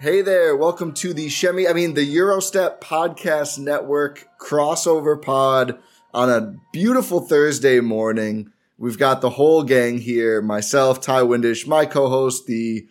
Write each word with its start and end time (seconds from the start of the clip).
Hey 0.00 0.22
there, 0.22 0.56
welcome 0.56 0.94
to 0.94 1.12
the 1.12 1.28
Semi, 1.28 1.68
I 1.68 1.74
mean 1.74 1.92
the 1.92 2.10
Gyro 2.10 2.40
Step 2.40 2.82
Podcast 2.82 3.58
Network 3.58 4.26
crossover 4.40 5.20
pod 5.20 5.78
on 6.14 6.30
a 6.30 6.54
beautiful 6.72 7.20
Thursday 7.20 7.80
morning. 7.80 8.50
We've 8.78 8.96
got 8.96 9.20
the 9.20 9.28
whole 9.28 9.62
gang 9.62 9.98
here, 9.98 10.40
myself, 10.40 11.02
Ty 11.02 11.24
Windish, 11.24 11.66
my 11.66 11.84
co-host, 11.84 12.46
the 12.46 12.88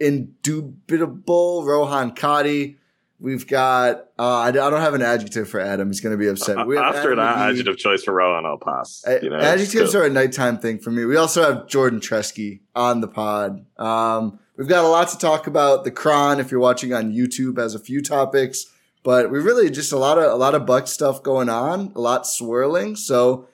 indubitable 0.00 1.66
Rohan 1.66 2.14
Kadi. 2.14 2.78
We've 3.20 3.46
got, 3.46 4.06
uh, 4.18 4.36
I 4.36 4.50
don't 4.50 4.80
have 4.80 4.94
an 4.94 5.02
adjective 5.02 5.50
for 5.50 5.60
Adam. 5.60 5.88
He's 5.88 6.00
going 6.00 6.14
to 6.14 6.18
be 6.18 6.28
upset. 6.28 6.66
We 6.66 6.76
have 6.76 6.96
After 6.96 7.12
Adam 7.12 7.18
that 7.18 7.50
adjective 7.50 7.76
choice 7.76 8.02
for 8.02 8.14
Rohan, 8.14 8.46
I'll 8.46 8.56
pass. 8.56 9.04
You 9.22 9.28
know, 9.28 9.36
adjectives 9.36 9.94
are 9.94 10.04
a 10.04 10.10
nighttime 10.10 10.56
thing 10.56 10.78
for 10.78 10.90
me. 10.90 11.04
We 11.04 11.18
also 11.18 11.42
have 11.42 11.66
Jordan 11.66 12.00
Treske 12.00 12.60
on 12.74 13.02
the 13.02 13.08
pod. 13.08 13.66
Um, 13.78 14.38
we've 14.56 14.68
got 14.68 14.84
a 14.84 14.88
lot 14.88 15.08
to 15.08 15.18
talk 15.18 15.46
about. 15.46 15.84
The 15.84 15.90
Cron, 15.90 16.40
if 16.40 16.50
you're 16.50 16.60
watching 16.60 16.92
on 16.92 17.12
YouTube, 17.12 17.58
has 17.58 17.74
a 17.74 17.78
few 17.78 18.02
topics, 18.02 18.66
but 19.02 19.30
we 19.30 19.38
really 19.38 19.70
just 19.70 19.92
a 19.92 19.98
lot 19.98 20.18
of 20.18 20.24
a 20.30 20.36
lot 20.36 20.54
of 20.54 20.66
Buck 20.66 20.86
stuff 20.88 21.22
going 21.22 21.48
on, 21.48 21.92
a 21.94 22.00
lot 22.00 22.26
swirling. 22.26 22.96
So, 22.96 23.48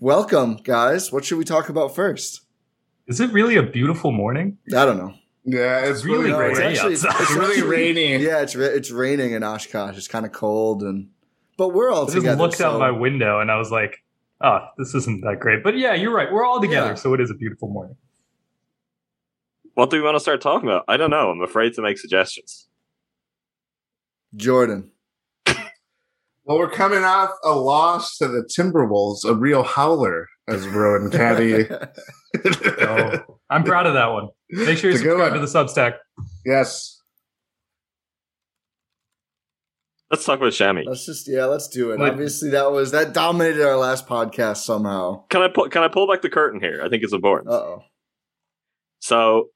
welcome, 0.00 0.56
guys. 0.56 1.12
What 1.12 1.24
should 1.24 1.38
we 1.38 1.44
talk 1.44 1.68
about 1.68 1.94
first? 1.94 2.40
Is 3.06 3.20
it 3.20 3.32
really 3.32 3.56
a 3.56 3.62
beautiful 3.62 4.12
morning? 4.12 4.58
I 4.74 4.84
don't 4.84 4.96
know. 4.98 5.14
Yeah, 5.44 5.80
it's 5.84 6.04
Really 6.04 6.18
really, 6.18 6.30
No, 6.30 6.36
great 6.38 6.50
it's 6.52 6.60
actually 6.60 6.94
outside. 6.94 7.20
it's 7.20 7.30
really 7.32 7.46
actually- 7.56 7.68
rainy. 7.68 8.16
Yeah, 8.16 8.40
it's 8.40 8.56
ra- 8.56 8.64
it's 8.64 8.90
raining 8.90 9.32
in 9.32 9.42
Oshkosh. 9.44 9.94
It's 9.96 10.08
kind 10.08 10.24
of 10.24 10.32
cold, 10.32 10.82
and 10.82 11.08
but 11.58 11.68
we're 11.74 11.90
all 11.92 12.06
together. 12.06 12.28
I 12.28 12.32
just 12.32 12.40
looked 12.40 12.56
so- 12.56 12.70
out 12.70 12.78
my 12.80 12.90
window 12.90 13.40
and 13.40 13.50
I 13.50 13.58
was 13.58 13.70
like, 13.70 14.02
oh, 14.40 14.60
this 14.78 14.94
isn't 14.94 15.20
that 15.22 15.40
great. 15.40 15.62
But 15.62 15.76
yeah, 15.76 15.92
you're 15.94 16.14
right. 16.14 16.32
We're 16.32 16.44
all 16.46 16.60
together, 16.62 16.88
Yeah. 16.88 16.94
so 16.94 17.12
it 17.12 17.20
is 17.20 17.30
a 17.30 17.34
beautiful 17.34 17.68
morning. 17.68 17.96
What 19.74 19.90
do 19.90 19.96
we 19.96 20.02
want 20.02 20.14
to 20.16 20.20
start 20.20 20.40
talking 20.40 20.68
about? 20.68 20.84
I 20.88 20.96
don't 20.96 21.10
know. 21.10 21.30
I'm 21.30 21.40
afraid 21.42 21.74
to 21.74 21.82
make 21.82 21.98
suggestions. 21.98 22.68
Jordan. 24.36 24.90
Well, 26.46 26.58
we're 26.58 26.68
coming 26.68 27.02
off 27.04 27.30
a 27.42 27.52
loss 27.52 28.18
to 28.18 28.28
the 28.28 28.42
Timberwolves, 28.54 29.24
a 29.24 29.34
real 29.34 29.62
howler, 29.62 30.28
as 30.46 30.68
Rohan 30.68 31.10
Caddy. 31.10 31.64
So 31.64 33.24
I'm 33.50 33.64
proud 33.64 33.86
of 33.86 33.94
that 33.94 34.08
one. 34.08 34.28
Make 34.50 34.76
sure 34.76 34.90
you 34.90 34.94
It's 34.96 35.00
a 35.00 35.04
good 35.04 35.18
subscribe 35.18 35.32
to 35.32 35.38
the 35.40 35.46
Substack. 35.46 35.94
yes. 36.44 37.00
Let's 40.10 40.26
talk 40.26 40.38
about 40.38 40.52
Semi. 40.52 40.84
Let's 40.86 41.06
just 41.06 41.26
yeah, 41.26 41.46
let's 41.46 41.66
do 41.68 41.92
it. 41.92 41.98
Like- 41.98 42.12
Obviously, 42.12 42.50
that 42.50 42.70
was 42.70 42.90
that 42.90 43.14
dominated 43.14 43.66
our 43.66 43.78
last 43.78 44.06
podcast 44.06 44.58
somehow. 44.58 45.24
Can 45.30 45.40
I 45.40 45.48
pull? 45.48 45.70
Can 45.70 45.82
I 45.82 45.88
pull 45.88 46.06
back 46.06 46.20
the 46.20 46.28
curtain 46.28 46.60
here? 46.60 46.82
I 46.84 46.90
think 46.90 47.02
it's 47.04 47.14
important. 47.14 47.50
Uh 47.54 47.58
oh. 47.58 47.82
So 49.00 49.48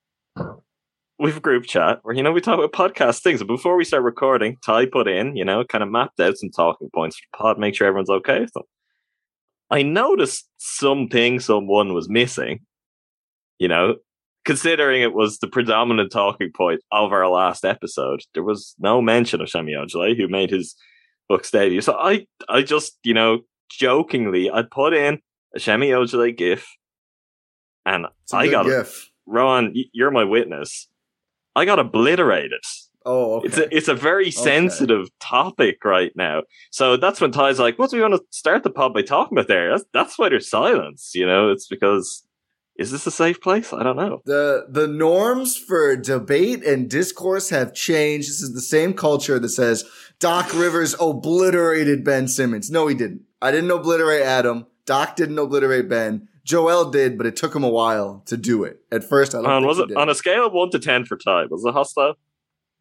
we 1.18 1.30
have 1.30 1.38
a 1.38 1.40
group 1.40 1.64
chat 1.64 1.98
where 2.02 2.14
you 2.14 2.22
know 2.22 2.32
we 2.32 2.40
talk 2.40 2.58
about 2.58 2.72
podcast 2.72 3.22
things. 3.22 3.40
But 3.40 3.48
before 3.48 3.76
we 3.76 3.84
start 3.84 4.02
recording, 4.02 4.56
Ty 4.64 4.86
put 4.86 5.08
in, 5.08 5.36
you 5.36 5.44
know, 5.44 5.64
kind 5.64 5.82
of 5.82 5.90
mapped 5.90 6.20
out 6.20 6.38
some 6.38 6.50
talking 6.50 6.90
points 6.94 7.16
for 7.16 7.22
the 7.32 7.38
pod, 7.38 7.58
make 7.58 7.74
sure 7.74 7.86
everyone's 7.86 8.10
okay 8.10 8.40
with 8.40 8.52
them. 8.52 8.64
I 9.70 9.82
noticed 9.82 10.48
something 10.58 11.40
someone 11.40 11.92
was 11.92 12.08
missing. 12.08 12.60
You 13.58 13.68
know, 13.68 13.96
considering 14.44 15.02
it 15.02 15.12
was 15.12 15.38
the 15.38 15.48
predominant 15.48 16.12
talking 16.12 16.50
point 16.56 16.80
of 16.92 17.12
our 17.12 17.28
last 17.28 17.64
episode, 17.64 18.22
there 18.34 18.44
was 18.44 18.74
no 18.78 19.02
mention 19.02 19.40
of 19.40 19.50
Semi 19.50 19.72
Ojeleye, 19.72 20.16
who 20.16 20.28
made 20.28 20.50
his 20.50 20.76
Bucks 21.28 21.50
debut. 21.50 21.80
So 21.80 21.94
I, 21.94 22.26
I 22.48 22.62
just, 22.62 22.98
you 23.02 23.12
know, 23.12 23.40
jokingly, 23.68 24.50
I 24.50 24.62
put 24.62 24.94
in 24.94 25.18
a 25.54 25.60
Semi 25.60 25.90
Ojeleye 25.90 26.36
gif, 26.36 26.66
and 27.84 28.06
I 28.32 28.48
got 28.48 28.64
gif. 28.64 29.10
Ron, 29.28 29.74
you're 29.92 30.10
my 30.10 30.24
witness. 30.24 30.88
I 31.54 31.64
got 31.64 31.78
obliterated. 31.78 32.60
Oh, 33.04 33.36
okay. 33.36 33.46
It's 33.46 33.58
a 33.58 33.76
it's 33.76 33.88
a 33.88 33.94
very 33.94 34.30
sensitive 34.30 35.08
topic 35.20 35.84
right 35.84 36.12
now. 36.14 36.42
So 36.70 36.96
that's 36.96 37.20
when 37.20 37.32
Ty's 37.32 37.58
like, 37.58 37.78
"What 37.78 37.90
do 37.90 37.96
we 37.96 38.02
want 38.02 38.14
to 38.14 38.22
start 38.30 38.64
the 38.64 38.70
pod 38.70 38.92
by 38.92 39.02
talking 39.02 39.36
about 39.38 39.48
there?" 39.48 39.70
That's 39.70 39.84
that's 39.92 40.18
why 40.18 40.28
there's 40.28 40.50
silence. 40.50 41.12
You 41.14 41.26
know, 41.26 41.50
it's 41.50 41.66
because 41.66 42.26
is 42.78 42.92
this 42.92 43.06
a 43.06 43.10
safe 43.10 43.40
place? 43.40 43.72
I 43.72 43.82
don't 43.82 43.96
know. 43.96 44.22
the 44.24 44.66
the 44.68 44.86
norms 44.86 45.56
for 45.56 45.96
debate 45.96 46.64
and 46.64 46.88
discourse 46.88 47.50
have 47.50 47.74
changed. 47.74 48.28
This 48.28 48.40
is 48.42 48.54
the 48.54 48.60
same 48.60 48.94
culture 48.94 49.38
that 49.38 49.48
says 49.48 49.84
Doc 50.20 50.52
Rivers 50.54 50.94
obliterated 51.00 52.04
Ben 52.04 52.28
Simmons. 52.28 52.70
No, 52.70 52.86
he 52.86 52.94
didn't. 52.94 53.22
I 53.40 53.50
didn't 53.50 53.70
obliterate 53.70 54.22
Adam. 54.22 54.66
Doc 54.84 55.16
didn't 55.16 55.38
obliterate 55.38 55.88
Ben. 55.88 56.28
Joel 56.48 56.90
did, 56.90 57.18
but 57.18 57.26
it 57.26 57.36
took 57.36 57.54
him 57.54 57.62
a 57.62 57.68
while 57.68 58.22
to 58.26 58.36
do 58.38 58.64
it. 58.64 58.80
At 58.90 59.04
first, 59.04 59.34
I 59.34 59.42
don't 59.42 59.50
On 59.50 59.60
think 59.62 59.68
was 59.68 59.76
he 59.76 59.82
it 59.82 59.88
did. 59.88 59.96
on 59.98 60.08
a 60.08 60.14
scale 60.14 60.46
of 60.46 60.54
one 60.54 60.70
to 60.70 60.78
ten 60.78 61.04
for 61.04 61.16
Ty? 61.18 61.44
Was 61.50 61.62
it 61.64 61.74
hostile? 61.74 62.14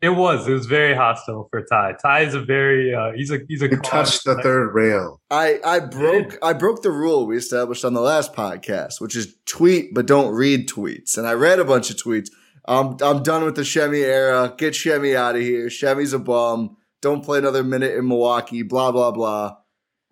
It 0.01 0.09
was. 0.11 0.47
It 0.47 0.53
was 0.53 0.67
very 0.67 0.95
hostile 0.95 1.47
for 1.51 1.63
Ty. 1.63 1.95
Ty 2.01 2.21
is 2.21 2.33
a 2.33 2.39
very 2.39 2.93
uh, 2.93 3.11
he's 3.15 3.29
a 3.31 3.39
he's 3.49 3.61
a 3.61 3.69
You 3.69 3.77
touched 3.77 4.23
the 4.25 4.35
third 4.41 4.73
rail. 4.73 5.19
I, 5.29 5.59
I 5.65 5.79
broke 5.79 6.37
I 6.41 6.53
broke 6.53 6.81
the 6.81 6.91
rule 6.91 7.25
we 7.27 7.35
established 7.35 7.83
on 7.83 7.93
the 7.93 7.99
last 8.01 8.33
podcast, 8.33 9.01
which 9.01 9.15
is 9.15 9.35
tweet 9.45 9.93
but 9.93 10.05
don't 10.05 10.33
read 10.33 10.69
tweets. 10.69 11.17
And 11.17 11.27
I 11.27 11.33
read 11.33 11.59
a 11.59 11.65
bunch 11.65 11.89
of 11.89 11.97
tweets. 11.97 12.29
I'm 12.65 12.95
I'm 13.01 13.21
done 13.23 13.43
with 13.43 13.55
the 13.55 13.65
Semi 13.65 13.99
era. 14.01 14.53
Get 14.57 14.75
Semi 14.75 15.15
out 15.15 15.35
of 15.35 15.41
here. 15.41 15.69
Semi's 15.69 16.13
a 16.13 16.19
bum. 16.19 16.77
Don't 17.01 17.23
play 17.25 17.39
another 17.39 17.63
minute 17.63 17.95
in 17.95 18.07
Milwaukee. 18.07 18.61
Blah 18.61 18.91
blah 18.91 19.11
blah. 19.11 19.57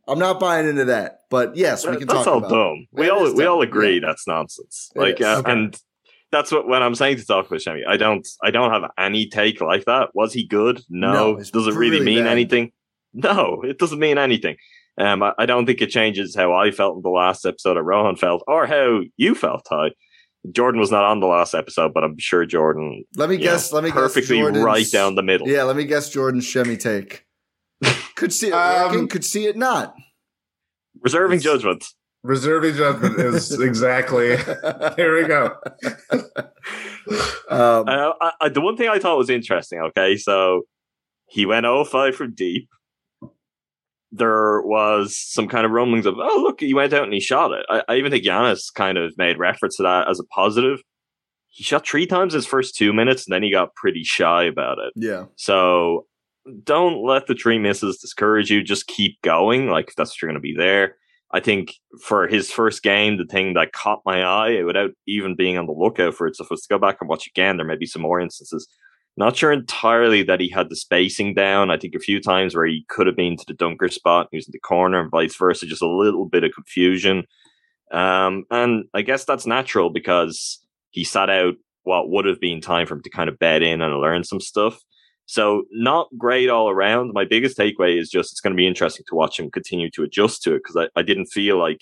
I'm 0.07 0.19
not 0.19 0.39
buying 0.39 0.67
into 0.67 0.85
that. 0.85 1.21
But 1.29 1.55
yes, 1.55 1.85
we 1.85 1.91
That- 1.91 1.97
can 1.99 2.07
that's 2.07 2.19
talk 2.25 2.27
all 2.27 2.37
about. 2.39 2.49
dumb. 2.49 2.87
We 2.91 3.05
That 3.05 3.11
all 3.13 3.25
is 3.27 3.33
we 3.33 3.45
all 3.45 3.61
agree 3.61 3.95
yeah. 3.95 4.01
that's 4.07 4.27
nonsense. 4.27 4.91
It 4.95 4.99
like, 4.99 5.21
uh, 5.21 5.37
Okay. 5.39 5.51
and 5.51 5.79
that's 6.31 6.51
what 6.51 6.67
when 6.67 6.83
I'm 6.83 6.95
saying 6.95 7.17
to 7.17 7.25
talk 7.25 7.47
about 7.47 7.61
Semi, 7.61 7.83
I 7.87 7.97
don't 7.97 8.27
I 8.43 8.51
don't 8.51 8.71
have 8.71 8.89
any 8.97 9.27
take 9.27 9.61
like 9.61 9.85
that. 9.85 10.09
Was 10.13 10.33
he 10.33 10.45
good? 10.45 10.81
No. 10.89 11.13
No, 11.13 11.35
Does 11.37 11.67
it 11.67 11.73
really 11.73 11.99
really 11.99 12.05
mean 12.05 12.23
bad. 12.25 12.31
anything? 12.31 12.71
No, 13.13 13.61
it 13.63 13.79
doesn't 13.79 13.99
mean 13.99 14.17
anything. 14.17 14.57
Um, 14.97 15.23
I, 15.23 15.33
I 15.39 15.45
don't 15.45 15.65
think 15.65 15.81
it 15.81 15.89
changes 15.89 16.35
how 16.35 16.53
I 16.53 16.71
felt 16.71 16.95
in 16.97 17.01
the 17.01 17.09
last 17.09 17.45
episode, 17.45 17.75
of 17.77 17.83
Rohan 17.85 18.15
felt, 18.15 18.43
or 18.47 18.65
how 18.65 19.01
you 19.17 19.35
felt, 19.35 19.65
Ty. 19.69 19.91
Jordan 20.51 20.79
was 20.79 20.91
not 20.91 21.03
on 21.03 21.19
the 21.19 21.25
last 21.27 21.53
episode, 21.53 21.93
but 21.93 22.03
I'm 22.03 22.17
sure 22.19 22.45
Jordan 22.45 23.03
Let 23.17 23.29
me 23.29 23.37
guess. 23.37 23.71
know, 23.71 23.75
let 23.75 23.83
me 23.83 23.91
perfectly 23.91 24.37
guess 24.37 24.43
Jordan's- 24.43 24.63
right 24.63 24.85
down 24.91 25.15
the 25.15 25.23
middle. 25.23 25.47
Yeah, 25.49 25.63
let 25.63 25.75
me 25.75 25.83
guess 25.85 26.09
Jordan's 26.09 26.49
Semi 26.51 26.77
take. 26.77 27.24
Could 28.15 28.33
see 28.33 28.47
it 28.47 28.53
Um, 28.53 28.91
working. 28.91 29.07
Could 29.07 29.25
see 29.25 29.45
it 29.45 29.55
not. 29.57 29.95
Reserving 31.01 31.39
It's- 31.39 31.43
judgment. 31.43 31.85
Reserving 32.23 32.75
judgment 32.75 33.19
is 33.19 33.51
exactly. 33.59 34.35
Here 34.95 35.21
we 35.21 35.27
go. 35.27 35.55
Um, 37.47 37.87
Uh, 37.87 38.13
I, 38.19 38.31
I, 38.41 38.49
the 38.49 38.61
one 38.61 38.75
thing 38.77 38.89
I 38.89 38.97
thought 38.97 39.17
was 39.19 39.29
interesting, 39.29 39.79
okay, 39.79 40.17
so 40.17 40.63
he 41.29 41.45
went 41.45 41.65
05 41.67 42.15
from 42.15 42.33
deep. 42.33 42.67
There 44.11 44.61
was 44.61 45.15
some 45.15 45.47
kind 45.47 45.65
of 45.65 45.71
rumblings 45.71 46.05
of, 46.07 46.15
oh, 46.17 46.39
look, 46.41 46.61
he 46.61 46.73
went 46.73 46.93
out 46.93 47.03
and 47.03 47.13
he 47.13 47.19
shot 47.19 47.51
it. 47.51 47.65
I, 47.69 47.83
I 47.87 47.95
even 47.97 48.11
think 48.11 48.23
Giannis 48.25 48.73
kind 48.73 48.97
of 48.97 49.15
made 49.17 49.37
reference 49.37 49.75
to 49.77 49.83
that 49.83 50.09
as 50.09 50.19
a 50.19 50.23
positive. 50.25 50.81
He 51.49 51.63
shot 51.63 51.85
three 51.85 52.07
times 52.07 52.33
his 52.33 52.45
first 52.47 52.75
two 52.75 52.91
minutes 52.93 53.27
and 53.27 53.33
then 53.35 53.43
he 53.43 53.51
got 53.51 53.75
pretty 53.75 54.03
shy 54.03 54.43
about 54.45 54.79
it. 54.79 54.93
yeah. 54.95 55.25
So 55.35 56.07
don't 56.63 57.03
let 57.03 57.27
the 57.27 57.35
three 57.35 57.59
misses 57.59 57.97
discourage 57.97 58.51
you. 58.51 58.63
Just 58.63 58.87
keep 58.87 59.21
going. 59.21 59.69
Like 59.69 59.93
that's 59.95 60.11
what 60.11 60.21
you're 60.21 60.29
going 60.29 60.41
to 60.41 60.41
be 60.41 60.55
there. 60.55 60.97
I 61.31 61.39
think 61.39 61.73
for 62.01 62.27
his 62.27 62.51
first 62.51 62.83
game, 62.83 63.17
the 63.17 63.25
thing 63.25 63.55
that 63.55 63.73
caught 63.73 64.01
my 64.05 64.23
eye 64.23 64.63
without 64.63 64.91
even 65.07 65.35
being 65.35 65.57
on 65.57 65.65
the 65.65 65.73
lookout 65.73 66.13
for 66.13 66.27
it. 66.27 66.35
So 66.35 66.45
if 66.49 66.49
to 66.49 66.67
go 66.69 66.77
back 66.77 66.97
and 67.01 67.09
watch 67.09 67.27
again, 67.27 67.57
there 67.57 67.65
may 67.65 67.75
be 67.75 67.87
some 67.87 68.01
more 68.01 68.21
instances. 68.21 68.67
Not 69.17 69.35
sure 69.35 69.51
entirely 69.51 70.23
that 70.23 70.39
he 70.39 70.49
had 70.49 70.69
the 70.69 70.75
spacing 70.75 71.33
down. 71.33 71.71
I 71.71 71.77
think 71.77 71.95
a 71.95 71.99
few 71.99 72.21
times 72.21 72.55
where 72.55 72.65
he 72.65 72.85
could 72.89 73.07
have 73.07 73.15
been 73.15 73.37
to 73.37 73.45
the 73.47 73.53
dunker 73.53 73.87
spot, 73.87 74.27
he 74.31 74.37
was 74.37 74.47
in 74.47 74.51
the 74.51 74.59
corner 74.59 75.01
and 75.01 75.11
vice 75.11 75.35
versa, 75.35 75.65
just 75.65 75.81
a 75.81 75.87
little 75.87 76.25
bit 76.25 76.43
of 76.43 76.53
confusion. 76.53 77.23
Um, 77.91 78.45
and 78.51 78.85
I 78.93 79.01
guess 79.01 79.25
that's 79.25 79.45
natural 79.45 79.89
because 79.89 80.59
he 80.91 81.03
sat 81.03 81.29
out 81.29 81.55
what 81.83 82.09
would 82.09 82.25
have 82.25 82.41
been 82.41 82.61
time 82.61 82.87
for 82.87 82.95
him 82.95 83.03
to 83.03 83.09
kind 83.09 83.29
of 83.29 83.39
bed 83.39 83.61
in 83.61 83.81
and 83.81 83.99
learn 83.99 84.23
some 84.23 84.41
stuff. 84.41 84.81
So 85.25 85.63
not 85.71 86.07
great 86.17 86.49
all 86.49 86.69
around. 86.69 87.11
My 87.13 87.25
biggest 87.25 87.57
takeaway 87.57 87.99
is 87.99 88.09
just 88.09 88.31
it's 88.31 88.41
going 88.41 88.53
to 88.53 88.57
be 88.57 88.67
interesting 88.67 89.05
to 89.07 89.15
watch 89.15 89.39
him 89.39 89.49
continue 89.49 89.89
to 89.91 90.03
adjust 90.03 90.43
to 90.43 90.53
it 90.53 90.61
because 90.63 90.77
I, 90.77 90.99
I 90.99 91.03
didn't 91.03 91.27
feel 91.27 91.57
like 91.57 91.81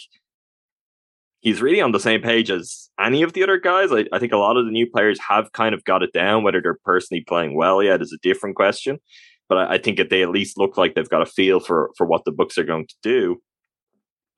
he's 1.41 1.61
really 1.61 1.81
on 1.81 1.91
the 1.91 1.99
same 1.99 2.21
page 2.21 2.49
as 2.49 2.89
any 2.99 3.21
of 3.21 3.33
the 3.33 3.43
other 3.43 3.59
guys. 3.59 3.91
I, 3.91 4.05
I 4.13 4.19
think 4.19 4.31
a 4.31 4.37
lot 4.37 4.55
of 4.55 4.65
the 4.65 4.71
new 4.71 4.89
players 4.89 5.19
have 5.27 5.51
kind 5.51 5.75
of 5.75 5.83
got 5.83 6.03
it 6.03 6.13
down. 6.13 6.43
Whether 6.43 6.61
they're 6.61 6.79
personally 6.85 7.23
playing 7.27 7.55
well 7.55 7.83
yet 7.83 8.01
is 8.01 8.13
a 8.13 8.23
different 8.23 8.55
question. 8.55 8.99
But 9.49 9.57
I, 9.57 9.73
I 9.73 9.77
think 9.77 9.97
that 9.97 10.09
they 10.09 10.23
at 10.23 10.29
least 10.29 10.57
look 10.57 10.77
like 10.77 10.95
they've 10.95 11.09
got 11.09 11.21
a 11.21 11.25
feel 11.27 11.59
for 11.59 11.91
for 11.97 12.07
what 12.07 12.23
the 12.25 12.31
Bucks 12.31 12.57
are 12.57 12.63
going 12.63 12.87
to 12.87 12.95
do. 13.03 13.41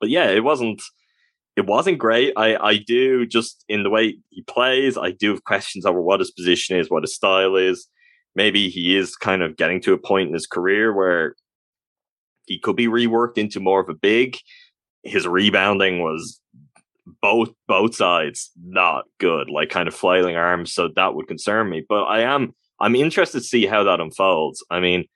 But 0.00 0.10
yeah, 0.10 0.30
it 0.30 0.42
wasn't 0.42 0.82
it 1.56 1.66
wasn't 1.66 1.98
great. 1.98 2.32
I, 2.36 2.56
I 2.56 2.76
do 2.76 3.24
just 3.24 3.64
in 3.68 3.82
the 3.82 3.90
way 3.90 4.18
he 4.30 4.42
plays, 4.42 4.98
I 4.98 5.12
do 5.12 5.30
have 5.30 5.44
questions 5.44 5.86
over 5.86 6.00
what 6.02 6.20
his 6.20 6.30
position 6.30 6.76
is, 6.76 6.90
what 6.90 7.02
his 7.02 7.14
style 7.14 7.56
is. 7.56 7.88
Maybe 8.36 8.68
he 8.68 8.96
is 8.96 9.16
kind 9.16 9.42
of 9.42 9.56
getting 9.56 9.80
to 9.82 9.94
a 9.94 9.98
point 9.98 10.28
in 10.28 10.34
his 10.34 10.46
career 10.46 10.92
where 10.92 11.34
he 12.46 12.60
could 12.60 12.76
be 12.76 12.86
reworked 12.86 13.38
into 13.38 13.58
more 13.58 13.80
of 13.80 13.88
a 13.88 13.94
big. 13.94 14.36
His 15.02 15.26
rebounding 15.26 16.00
was 16.00 16.40
both 17.22 17.50
both 17.66 17.94
sides 17.94 18.50
not 18.62 19.04
good, 19.18 19.48
like 19.48 19.70
kind 19.70 19.88
of 19.88 19.94
flailing 19.94 20.36
arms. 20.36 20.72
So 20.72 20.90
that 20.96 21.14
would 21.14 21.28
concern 21.28 21.70
me. 21.70 21.84
But 21.88 22.04
I 22.04 22.20
am 22.20 22.54
I'm 22.78 22.94
interested 22.94 23.40
to 23.40 23.44
see 23.44 23.66
how 23.66 23.84
that 23.84 24.00
unfolds. 24.00 24.64
I 24.70 24.80
mean, 24.80 25.06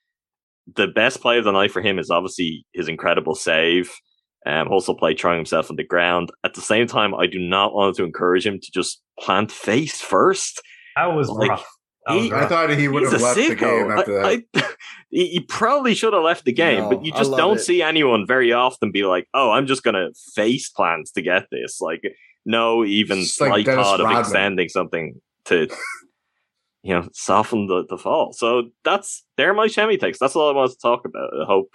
the 0.75 0.89
best 0.89 1.21
play 1.21 1.39
of 1.39 1.45
the 1.45 1.53
night 1.53 1.73
for 1.73 1.83
him 1.83 1.99
is 1.99 2.11
obviously 2.11 2.65
his 2.73 2.89
incredible 2.89 3.35
save. 3.35 3.91
Um, 4.47 4.69
also 4.69 4.95
play 4.95 5.15
throwing 5.15 5.37
himself 5.37 5.69
on 5.69 5.77
the 5.77 5.85
ground. 5.85 6.31
At 6.45 6.55
the 6.55 6.63
same 6.63 6.87
time, 6.87 7.15
I 7.15 7.27
do 7.27 7.39
not 7.39 7.75
want 7.75 7.97
to 7.97 8.05
encourage 8.05 8.47
him 8.47 8.59
to 8.59 8.71
just 8.73 9.03
plant 9.19 9.53
face 9.53 10.01
first. 10.01 10.63
That 10.97 11.15
was 11.15 11.29
Like, 11.29 11.51
rough. 11.51 11.67
That 12.07 12.15
was 12.15 12.25
he- 12.25 12.33
I 12.33 12.47
thought 12.47 12.71
he 12.71 12.89
would 12.89 13.03
have 13.03 13.13
a 13.13 13.19
left 13.23 13.37
the 13.37 13.55
game 13.55 13.91
after 13.91 14.13
that. 14.15 14.25
I, 14.25 14.45
I, 14.55 14.73
he 15.11 15.27
he 15.29 15.41
probably 15.41 15.95
should 15.95 16.13
have 16.13 16.23
left 16.23 16.45
the 16.45 16.53
game, 16.53 16.81
No, 16.85 16.91
but 16.91 17.05
you 17.05 17.13
just 17.13 17.31
don't 17.33 17.57
it. 17.59 17.61
see 17.61 17.83
anyone 17.83 18.27
very 18.27 18.53
often 18.53 18.91
be 18.91 19.05
like, 19.05 19.27
"Oh, 19.35 19.51
I'm 19.51 19.67
just 19.67 19.83
gonna 19.83 20.09
face 20.35 20.69
plans 20.71 21.11
to 21.13 21.23
get 21.23 21.45
this." 21.51 21.81
Like, 21.81 22.03
no 22.47 22.85
even 22.85 23.19
It's 23.19 23.39
like 23.41 23.49
slight 23.49 23.67
Dennis 23.67 23.85
thought 23.87 24.01
of 24.01 24.05
Rodman. 24.07 24.21
extending 24.23 24.69
something 24.71 25.21
to, 25.45 25.69
you 26.83 26.95
know, 26.95 27.07
soften 27.13 27.67
the, 27.67 27.85
the 27.89 27.99
fall. 27.99 28.33
So 28.33 28.71
that's 28.85 29.25
they're 29.37 29.53
my 29.53 29.67
Semi 29.67 29.99
takes. 29.99 30.19
That's 30.19 30.35
all 30.35 30.49
I 30.49 30.55
want 30.55 30.71
to 30.73 30.79
talk 30.79 31.05
about. 31.05 31.31
I 31.39 31.45
hope, 31.45 31.69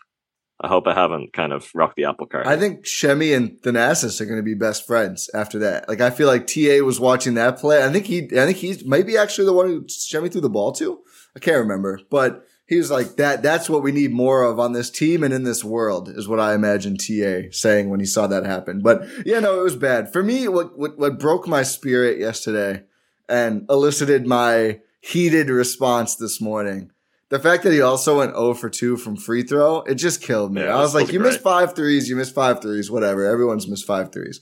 I 0.59 0.69
hope 0.69 0.87
I 0.87 0.93
haven't 0.93 1.33
kind 1.33 1.51
of 1.51 1.69
rocked 1.73 1.97
the 1.97 2.05
apple 2.05 2.27
cart. 2.27 2.47
I 2.47 2.57
think 2.57 2.87
Semi 2.87 3.33
and 3.33 3.61
Thanasis 3.61 4.21
are 4.21 4.25
going 4.25 4.39
to 4.39 4.43
be 4.43 4.53
best 4.53 4.87
friends 4.87 5.29
after 5.33 5.59
that. 5.59 5.89
Like 5.89 5.99
I 5.99 6.09
feel 6.09 6.27
like 6.27 6.47
TA 6.47 6.83
was 6.83 6.99
watching 6.99 7.33
that 7.33 7.59
play. 7.59 7.83
I 7.83 7.91
think 7.91 8.05
he, 8.05 8.23
I 8.23 8.45
think 8.45 8.57
he's 8.57 8.85
maybe 8.85 9.17
actually 9.17 9.45
the 9.45 9.53
one 9.53 9.67
who 9.67 9.87
Semi 9.89 10.29
threw 10.29 10.41
the 10.41 10.49
ball 10.49 10.71
to. 10.73 10.99
I 11.35 11.39
can't 11.39 11.57
remember, 11.57 11.99
but 12.09 12.47
he 12.67 12.77
was 12.77 12.89
like 12.89 13.17
that. 13.17 13.43
That's 13.43 13.69
what 13.69 13.83
we 13.83 13.91
need 13.91 14.11
more 14.11 14.43
of 14.43 14.59
on 14.59 14.71
this 14.71 14.89
team 14.89 15.23
and 15.23 15.33
in 15.33 15.43
this 15.43 15.63
world 15.63 16.09
is 16.09 16.27
what 16.27 16.39
I 16.39 16.55
imagine 16.55 16.97
TA 16.97 17.49
saying 17.51 17.89
when 17.89 17.99
he 17.99 18.05
saw 18.05 18.25
that 18.27 18.45
happen. 18.45 18.81
But 18.81 19.05
yeah, 19.25 19.39
no, 19.39 19.59
it 19.59 19.63
was 19.63 19.75
bad 19.75 20.11
for 20.11 20.23
me. 20.23 20.47
What 20.47 20.77
what, 20.77 20.97
what 20.97 21.19
broke 21.19 21.47
my 21.47 21.63
spirit 21.63 22.17
yesterday 22.17 22.83
and 23.27 23.65
elicited 23.69 24.25
my 24.25 24.79
heated 25.01 25.49
response 25.49 26.15
this 26.15 26.41
morning. 26.41 26.91
The 27.29 27.39
fact 27.39 27.63
that 27.63 27.73
he 27.73 27.81
also 27.81 28.19
went 28.19 28.35
0 28.35 28.53
for 28.53 28.69
2 28.69 28.97
from 28.97 29.15
free 29.15 29.43
throw, 29.43 29.81
it 29.81 29.95
just 29.95 30.21
killed 30.21 30.53
me. 30.53 30.61
Yeah, 30.61 30.75
I 30.75 30.79
was 30.79 30.93
like, 30.93 31.11
you 31.11 31.19
great. 31.19 31.31
missed 31.31 31.41
five 31.41 31.75
threes, 31.75 32.07
you 32.07 32.15
missed 32.15 32.35
five 32.35 32.61
threes, 32.61 32.91
whatever. 32.91 33.25
Everyone's 33.25 33.67
missed 33.67 33.87
five 33.87 34.11
threes. 34.11 34.39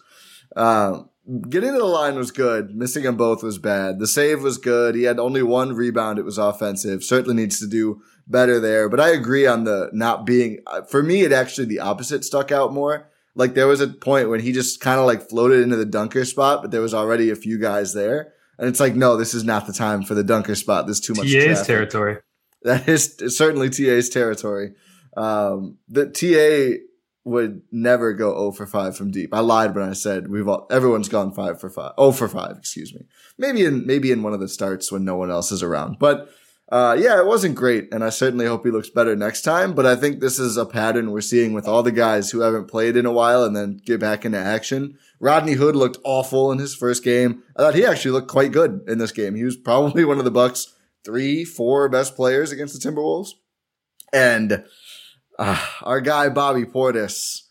Um, 0.56 1.10
getting 1.50 1.72
to 1.72 1.78
the 1.78 1.86
line 1.86 2.16
was 2.16 2.32
good. 2.32 2.76
Missing 2.76 3.04
them 3.04 3.16
both 3.16 3.42
was 3.42 3.58
bad. 3.58 4.00
The 4.00 4.08
save 4.08 4.44
was 4.44 4.58
good. 4.58 4.96
He 4.96 5.04
had 5.04 5.20
only 5.20 5.42
one 5.42 5.74
rebound. 5.74 6.20
It 6.20 6.26
was 6.26 6.38
offensive. 6.38 7.04
Certainly 7.04 7.36
needs 7.36 7.60
to 7.60 7.68
do 7.68 8.02
better 8.28 8.60
there. 8.60 8.90
But 8.90 9.00
I 9.00 9.10
agree 9.10 9.48
on 9.48 9.64
the 9.64 9.90
not 9.94 10.26
being, 10.26 10.60
uh, 10.68 10.82
for 10.82 11.02
me, 11.02 11.22
it 11.22 11.32
actually 11.32 11.68
the 11.68 11.80
opposite 11.80 12.26
stuck 12.26 12.52
out 12.52 12.74
more. 12.74 13.10
Like 13.36 13.54
there 13.56 13.68
was 13.68 13.82
a 13.82 13.88
point 13.88 14.30
when 14.30 14.42
he 14.42 14.52
just 14.52 14.80
kind 14.80 15.00
of 15.00 15.06
like 15.06 15.30
floated 15.30 15.62
into 15.62 15.76
the 15.78 15.86
dunker 15.86 16.26
spot, 16.26 16.62
but 16.62 16.72
there 16.72 16.82
was 16.82 16.94
already 16.94 17.32
a 17.32 17.36
few 17.36 17.58
guys 17.58 17.94
there. 17.94 18.34
And 18.60 18.70
it's 18.70 18.80
like, 18.80 18.94
no, 18.94 19.18
this 19.18 19.34
is 19.34 19.44
not 19.44 19.66
the 19.66 19.74
time 19.74 20.04
for 20.04 20.14
the 20.14 20.24
dunker 20.24 20.54
spot. 20.54 20.86
There's 20.86 21.00
too 21.00 21.14
much 21.16 21.32
TA's 21.32 21.46
traffic. 21.46 21.66
territory. 21.68 22.18
That 22.64 22.88
is 22.88 23.18
certainly 23.28 23.70
TA's 23.70 24.10
territory. 24.10 24.74
Um, 25.18 25.78
the 25.88 26.08
TA 26.08 26.82
would 27.26 27.62
never 27.72 28.14
go 28.14 28.32
0 28.32 28.52
for 28.52 28.66
5 28.66 28.98
from 28.98 29.12
deep. 29.12 29.34
I 29.34 29.40
lied 29.40 29.76
when 29.76 29.88
I 29.88 29.94
said 29.94 30.28
we've 30.28 30.48
all, 30.48 30.68
everyone's 30.70 31.10
gone 31.10 31.32
5 31.32 31.60
for 31.60 31.70
5. 31.70 31.94
0 31.98 32.12
for 32.12 32.28
5, 32.28 32.58
excuse 32.58 32.94
me. 32.94 33.02
Maybe 33.38 33.66
in, 33.66 33.86
maybe 33.86 34.12
in 34.12 34.24
one 34.24 34.34
of 34.34 34.40
the 34.40 34.48
starts 34.48 34.92
when 34.92 35.06
no 35.06 35.16
one 35.16 35.32
else 35.32 35.52
is 35.52 35.64
around. 35.64 36.00
But, 36.00 36.30
uh, 36.70 36.98
yeah, 37.00 37.20
it 37.20 37.26
wasn't 37.26 37.56
great. 37.56 37.94
And 37.94 38.04
I 38.04 38.10
certainly 38.10 38.46
hope 38.46 38.66
he 38.66 38.72
looks 38.72 38.90
better 38.90 39.16
next 39.16 39.44
time. 39.44 39.74
But 39.74 39.86
I 39.86 39.96
think 39.96 40.20
this 40.20 40.38
is 40.38 40.58
a 40.58 40.66
pattern 40.66 41.12
we're 41.12 41.22
seeing 41.22 41.54
with 41.54 41.68
all 41.68 41.84
the 41.84 41.92
guys 41.92 42.32
who 42.32 42.42
haven't 42.42 42.68
played 42.68 42.98
in 42.98 43.06
a 43.06 43.12
while 43.12 43.44
and 43.44 43.56
then 43.56 43.80
get 43.86 44.00
back 44.00 44.26
into 44.26 44.40
action. 44.40 44.98
Rodney 45.20 45.54
Hood 45.54 45.76
looked 45.76 46.00
awful 46.04 46.52
in 46.52 46.60
his 46.60 46.76
first 46.76 47.04
game. 47.04 47.44
I 47.56 47.62
thought 47.62 47.76
he 47.76 47.86
actually 47.86 48.12
looked 48.12 48.28
quite 48.28 48.52
good 48.52 48.82
in 48.88 48.98
this 48.98 49.14
game. 49.14 49.36
He 49.36 49.46
was 49.46 49.56
probably 49.56 50.04
one 50.06 50.18
of 50.18 50.26
the 50.26 50.32
Bucks 50.32 50.74
three, 51.06 51.44
four 51.46 51.90
best 51.90 52.16
players 52.16 52.52
against 52.52 52.82
the 52.82 52.90
Timberwolves. 52.90 53.30
And 54.12 54.64
uh, 55.40 55.66
our 55.82 56.02
guy 56.02 56.30
Bobby 56.30 56.66
Portis, 56.66 57.42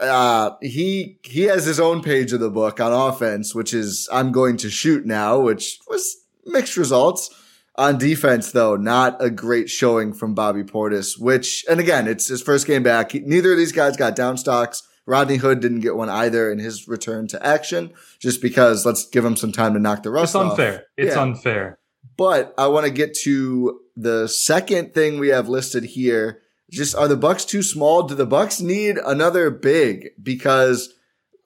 uh, 0.00 0.50
he 0.60 1.18
he 1.24 1.42
has 1.42 1.64
his 1.64 1.78
own 1.78 2.02
page 2.02 2.32
of 2.32 2.40
the 2.40 2.50
book 2.50 2.80
on 2.80 2.92
offense, 2.92 3.54
which 3.54 3.72
is 3.74 4.08
I'm 4.12 4.32
going 4.32 4.56
to 4.58 4.70
shoot 4.70 5.06
now, 5.06 5.38
which 5.40 5.78
was 5.88 6.16
mixed 6.44 6.76
results. 6.76 7.30
On 7.76 7.96
defense, 7.96 8.52
though, 8.52 8.76
not 8.76 9.16
a 9.24 9.30
great 9.30 9.70
showing 9.70 10.12
from 10.12 10.34
Bobby 10.34 10.62
Portis, 10.62 11.18
which, 11.18 11.64
and 11.70 11.80
again, 11.80 12.06
it's 12.06 12.28
his 12.28 12.42
first 12.42 12.66
game 12.66 12.82
back. 12.82 13.12
He- 13.12 13.20
neither 13.20 13.52
of 13.52 13.56
these 13.56 13.72
guys 13.72 13.96
got 13.96 14.14
down 14.14 14.36
stocks. 14.36 14.82
Rodney 15.06 15.36
Hood 15.38 15.60
didn't 15.60 15.80
get 15.80 15.96
one 15.96 16.10
either 16.10 16.52
in 16.52 16.58
his 16.58 16.86
return 16.86 17.28
to 17.28 17.44
action, 17.44 17.92
just 18.20 18.42
because 18.42 18.84
let's 18.84 19.06
give 19.08 19.24
him 19.24 19.36
some 19.36 19.52
time 19.52 19.72
to 19.72 19.80
knock 19.80 20.02
the 20.02 20.10
rust 20.10 20.36
off. 20.36 20.42
It's 20.42 20.52
off. 20.52 20.58
unfair. 20.58 20.84
It's 20.98 21.16
Yeah. 21.16 21.22
unfair. 21.22 21.78
But 22.22 22.54
I 22.56 22.68
want 22.68 22.86
to 22.86 22.92
get 22.92 23.14
to 23.24 23.80
the 23.96 24.28
second 24.28 24.94
thing 24.94 25.18
we 25.18 25.30
have 25.30 25.48
listed 25.48 25.82
here. 25.82 26.40
Just 26.70 26.94
are 26.94 27.08
the 27.08 27.16
Bucks 27.16 27.44
too 27.44 27.64
small? 27.64 28.04
Do 28.04 28.14
the 28.14 28.24
Bucks 28.24 28.60
need 28.60 28.96
another 28.96 29.50
big? 29.50 30.10
Because 30.22 30.94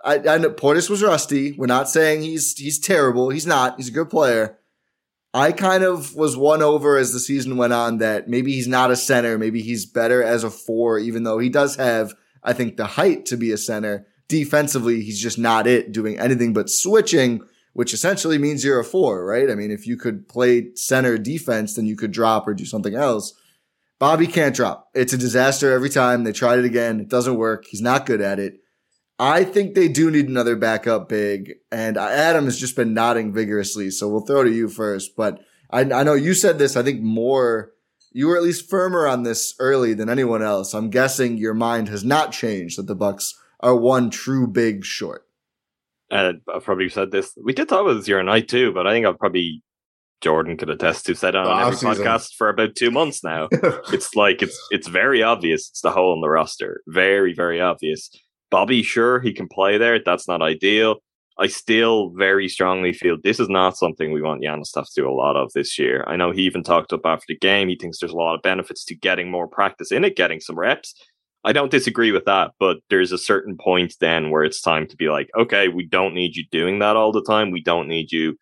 I, 0.04 0.16
I 0.18 0.36
know 0.36 0.50
Portis 0.50 0.90
was 0.90 1.02
rusty. 1.02 1.52
We're 1.52 1.64
not 1.64 1.88
saying 1.88 2.20
he's 2.20 2.58
he's 2.58 2.78
terrible. 2.78 3.30
He's 3.30 3.46
not. 3.46 3.78
He's 3.78 3.88
a 3.88 3.92
good 3.92 4.10
player. 4.10 4.58
I 5.32 5.52
kind 5.52 5.82
of 5.82 6.14
was 6.14 6.36
won 6.36 6.60
over 6.60 6.98
as 6.98 7.14
the 7.14 7.20
season 7.20 7.56
went 7.56 7.72
on 7.72 7.96
that 7.98 8.28
maybe 8.28 8.52
he's 8.52 8.68
not 8.68 8.90
a 8.90 8.96
center. 8.96 9.38
Maybe 9.38 9.62
he's 9.62 9.86
better 9.86 10.22
as 10.22 10.44
a 10.44 10.50
four, 10.50 10.98
even 10.98 11.22
though 11.22 11.38
he 11.38 11.48
does 11.48 11.76
have, 11.76 12.12
I 12.42 12.52
think, 12.52 12.76
the 12.76 12.84
height 12.84 13.24
to 13.26 13.38
be 13.38 13.50
a 13.50 13.56
center. 13.56 14.06
Defensively, 14.28 15.00
he's 15.00 15.22
just 15.22 15.38
not 15.38 15.66
it, 15.66 15.92
doing 15.92 16.18
anything 16.18 16.52
but 16.52 16.68
switching, 16.68 17.40
which 17.76 17.92
essentially 17.92 18.38
means 18.38 18.64
you're 18.64 18.80
a 18.80 18.84
four, 18.84 19.26
right? 19.26 19.50
I 19.50 19.54
mean, 19.54 19.70
if 19.70 19.86
you 19.86 19.98
could 19.98 20.28
play 20.28 20.74
center 20.74 21.18
defense, 21.18 21.74
then 21.74 21.84
you 21.84 21.94
could 21.94 22.10
drop 22.10 22.48
or 22.48 22.54
do 22.54 22.64
something 22.64 22.94
else. 22.94 23.34
Bobby 23.98 24.26
can't 24.26 24.56
drop. 24.56 24.88
It's 24.94 25.12
a 25.12 25.18
disaster 25.18 25.70
every 25.72 25.90
time. 25.90 26.24
They 26.24 26.32
tried 26.32 26.58
it 26.58 26.64
again. 26.64 27.00
It 27.00 27.10
doesn't 27.10 27.36
work. 27.36 27.66
He's 27.66 27.82
not 27.82 28.06
good 28.06 28.22
at 28.22 28.38
it. 28.38 28.60
I 29.18 29.44
think 29.44 29.74
they 29.74 29.88
do 29.88 30.10
need 30.10 30.26
another 30.26 30.56
backup 30.56 31.10
big, 31.10 31.52
and 31.70 31.98
Adam 31.98 32.46
has 32.46 32.58
just 32.58 32.76
been 32.76 32.94
nodding 32.94 33.34
vigorously. 33.34 33.90
So 33.90 34.08
we'll 34.08 34.24
throw 34.24 34.42
to 34.42 34.50
you 34.50 34.70
first. 34.70 35.14
But 35.14 35.40
I, 35.70 35.80
I 35.80 36.02
know 36.02 36.14
you 36.14 36.32
said 36.32 36.58
this. 36.58 36.78
I 36.78 36.82
think 36.82 37.02
more. 37.02 37.72
You 38.10 38.28
were 38.28 38.38
at 38.38 38.42
least 38.42 38.70
firmer 38.70 39.06
on 39.06 39.24
this 39.24 39.54
early 39.58 39.92
than 39.92 40.08
anyone 40.08 40.42
else. 40.42 40.72
I'm 40.72 40.88
guessing 40.88 41.36
your 41.36 41.52
mind 41.52 41.90
has 41.90 42.04
not 42.04 42.32
changed 42.32 42.78
that 42.78 42.86
the 42.86 42.94
Bucks 42.94 43.38
are 43.60 43.76
one 43.76 44.08
true 44.08 44.46
big 44.46 44.82
short. 44.82 45.25
Uh, 46.10 46.34
I've 46.52 46.64
probably 46.64 46.88
said 46.88 47.10
this. 47.10 47.32
We 47.42 47.52
did 47.52 47.68
talk 47.68 47.82
about 47.82 47.94
this 47.94 48.06
the 48.06 48.14
other 48.14 48.22
night 48.22 48.48
too, 48.48 48.72
but 48.72 48.86
I 48.86 48.92
think 48.92 49.06
I've 49.06 49.18
probably 49.18 49.62
Jordan 50.20 50.56
could 50.56 50.70
attest 50.70 51.06
to 51.06 51.14
said 51.14 51.34
it 51.34 51.38
on 51.38 51.60
every 51.60 51.74
Off-season. 51.74 52.04
podcast 52.04 52.34
for 52.36 52.48
about 52.48 52.74
two 52.74 52.90
months 52.90 53.22
now. 53.22 53.48
it's 53.92 54.14
like 54.14 54.42
it's 54.42 54.58
it's 54.70 54.88
very 54.88 55.22
obvious. 55.22 55.68
It's 55.68 55.82
the 55.82 55.90
hole 55.90 56.14
in 56.14 56.20
the 56.20 56.28
roster. 56.28 56.82
Very 56.86 57.34
very 57.34 57.60
obvious. 57.60 58.10
Bobby, 58.50 58.82
sure 58.82 59.20
he 59.20 59.32
can 59.32 59.48
play 59.48 59.76
there. 59.76 59.98
That's 60.04 60.28
not 60.28 60.42
ideal. 60.42 60.96
I 61.38 61.48
still 61.48 62.12
very 62.16 62.48
strongly 62.48 62.94
feel 62.94 63.18
this 63.22 63.40
is 63.40 63.50
not 63.50 63.76
something 63.76 64.10
we 64.10 64.22
want 64.22 64.42
Giannis 64.42 64.72
to 64.72 64.80
have 64.80 64.86
to 64.86 65.02
do 65.02 65.08
a 65.08 65.12
lot 65.12 65.36
of 65.36 65.52
this 65.52 65.78
year. 65.78 66.02
I 66.06 66.16
know 66.16 66.30
he 66.30 66.42
even 66.42 66.62
talked 66.62 66.94
up 66.94 67.04
after 67.04 67.26
the 67.28 67.36
game. 67.36 67.68
He 67.68 67.76
thinks 67.76 67.98
there's 67.98 68.12
a 68.12 68.16
lot 68.16 68.36
of 68.36 68.42
benefits 68.42 68.84
to 68.86 68.94
getting 68.94 69.30
more 69.30 69.46
practice 69.46 69.92
in 69.92 70.04
it, 70.04 70.16
getting 70.16 70.40
some 70.40 70.58
reps. 70.58 70.94
I 71.46 71.52
don't 71.52 71.70
disagree 71.70 72.12
with 72.12 72.24
that, 72.24 72.50
but 72.58 72.78
there's 72.90 73.12
a 73.12 73.18
certain 73.18 73.56
point 73.56 73.94
then 74.00 74.30
where 74.30 74.44
it's 74.44 74.60
time 74.60 74.86
to 74.88 74.96
be 74.96 75.08
like, 75.08 75.28
okay, 75.38 75.68
we 75.68 75.86
don't 75.86 76.12
need 76.14 76.34
you 76.36 76.44
doing 76.50 76.80
that 76.80 76.96
all 76.96 77.12
the 77.12 77.22
time. 77.22 77.50
We 77.50 77.62
don't 77.62 77.88
need 77.88 78.10
you 78.12 78.36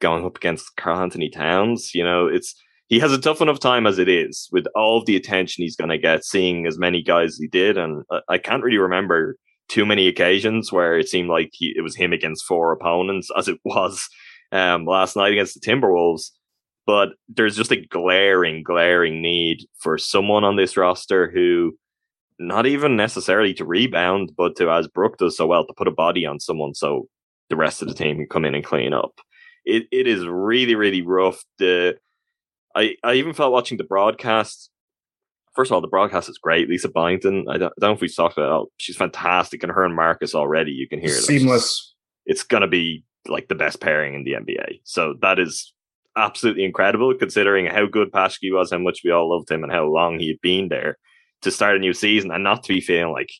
going 0.00 0.24
up 0.24 0.36
against 0.36 0.74
Karl-Anthony 0.76 1.30
Towns. 1.30 1.94
You 1.94 2.02
know, 2.02 2.26
it's 2.26 2.54
he 2.88 2.98
has 3.00 3.12
a 3.12 3.20
tough 3.20 3.40
enough 3.40 3.60
time 3.60 3.86
as 3.86 3.98
it 3.98 4.08
is 4.08 4.48
with 4.52 4.66
all 4.74 5.04
the 5.04 5.16
attention 5.16 5.62
he's 5.62 5.76
going 5.76 5.90
to 5.90 5.98
get, 5.98 6.24
seeing 6.24 6.66
as 6.66 6.78
many 6.78 7.02
guys 7.02 7.30
as 7.30 7.38
he 7.38 7.48
did, 7.48 7.76
and 7.76 8.04
I- 8.10 8.20
I 8.30 8.38
can't 8.38 8.62
really 8.62 8.78
remember 8.78 9.36
too 9.68 9.84
many 9.84 10.06
occasions 10.06 10.72
where 10.72 10.96
it 10.96 11.08
seemed 11.08 11.28
like 11.28 11.50
he, 11.52 11.74
it 11.76 11.82
was 11.82 11.96
him 11.96 12.12
against 12.12 12.44
four 12.44 12.72
opponents, 12.72 13.28
as 13.36 13.48
it 13.48 13.58
was 13.64 14.08
um, 14.52 14.86
last 14.86 15.16
night 15.16 15.32
against 15.32 15.54
the 15.54 15.60
Timberwolves. 15.60 16.30
But 16.86 17.08
there's 17.28 17.56
just 17.56 17.72
a 17.72 17.84
glaring, 17.84 18.62
glaring 18.62 19.20
need 19.20 19.66
for 19.80 19.98
someone 19.98 20.44
on 20.44 20.54
this 20.54 20.76
roster 20.76 21.28
who, 21.28 21.76
not 22.38 22.66
even 22.66 22.96
necessarily 22.96 23.54
to 23.54 23.64
rebound, 23.64 24.32
but 24.36 24.56
to, 24.56 24.70
as 24.70 24.88
Brook 24.88 25.18
does 25.18 25.36
so 25.36 25.46
well, 25.46 25.66
to 25.66 25.72
put 25.74 25.88
a 25.88 25.92
body 25.92 26.26
on 26.26 26.40
someone 26.40 26.74
so 26.74 27.08
the 27.48 27.56
rest 27.56 27.82
of 27.82 27.88
the 27.88 27.94
team 27.94 28.16
can 28.16 28.26
come 28.26 28.44
in 28.44 28.54
and 28.54 28.64
clean 28.64 28.92
up. 28.92 29.20
It 29.64 29.84
it 29.90 30.06
is 30.06 30.26
really, 30.26 30.74
really 30.74 31.02
rough. 31.02 31.42
The 31.58 31.96
I, 32.74 32.94
I 33.02 33.14
even 33.14 33.32
felt 33.32 33.52
watching 33.52 33.78
the 33.78 33.84
broadcast. 33.84 34.70
First 35.54 35.70
of 35.70 35.76
all, 35.76 35.80
the 35.80 35.88
broadcast 35.88 36.28
is 36.28 36.38
great. 36.38 36.68
Lisa 36.68 36.90
Byington, 36.90 37.46
I 37.48 37.56
don't, 37.56 37.72
I 37.72 37.80
don't 37.80 37.90
know 37.90 37.94
if 37.94 38.02
we 38.02 38.08
talked 38.08 38.36
about 38.36 38.64
it. 38.64 38.68
She's 38.76 38.96
fantastic. 38.96 39.62
And 39.62 39.72
her 39.72 39.84
and 39.84 39.96
Marcus 39.96 40.34
already, 40.34 40.72
you 40.72 40.86
can 40.86 41.00
hear 41.00 41.08
it. 41.08 41.22
Seamless. 41.22 41.94
It's 42.26 42.42
going 42.42 42.60
to 42.60 42.66
be 42.66 43.04
like 43.26 43.48
the 43.48 43.54
best 43.54 43.80
pairing 43.80 44.14
in 44.14 44.24
the 44.24 44.32
NBA. 44.32 44.80
So 44.84 45.14
that 45.22 45.38
is 45.38 45.72
absolutely 46.14 46.64
incredible 46.64 47.14
considering 47.14 47.66
how 47.66 47.86
good 47.86 48.12
Paschke 48.12 48.52
was, 48.52 48.70
how 48.70 48.78
much 48.78 49.00
we 49.02 49.10
all 49.10 49.30
loved 49.34 49.50
him, 49.50 49.62
and 49.62 49.72
how 49.72 49.86
long 49.86 50.18
he 50.18 50.28
had 50.28 50.40
been 50.42 50.68
there 50.68 50.98
to 51.42 51.50
start 51.50 51.76
a 51.76 51.80
new 51.80 51.92
season 51.92 52.30
and 52.30 52.44
not 52.44 52.62
to 52.64 52.72
be 52.72 52.80
feeling 52.80 53.12
like, 53.12 53.30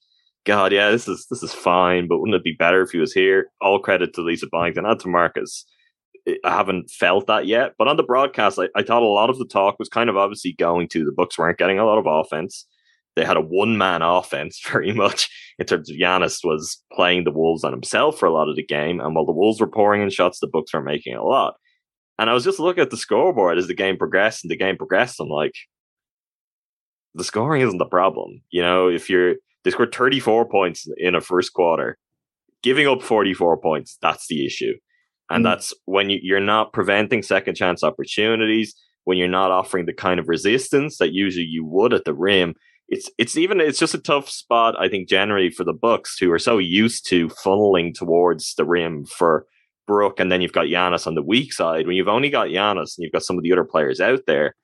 God, 0.45 0.73
yeah, 0.73 0.91
this 0.91 1.09
is 1.09 1.27
this 1.29 1.43
is 1.43 1.53
fine, 1.53 2.07
but 2.07 2.19
wouldn't 2.19 2.37
it 2.37 2.45
be 2.45 2.53
better 2.53 2.81
if 2.83 2.91
he 2.91 2.99
was 2.99 3.13
here? 3.13 3.51
All 3.61 3.81
credit 3.81 4.15
to 4.15 4.23
Lisa 4.23 4.47
Byington 4.51 4.87
and 4.87 5.01
to 5.01 5.09
Marcus. 5.09 5.67
I 6.45 6.51
haven't 6.57 6.91
felt 6.91 7.27
that 7.27 7.47
yet, 7.47 7.75
but 7.79 7.89
on 7.89 7.97
the 7.97 8.03
broadcast, 8.03 8.59
I, 8.59 8.69
I 8.75 8.83
thought 8.83 9.03
a 9.03 9.07
lot 9.07 9.31
of 9.31 9.39
the 9.39 9.45
talk 9.45 9.79
was 9.79 9.89
kind 9.89 10.11
of 10.11 10.17
obviously 10.17 10.55
going 10.59 10.89
to 10.89 11.05
the 11.05 11.13
Bucks 11.13 11.39
weren't 11.39 11.59
getting 11.59 11.79
a 11.79 11.85
lot 11.85 11.99
of 11.99 12.07
offense. 12.07 12.67
They 13.17 13.25
had 13.25 13.37
a 13.37 13.41
one 13.41 13.77
man 13.77 14.03
offense 14.03 14.61
very 14.65 14.93
much 14.93 15.29
in 15.59 15.67
terms 15.67 15.91
of 15.91 15.97
Giannis 15.97 16.45
was 16.45 16.83
playing 16.93 17.25
the 17.25 17.33
Wolves 17.33 17.65
on 17.65 17.73
himself 17.73 18.19
for 18.19 18.27
a 18.27 18.33
lot 18.33 18.49
of 18.49 18.57
the 18.57 18.65
game. 18.65 19.01
And 19.01 19.15
while 19.15 19.27
the 19.27 19.33
Wolves 19.33 19.61
were 19.61 19.67
pouring 19.67 20.03
in 20.03 20.11
shots, 20.11 20.39
the 20.39 20.47
Bucks 20.47 20.73
were 20.73 20.83
making 20.83 21.17
a 21.17 21.25
lot. 21.25 21.55
And 22.19 22.31
I 22.31 22.35
was 22.35 22.45
just 22.45 22.61
looking 22.61 22.83
at 22.83 22.91
the 22.91 22.97
scoreboard 22.97 23.59
as 23.59 23.67
the 23.67 23.75
game 23.75 23.97
progressed 23.97 24.45
and 24.45 24.51
the 24.51 24.57
game 24.57 24.77
progressed. 24.77 25.21
I'm 25.21 25.29
like, 25.29 25.55
the 27.17 27.25
scoring 27.25 27.63
isn't 27.63 27.79
the 27.79 27.87
problem. 27.87 28.43
You 28.51 28.63
know, 28.63 28.89
if 28.89 29.09
you're, 29.11 29.35
they 29.65 29.71
scored 29.71 29.95
34 29.95 30.49
points 30.49 30.87
in 30.97 31.15
a 31.15 31.21
first 31.21 31.53
quarter, 31.53 31.99
giving 32.63 32.87
up 32.87 33.03
44 33.03 33.57
points, 33.59 33.99
that's 34.01 34.27
the 34.29 34.47
issue. 34.47 34.75
And 35.31 35.45
Mm. 35.45 35.49
that's 35.49 35.75
when 35.87 36.11
you, 36.11 36.21
you're 36.23 36.41
not 36.41 36.73
preventing 36.73 37.23
second 37.23 37.57
chance 37.57 37.83
opportunities, 37.83 38.75
when 39.05 39.19
you're 39.19 39.29
not 39.29 39.51
offering 39.51 39.87
the 39.87 39.93
kind 39.93 40.21
of 40.21 40.29
resistance 40.29 40.99
that 40.99 41.13
usually 41.13 41.47
you 41.47 41.65
would 41.65 41.93
at 41.93 42.05
the 42.05 42.15
rim. 42.15 42.55
It's 42.89 43.11
it's 43.19 43.37
even 43.37 43.61
it's 43.61 43.79
just 43.81 43.95
a 43.95 43.99
tough 43.99 44.29
spot, 44.29 44.77
I 44.79 44.89
think, 44.89 45.09
generally 45.09 45.51
for 45.51 45.65
the 45.65 45.73
Bucks, 45.73 46.17
who 46.19 46.31
are 46.31 46.39
so 46.39 46.59
used 46.59 47.09
to 47.09 47.29
funneling 47.29 47.93
towards 47.95 48.55
the 48.55 48.65
rim 48.65 49.05
for 49.05 49.47
Brook, 49.89 50.21
and 50.21 50.31
then 50.31 50.41
you've 50.41 50.53
got 50.53 50.67
Giannis 50.67 51.07
on 51.07 51.15
the 51.17 51.23
weak 51.23 51.53
side. 51.53 51.87
When 51.87 51.97
you've 51.97 52.09
only 52.09 52.31
got 52.31 52.49
Giannis 52.49 52.97
and 52.97 53.03
you've 53.05 53.13
got 53.13 53.25
some 53.25 53.37
of 53.39 53.43
the 53.43 53.53
other 53.53 53.65
players 53.65 54.01
out 54.01 54.23
there, 54.27 54.55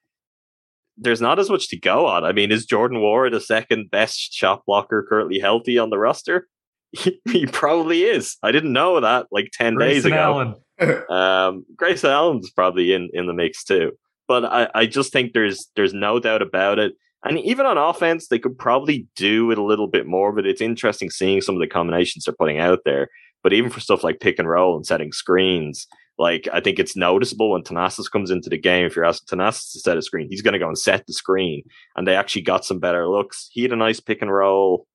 there's 0.97 1.21
not 1.21 1.39
as 1.39 1.51
much 1.51 1.69
to 1.69 1.79
go 1.79 2.07
on. 2.07 2.25
I 2.25 2.33
mean, 2.33 2.53
is 2.53 2.67
Jordan 2.67 2.99
Nwora 2.99 3.31
the 3.31 3.41
second 3.41 3.91
best 3.91 4.33
shot 4.33 4.65
blocker 4.67 5.05
currently 5.09 5.39
healthy 5.39 5.79
on 5.79 5.91
the 5.91 5.99
roster? 5.99 6.49
he 6.93 7.47
probably 7.47 8.03
is. 8.05 8.37
I 8.43 8.53
didn't 8.53 8.73
know 8.73 9.01
that 9.01 9.27
like 9.31 9.51
10 9.53 9.79
days 9.79 10.05
ago. 10.05 10.17
Allen. 10.17 10.55
Um, 11.09 11.65
Grayson 11.77 12.11
Allen's 12.11 12.51
probably 12.51 12.93
in, 12.93 13.09
in 13.13 13.27
the 13.27 13.33
mix 13.33 13.63
too. 13.63 13.93
But 14.27 14.45
I, 14.45 14.69
I 14.75 14.87
just 14.87 15.13
think 15.13 15.33
there's 15.33 15.71
there's 15.77 15.95
no 15.95 16.19
doubt 16.19 16.43
about 16.43 16.81
it. 16.81 16.95
And 17.25 17.39
even 17.39 17.67
on 17.67 17.79
offense, 17.79 18.27
they 18.27 18.41
could 18.41 18.59
probably 18.59 19.07
do 19.15 19.53
it 19.53 19.59
a 19.59 19.63
little 19.63 19.87
bit 19.87 20.07
more. 20.07 20.33
But 20.33 20.45
it's 20.45 20.61
interesting 20.61 21.09
seeing 21.09 21.41
some 21.41 21.55
of 21.55 21.61
the 21.61 21.69
combinations 21.69 22.25
they're 22.25 22.35
putting 22.35 22.59
out 22.59 22.81
there. 22.85 23.09
But 23.45 23.53
even 23.53 23.71
for 23.71 23.79
stuff 23.79 24.03
like 24.03 24.19
pick 24.19 24.41
and 24.41 24.49
roll 24.49 24.75
and 24.75 24.85
setting 24.85 25.13
screens, 25.13 25.87
like 26.23 26.47
I 26.53 26.61
think 26.61 26.79
it's 26.79 26.97
noticeable 26.97 27.51
when 27.51 27.63
Thanasis 27.63 28.09
comes 28.11 28.31
into 28.31 28.49
the 28.49 28.57
game. 28.57 28.87
If 28.87 28.95
you're 28.95 29.05
asking 29.05 29.37
Thanasis 29.37 29.73
to 29.73 29.81
set 29.81 29.99
a 29.99 30.03
screen, 30.03 30.29
he's 30.31 30.41
going 30.41 30.53
to 30.53 30.59
go 30.61 30.69
and 30.69 30.79
set 30.79 31.05
the 31.07 31.13
screen. 31.13 31.65
And 31.97 32.07
they 32.07 32.15
actually 32.15 32.43
got 32.43 32.65
some 32.65 32.79
better 32.79 33.09
looks. 33.09 33.51
He 33.51 33.63
had 33.63 33.73
a 33.73 33.77
nice 33.77 33.99
pick 33.99 34.23
and 34.23 34.33
roll. 34.33 34.87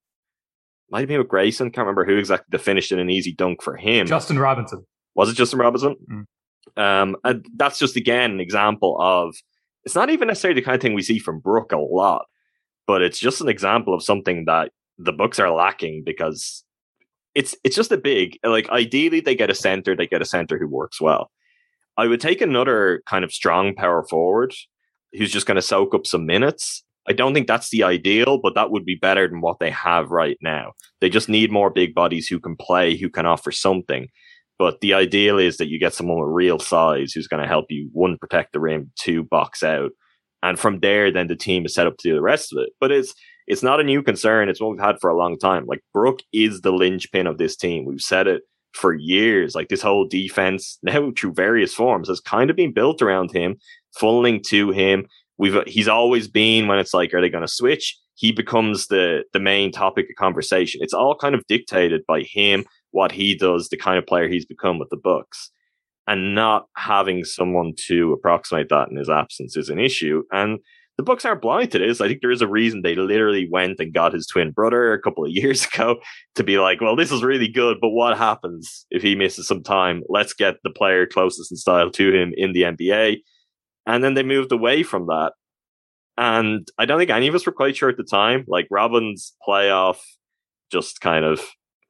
Might 0.89 1.01
have 1.01 1.09
been 1.09 1.17
with 1.17 1.27
Grayson. 1.27 1.69
Can't 1.69 1.85
remember 1.85 2.05
who 2.05 2.17
exactly 2.17 2.47
that 2.51 2.61
finished 2.61 2.93
in 2.93 2.99
an 2.99 3.09
easy 3.09 3.33
dunk 3.33 3.61
for 3.61 3.75
him. 3.75 4.07
Justin 4.07 4.39
Robinson. 4.39 4.85
Was 5.15 5.29
it 5.29 5.33
Justin 5.35 5.59
Robinson? 5.59 5.97
Mm. 6.09 6.25
Um, 6.81 7.17
and 7.25 7.45
that's 7.57 7.77
just 7.77 7.97
again 7.97 8.31
an 8.31 8.39
example 8.39 8.97
of 9.01 9.35
it's 9.83 9.95
not 9.95 10.09
even 10.09 10.29
necessarily 10.29 10.61
the 10.61 10.65
kind 10.65 10.75
of 10.75 10.81
thing 10.81 10.93
we 10.93 11.01
see 11.01 11.19
from 11.19 11.41
Brook 11.41 11.73
a 11.73 11.77
lot, 11.77 12.25
but 12.87 13.01
it's 13.01 13.19
just 13.19 13.41
an 13.41 13.49
example 13.49 13.93
of 13.93 14.01
something 14.01 14.45
that 14.45 14.71
the 14.97 15.11
Bucks 15.11 15.39
are 15.39 15.51
lacking 15.51 16.03
because 16.05 16.63
it's 17.37 17.55
it's 17.63 17.75
just 17.75 17.91
a 17.91 17.97
big 17.97 18.39
like 18.43 18.67
ideally 18.71 19.19
they 19.19 19.35
get 19.35 19.51
a 19.51 19.55
center, 19.55 19.95
they 19.95 20.07
get 20.07 20.23
a 20.23 20.25
center 20.25 20.57
who 20.57 20.67
works 20.67 20.99
well. 20.99 21.29
I 21.95 22.07
would 22.07 22.19
take 22.19 22.41
another 22.41 23.03
kind 23.05 23.23
of 23.23 23.31
strong 23.31 23.75
power 23.75 24.03
forward 24.03 24.53
who's 25.13 25.31
just 25.31 25.45
going 25.45 25.55
to 25.55 25.61
soak 25.61 25.93
up 25.93 26.07
some 26.07 26.25
minutes. 26.25 26.83
I 27.07 27.13
don't 27.13 27.35
think 27.35 27.47
that's 27.47 27.69
the 27.69 27.83
ideal, 27.83 28.39
but 28.39 28.55
that 28.55 28.71
would 28.71 28.85
be 28.85 28.95
better 28.95 29.27
than 29.27 29.41
what 29.41 29.59
they 29.59 29.69
have 29.69 30.09
right 30.09 30.37
now. 30.41 30.73
They 30.99 31.09
just 31.09 31.29
need 31.29 31.51
more 31.51 31.69
big 31.69 31.93
bodies 31.93 32.27
who 32.27 32.39
can 32.39 32.55
play, 32.55 32.97
who 32.97 33.09
can 33.09 33.27
offer 33.27 33.51
something. 33.51 34.07
But 34.59 34.81
the 34.81 34.95
ideal 34.95 35.37
is 35.37 35.57
that 35.57 35.69
you 35.69 35.79
get 35.79 35.93
someone 35.93 36.19
with 36.19 36.33
real 36.33 36.59
size 36.59 37.13
who's 37.13 37.27
going 37.27 37.41
to 37.41 37.47
help 37.47 37.65
you 37.69 37.87
one 37.93 38.17
protect 38.17 38.53
the 38.53 38.59
rim, 38.59 38.91
two 38.99 39.23
box 39.23 39.61
out, 39.61 39.91
and 40.41 40.59
from 40.59 40.79
there, 40.79 41.11
then 41.11 41.27
the 41.27 41.35
team 41.35 41.65
is 41.65 41.75
set 41.75 41.87
up 41.87 41.97
to 41.97 42.09
do 42.09 42.15
the 42.15 42.21
rest 42.21 42.51
of 42.51 42.59
it. 42.63 42.71
But 42.79 42.91
it's 42.91 43.13
it's 43.47 43.63
not 43.63 43.79
a 43.79 43.83
new 43.83 44.03
concern. 44.03 44.49
It's 44.49 44.59
what 44.59 44.71
we've 44.71 44.79
had 44.79 44.99
for 44.99 45.09
a 45.09 45.17
long 45.17 45.39
time. 45.39 45.65
Like 45.65 45.81
Brook 45.93 46.19
is 46.33 46.61
the 46.61 46.71
linchpin 46.71 47.27
of 47.27 47.37
this 47.37 47.55
team. 47.55 47.85
We've 47.85 48.01
said 48.01 48.27
it 48.27 48.43
for 48.73 48.93
years. 48.93 49.55
Like 49.55 49.69
this 49.69 49.81
whole 49.81 50.05
defense 50.05 50.77
now 50.83 51.11
through 51.17 51.33
various 51.33 51.73
forms 51.73 52.09
has 52.09 52.19
kind 52.19 52.49
of 52.49 52.55
been 52.55 52.73
built 52.73 53.01
around 53.01 53.31
him, 53.31 53.57
funneling 53.99 54.43
to 54.47 54.71
him. 54.71 55.07
We've 55.37 55.63
he's 55.65 55.87
always 55.87 56.27
been 56.27 56.67
when 56.67 56.79
it's 56.79 56.93
like, 56.93 57.13
are 57.13 57.21
they 57.21 57.29
going 57.29 57.45
to 57.45 57.47
switch? 57.47 57.97
He 58.15 58.31
becomes 58.31 58.87
the 58.87 59.23
the 59.33 59.39
main 59.39 59.71
topic 59.71 60.07
of 60.09 60.15
conversation. 60.17 60.81
It's 60.83 60.93
all 60.93 61.15
kind 61.15 61.35
of 61.35 61.45
dictated 61.47 62.01
by 62.07 62.21
him, 62.21 62.65
what 62.91 63.11
he 63.11 63.35
does, 63.35 63.69
the 63.69 63.77
kind 63.77 63.97
of 63.97 64.07
player 64.07 64.27
he's 64.27 64.45
become 64.45 64.79
with 64.79 64.89
the 64.89 64.97
Bucks, 64.97 65.51
and 66.07 66.33
not 66.33 66.65
having 66.75 67.23
someone 67.23 67.73
to 67.85 68.13
approximate 68.13 68.69
that 68.69 68.89
in 68.89 68.97
his 68.97 69.09
absence 69.09 69.55
is 69.55 69.69
an 69.69 69.79
issue. 69.79 70.23
And 70.31 70.59
the 70.97 71.03
Bucks 71.03 71.25
aren't 71.25 71.41
blind 71.41 71.71
to 71.71 71.79
this. 71.79 72.01
I 72.01 72.07
think 72.07 72.21
there 72.21 72.31
is 72.31 72.41
a 72.41 72.47
reason 72.47 72.81
they 72.81 72.95
literally 72.95 73.47
went 73.51 73.79
and 73.79 73.93
got 73.93 74.13
his 74.13 74.25
twin 74.25 74.51
brother 74.51 74.93
a 74.93 75.01
couple 75.01 75.23
of 75.23 75.31
years 75.33 75.65
ago 75.65 75.97
to 76.35 76.43
be 76.43 76.57
like, 76.57 76.81
well, 76.81 76.95
this 76.95 77.11
is 77.11 77.23
really 77.23 77.47
good, 77.47 77.77
but 77.79 77.89
what 77.89 78.17
happens 78.17 78.85
if 78.89 79.01
he 79.01 79.15
misses 79.15 79.47
some 79.47 79.63
time? 79.63 80.03
Let's 80.09 80.33
get 80.33 80.55
the 80.63 80.71
player 80.71 81.05
closest 81.05 81.51
in 81.51 81.57
style 81.57 81.91
to 81.91 82.13
him 82.13 82.33
in 82.35 82.53
the 82.53 82.63
NBA. 82.63 83.17
And 83.85 84.03
then 84.03 84.15
they 84.15 84.23
moved 84.23 84.51
away 84.51 84.83
from 84.83 85.07
that. 85.07 85.33
And 86.17 86.67
I 86.79 86.85
don't 86.85 86.97
think 86.97 87.11
any 87.11 87.27
of 87.27 87.35
us 87.35 87.45
were 87.45 87.51
quite 87.51 87.77
sure 87.77 87.89
at 87.89 87.97
the 87.97 88.03
time. 88.03 88.43
Like 88.47 88.67
Robin's 88.71 89.33
playoff, 89.47 89.99
just 90.71 90.99
kind 90.99 91.23
of, 91.23 91.39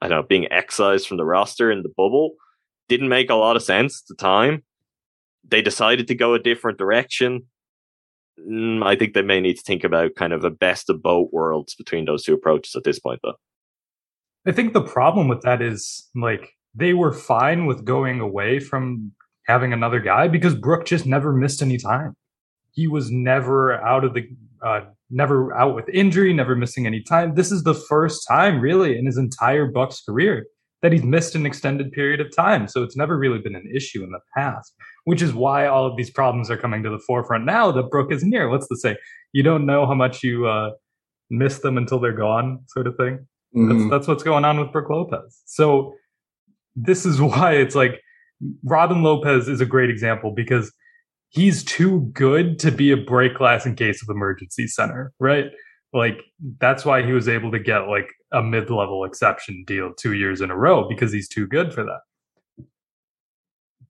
I 0.02 0.10
don't 0.10 0.22
know, 0.22 0.28
being 0.28 0.52
excised 0.52 1.08
from 1.08 1.18
the 1.18 1.26
roster 1.26 1.72
in 1.72 1.82
the 1.82 1.94
bubble 1.96 2.36
didn't 2.90 3.10
make 3.10 3.30
a 3.30 3.36
lot 3.36 3.56
of 3.56 3.64
sense 3.64 4.04
at 4.04 4.08
the 4.08 4.22
time. 4.22 4.64
They 5.48 5.62
decided 5.62 6.08
to 6.08 6.16
go 6.16 6.34
a 6.34 6.40
different 6.40 6.78
direction. 6.78 7.48
Mm, 8.40 8.86
I 8.86 8.96
think 8.96 9.14
they 9.14 9.22
may 9.22 9.40
need 9.40 9.56
to 9.56 9.64
think 9.64 9.84
about 9.84 10.16
kind 10.16 10.34
of 10.34 10.44
a 10.44 10.50
best 10.50 10.90
of 10.90 11.02
both 11.02 11.30
worlds 11.32 11.76
between 11.76 12.06
those 12.06 12.24
two 12.24 12.34
approaches 12.34 12.76
at 12.76 12.84
this 12.84 13.00
point, 13.00 13.20
though. 13.24 13.36
I 14.46 14.52
think 14.52 14.74
the 14.74 14.82
problem 14.82 15.28
with 15.28 15.42
that 15.42 15.62
is 15.62 16.10
like 16.16 16.54
they 16.74 16.94
were 16.94 17.12
fine 17.12 17.66
with 17.66 17.84
going 17.84 18.20
away 18.20 18.60
from 18.60 19.12
having 19.48 19.74
another 19.74 20.00
guy 20.00 20.28
because 20.28 20.56
Brook 20.56 20.86
just 20.86 21.06
never 21.06 21.34
missed 21.34 21.62
any 21.62 21.78
time. 21.78 22.16
He 22.72 22.88
was 22.88 23.10
never 23.12 23.74
out 23.84 24.04
of 24.04 24.14
the 24.14 24.28
uh, 24.64 24.82
never 25.10 25.56
out 25.56 25.76
with 25.76 25.90
injury, 25.90 26.34
never 26.34 26.56
missing 26.56 26.86
any 26.86 27.02
time. 27.02 27.36
This 27.36 27.52
is 27.52 27.64
the 27.64 27.74
first 27.74 28.26
time, 28.28 28.60
really, 28.60 28.98
in 28.98 29.06
his 29.06 29.18
entire 29.18 29.66
Bucks 29.66 30.02
career 30.02 30.46
that 30.82 30.92
he's 30.92 31.04
missed 31.04 31.36
an 31.36 31.46
extended 31.46 31.92
period 31.92 32.22
of 32.22 32.34
time. 32.36 32.68
So 32.68 32.84
it's 32.84 32.96
never 32.96 33.18
really 33.18 33.40
been 33.40 33.56
an 33.56 33.70
issue 33.74 34.04
in 34.04 34.12
the 34.12 34.20
past, 34.36 34.74
which 35.08 35.22
is 35.22 35.34
why 35.34 35.66
all 35.66 35.86
of 35.86 35.96
these 35.96 36.10
problems 36.10 36.52
are 36.52 36.58
coming 36.58 36.84
to 36.84 36.90
the 36.90 37.00
forefront 37.00 37.46
now 37.46 37.72
that 37.72 37.90
Brook 37.90 38.12
is 38.12 38.26
near. 38.26 38.50
What's 38.50 38.68
the 38.68 38.76
say? 38.76 38.98
You 39.32 39.42
don't 39.42 39.66
know 39.66 39.86
how 39.86 39.94
much 39.94 40.22
you 40.22 40.46
uh, 40.48 40.72
miss 41.30 41.60
them 41.60 41.78
until 41.78 41.98
they're 41.98 42.12
gone, 42.12 42.60
sort 42.68 42.88
of 42.88 42.98
thing. 42.98 43.26
Mm-hmm. 43.56 43.70
That's, 43.70 43.90
that's 43.90 44.08
what's 44.10 44.24
going 44.24 44.44
on 44.44 44.60
with 44.60 44.74
Brook 44.74 44.90
Lopez. 44.90 45.44
So 45.46 45.94
this 46.76 47.06
is 47.06 47.22
why 47.22 47.54
it's 47.54 47.74
like 47.74 48.02
Robin 48.66 49.02
Lopez 49.02 49.48
is 49.48 49.62
a 49.62 49.66
great 49.66 49.90
example 49.90 50.34
because 50.36 50.74
he's 51.30 51.64
too 51.64 52.02
good 52.14 52.60
to 52.60 52.70
be 52.70 52.92
a 52.92 52.98
break 52.98 53.38
glass 53.38 53.66
in 53.66 53.78
case 53.78 54.04
of 54.04 54.14
emergency 54.14 54.68
center, 54.68 55.14
right? 55.22 55.46
Like 55.94 56.20
that's 56.60 56.84
why 56.84 57.06
he 57.06 57.14
was 57.14 57.30
able 57.30 57.52
to 57.54 57.60
get 57.60 57.88
like 57.88 58.12
a 58.34 58.44
mid-level 58.44 59.06
exception 59.06 59.64
deal 59.66 59.94
two 59.98 60.12
years 60.12 60.42
in 60.42 60.52
a 60.52 60.58
row 60.58 60.86
because 60.90 61.14
he's 61.14 61.30
too 61.30 61.48
good 61.48 61.74
for 61.74 61.86
that. 61.86 62.02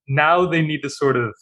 Now 0.07 0.45
they 0.45 0.61
need 0.61 0.81
to 0.81 0.89
sort 0.89 1.15
of 1.15 1.33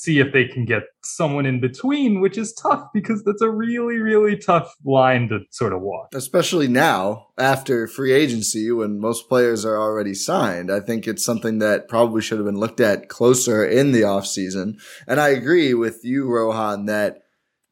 see 0.00 0.18
if 0.18 0.32
they 0.32 0.46
can 0.46 0.64
get 0.64 0.84
someone 1.02 1.44
in 1.44 1.60
between, 1.60 2.20
which 2.20 2.38
is 2.38 2.54
tough 2.54 2.84
because 2.94 3.22
that's 3.24 3.42
a 3.42 3.50
really, 3.50 3.98
really 3.98 4.36
tough 4.36 4.74
line 4.84 5.28
to 5.28 5.40
sort 5.50 5.72
of 5.72 5.82
walk. 5.82 6.08
Especially 6.14 6.68
now 6.68 7.26
after 7.36 7.86
free 7.86 8.12
agency 8.12 8.70
when 8.72 8.98
most 8.98 9.28
players 9.28 9.64
are 9.64 9.76
already 9.76 10.14
signed. 10.14 10.70
I 10.72 10.80
think 10.80 11.06
it's 11.06 11.24
something 11.24 11.58
that 11.58 11.88
probably 11.88 12.22
should 12.22 12.38
have 12.38 12.46
been 12.46 12.58
looked 12.58 12.80
at 12.80 13.08
closer 13.08 13.64
in 13.64 13.92
the 13.92 14.02
offseason. 14.02 14.80
And 15.06 15.20
I 15.20 15.28
agree 15.28 15.74
with 15.74 16.00
you, 16.02 16.26
Rohan, 16.26 16.86
that 16.86 17.22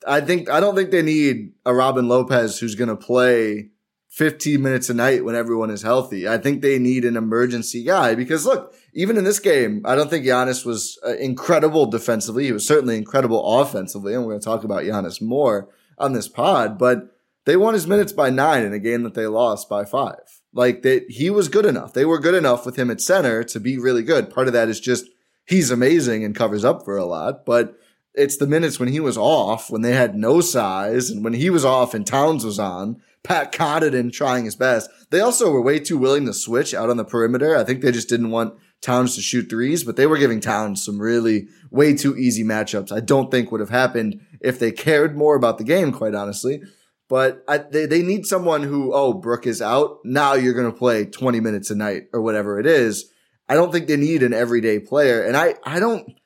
I 0.07 0.21
think, 0.21 0.51
I 0.51 0.61
don't 0.61 0.75
think 0.75 0.91
they 0.91 1.03
need 1.03 1.53
a 1.65 1.75
Robin 1.75 2.09
Lopez 2.09 2.59
who's 2.59 2.75
going 2.75 2.89
to 2.89 2.97
play 2.97 3.71
15 4.09 4.63
minutes 4.63 4.89
a 4.89 4.95
night 4.95 5.25
when 5.25 5.35
everyone 5.35 5.71
is 5.71 5.83
healthy. 5.83 6.27
I 6.27 6.39
think 6.39 6.63
they 6.63 6.79
need 6.79 7.05
an 7.05 7.17
emergency 7.17 7.85
guy 7.85 8.15
because 8.15 8.47
look, 8.47 8.75
even 8.95 9.17
in 9.17 9.25
this 9.25 9.39
game, 9.39 9.83
I 9.85 9.95
don't 9.95 10.09
think 10.09 10.25
Giannis 10.25 10.65
was 10.65 10.99
uh, 11.07 11.15
incredible 11.17 11.87
defensively. 11.87 12.45
He 12.47 12.53
was 12.53 12.67
certainly 12.67 12.97
incredible 12.97 13.61
offensively. 13.61 14.15
And 14.15 14.25
we're 14.25 14.33
going 14.33 14.41
to 14.41 14.45
talk 14.45 14.65
about 14.65 14.85
Giannis 14.85 15.21
more 15.21 15.69
on 15.99 16.15
this 16.15 16.29
pod, 16.29 16.79
but 16.79 17.15
they 17.45 17.57
won 17.57 17.75
his 17.75 17.87
minutes 17.87 18.13
by 18.13 18.31
nine 18.31 18.65
in 18.65 18.73
a 18.73 18.79
game 18.79 19.03
that 19.03 19.15
they 19.15 19.27
lost 19.27 19.69
by 19.69 19.85
five. 19.85 20.41
Like 20.53 20.83
that, 20.83 21.05
he 21.09 21.31
was 21.31 21.49
good 21.49 21.67
enough. 21.67 21.93
They 21.93 22.05
were 22.05 22.19
good 22.19 22.35
enough 22.35 22.65
with 22.65 22.77
him 22.77 22.91
at 22.91 23.01
center 23.01 23.45
to 23.45 23.61
be 23.61 23.79
really 23.79 24.03
good. 24.03 24.31
Part 24.31 24.49
of 24.49 24.53
that 24.55 24.69
is 24.69 24.81
just 24.81 25.07
he's 25.47 25.71
amazing 25.71 26.25
and 26.25 26.35
covers 26.35 26.65
up 26.65 26.85
for 26.85 26.97
a 26.97 27.05
lot, 27.05 27.45
but 27.45 27.79
it's 28.19 28.37
the 28.37 28.47
minutes 28.47 28.79
when 28.79 28.89
he 28.89 29.01
was 29.01 29.17
off, 29.17 29.71
when 29.71 29.83
they 29.83 29.93
had 29.93 30.15
no 30.15 30.41
size, 30.41 31.11
and 31.11 31.25
when 31.25 31.35
he 31.35 31.51
was 31.51 31.65
off 31.65 31.95
and 31.95 32.07
Towns 32.07 32.45
was 32.45 32.59
on 32.59 33.01
Pat 33.23 33.53
Connaughton 33.53 34.13
trying 34.13 34.45
his 34.45 34.57
best. 34.57 34.91
They 35.11 35.21
also 35.21 35.51
were 35.51 35.61
way 35.61 35.79
too 35.79 35.99
willing 35.99 36.27
to 36.27 36.35
switch 36.35 36.75
out 36.75 36.91
on 36.91 36.97
the 36.97 37.05
perimeter. 37.05 37.57
I 37.57 37.65
think 37.65 37.81
they 37.81 37.93
just 37.93 38.09
didn't 38.09 38.31
want 38.31 38.55
Towns 38.81 39.15
to 39.17 39.21
shoot 39.21 39.51
threes, 39.51 39.85
but 39.85 39.97
they 39.97 40.07
were 40.07 40.19
giving 40.19 40.41
Towns 40.41 40.85
some 40.85 41.01
really 41.01 41.49
way 41.71 41.95
too 41.95 42.17
easy 42.17 42.45
matchups. 42.45 42.93
I 42.93 43.01
don't 43.01 43.31
think 43.31 43.51
would 43.51 43.61
have 43.61 43.71
happened 43.71 44.21
if 44.41 44.59
they 44.59 44.71
cared 44.71 45.17
more 45.17 45.35
about 45.35 45.59
the 45.59 45.65
game, 45.65 45.93
quite 45.93 46.15
honestly. 46.15 46.63
But 47.09 47.43
I, 47.49 47.59
they, 47.59 47.87
they 47.87 48.03
need 48.03 48.27
someone 48.27 48.63
who, 48.63 48.93
oh, 48.93 49.15
Brook 49.15 49.47
is 49.47 49.63
out. 49.63 49.99
Now 50.05 50.35
you're 50.35 50.55
going 50.55 50.71
to 50.71 50.79
play 50.79 51.07
20 51.07 51.41
minutes 51.41 51.71
a 51.71 51.75
night 51.75 52.05
or 52.13 52.21
whatever 52.21 52.61
it 52.61 52.67
is. 52.67 53.11
I 53.49 53.55
don't 53.55 53.73
think 53.73 53.87
they 53.87 53.97
need 53.97 54.23
an 54.23 54.35
everyday 54.35 54.79
player. 54.79 55.23
And 55.23 55.37
I, 55.37 55.55
I 55.65 55.81
don't, 55.81 56.19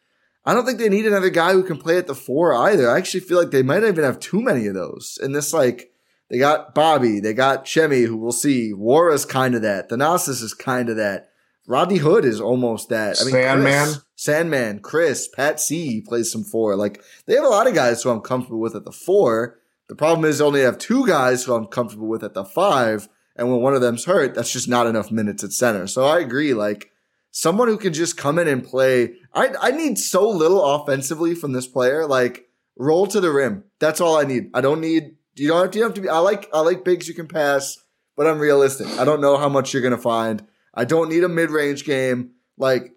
I 0.45 0.55
don't 0.55 0.67
think 0.67 0.79
they 0.79 0.89
need 0.89 1.07
another 1.07 1.31
guy 1.31 1.53
who 1.53 1.63
can 1.63 1.79
play 1.79 1.99
at 1.99 2.07
the 2.07 2.15
four 2.15 2.53
either. 2.55 2.91
I 2.91 2.99
actually 2.99 3.21
feel 3.21 3.39
like 3.39 3.53
they 3.53 3.63
might 3.63 3.85
even 3.85 4.05
have 4.05 4.19
too 4.19 4.43
many 4.43 4.67
of 4.67 4.75
those 4.75 5.19
And 5.23 5.35
this 5.35 5.53
like 5.53 5.93
they 6.31 6.39
got 6.39 6.75
Bobby. 6.75 7.21
They 7.21 7.35
got 7.35 7.69
Semi, 7.69 8.03
who 8.03 8.17
we'll 8.17 8.33
see. 8.33 8.73
Nwora's 8.73 9.27
kind 9.27 9.55
of 9.55 9.63
that. 9.63 9.91
Thanasis 9.91 10.43
is 10.43 10.55
kind 10.55 10.89
of 10.89 10.97
that. 10.97 11.29
Rodney 11.67 11.99
Hood 11.99 12.25
is 12.25 12.41
almost 12.41 12.89
that. 12.89 13.21
I 13.21 13.25
mean, 13.25 13.33
Sandman. 13.33 13.87
Khris, 13.87 14.01
Sandman, 14.17 14.81
Khris, 14.81 15.29
Pat 15.29 15.61
C 15.61 16.01
plays 16.01 16.33
some 16.33 16.43
four. 16.43 16.75
Like 16.75 17.03
they 17.27 17.35
have 17.35 17.45
a 17.45 17.49
lot 17.49 17.67
of 17.67 17.75
guys 17.75 18.03
who 18.03 18.11
I'm 18.11 18.21
comfortable 18.21 18.61
with 18.61 18.75
at 18.75 18.85
the 18.85 18.93
four. 18.93 19.59
The 19.89 19.95
problem 19.95 20.25
is 20.25 20.39
they 20.39 20.45
only 20.45 20.63
have 20.63 20.79
two 20.79 21.07
guys 21.07 21.45
who 21.45 21.55
I'm 21.55 21.67
comfortable 21.67 22.09
with 22.09 22.25
at 22.25 22.35
the 22.35 22.45
five. 22.45 23.09
And 23.37 23.51
when 23.51 23.61
one 23.61 23.75
of 23.75 23.81
them's 23.81 24.07
hurt, 24.07 24.35
that's 24.35 24.53
just 24.53 24.69
not 24.69 24.87
enough 24.87 25.11
minutes 25.11 25.45
at 25.45 25.53
center. 25.53 25.87
So 25.87 26.05
I 26.05 26.21
agree. 26.21 26.55
Like 26.55 26.92
someone 27.33 27.67
who 27.67 27.79
can 27.79 27.93
just 27.93 28.17
come 28.17 28.39
in 28.39 28.47
and 28.47 28.65
play. 28.65 29.15
I, 29.35 29.53
I 29.61 29.71
need 29.73 29.99
so 29.99 30.29
little 30.29 30.65
offensively 30.65 31.35
from 31.35 31.53
this 31.53 31.67
player. 31.67 32.07
Like 32.07 32.49
roll 32.77 33.09
to 33.09 33.21
the 33.21 33.33
rim. 33.33 33.65
That's 33.81 34.01
all 34.01 34.17
I 34.17 34.25
need. 34.25 34.51
I 34.55 34.61
don't 34.61 34.81
need 34.81 35.17
you 35.35 35.49
don't 35.49 35.63
have 35.63 35.71
to, 35.73 35.79
you 35.79 35.85
have 35.85 35.95
to 35.95 36.01
be. 36.01 36.09
I 36.09 36.19
like 36.19 36.49
I 36.53 36.61
like 36.61 36.85
bigs 36.85 37.09
you 37.09 37.15
can 37.15 37.27
pass, 37.27 37.79
but 38.17 38.27
I'm 38.27 38.39
realistic. 38.39 38.87
I 38.99 39.05
don't 39.05 39.21
know 39.21 39.37
how 39.37 39.49
much 39.49 39.73
you're 39.73 39.83
gonna 39.83 39.99
find. 39.99 40.47
I 40.75 40.85
don't 40.85 41.09
need 41.09 41.25
a 41.25 41.29
mid 41.29 41.51
range 41.51 41.85
game 41.85 42.33
like 42.57 42.93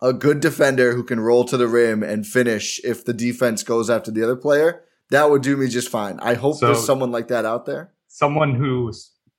a 0.00 0.12
good 0.12 0.40
defender 0.40 0.94
who 0.94 1.02
can 1.02 1.20
roll 1.20 1.44
to 1.44 1.56
the 1.56 1.68
rim 1.68 2.02
and 2.02 2.26
finish 2.26 2.80
if 2.84 3.04
the 3.04 3.12
defense 3.12 3.62
goes 3.62 3.90
after 3.90 4.10
the 4.10 4.22
other 4.22 4.36
player. 4.36 4.82
That 5.10 5.30
would 5.30 5.42
do 5.42 5.56
me 5.56 5.68
just 5.68 5.88
fine. 5.88 6.18
I 6.20 6.34
hope 6.34 6.56
so, 6.56 6.66
there's 6.66 6.84
someone 6.84 7.12
like 7.12 7.28
that 7.28 7.44
out 7.44 7.66
there. 7.66 7.92
Someone 8.08 8.54
who 8.54 8.92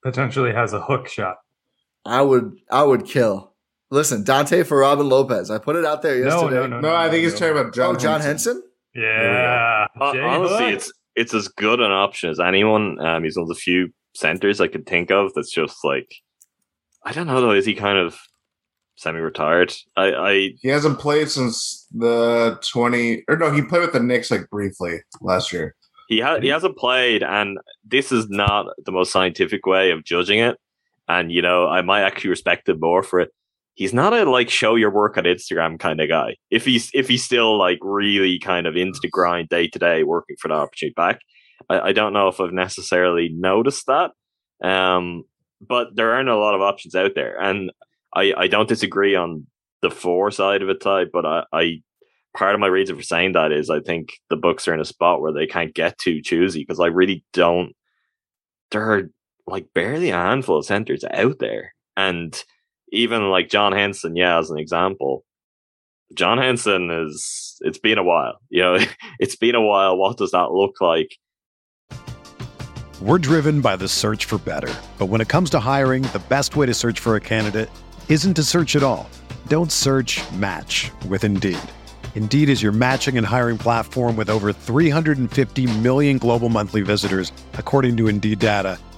potentially 0.03 0.53
has 0.53 0.73
a 0.73 0.81
hook 0.81 1.07
shot. 1.07 1.37
I 2.05 2.21
would 2.21 2.57
I 2.69 2.83
would 2.83 3.05
kill. 3.05 3.53
Listen, 3.89 4.23
Dante 4.23 4.63
for 4.63 4.79
Robin 4.79 5.07
Lopez. 5.07 5.49
I 5.49 5.59
put 5.59 5.75
it 5.77 5.85
out 5.85 6.01
there 6.01 6.17
yesterday. 6.17 6.55
No, 6.55 6.67
no, 6.67 6.79
no. 6.79 6.79
no, 6.81 6.95
I 6.95 7.09
think 7.09 7.23
he's 7.23 7.33
talking 7.33 7.57
about 7.57 7.73
John. 7.73 7.95
Oh, 7.95 7.99
John 7.99 8.21
Henson. 8.21 8.55
Henson? 8.55 8.63
Yeah. 8.95 9.87
Uh, 9.99 10.13
honestly, 10.21 10.73
it's 10.73 10.91
it's 11.15 11.33
as 11.33 11.47
good 11.47 11.79
an 11.79 11.91
option 11.91 12.29
as 12.29 12.39
anyone. 12.39 12.99
Um, 12.99 13.23
he's 13.23 13.37
one 13.37 13.43
of 13.43 13.49
the 13.49 13.55
few 13.55 13.93
centers 14.13 14.59
I 14.59 14.67
could 14.67 14.85
think 14.85 15.11
of 15.11 15.33
that's 15.33 15.51
just 15.51 15.77
like, 15.85 16.13
I 17.03 17.13
don't 17.13 17.27
know 17.27 17.39
though. 17.39 17.51
Is 17.51 17.65
he 17.65 17.75
kind 17.75 17.97
of 17.97 18.19
semi-retired? 18.95 19.73
I, 19.95 20.11
I 20.11 20.49
he 20.61 20.67
hasn't 20.67 20.99
played 20.99 21.29
since 21.29 21.87
the 21.93 22.59
twenty 22.69 23.23
or 23.29 23.37
no, 23.37 23.51
he 23.51 23.61
played 23.61 23.81
with 23.81 23.93
the 23.93 24.01
Knicks 24.01 24.31
like 24.31 24.49
briefly 24.49 24.99
last 25.21 25.53
year. 25.53 25.75
He 26.09 26.17
has 26.19 26.41
he 26.41 26.49
hasn't 26.49 26.77
played, 26.77 27.23
and 27.23 27.57
this 27.85 28.11
is 28.11 28.27
not 28.29 28.65
the 28.85 28.91
most 28.91 29.11
scientific 29.13 29.65
way 29.65 29.91
of 29.91 30.03
judging 30.03 30.39
it. 30.39 30.57
And 31.07 31.31
you 31.31 31.41
know, 31.41 31.67
I 31.67 31.81
might 31.83 32.01
actually 32.01 32.31
respect 32.31 32.67
him 32.67 32.79
more 32.81 33.01
for 33.01 33.21
it 33.21 33.31
he's 33.77 33.93
not 33.93 34.11
a 34.11 34.29
like 34.29 34.49
show 34.49 34.75
your 34.75 34.89
work 34.89 35.17
on 35.17 35.23
Instagram 35.23 35.79
kind 35.79 36.01
of 36.01 36.09
guy. 36.09 36.35
If 36.49 36.65
he's 36.65 36.89
if 36.93 37.07
he's 37.07 37.23
still 37.23 37.57
like 37.57 37.77
really 37.81 38.39
kind 38.39 38.67
of 38.67 38.75
into 38.75 38.99
the 39.01 39.07
grind 39.07 39.49
day 39.49 39.67
to 39.67 39.79
day, 39.79 40.03
working 40.03 40.35
for 40.41 40.49
the 40.49 40.55
opportunity 40.55 40.93
back, 40.97 41.21
I, 41.69 41.79
I, 41.79 41.91
don't 41.93 42.11
know 42.11 42.27
if 42.27 42.41
I've 42.41 42.51
necessarily 42.51 43.29
noticed 43.31 43.85
that. 43.85 44.11
Um, 44.67 45.23
but 45.61 45.95
there 45.95 46.13
aren't 46.13 46.29
a 46.29 46.35
lot 46.35 46.55
of 46.55 46.61
options 46.61 46.95
out 46.95 47.11
there, 47.15 47.39
and 47.39 47.71
I 48.13 48.33
I 48.35 48.47
don't 48.47 48.67
disagree 48.67 49.15
on 49.15 49.45
the 49.81 49.91
four 49.91 50.31
side 50.31 50.61
of 50.61 50.69
it, 50.69 50.81
type. 50.81 51.11
But 51.13 51.25
I, 51.25 51.43
I 51.53 51.81
part 52.35 52.55
of 52.55 52.59
my 52.59 52.67
reason 52.67 52.95
for 52.95 53.03
saying 53.03 53.33
that 53.33 53.51
is 53.51 53.69
I 53.69 53.79
think 53.79 54.13
the 54.29 54.35
Bucks 54.35 54.67
are 54.67 54.73
in 54.73 54.81
a 54.81 54.85
spot 54.85 55.21
where 55.21 55.33
they 55.33 55.47
can't 55.47 55.73
get 55.73 55.97
too 55.99 56.21
choosy 56.21 56.61
because 56.61 56.79
I 56.79 56.87
really 56.87 57.23
don't. 57.31 57.73
There 58.71 58.91
are 58.91 59.03
like 59.45 59.67
barely 59.75 60.09
a 60.09 60.15
handful 60.15 60.57
of 60.57 60.65
centers 60.65 61.05
out 61.11 61.37
there, 61.39 61.73
and 61.95 62.43
even 62.91 63.29
like 63.29 63.49
John 63.49 63.73
Henson, 63.73 64.15
yeah, 64.15 64.39
as 64.39 64.49
an 64.49 64.57
example, 64.57 65.23
John 66.13 66.37
Henson 66.37 66.89
is, 66.89 67.57
it's 67.61 67.79
been 67.79 67.97
a 67.97 68.03
while. 68.03 68.39
You 68.49 68.61
know, 68.63 68.79
it's 69.19 69.35
been 69.35 69.55
a 69.55 69.61
while. 69.61 69.97
What 69.97 70.17
does 70.17 70.31
that 70.31 70.51
look 70.51 70.79
like? 70.81 71.17
We're 72.99 73.19
driven 73.19 73.61
by 73.61 73.75
the 73.75 73.87
search 73.87 74.25
for 74.25 74.39
better. 74.39 74.73
But 74.97 75.05
when 75.07 75.21
it 75.21 75.27
comes 75.27 75.51
to 75.51 75.59
hiring, 75.59 76.01
the 76.13 76.23
best 76.29 76.55
way 76.55 76.65
to 76.65 76.73
search 76.73 76.99
for 76.99 77.15
a 77.15 77.21
candidate 77.21 77.69
isn't 78.09 78.33
to 78.33 78.43
search 78.43 78.75
at 78.75 78.81
all. 78.81 79.07
Don't 79.47 79.71
search 79.71 80.19
match 80.31 80.89
with 81.07 81.23
Indeed. 81.23 81.59
Indeed 82.15 82.49
is 82.49 82.63
your 82.63 82.71
matching 82.71 83.15
and 83.15 83.23
hiring 83.23 83.59
platform 83.59 84.15
with 84.15 84.31
over 84.31 84.51
350 84.51 85.67
million 85.81 86.17
global 86.17 86.49
monthly 86.49 86.81
visitors, 86.81 87.31
according 87.53 87.95
to 87.97 88.07
Indeed 88.07 88.39
data, 88.39 88.79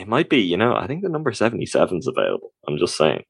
It 0.00 0.08
might 0.08 0.28
be, 0.30 0.38
you 0.40 0.56
know, 0.56 0.74
I 0.74 0.86
think 0.86 1.02
the 1.02 1.08
number 1.08 1.32
77 1.32 1.98
is 1.98 2.06
available. 2.06 2.52
I'm 2.66 2.78
just 2.78 2.96
saying. 2.96 3.22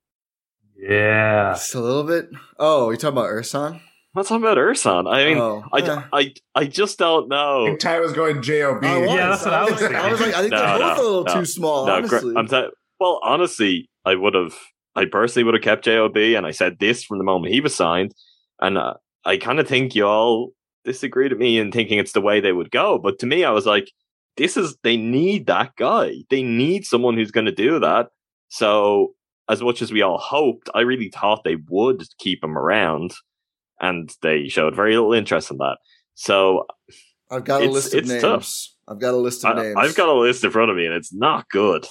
Yeah. 0.76 1.52
Just 1.52 1.74
a 1.74 1.80
little 1.80 2.04
bit. 2.04 2.30
Oh, 2.58 2.90
you 2.90 2.96
talking 2.96 3.18
about 3.18 3.28
Ersan? 3.30 3.74
I'm 3.74 3.80
not 4.14 4.26
talking 4.26 4.42
about 4.42 4.56
Ersan. 4.56 5.12
I 5.12 5.24
mean, 5.24 5.38
Oh, 5.38 5.62
I, 5.72 5.78
yeah. 5.78 6.04
I, 6.12 6.32
I 6.54 6.64
just 6.66 6.98
don't 6.98 7.32
I 7.32 7.36
know. 7.36 7.66
think 7.66 7.80
Ty 7.80 8.00
was 8.00 8.12
going 8.12 8.42
JOB. 8.42 8.82
I 8.84 8.98
was. 8.98 9.10
Yeah, 9.10 9.28
that's 9.28 9.44
what 9.44 9.54
I 9.54 9.64
was 9.64 9.78
thinking. 9.78 9.96
I 9.96 10.10
was 10.10 10.20
like, 10.20 10.34
I 10.34 10.40
think 10.40 10.50
No, 10.52 10.58
they're 10.58 10.78
both 10.78 10.96
no, 10.96 11.02
a 11.02 11.06
little 11.08 11.24
no, 11.24 11.34
too 11.34 11.44
small, 11.44 11.86
No, 11.86 11.92
honestly. 11.94 12.34
I'm 12.36 12.48
t- 12.48 12.68
well, 12.98 13.20
honestly, 13.22 13.88
I 14.04 14.14
would 14.14 14.34
have, 14.34 14.54
I 14.96 15.04
personally 15.06 15.44
would 15.44 15.54
have 15.54 15.62
kept 15.62 15.84
JOB, 15.84 16.16
and 16.16 16.46
I 16.46 16.50
said 16.50 16.78
this 16.80 17.04
from 17.04 17.18
the 17.18 17.24
moment 17.24 17.52
he 17.54 17.60
was 17.60 17.74
signed, 17.74 18.12
and 18.60 18.76
uh, 18.78 18.94
I 19.24 19.36
kind 19.36 19.60
of 19.60 19.68
think 19.68 19.94
you 19.94 20.06
all 20.06 20.50
disagreed 20.84 21.32
with 21.32 21.40
me 21.40 21.58
in 21.58 21.70
thinking 21.72 21.98
it's 21.98 22.12
the 22.12 22.20
way 22.20 22.40
they 22.40 22.52
would 22.52 22.70
go. 22.70 22.98
But 22.98 23.18
to 23.20 23.26
me, 23.26 23.44
I 23.44 23.50
was 23.50 23.64
like, 23.66 23.90
this 24.36 24.56
is 24.56 24.76
they 24.82 24.96
need 24.96 25.46
that 25.46 25.76
guy. 25.76 26.14
They 26.30 26.42
need 26.42 26.84
someone 26.84 27.14
who's 27.16 27.30
going 27.30 27.46
to 27.46 27.52
do 27.52 27.78
that. 27.80 28.08
So 28.48 29.14
as 29.48 29.60
much 29.60 29.82
as 29.82 29.92
we 29.92 30.02
all 30.02 30.18
hoped, 30.18 30.70
I 30.74 30.80
really 30.80 31.08
thought 31.08 31.44
they 31.44 31.56
would 31.68 32.04
keep 32.18 32.42
him 32.42 32.56
around, 32.56 33.12
and 33.80 34.10
they 34.22 34.48
showed 34.48 34.74
very 34.76 34.94
little 34.94 35.12
interest 35.12 35.50
in 35.50 35.58
that. 35.58 35.78
So 36.14 36.66
I've 37.30 37.44
got 37.44 37.62
a 37.62 37.68
list 37.68 37.94
of 37.94 38.06
names. 38.06 38.22
tough. 38.22 38.52
I've 38.88 39.00
got 39.00 39.14
a 39.14 39.18
list 39.18 39.44
of 39.44 39.56
I, 39.58 39.62
names. 39.62 39.76
I've 39.76 39.94
got 39.94 40.08
a 40.08 40.14
list 40.14 40.44
in 40.44 40.50
front 40.50 40.70
of 40.70 40.76
me, 40.76 40.86
and 40.86 40.94
it's 40.94 41.12
not 41.12 41.48
good. 41.50 41.86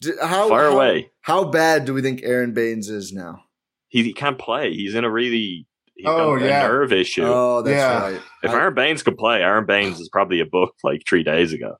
D- 0.00 0.12
how, 0.20 0.48
far 0.48 0.64
how- 0.70 0.76
away. 0.76 1.10
How 1.20 1.44
bad 1.44 1.84
do 1.84 1.94
we 1.94 2.02
think 2.02 2.22
Aron 2.22 2.54
Baynes 2.54 2.88
is 2.88 3.12
now? 3.12 3.42
He, 3.88 4.02
he 4.02 4.12
can't 4.12 4.38
play. 4.38 4.72
He's 4.72 4.94
in 4.94 5.04
a 5.04 5.10
really 5.10 5.66
Oh, 6.06 6.36
got 6.36 6.44
a 6.44 6.48
yeah. 6.48 6.66
nerve 6.68 6.92
issue. 6.92 7.24
Oh, 7.24 7.62
that's 7.62 7.74
Yeah. 7.76 8.00
right. 8.12 8.20
if 8.42 8.50
I- 8.50 8.54
Aron 8.54 8.74
Baynes 8.74 9.02
could 9.02 9.16
play, 9.18 9.42
Aron 9.42 9.66
Baynes 9.66 9.98
is 10.00 10.08
probably 10.08 10.40
a 10.40 10.46
Buck 10.46 10.72
like 10.84 11.02
three 11.08 11.22
days 11.24 11.52
ago. 11.52 11.76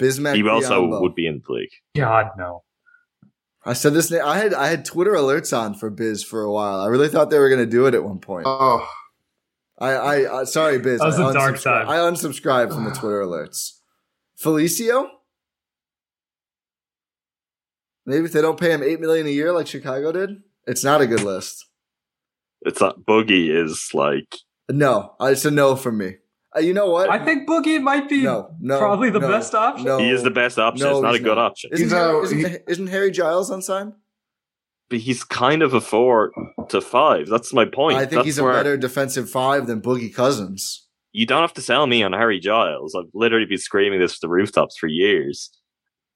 Bismack 0.00 0.34
he 0.36 0.48
also 0.48 0.82
Biyombo. 0.82 1.00
would 1.02 1.14
be 1.14 1.26
in 1.26 1.42
the 1.46 1.52
league. 1.52 1.70
God, 1.96 2.30
no. 2.36 2.62
I 3.64 3.72
said 3.72 3.94
this. 3.94 4.10
na- 4.10 4.26
I 4.26 4.38
had 4.38 4.52
I 4.52 4.66
had 4.68 4.84
Twitter 4.84 5.12
alerts 5.12 5.56
on 5.56 5.74
for 5.74 5.88
Biz 5.90 6.22
for 6.22 6.42
a 6.42 6.52
while. 6.52 6.80
I 6.80 6.86
really 6.88 7.08
thought 7.08 7.30
they 7.30 7.38
were 7.38 7.48
going 7.48 7.64
to 7.64 7.70
do 7.70 7.86
it 7.86 7.94
at 7.94 8.04
one 8.04 8.18
point. 8.18 8.44
Oh, 8.46 8.86
I, 9.78 9.90
I, 9.92 10.40
I 10.40 10.44
sorry, 10.44 10.78
Biz. 10.78 10.98
That 11.00 11.06
was 11.06 11.18
I 11.18 11.30
a 11.30 11.32
dark 11.32 11.54
unsubscri- 11.56 11.62
time. 11.62 11.88
I 11.88 11.96
unsubscribed 11.96 12.74
from 12.74 12.84
the 12.84 12.90
Twitter 12.90 13.22
alerts. 13.22 13.78
Felicio. 14.40 15.08
Maybe 18.06 18.26
if 18.26 18.32
they 18.32 18.42
don't 18.42 18.60
pay 18.60 18.70
him 18.72 18.82
eight 18.82 19.00
million 19.00 19.26
a 19.26 19.30
year 19.30 19.52
like 19.52 19.66
Chicago 19.66 20.12
did, 20.12 20.42
it's 20.66 20.84
not 20.84 21.00
a 21.00 21.06
good 21.06 21.22
list. 21.22 21.64
It's 22.64 22.80
not 22.80 23.00
Boogie 23.00 23.50
is 23.50 23.90
like 23.94 24.36
No, 24.70 25.14
uh, 25.20 25.26
it's 25.26 25.44
a 25.44 25.50
no 25.50 25.76
from 25.76 25.98
me. 25.98 26.16
Uh, 26.56 26.60
you 26.60 26.72
know 26.72 26.88
what? 26.88 27.10
I 27.10 27.24
think 27.24 27.48
Boogie 27.48 27.82
might 27.82 28.08
be 28.08 28.22
no, 28.22 28.54
no, 28.60 28.78
probably 28.78 29.10
the 29.10 29.18
no, 29.18 29.28
best 29.28 29.54
option. 29.54 29.86
No, 29.86 29.98
he 29.98 30.10
is 30.10 30.22
the 30.22 30.30
best 30.30 30.58
option. 30.58 30.86
no, 30.86 30.92
it's 30.92 31.02
not 31.02 31.14
a 31.14 31.18
good 31.18 31.36
not. 31.36 31.38
option. 31.38 31.70
Isn't, 31.72 31.84
He's 31.86 31.92
Harry, 31.92 32.14
a- 32.14 32.22
isn't, 32.22 32.62
isn't 32.68 32.86
Harry 32.88 33.10
Giles 33.10 33.50
unsigned? 33.50 33.94
But 34.88 35.00
he's 35.00 35.24
kind 35.24 35.62
of 35.62 35.74
a 35.74 35.80
four 35.80 36.30
to 36.68 36.80
five. 36.80 37.26
That's 37.26 37.52
my 37.52 37.64
point. 37.64 37.96
I 37.96 38.00
think 38.00 38.12
That's 38.12 38.26
he's 38.26 38.38
a 38.38 38.44
where 38.44 38.52
better 38.52 38.76
defensive 38.76 39.28
five 39.30 39.66
than 39.66 39.80
Boogie 39.80 40.14
Cousins. 40.14 40.86
You 41.12 41.26
don't 41.26 41.40
have 41.40 41.54
to 41.54 41.62
sell 41.62 41.86
me 41.86 42.02
on 42.02 42.12
Harry 42.12 42.38
Giles. 42.38 42.94
I've 42.94 43.10
literally 43.14 43.46
been 43.46 43.58
screaming 43.58 43.98
this 44.00 44.14
to 44.14 44.18
the 44.22 44.28
rooftops 44.28 44.76
for 44.76 44.88
years. 44.88 45.50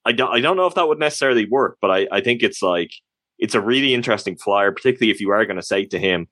I 0.05 0.13
don't. 0.13 0.31
I 0.33 0.41
don't 0.41 0.57
know 0.57 0.67
if 0.67 0.75
that 0.75 0.87
would 0.87 0.99
necessarily 0.99 1.47
work, 1.51 1.79
but 1.81 1.91
I, 1.91 2.07
I 2.13 2.21
think 2.21 2.43
it's 2.43 2.63
like 2.63 2.91
it's 3.39 3.55
a 3.55 3.61
really 3.61 3.95
interesting 3.95 4.37
flyer, 4.37 4.71
particularly 4.71 5.11
if 5.11 5.21
you 5.21 5.31
are 5.31 5.45
going 5.45 5.57
to 5.57 5.63
say 5.63 5.85
to 5.87 5.99
him, 5.99 6.29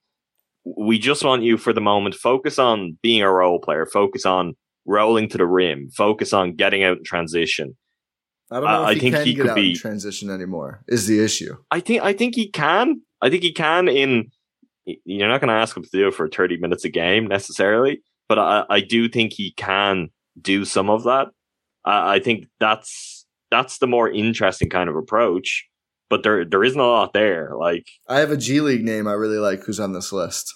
"We 0.76 0.98
just 0.98 1.24
want 1.24 1.42
you 1.42 1.56
for 1.56 1.72
the 1.72 1.80
moment. 1.80 2.14
Focus 2.14 2.58
on 2.58 2.98
being 3.02 3.22
a 3.22 3.30
role 3.32 3.60
player. 3.60 3.86
Focus 3.86 4.26
on 4.26 4.54
rolling 4.84 5.28
to 5.30 5.38
the 5.38 5.46
rim. 5.46 5.88
Focus 5.90 6.32
on 6.32 6.54
getting 6.56 6.82
out 6.82 6.98
in 6.98 7.04
transition." 7.04 7.76
I 8.50 8.56
don't 8.60 8.64
know 8.64 8.68
I- 8.70 8.82
if 8.82 8.88
I 8.88 8.94
he 8.94 9.00
think 9.00 9.14
can 9.16 9.26
he 9.26 9.34
get 9.34 9.42
could 9.42 9.50
out 9.50 9.56
be- 9.56 9.70
in 9.70 9.76
transition 9.76 10.30
anymore. 10.30 10.82
Is 10.88 11.06
the 11.06 11.22
issue? 11.24 11.56
I 11.70 11.80
think 11.80 12.02
I 12.02 12.12
think 12.12 12.34
he 12.34 12.50
can. 12.50 13.00
I 13.22 13.30
think 13.30 13.42
he 13.42 13.52
can. 13.52 13.88
In 13.88 14.30
you're 15.04 15.28
not 15.28 15.40
going 15.40 15.48
to 15.48 15.54
ask 15.54 15.76
him 15.76 15.82
to 15.82 15.88
do 15.92 16.06
it 16.06 16.14
for 16.14 16.28
30 16.28 16.58
minutes 16.58 16.84
a 16.84 16.88
game 16.88 17.26
necessarily, 17.26 18.02
but 18.28 18.38
I, 18.38 18.64
I 18.70 18.80
do 18.80 19.08
think 19.08 19.32
he 19.32 19.52
can 19.56 20.10
do 20.40 20.64
some 20.64 20.88
of 20.90 21.02
that. 21.02 21.26
I, 21.84 22.14
I 22.14 22.18
think 22.20 22.46
that's 22.60 23.26
that's 23.50 23.78
the 23.78 23.88
more 23.88 24.08
interesting 24.08 24.70
kind 24.70 24.88
of 24.88 24.94
approach. 24.96 25.66
But 26.08 26.22
there 26.22 26.44
there 26.44 26.62
isn't 26.62 26.78
a 26.78 26.86
lot 26.86 27.12
there. 27.12 27.52
Like 27.58 27.86
I 28.08 28.20
have 28.20 28.30
a 28.30 28.36
G 28.36 28.60
League 28.60 28.84
name 28.84 29.06
I 29.08 29.12
really 29.12 29.38
like 29.38 29.64
who's 29.64 29.80
on 29.80 29.92
this 29.92 30.12
list. 30.12 30.54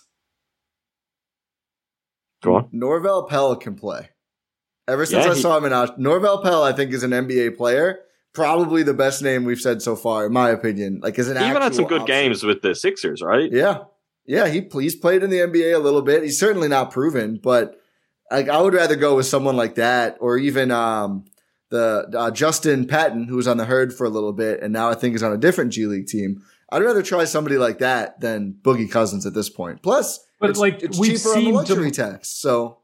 go 2.43 2.57
on. 2.57 2.69
Norvel 2.73 3.29
Pell 3.29 3.57
can 3.57 3.75
play. 3.75 4.11
Ever 4.89 5.07
since 5.07 5.25
Yeah, 5.25 5.33
I 5.33 5.35
he- 5.35 5.41
saw 5.41 5.57
him 5.57 5.65
in 5.65 5.73
Osh- 5.73 5.91
Norvel 5.99 6.43
Pell, 6.43 6.63
I 6.63 6.73
think 6.73 6.93
is 6.93 7.03
an 7.03 7.11
NBA 7.13 7.57
player. 7.57 8.01
Probably 8.33 8.83
the 8.83 8.95
best 8.95 9.23
name 9.23 9.45
we've 9.45 9.61
said 9.61 9.83
so 9.83 9.97
far, 9.97 10.27
in 10.27 10.33
my 10.33 10.51
opinion. 10.51 11.01
Like, 11.03 11.19
as 11.19 11.29
an 11.29 11.37
He 11.37 11.49
even 11.49 11.63
had 11.63 11.75
some 11.75 11.87
good 11.87 12.03
option. 12.03 12.15
games 12.15 12.43
with 12.45 12.63
the 12.63 12.75
Sixers, 12.75 13.23
right? 13.23 13.51
Yeah, 13.51 13.85
yeah. 14.25 14.47
He 14.49 14.69
he's 14.73 14.95
played 14.95 15.23
in 15.25 15.31
the 15.31 15.41
NBA 15.41 15.75
a 15.75 15.79
little 15.81 16.03
bit. 16.03 16.23
He's 16.23 16.39
certainly 16.39 16.69
not 16.69 16.93
proven, 16.93 17.41
but 17.43 17.81
like 18.31 18.49
I 18.49 18.61
would 18.61 18.73
rather 18.75 18.95
go 18.95 19.17
with 19.17 19.27
someone 19.27 19.57
like 19.57 19.75
that, 19.75 20.17
or 20.21 20.39
even 20.39 20.71
um 20.71 21.25
the 21.71 22.11
uh, 22.17 22.31
Justin 22.31 22.87
Patton, 22.87 23.25
who 23.25 23.37
was 23.37 23.49
on 23.49 23.57
the 23.57 23.65
herd 23.65 23.93
for 23.93 24.05
a 24.05 24.11
little 24.11 24.33
bit, 24.33 24.61
and 24.63 24.73
now 24.73 24.91
I 24.91 24.95
think 24.95 25.15
is 25.15 25.23
on 25.23 25.33
a 25.33 25.39
different 25.39 25.73
G 25.73 25.87
League 25.87 26.07
team. 26.07 26.43
I'd 26.73 26.83
rather 26.83 27.03
try 27.03 27.25
somebody 27.25 27.59
like 27.59 27.79
that 27.79 28.21
than 28.21 28.57
Boogie 28.63 28.91
Cousins 28.91 29.27
at 29.27 29.35
this 29.35 29.49
point. 29.49 29.83
Plus, 29.83 30.21
But, 30.39 30.51
it's, 30.51 30.59
like, 30.59 30.83
it's 30.83 30.99
we've 30.99 31.17
cheaper 31.17 31.31
on 31.31 31.35
the 31.35 31.41
seen 31.41 31.55
luxury 31.55 31.91
Dem- 31.91 32.13
tax. 32.13 32.29
So 32.29 32.81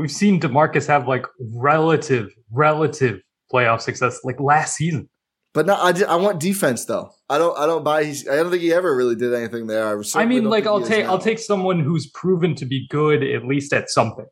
We've 0.00 0.10
seen 0.10 0.40
Demarcus 0.40 0.86
have 0.86 1.06
like 1.06 1.26
relative, 1.38 2.30
relative 2.50 3.20
playoff 3.52 3.82
success 3.82 4.20
like 4.24 4.40
last 4.40 4.76
season. 4.76 5.10
But 5.52 5.66
no, 5.66 5.74
I, 5.74 5.92
I 6.08 6.16
want 6.16 6.40
defense 6.40 6.86
though. 6.86 7.10
I 7.28 7.36
don't 7.36 7.58
I 7.58 7.66
don't 7.66 7.84
buy. 7.84 8.04
He's, 8.04 8.26
I 8.26 8.36
don't 8.36 8.50
think 8.50 8.62
he 8.62 8.72
ever 8.72 8.96
really 8.96 9.14
did 9.14 9.34
anything 9.34 9.66
there. 9.66 9.86
I, 9.86 10.02
I 10.14 10.24
mean, 10.24 10.44
like 10.44 10.66
I'll 10.66 10.80
take 10.80 11.04
now. 11.04 11.12
I'll 11.12 11.18
take 11.18 11.38
someone 11.38 11.80
who's 11.80 12.06
proven 12.06 12.54
to 12.54 12.64
be 12.64 12.86
good 12.88 13.22
at 13.22 13.44
least 13.44 13.74
at 13.74 13.90
something. 13.90 14.24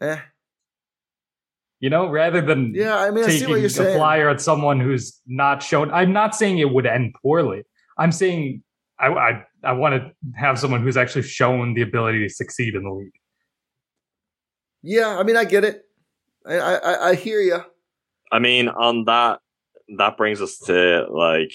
Eh. 0.00 0.18
You 1.80 1.90
know, 1.90 2.08
rather 2.08 2.40
than 2.40 2.74
Yeah, 2.74 2.96
I 2.96 3.10
mean, 3.10 3.24
I 3.24 3.28
see 3.28 3.40
taking 3.40 3.50
what 3.50 3.56
you're 3.58 3.66
a 3.66 3.70
saying. 3.70 3.98
flyer 3.98 4.30
at 4.30 4.40
someone 4.40 4.80
who's 4.80 5.20
not 5.26 5.62
shown. 5.62 5.90
I'm 5.92 6.12
not 6.12 6.34
saying 6.34 6.58
it 6.58 6.70
would 6.70 6.86
end 6.86 7.14
poorly. 7.22 7.64
I'm 7.98 8.12
saying 8.12 8.62
I 8.98 9.08
I, 9.08 9.44
I 9.62 9.72
want 9.72 9.94
to 9.94 10.12
have 10.36 10.58
someone 10.58 10.82
who's 10.82 10.96
actually 10.96 11.22
shown 11.22 11.74
the 11.74 11.82
ability 11.82 12.26
to 12.26 12.32
succeed 12.32 12.74
in 12.74 12.84
the 12.84 12.90
league. 12.90 13.12
Yeah, 14.82 15.18
I 15.18 15.22
mean, 15.22 15.36
I 15.36 15.44
get 15.44 15.64
it. 15.64 15.82
I 16.46 16.56
I, 16.56 17.08
I 17.10 17.14
hear 17.14 17.40
you. 17.40 17.60
I 18.32 18.38
mean, 18.38 18.68
on 18.68 19.04
that, 19.04 19.40
that 19.98 20.16
brings 20.16 20.40
us 20.40 20.58
to 20.66 21.06
like 21.10 21.52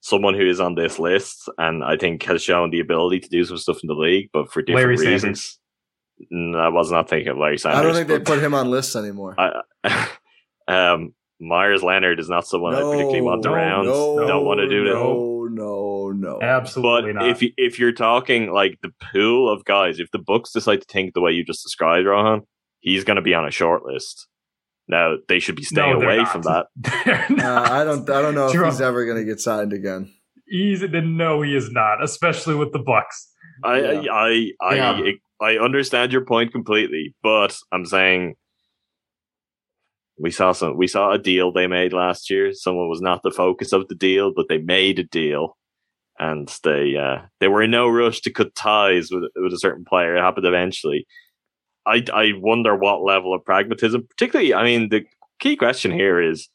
someone 0.00 0.34
who 0.34 0.48
is 0.48 0.60
on 0.60 0.74
this 0.74 0.98
list, 0.98 1.48
and 1.58 1.84
I 1.84 1.96
think 1.96 2.22
has 2.24 2.42
shown 2.42 2.70
the 2.70 2.80
ability 2.80 3.20
to 3.20 3.28
do 3.28 3.44
some 3.44 3.58
stuff 3.58 3.82
in 3.82 3.88
the 3.88 3.94
league, 3.94 4.30
but 4.32 4.50
for 4.50 4.62
different 4.62 4.98
Larry 4.98 5.18
Sanders. 5.20 5.58
Reasons. 6.20 6.28
No, 6.30 6.58
I 6.58 6.68
was 6.68 6.90
not 6.92 7.08
thinking 7.08 7.28
of 7.28 7.38
Larry 7.38 7.58
Sanders. 7.58 7.80
I 7.80 7.82
don't 7.82 7.94
think 7.94 8.08
they 8.08 8.18
put 8.34 8.42
him 8.42 8.54
on 8.54 8.70
lists 8.70 8.96
anymore. 8.96 9.34
I, 9.38 10.08
um, 10.68 11.14
Meyers 11.40 11.82
Leonard 11.82 12.20
is 12.20 12.28
not 12.28 12.46
someone 12.46 12.74
I 12.74 12.82
particularly 12.82 13.22
want 13.22 13.44
No, 13.44 13.52
around. 13.54 13.86
no, 13.86 14.26
don't 14.26 14.44
want 14.44 14.60
to 14.60 14.68
do 14.68 14.84
that. 14.84 14.94
No, 14.94 15.48
no, 15.50 16.10
no. 16.14 16.38
Absolutely 16.42 17.12
But 17.14 17.20
not. 17.20 17.28
if 17.30 17.42
you, 17.42 17.52
if 17.56 17.78
you're 17.78 17.92
talking 17.92 18.52
like 18.52 18.78
the 18.82 18.92
pool 19.12 19.50
of 19.50 19.64
guys, 19.64 19.98
if 19.98 20.10
the 20.10 20.18
Bucks 20.18 20.52
decide 20.52 20.82
to 20.82 20.86
think 20.86 21.14
the 21.14 21.20
way 21.22 21.32
you 21.32 21.44
just 21.44 21.62
described, 21.62 22.06
Rohan, 22.06 22.42
he's 22.80 23.04
going 23.04 23.16
to 23.16 23.22
be 23.22 23.34
on 23.34 23.46
a 23.46 23.50
short 23.50 23.84
list. 23.84 24.26
Now 24.86 25.16
they 25.28 25.38
should 25.38 25.56
be 25.56 25.62
staying 25.62 25.98
No, 26.00 26.04
away 26.04 26.16
not. 26.18 26.28
from 26.32 26.42
that. 26.42 26.66
They're 26.76 27.46
Uh. 27.46 27.70
I 27.80 27.84
don't. 27.84 28.08
I 28.10 28.20
don't 28.22 28.34
know 28.34 28.46
if 28.48 28.52
Jerome, 28.52 28.70
he's 28.70 28.80
ever 28.80 29.04
going 29.06 29.18
to 29.18 29.24
get 29.24 29.40
signed 29.40 29.72
again. 29.72 30.12
He's 30.46 30.82
no, 30.82 31.42
he 31.42 31.54
is 31.54 31.70
not, 31.70 32.02
especially 32.02 32.56
with 32.56 32.72
the 32.72 32.80
Bucks. 32.80 33.30
I 33.64 33.78
Yeah. 33.80 34.12
I 34.12 34.50
I 34.60 34.74
Yeah. 34.74 35.10
I, 35.40 35.56
understand 35.56 36.12
your 36.12 36.24
point 36.24 36.52
completely, 36.52 37.14
but 37.22 37.56
I'm 37.72 37.86
saying 37.86 38.34
we 40.18 40.30
saw 40.30 40.52
some. 40.52 40.76
We 40.76 40.86
saw 40.86 41.12
a 41.12 41.18
deal 41.18 41.50
they 41.50 41.66
made 41.66 41.92
last 41.92 42.30
year. 42.30 42.52
Someone 42.52 42.88
was 42.88 43.00
not 43.00 43.22
the 43.22 43.30
focus 43.30 43.72
of 43.72 43.88
the 43.88 43.94
deal, 43.94 44.32
but 44.34 44.46
they 44.48 44.58
made 44.58 44.98
a 44.98 45.04
deal, 45.04 45.56
and 46.18 46.48
they 46.62 46.96
uh, 46.96 47.22
they 47.40 47.48
were 47.48 47.62
in 47.62 47.70
no 47.70 47.88
rush 47.88 48.20
to 48.22 48.32
cut 48.32 48.54
ties 48.54 49.10
with 49.10 49.24
with 49.36 49.52
a 49.52 49.58
certain 49.58 49.84
player. 49.84 50.16
It 50.16 50.20
happened 50.20 50.46
eventually. 50.46 51.06
I 51.86 52.04
I 52.12 52.32
wonder 52.36 52.76
what 52.76 53.02
level 53.02 53.34
of 53.34 53.44
pragmatism, 53.44 54.06
particularly. 54.08 54.54
I 54.54 54.62
mean, 54.64 54.90
the 54.90 55.04
key 55.40 55.56
question 55.56 55.90
here 55.90 56.20
is 56.20 56.48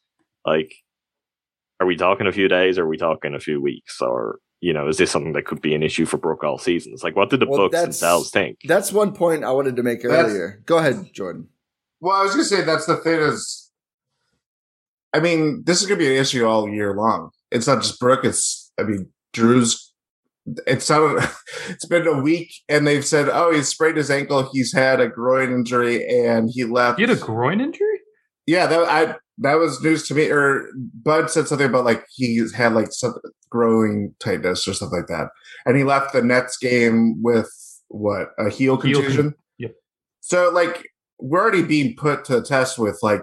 like, 0.45 0.75
are 1.79 1.87
we 1.87 1.95
talking 1.97 2.27
a 2.27 2.31
few 2.31 2.47
days? 2.47 2.77
Or 2.77 2.83
are 2.83 2.87
we 2.87 2.97
talking 2.97 3.33
a 3.33 3.39
few 3.39 3.61
weeks? 3.61 3.99
Or 4.01 4.39
you 4.61 4.73
know, 4.73 4.87
is 4.87 4.97
this 4.97 5.11
something 5.11 5.33
that 5.33 5.45
could 5.45 5.61
be 5.61 5.75
an 5.75 5.83
issue 5.83 6.05
for 6.05 6.17
Brook 6.17 6.43
all 6.43 6.57
season? 6.57 6.93
It's 6.93 7.03
like, 7.03 7.15
what 7.15 7.29
did 7.29 7.39
the 7.41 7.47
Well, 7.47 7.59
Bucks 7.63 7.71
that's- 7.73 7.85
themselves 7.99 8.31
think? 8.31 8.59
That's 8.65 8.91
one 8.91 9.13
point 9.13 9.43
I 9.43 9.51
wanted 9.51 9.75
to 9.75 9.83
make 9.83 10.01
That's- 10.01 10.25
earlier. 10.31 10.61
Go 10.65 10.77
ahead, 10.77 11.09
Jordan. 11.13 11.49
Well, 12.01 12.15
I 12.15 12.23
was 12.23 12.31
gonna 12.31 12.43
say 12.43 12.61
that's 12.63 12.85
the 12.85 12.97
thing 12.97 13.19
is, 13.19 13.71
I 15.13 15.19
mean, 15.19 15.63
this 15.65 15.81
is 15.81 15.87
gonna 15.87 15.97
be 15.99 16.07
an 16.15 16.21
issue 16.21 16.45
all 16.45 16.69
year 16.69 16.93
long. 16.95 17.31
It's 17.51 17.67
not 17.67 17.81
just 17.83 17.99
Brook. 17.99 18.25
It's 18.25 18.71
I 18.79 18.83
mean, 18.83 19.09
Jrue's. 19.33 19.93
It's 20.67 20.89
not. 20.89 21.31
It's 21.69 21.85
been 21.85 22.05
a 22.05 22.21
week, 22.21 22.51
and 22.69 22.85
they've 22.85 23.05
said, 23.05 23.29
"Oh, 23.31 23.51
he's 23.51 23.69
sprained 23.69 23.97
his 23.97 24.11
ankle. 24.11 24.47
He's 24.53 24.71
had 24.73 24.99
a 24.99 25.07
groin 25.07 25.51
injury, 25.51 26.05
and 26.07 26.49
he 26.53 26.63
left." 26.65 26.99
You 26.99 27.07
had 27.07 27.17
a 27.17 27.19
groin 27.19 27.59
injury? 27.61 28.01
Yeah, 28.45 28.67
that 28.67 28.79
I 28.81 29.15
that 29.39 29.55
was 29.55 29.81
news 29.81 30.07
to 30.07 30.15
me. 30.15 30.29
Or 30.29 30.69
Bud 31.03 31.29
said 31.29 31.47
something 31.47 31.67
about 31.67 31.85
like 31.85 32.05
he 32.13 32.41
had 32.55 32.73
like 32.73 32.91
some 32.91 33.15
growing 33.49 34.13
tightness 34.19 34.67
or 34.67 34.73
something 34.73 34.99
like 34.99 35.07
that, 35.07 35.29
and 35.65 35.77
he 35.77 35.83
left 35.83 36.13
the 36.13 36.21
Nets 36.21 36.57
game 36.57 37.21
with 37.21 37.49
what 37.89 38.29
a 38.39 38.49
heel 38.49 38.77
Heel 38.77 38.77
con- 38.77 38.93
contusion. 38.93 39.33
yep. 39.57 39.73
So 40.21 40.49
like 40.51 40.87
we're 41.19 41.41
already 41.41 41.63
being 41.63 41.95
put 41.95 42.25
to 42.25 42.35
the 42.39 42.45
test 42.45 42.77
with 42.77 42.99
like 43.01 43.21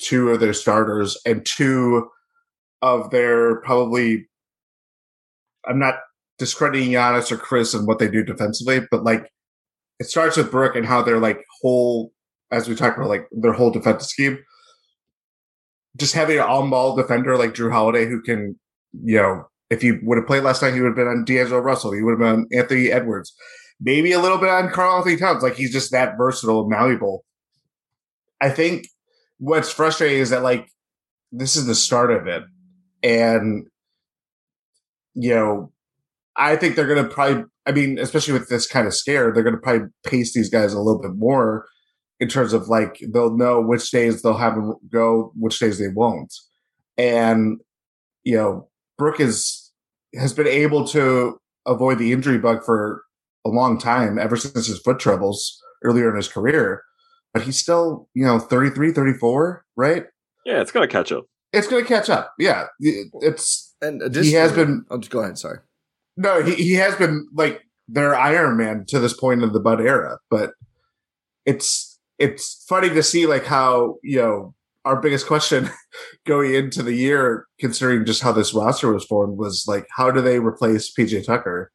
two 0.00 0.30
of 0.30 0.40
their 0.40 0.52
starters 0.52 1.18
and 1.26 1.44
two 1.44 2.08
of 2.82 3.10
their 3.10 3.60
probably. 3.62 4.26
I'm 5.66 5.78
not 5.78 5.96
discrediting 6.38 6.92
Giannis 6.92 7.30
or 7.30 7.36
Khris 7.36 7.74
and 7.74 7.86
what 7.86 7.98
they 7.98 8.08
do 8.08 8.24
defensively, 8.24 8.80
but 8.90 9.04
like 9.04 9.28
it 9.98 10.04
starts 10.04 10.36
with 10.36 10.50
Brook 10.50 10.76
and 10.76 10.86
how 10.86 11.02
they're 11.02 11.18
like 11.18 11.44
whole, 11.60 12.12
as 12.52 12.68
we 12.68 12.74
talked 12.74 12.96
about, 12.96 13.08
like 13.08 13.26
their 13.32 13.52
whole 13.52 13.70
defensive 13.70 14.08
scheme. 14.08 14.38
Just 15.96 16.14
having 16.14 16.38
an 16.38 16.44
on-ball 16.44 16.96
defender 16.96 17.36
like 17.36 17.54
Jrue 17.54 17.72
Holiday 17.72 18.06
who 18.06 18.20
can, 18.22 18.58
you 18.92 19.16
know, 19.16 19.44
if 19.70 19.82
he 19.82 19.92
would 20.02 20.18
have 20.18 20.26
played 20.26 20.44
last 20.44 20.62
night, 20.62 20.74
he 20.74 20.80
would 20.80 20.88
have 20.88 20.96
been 20.96 21.08
on 21.08 21.24
D'Angelo 21.24 21.60
Russell. 21.60 21.92
He 21.92 22.02
would 22.02 22.12
have 22.12 22.18
been 22.18 22.40
on 22.40 22.46
Anthony 22.52 22.90
Edwards, 22.90 23.34
maybe 23.80 24.12
a 24.12 24.20
little 24.20 24.38
bit 24.38 24.48
on 24.48 24.70
Karl-Anthony 24.70 25.16
Towns. 25.16 25.42
Like 25.42 25.56
he's 25.56 25.72
just 25.72 25.92
that 25.92 26.16
versatile 26.16 26.60
and 26.60 26.70
malleable. 26.70 27.24
I 28.40 28.50
think 28.50 28.86
what's 29.38 29.70
frustrating 29.70 30.20
is 30.20 30.30
that 30.30 30.42
like 30.42 30.68
this 31.32 31.56
is 31.56 31.66
the 31.66 31.74
start 31.74 32.10
of 32.10 32.26
it, 32.26 32.44
and 33.02 33.66
you 35.14 35.30
know, 35.30 35.72
I 36.36 36.56
think 36.56 36.76
they're 36.76 36.86
going 36.86 37.04
to 37.04 37.12
probably. 37.12 37.44
I 37.66 37.72
mean, 37.72 37.98
especially 37.98 38.32
with 38.32 38.48
this 38.48 38.66
kind 38.66 38.86
of 38.86 38.94
scare, 38.94 39.30
they're 39.30 39.42
going 39.42 39.54
to 39.54 39.60
probably 39.60 39.88
pace 40.06 40.32
these 40.32 40.48
guys 40.48 40.72
a 40.72 40.80
little 40.80 41.02
bit 41.02 41.10
more 41.16 41.66
in 42.20 42.28
terms 42.28 42.52
of 42.52 42.68
like 42.68 43.00
they'll 43.12 43.36
know 43.36 43.60
which 43.60 43.90
days 43.90 44.22
they'll 44.22 44.36
have 44.36 44.54
them 44.56 44.74
go, 44.90 45.32
which 45.36 45.58
days 45.58 45.78
they 45.78 45.88
won't, 45.88 46.32
and 46.96 47.58
you 48.24 48.36
know, 48.36 48.68
Brook 48.96 49.20
is 49.20 49.70
has 50.14 50.32
been 50.32 50.46
able 50.46 50.86
to 50.88 51.38
avoid 51.66 51.98
the 51.98 52.12
injury 52.12 52.38
bug 52.38 52.64
for 52.64 53.02
a 53.44 53.50
long 53.50 53.78
time, 53.78 54.18
ever 54.18 54.36
since 54.36 54.66
his 54.66 54.78
foot 54.80 54.98
troubles 54.98 55.60
earlier 55.84 56.10
in 56.10 56.16
his 56.16 56.28
career. 56.28 56.82
But 57.34 57.42
he's 57.42 57.58
still, 57.58 58.08
you 58.14 58.24
know, 58.24 58.38
33, 58.38 58.90
34, 58.92 59.64
right? 59.76 60.06
Yeah, 60.46 60.60
it's 60.62 60.72
gonna 60.72 60.88
catch 60.88 61.12
up. 61.12 61.26
It's 61.52 61.66
going 61.66 61.82
to 61.82 61.88
catch 61.88 62.10
up. 62.10 62.34
Yeah. 62.38 62.66
It's, 62.80 63.74
And 63.80 64.02
he 64.14 64.32
has 64.34 64.50
additionally- 64.50 64.64
been, 64.66 64.84
Oh, 64.90 64.98
just 64.98 65.10
go 65.10 65.20
ahead. 65.20 65.38
Sorry. 65.38 65.60
no, 66.18 66.42
he, 66.42 66.54
he 66.56 66.72
has 66.74 66.94
been 66.96 67.26
like 67.32 67.62
their 67.88 68.14
Iron 68.14 68.58
Man 68.58 68.84
to 68.88 68.98
this 68.98 69.14
point 69.14 69.42
of 69.42 69.54
the 69.54 69.60
Bud 69.60 69.80
era. 69.80 70.18
But 70.30 70.50
it's, 71.46 71.87
it's 72.18 72.64
funny 72.68 72.88
to 72.90 73.02
see 73.02 73.26
like 73.26 73.44
how, 73.44 73.96
you 74.02 74.18
know, 74.18 74.54
our 74.84 75.00
biggest 75.00 75.26
question 75.26 75.70
going 76.26 76.54
into 76.54 76.82
the 76.82 76.94
year, 76.94 77.46
considering 77.60 78.04
just 78.04 78.22
how 78.22 78.32
this 78.32 78.54
roster 78.54 78.92
was 78.92 79.04
formed, 79.04 79.38
was 79.38 79.64
like, 79.68 79.86
how 79.96 80.10
do 80.10 80.20
they 80.20 80.38
replace 80.38 80.92
PJ 80.92 81.26
Tucker? 81.26 81.70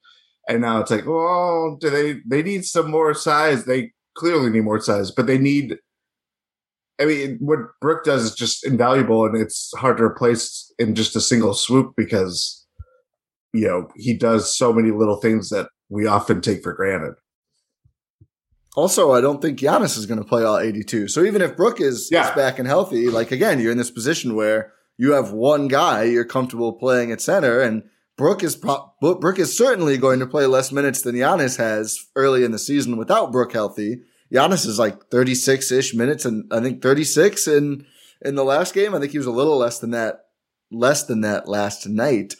And 0.47 0.62
now 0.62 0.79
it's 0.79 0.91
like, 0.91 1.06
well, 1.06 1.77
do 1.79 1.89
they, 1.89 2.19
they 2.27 2.43
need 2.43 2.65
some 2.65 2.91
more 2.91 3.13
size. 3.13 3.65
They 3.65 3.93
clearly 4.15 4.49
need 4.49 4.62
more 4.62 4.82
size, 4.82 5.12
but 5.12 5.27
they 5.27 5.38
need, 5.38 5.77
I 6.99 7.06
mean, 7.06 7.38
what 7.39 7.60
Brook 7.79 8.03
does 8.03 8.23
is 8.23 8.36
just 8.36 8.65
invaluable 8.65 9.25
and 9.25 9.38
it's 9.38 9.71
hard 9.77 9.97
to 9.97 10.03
replace 10.03 10.71
in 10.77 10.95
just 10.95 11.15
a 11.15 11.21
single 11.21 11.53
swoop 11.53 11.93
because, 11.95 12.65
you 13.53 13.67
know, 13.67 13.88
he 13.95 14.13
does 14.15 14.56
so 14.56 14.73
many 14.73 14.91
little 14.91 15.17
things 15.17 15.49
that 15.49 15.69
we 15.89 16.06
often 16.06 16.41
take 16.41 16.62
for 16.62 16.73
granted. 16.73 17.13
Also, 18.75 19.12
I 19.12 19.21
don't 19.21 19.41
think 19.41 19.59
Giannis 19.59 19.97
is 19.97 20.05
going 20.05 20.19
to 20.19 20.25
play 20.27 20.43
all 20.43 20.57
82. 20.57 21.07
So 21.07 21.23
even 21.23 21.41
if 21.41 21.55
Brook 21.55 21.79
is, 21.79 22.09
Yeah. 22.12 22.29
is 22.29 22.36
back 22.36 22.57
and 22.59 22.67
healthy, 22.67 23.07
like 23.09 23.31
again, 23.31 23.59
you're 23.59 23.71
in 23.71 23.77
this 23.77 23.91
position 23.91 24.36
where 24.36 24.73
you 24.97 25.13
have 25.13 25.31
one 25.31 25.67
guy 25.67 26.03
you're 26.03 26.25
comfortable 26.25 26.73
playing 26.73 27.12
at 27.12 27.21
center, 27.21 27.59
and 27.62 27.83
Brook 28.17 28.43
is 28.43 28.55
pro- 28.55 28.91
Brook 29.01 29.39
is 29.39 29.55
certainly 29.55 29.97
going 29.97 30.19
to 30.19 30.27
play 30.27 30.45
less 30.45 30.71
minutes 30.71 31.01
than 31.01 31.15
Giannis 31.15 31.57
has 31.57 32.05
early 32.15 32.43
in 32.43 32.51
the 32.51 32.59
season 32.59 32.97
without 32.97 33.31
Brook 33.31 33.53
healthy. 33.53 34.01
Giannis 34.31 34.65
is 34.67 34.79
like 34.79 35.07
36 35.09 35.71
ish 35.71 35.93
minutes, 35.93 36.25
and 36.25 36.45
I 36.51 36.59
think 36.59 36.81
36 36.81 37.47
in 37.47 37.86
in 38.21 38.36
the 38.36 38.43
last 38.43 38.73
game. 38.73 38.93
I 38.95 38.99
think 38.99 39.12
he 39.12 39.17
was 39.17 39.27
a 39.27 39.31
little 39.31 39.57
less 39.57 39.79
than 39.79 39.91
that, 39.91 40.25
less 40.71 41.03
than 41.03 41.21
that 41.21 41.47
last 41.47 41.88
night. 41.88 42.36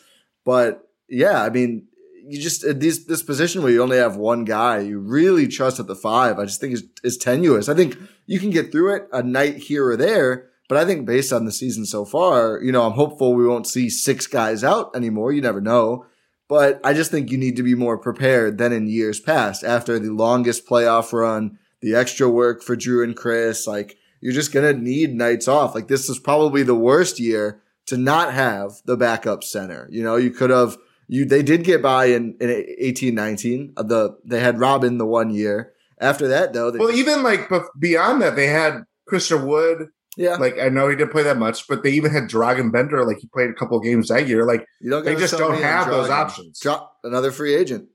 But 0.46 0.88
yeah, 1.10 1.44
I 1.44 1.50
mean, 1.50 1.88
you 2.26 2.42
just 2.42 2.64
uh, 2.64 2.70
at 2.70 2.80
these 2.80 3.06
this 3.06 3.24
position 3.24 3.62
where 3.62 3.72
you 3.72 3.82
only 3.82 3.98
have 3.98 4.16
one 4.16 4.46
guy 4.46 4.80
you 4.80 5.00
really 5.00 5.48
trust 5.48 5.80
at 5.80 5.88
the 5.88 5.96
five. 5.96 6.40
I 6.40 6.46
just 6.46 6.62
think 6.62 6.74
is 6.74 6.84
is 7.04 7.18
tenuous. 7.18 7.70
I 7.70 7.74
think 7.74 7.98
you 8.26 8.40
can 8.40 8.50
get 8.50 8.72
through 8.72 8.96
it 8.96 9.08
a 9.12 9.22
night 9.22 9.58
here 9.58 9.88
or 9.88 9.98
there, 9.98 10.50
but 10.70 10.78
I 10.78 10.86
think 10.86 11.06
based 11.06 11.34
on 11.34 11.46
the 11.46 11.52
season 11.52 11.86
so 11.86 12.06
far, 12.06 12.60
you 12.62 12.72
know, 12.72 12.86
I'm 12.86 12.94
hopeful 12.94 13.34
we 13.34 13.48
won't 13.48 13.68
see 13.68 13.90
six 13.90 14.28
guys 14.28 14.64
out 14.64 14.96
anymore. 14.96 15.32
You 15.32 15.42
never 15.42 15.62
know. 15.62 16.06
But 16.50 16.82
I 16.84 16.94
just 16.94 17.10
think 17.10 17.32
you 17.32 17.38
need 17.38 17.56
to 17.56 17.64
be 17.64 17.74
more 17.74 17.98
prepared 17.98 18.58
than 18.58 18.74
in 18.74 18.88
years 18.88 19.20
past 19.20 19.64
after 19.64 19.98
the 19.98 20.12
longest 20.12 20.68
playoff 20.68 21.14
run, 21.14 21.58
the 21.82 21.96
extra 21.96 22.30
work 22.30 22.62
for 22.62 22.76
Jrue 22.76 23.04
and 23.04 23.16
Khris. 23.16 23.66
Like, 23.66 23.98
you're 24.22 24.34
just 24.34 24.52
going 24.52 24.76
to 24.76 24.80
need 24.80 25.16
nights 25.16 25.48
off. 25.48 25.74
Like, 25.74 25.88
this 25.88 26.10
is 26.10 26.20
probably 26.20 26.62
the 26.62 26.76
worst 26.76 27.20
year 27.20 27.62
to 27.88 27.98
not 27.98 28.34
have 28.34 28.82
the 28.86 28.98
backup 28.98 29.44
center. 29.44 29.88
You 29.90 30.04
know, 30.04 30.16
you 30.16 30.32
could 30.32 30.50
have, 30.50 30.78
you, 31.08 31.26
they 31.26 31.44
did 31.44 31.64
get 31.64 31.82
by 31.82 32.06
in, 32.06 32.36
in 32.40 32.50
18, 32.80 33.14
19. 33.16 33.74
Uh, 33.78 33.84
The, 33.84 34.18
they 34.26 34.40
had 34.40 34.60
Robin 34.60 34.98
the 34.98 35.06
one 35.06 35.30
year. 35.30 35.74
After 36.00 36.28
that, 36.30 36.54
though, 36.54 36.72
they, 36.72 36.80
Well, 36.80 36.92
even 36.92 37.24
like 37.24 37.50
beyond 37.80 38.22
that, 38.22 38.36
they 38.36 38.48
had 38.48 38.84
Christian 39.08 39.46
Wood. 39.46 39.88
yeah, 40.18 40.36
Like 40.36 40.60
I 40.60 40.70
know 40.70 40.88
he 40.90 40.96
didn't 40.96 41.12
play 41.12 41.24
that 41.24 41.38
much, 41.38 41.68
but 41.68 41.84
they 41.84 41.92
even 41.92 42.12
had 42.12 42.24
Dragan 42.24 42.72
Bender. 42.72 43.06
Like 43.06 43.18
he 43.20 43.28
played 43.28 43.50
a 43.50 43.54
couple 43.54 43.78
of 43.78 43.84
games 43.84 44.10
that 44.10 44.28
year. 44.28 44.46
Like 44.46 44.66
you 44.82 44.90
don't 44.90 45.06
they 45.06 45.16
just 45.16 45.38
don't 45.38 45.62
have 45.62 45.88
those 45.88 46.10
options. 46.10 46.60
Draw 46.60 46.88
another 47.04 47.32
free 47.32 47.56
agent. 47.56 47.88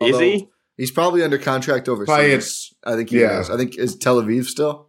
Is 0.00 0.18
he? 0.18 0.48
He's 0.76 0.90
probably 0.90 1.22
under 1.22 1.36
contract 1.36 1.88
overseas. 1.88 2.06
Probably 2.08 2.26
it's- 2.32 2.72
I 2.84 2.96
think 2.96 3.10
he 3.10 3.20
yeah. 3.20 3.40
is. 3.40 3.50
I 3.50 3.58
think 3.58 3.76
is 3.76 3.96
Tel 3.96 4.22
Aviv 4.22 4.46
still. 4.46 4.88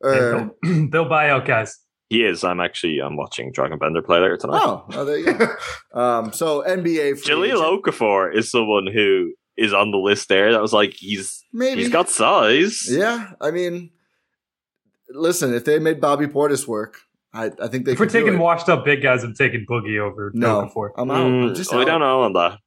Or 0.00 0.50
they'll, 0.64 0.88
they'll 0.90 1.08
buy 1.08 1.30
out 1.30 1.46
guys. 1.46 1.78
He 2.08 2.24
is. 2.24 2.44
I'm 2.44 2.60
actually 2.60 3.00
I'm 3.00 3.16
watching 3.16 3.52
Dragan 3.52 3.80
Bender 3.80 4.00
play 4.02 4.20
later 4.20 4.36
tonight. 4.36 4.60
oh, 4.62 4.84
oh, 4.92 5.04
there 5.04 5.18
you 5.18 5.32
go. 5.34 5.48
um, 6.00 6.32
so 6.32 6.62
NBA 6.62 7.18
free 7.18 7.34
Jahlil 7.34 7.46
agent. 7.46 7.84
Okafor 7.84 8.34
is 8.34 8.50
someone 8.50 8.86
who 8.86 9.32
is 9.56 9.72
on 9.72 9.90
the 9.90 9.98
list 9.98 10.28
there. 10.28 10.52
That 10.52 10.62
was 10.62 10.72
like 10.72 10.92
he's 10.96 11.42
maybe 11.52 11.82
he's 11.82 11.90
got 11.92 12.08
size. 12.08 12.86
Yeah, 12.88 13.30
I 13.40 13.50
mean, 13.50 13.90
listen, 15.10 15.52
if 15.54 15.64
they 15.64 15.78
made 15.78 16.00
Bobby 16.00 16.26
Portis 16.26 16.66
work, 16.66 16.98
I, 17.34 17.50
I 17.60 17.66
think 17.68 17.86
they. 17.86 17.92
If 17.92 17.98
we're 18.00 18.06
could 18.06 18.12
do 18.12 18.18
taking 18.20 18.34
it. 18.34 18.40
washed 18.42 18.68
up 18.68 18.84
big 18.84 19.02
guys, 19.02 19.24
I'm 19.24 19.34
taking 19.34 19.66
Boogie 19.68 19.98
over 20.00 20.30
no, 20.34 20.62
Okafor. 20.62 20.90
I'm 20.96 21.10
out. 21.10 21.16
I'm 21.26 21.32
Mm, 21.50 21.56
just 21.56 21.72
I 21.72 21.80
out. 21.80 21.86
don't 21.86 22.00
know 22.00 22.22
on 22.22 22.32
that. 22.34 22.58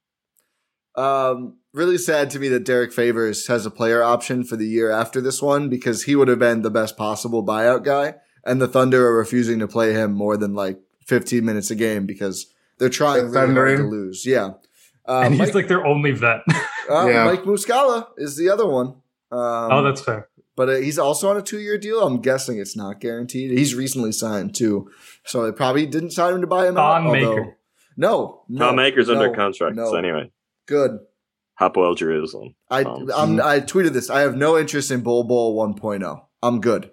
Um, 1.01 1.57
really 1.73 1.97
sad 1.97 2.29
to 2.31 2.39
me 2.39 2.49
that 2.49 2.65
Derrick 2.65 2.91
Favors 2.91 3.47
has 3.47 3.65
a 3.65 3.71
player 3.71 4.03
option 4.03 4.43
for 4.43 4.57
the 4.57 4.67
year 4.67 4.91
after 4.91 5.21
this 5.21 5.41
one 5.41 5.69
because 5.69 6.03
he 6.03 6.15
would 6.15 6.27
have 6.27 6.39
been 6.39 6.61
the 6.61 6.71
best 6.71 6.97
possible 6.97 7.45
buyout 7.45 7.83
guy, 7.83 8.15
and 8.45 8.61
the 8.61 8.67
Thunder 8.67 9.07
are 9.07 9.17
refusing 9.17 9.59
to 9.59 9.67
play 9.67 9.93
him 9.93 10.11
more 10.13 10.37
than 10.37 10.53
like 10.53 10.79
15 11.07 11.43
minutes 11.43 11.71
a 11.71 11.75
game 11.75 12.05
because 12.05 12.53
they're 12.77 12.89
trying 12.89 13.31
They're 13.31 13.47
really 13.47 13.75
hard 13.75 13.77
to 13.77 13.83
lose. 13.89 14.25
Yeah. 14.25 14.51
Uh, 15.07 15.21
and 15.25 15.33
he's 15.33 15.39
Mike, 15.47 15.55
like 15.55 15.67
their 15.67 15.85
only 15.85 16.11
vet. 16.11 16.41
uh, 16.89 17.07
Yeah. 17.07 17.25
Mike 17.25 17.43
Muscala 17.43 18.07
is 18.17 18.37
the 18.37 18.49
other 18.49 18.65
one. 18.67 18.87
Um, 19.31 19.71
oh, 19.71 19.83
that's 19.83 20.01
fair. 20.01 20.27
but 20.55 20.69
uh, 20.69 20.75
he's 20.75 20.97
also 20.99 21.29
on 21.29 21.37
a 21.37 21.41
two 21.41 21.59
year 21.59 21.77
deal. 21.77 22.01
I'm 22.05 22.21
guessing 22.21 22.57
it's 22.59 22.75
not 22.75 22.99
guaranteed. 22.99 23.51
He's 23.57 23.75
recently 23.75 24.11
signed 24.11 24.55
too, 24.55 24.89
so 25.25 25.45
they 25.45 25.51
probably 25.51 25.85
didn't 25.85 26.11
sign 26.11 26.33
him 26.35 26.41
to 26.41 26.47
buy 26.47 26.67
him 26.67 26.77
out. 26.77 27.01
Thon 27.03 27.11
Maker. 27.11 27.27
although- 27.27 27.53
No, 27.97 28.43
no, 28.49 28.65
Thon 28.67 28.75
Maker's 28.77 29.09
under 29.09 29.29
contract. 29.35 29.75
no. 29.75 29.85
So 29.91 29.95
anyway, 29.97 30.31
Good. 30.67 30.99
Hapoel 31.59 31.97
Jerusalem. 31.97 32.55
I 32.69 32.83
Um, 32.83 33.09
I'm, 33.13 33.41
I 33.41 33.59
tweeted 33.59 33.91
this. 33.93 34.09
I 34.09 34.21
have 34.21 34.35
no 34.37 34.57
interest 34.57 34.91
in 34.91 35.01
Bol 35.01 35.25
Bol 35.25 35.55
1.0. 35.57 36.21
I'm 36.41 36.61
good. 36.61 36.91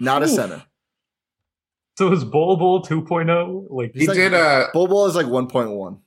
Not 0.00 0.22
a 0.22 0.28
center. 0.28 0.62
So 1.96 2.12
is 2.12 2.24
Bol 2.24 2.56
Bol 2.56 2.82
2.0? 2.82 3.66
Like 3.70 3.92
He 3.94 4.06
like- 4.06 4.16
did 4.16 4.34
uh 4.34 4.68
Bol 4.72 4.86
Bol 4.88 5.06
is 5.06 5.14
like 5.14 5.26
1.1. 5.26 5.98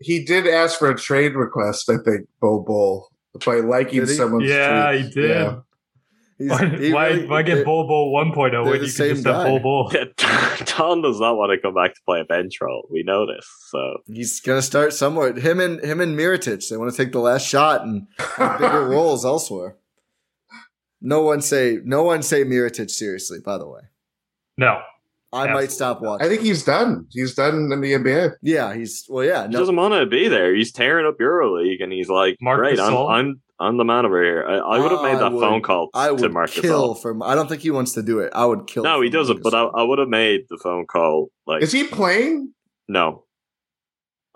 he 0.00 0.24
did 0.24 0.46
ask 0.46 0.78
for 0.78 0.90
a 0.90 0.96
trade 0.96 1.34
request, 1.34 1.88
I 1.90 1.96
think, 2.04 2.26
Bol 2.40 2.62
Bol, 2.64 3.08
by 3.44 3.56
liking 3.56 4.00
Did 4.00 4.08
he? 4.08 4.14
someone's 4.14 4.48
yeah, 4.48 4.90
tweet. 4.92 5.04
he 5.04 5.10
did. 5.10 5.30
Yeah. 5.30 5.56
He's, 6.36 6.50
Why, 6.50 6.66
he 6.66 6.92
why, 6.92 7.06
really- 7.10 7.26
why 7.28 7.42
get 7.42 7.54
they- 7.56 7.64
Bol 7.64 7.86
Bol 7.86 8.12
1.0 8.12 8.50
they're 8.50 8.62
when 8.64 8.72
you 8.74 8.80
can 8.80 8.88
same 8.88 9.14
just 9.16 9.26
have 9.26 9.36
guy. 9.36 9.48
Bol 9.50 9.60
Bol? 9.60 9.90
Yeah, 9.94 10.04
Don 10.76 11.00
does 11.02 11.20
not 11.20 11.36
want 11.36 11.52
to 11.52 11.60
come 11.60 11.74
back 11.74 11.94
to 11.94 12.00
play 12.06 12.20
a 12.20 12.24
bench 12.24 12.60
role. 12.60 12.88
We 12.90 13.02
know 13.04 13.24
this. 13.26 13.46
So 13.70 13.98
He's 14.06 14.40
gonna 14.40 14.62
start 14.62 14.92
somewhere. 14.94 15.32
Him 15.34 15.60
and 15.60 15.80
him 15.84 16.00
and 16.00 16.18
Mirotic. 16.18 16.68
They 16.68 16.76
want 16.76 16.90
to 16.90 16.96
take 16.96 17.12
the 17.12 17.20
last 17.20 17.46
shot 17.46 17.82
and 17.82 18.06
bigger 18.58 18.84
roles 18.88 19.24
elsewhere. 19.24 19.76
No 21.00 21.22
one 21.22 21.40
say 21.40 21.78
no 21.84 22.02
one 22.02 22.22
say 22.22 22.42
Mirotic 22.44 22.90
seriously. 22.90 23.38
By 23.44 23.58
the 23.58 23.68
way, 23.68 23.82
No. 24.56 24.80
I 25.34 25.52
might 25.52 25.72
stop 25.72 26.00
watching. 26.00 26.24
I 26.26 26.28
think 26.28 26.42
he's 26.42 26.64
done. 26.64 27.06
He's 27.10 27.34
done 27.34 27.70
in 27.72 27.80
the 27.80 27.92
NBA. 27.92 28.32
yeah, 28.42 28.74
he's 28.74 29.04
well. 29.08 29.24
Yeah, 29.24 29.46
he 29.46 29.52
doesn't 29.52 29.76
want 29.76 29.94
to 29.94 30.06
be 30.06 30.28
there. 30.28 30.54
He's 30.54 30.72
tearing 30.72 31.06
up 31.06 31.18
Euroleague, 31.18 31.82
and 31.82 31.92
he's 31.92 32.08
like, 32.08 32.36
Marc 32.40 32.58
"Great, 32.58 32.78
I'm, 32.80 32.94
I'm 32.96 33.40
I'm 33.60 33.76
the 33.76 33.84
man 33.84 34.06
over 34.06 34.22
here." 34.22 34.44
I, 34.48 34.54
I 34.56 34.78
would 34.78 34.90
have 34.92 35.02
made 35.02 35.16
I 35.16 35.18
that 35.20 35.32
would- 35.32 35.40
phone 35.40 35.62
call 35.62 35.88
I 35.94 36.08
to 36.08 36.14
would 36.14 36.32
Mark 36.32 36.50
kill 36.50 36.94
Gasol. 36.94 37.02
for. 37.02 37.24
I 37.24 37.34
don't 37.34 37.48
think 37.48 37.62
he 37.62 37.70
wants 37.70 37.92
to 37.92 38.02
do 38.02 38.20
it. 38.20 38.32
I 38.34 38.44
would 38.46 38.66
kill. 38.66 38.82
No, 38.84 39.00
he 39.00 39.10
doesn't. 39.10 39.42
But 39.42 39.54
I, 39.54 39.62
I 39.64 39.82
would 39.82 39.98
have 39.98 40.08
made 40.08 40.42
the 40.48 40.58
phone 40.58 40.86
call. 40.86 41.28
Like, 41.46 41.62
Is 41.62 41.72
he 41.72 41.84
playing? 41.84 42.52
no, 42.88 43.24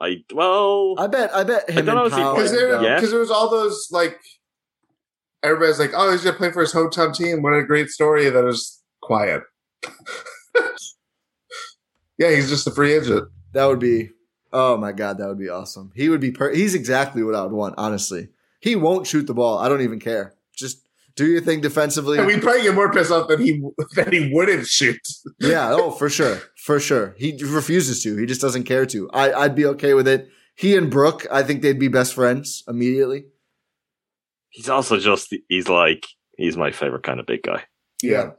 I 0.01 0.19
well, 0.35 0.95
I 0.99 1.07
bet. 1.07 1.35
I 1.35 1.45
bet 1.45 1.69
him 1.71 1.85
don't 1.87 1.95
know 1.97 2.05
and 2.05 2.13
if 2.13 2.19
Powell. 2.19 2.35
Because 2.37 2.53
there, 2.53 2.83
Yeah. 2.83 2.95
because 2.97 3.11
there 3.11 3.21
was 3.21 3.31
all 3.31 3.51
those 3.51 3.89
like 3.91 4.19
everybody's 5.43 5.79
like, 5.79 5.93
oh, 5.95 6.11
he's 6.13 6.23
gonna 6.25 6.37
play 6.37 6.51
for 6.53 6.61
his 6.63 6.73
hometown 6.73 7.15
team. 7.15 7.43
What 7.43 7.53
a 7.55 7.63
great 7.65 7.89
story. 7.89 8.29
That 8.31 8.47
is 8.47 8.81
quiet. 9.03 9.43
yeah, 12.19 12.31
he's 12.35 12.49
just 12.49 12.67
a 12.67 12.71
free 12.71 12.93
agent. 12.95 13.29
That 13.53 13.67
would 13.67 13.79
be. 13.79 14.11
Oh 14.53 14.77
my 14.77 14.93
god, 14.93 15.19
that 15.19 15.29
would 15.29 15.39
be 15.39 15.49
awesome. 15.49 15.93
He 15.95 16.09
would 16.09 16.21
be. 16.21 16.31
Per- 16.31 16.55
he's 16.55 16.75
exactly 16.75 17.23
what 17.23 17.35
I 17.35 17.43
would 17.43 17.53
want. 17.53 17.75
Honestly, 17.79 18.29
he 18.61 18.77
won't 18.77 19.07
shoot 19.07 19.27
the 19.27 19.35
ball. 19.35 19.59
I 19.59 19.69
don't 19.69 19.83
even 19.83 20.01
care. 20.01 20.35
Just 20.57 20.89
do 21.17 21.27
your 21.27 21.41
thing 21.41 21.61
defensively. 21.61 22.19
And 22.19 22.27
we 22.27 22.39
probably 22.39 22.63
get 22.63 22.75
more 22.75 22.91
pissed 22.93 23.11
off 23.11 23.29
that 23.29 23.41
he 23.41 23.63
that 23.97 24.13
he 24.13 24.31
wouldn't 24.33 24.67
shoot. 24.67 25.01
yeah. 25.41 25.71
Oh, 25.73 25.91
for 25.91 26.09
sure. 26.09 26.41
For 26.57 26.81
sure. 26.81 27.15
He 27.19 27.39
refuses 27.45 28.03
to. 28.05 28.17
He 28.17 28.25
just 28.27 28.41
doesn't 28.41 28.65
care 28.65 28.87
to. 28.87 29.11
I, 29.11 29.33
I'd 29.33 29.55
be 29.55 29.67
okay 29.67 29.95
with 29.95 30.09
it. 30.09 30.29
He 30.55 30.77
and 30.77 30.91
Brook, 30.91 31.27
I 31.31 31.43
think 31.43 31.63
they'd 31.63 31.79
be 31.79 31.89
best 31.89 32.15
friends 32.15 32.65
immediately. 32.67 33.27
he's 34.51 34.69
also 34.69 34.99
just 34.99 35.35
he's 35.49 35.69
like 35.69 36.07
he's 36.37 36.57
my 36.57 36.71
favorite 36.73 37.03
kind 37.03 37.21
of 37.21 37.27
big 37.27 37.43
guy. 37.43 37.65
Yeah. 38.03 38.31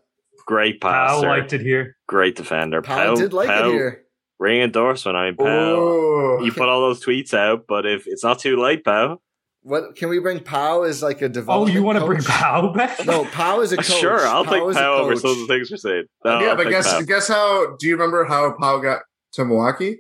Great 0.49 0.81
Powell 0.81 1.21
passer, 1.21 1.27
liked 1.27 1.53
it 1.53 1.61
here. 1.61 1.95
great 2.07 2.35
defender. 2.35 2.81
Powell 2.81 3.15
did 3.15 3.33
like 3.33 3.47
Powell- 3.47 3.69
it 3.69 3.73
here. 3.73 4.03
Ring 4.39 4.61
endorsement. 4.61 5.15
I 5.15 5.25
mean, 5.27 5.35
Powell. 5.35 5.47
Oh, 5.77 6.43
You 6.43 6.51
put 6.51 6.67
all 6.69 6.81
those 6.81 7.05
tweets 7.05 7.35
out, 7.35 7.65
but 7.67 7.85
if 7.85 8.07
it's 8.07 8.23
not 8.23 8.39
too 8.39 8.55
late, 8.59 8.83
Powell. 8.83 9.21
What 9.61 9.95
can 9.95 10.09
we 10.09 10.17
bring 10.19 10.39
Pow 10.39 10.83
is 10.83 11.03
like 11.03 11.21
a 11.21 11.29
Oh, 11.47 11.67
you 11.67 11.83
want 11.83 11.99
to 11.99 12.05
bring 12.05 12.21
Powell 12.23 12.69
back? 12.73 13.05
No, 13.05 13.25
Pow 13.25 13.59
is 13.61 13.73
a 13.73 13.77
coach. 13.77 13.85
Sure, 13.99 14.25
I'll 14.25 14.43
Pow 14.43 14.51
take 14.53 14.63
is 14.69 14.75
a 14.75 14.79
Powell 14.79 14.99
over 15.01 15.15
some 15.17 15.29
of 15.31 15.37
the 15.37 15.45
things 15.47 15.69
you're 15.69 15.77
saying. 15.77 16.05
No, 16.25 16.39
yeah, 16.39 16.47
I'll 16.47 16.55
but 16.55 16.69
guess 16.69 16.91
Powell. 16.91 17.03
guess 17.05 17.27
how? 17.27 17.75
Do 17.77 17.85
you 17.87 17.93
remember 17.93 18.23
how 18.25 18.55
Powell 18.59 18.79
got 18.81 19.01
to 19.33 19.45
Milwaukee? 19.45 19.99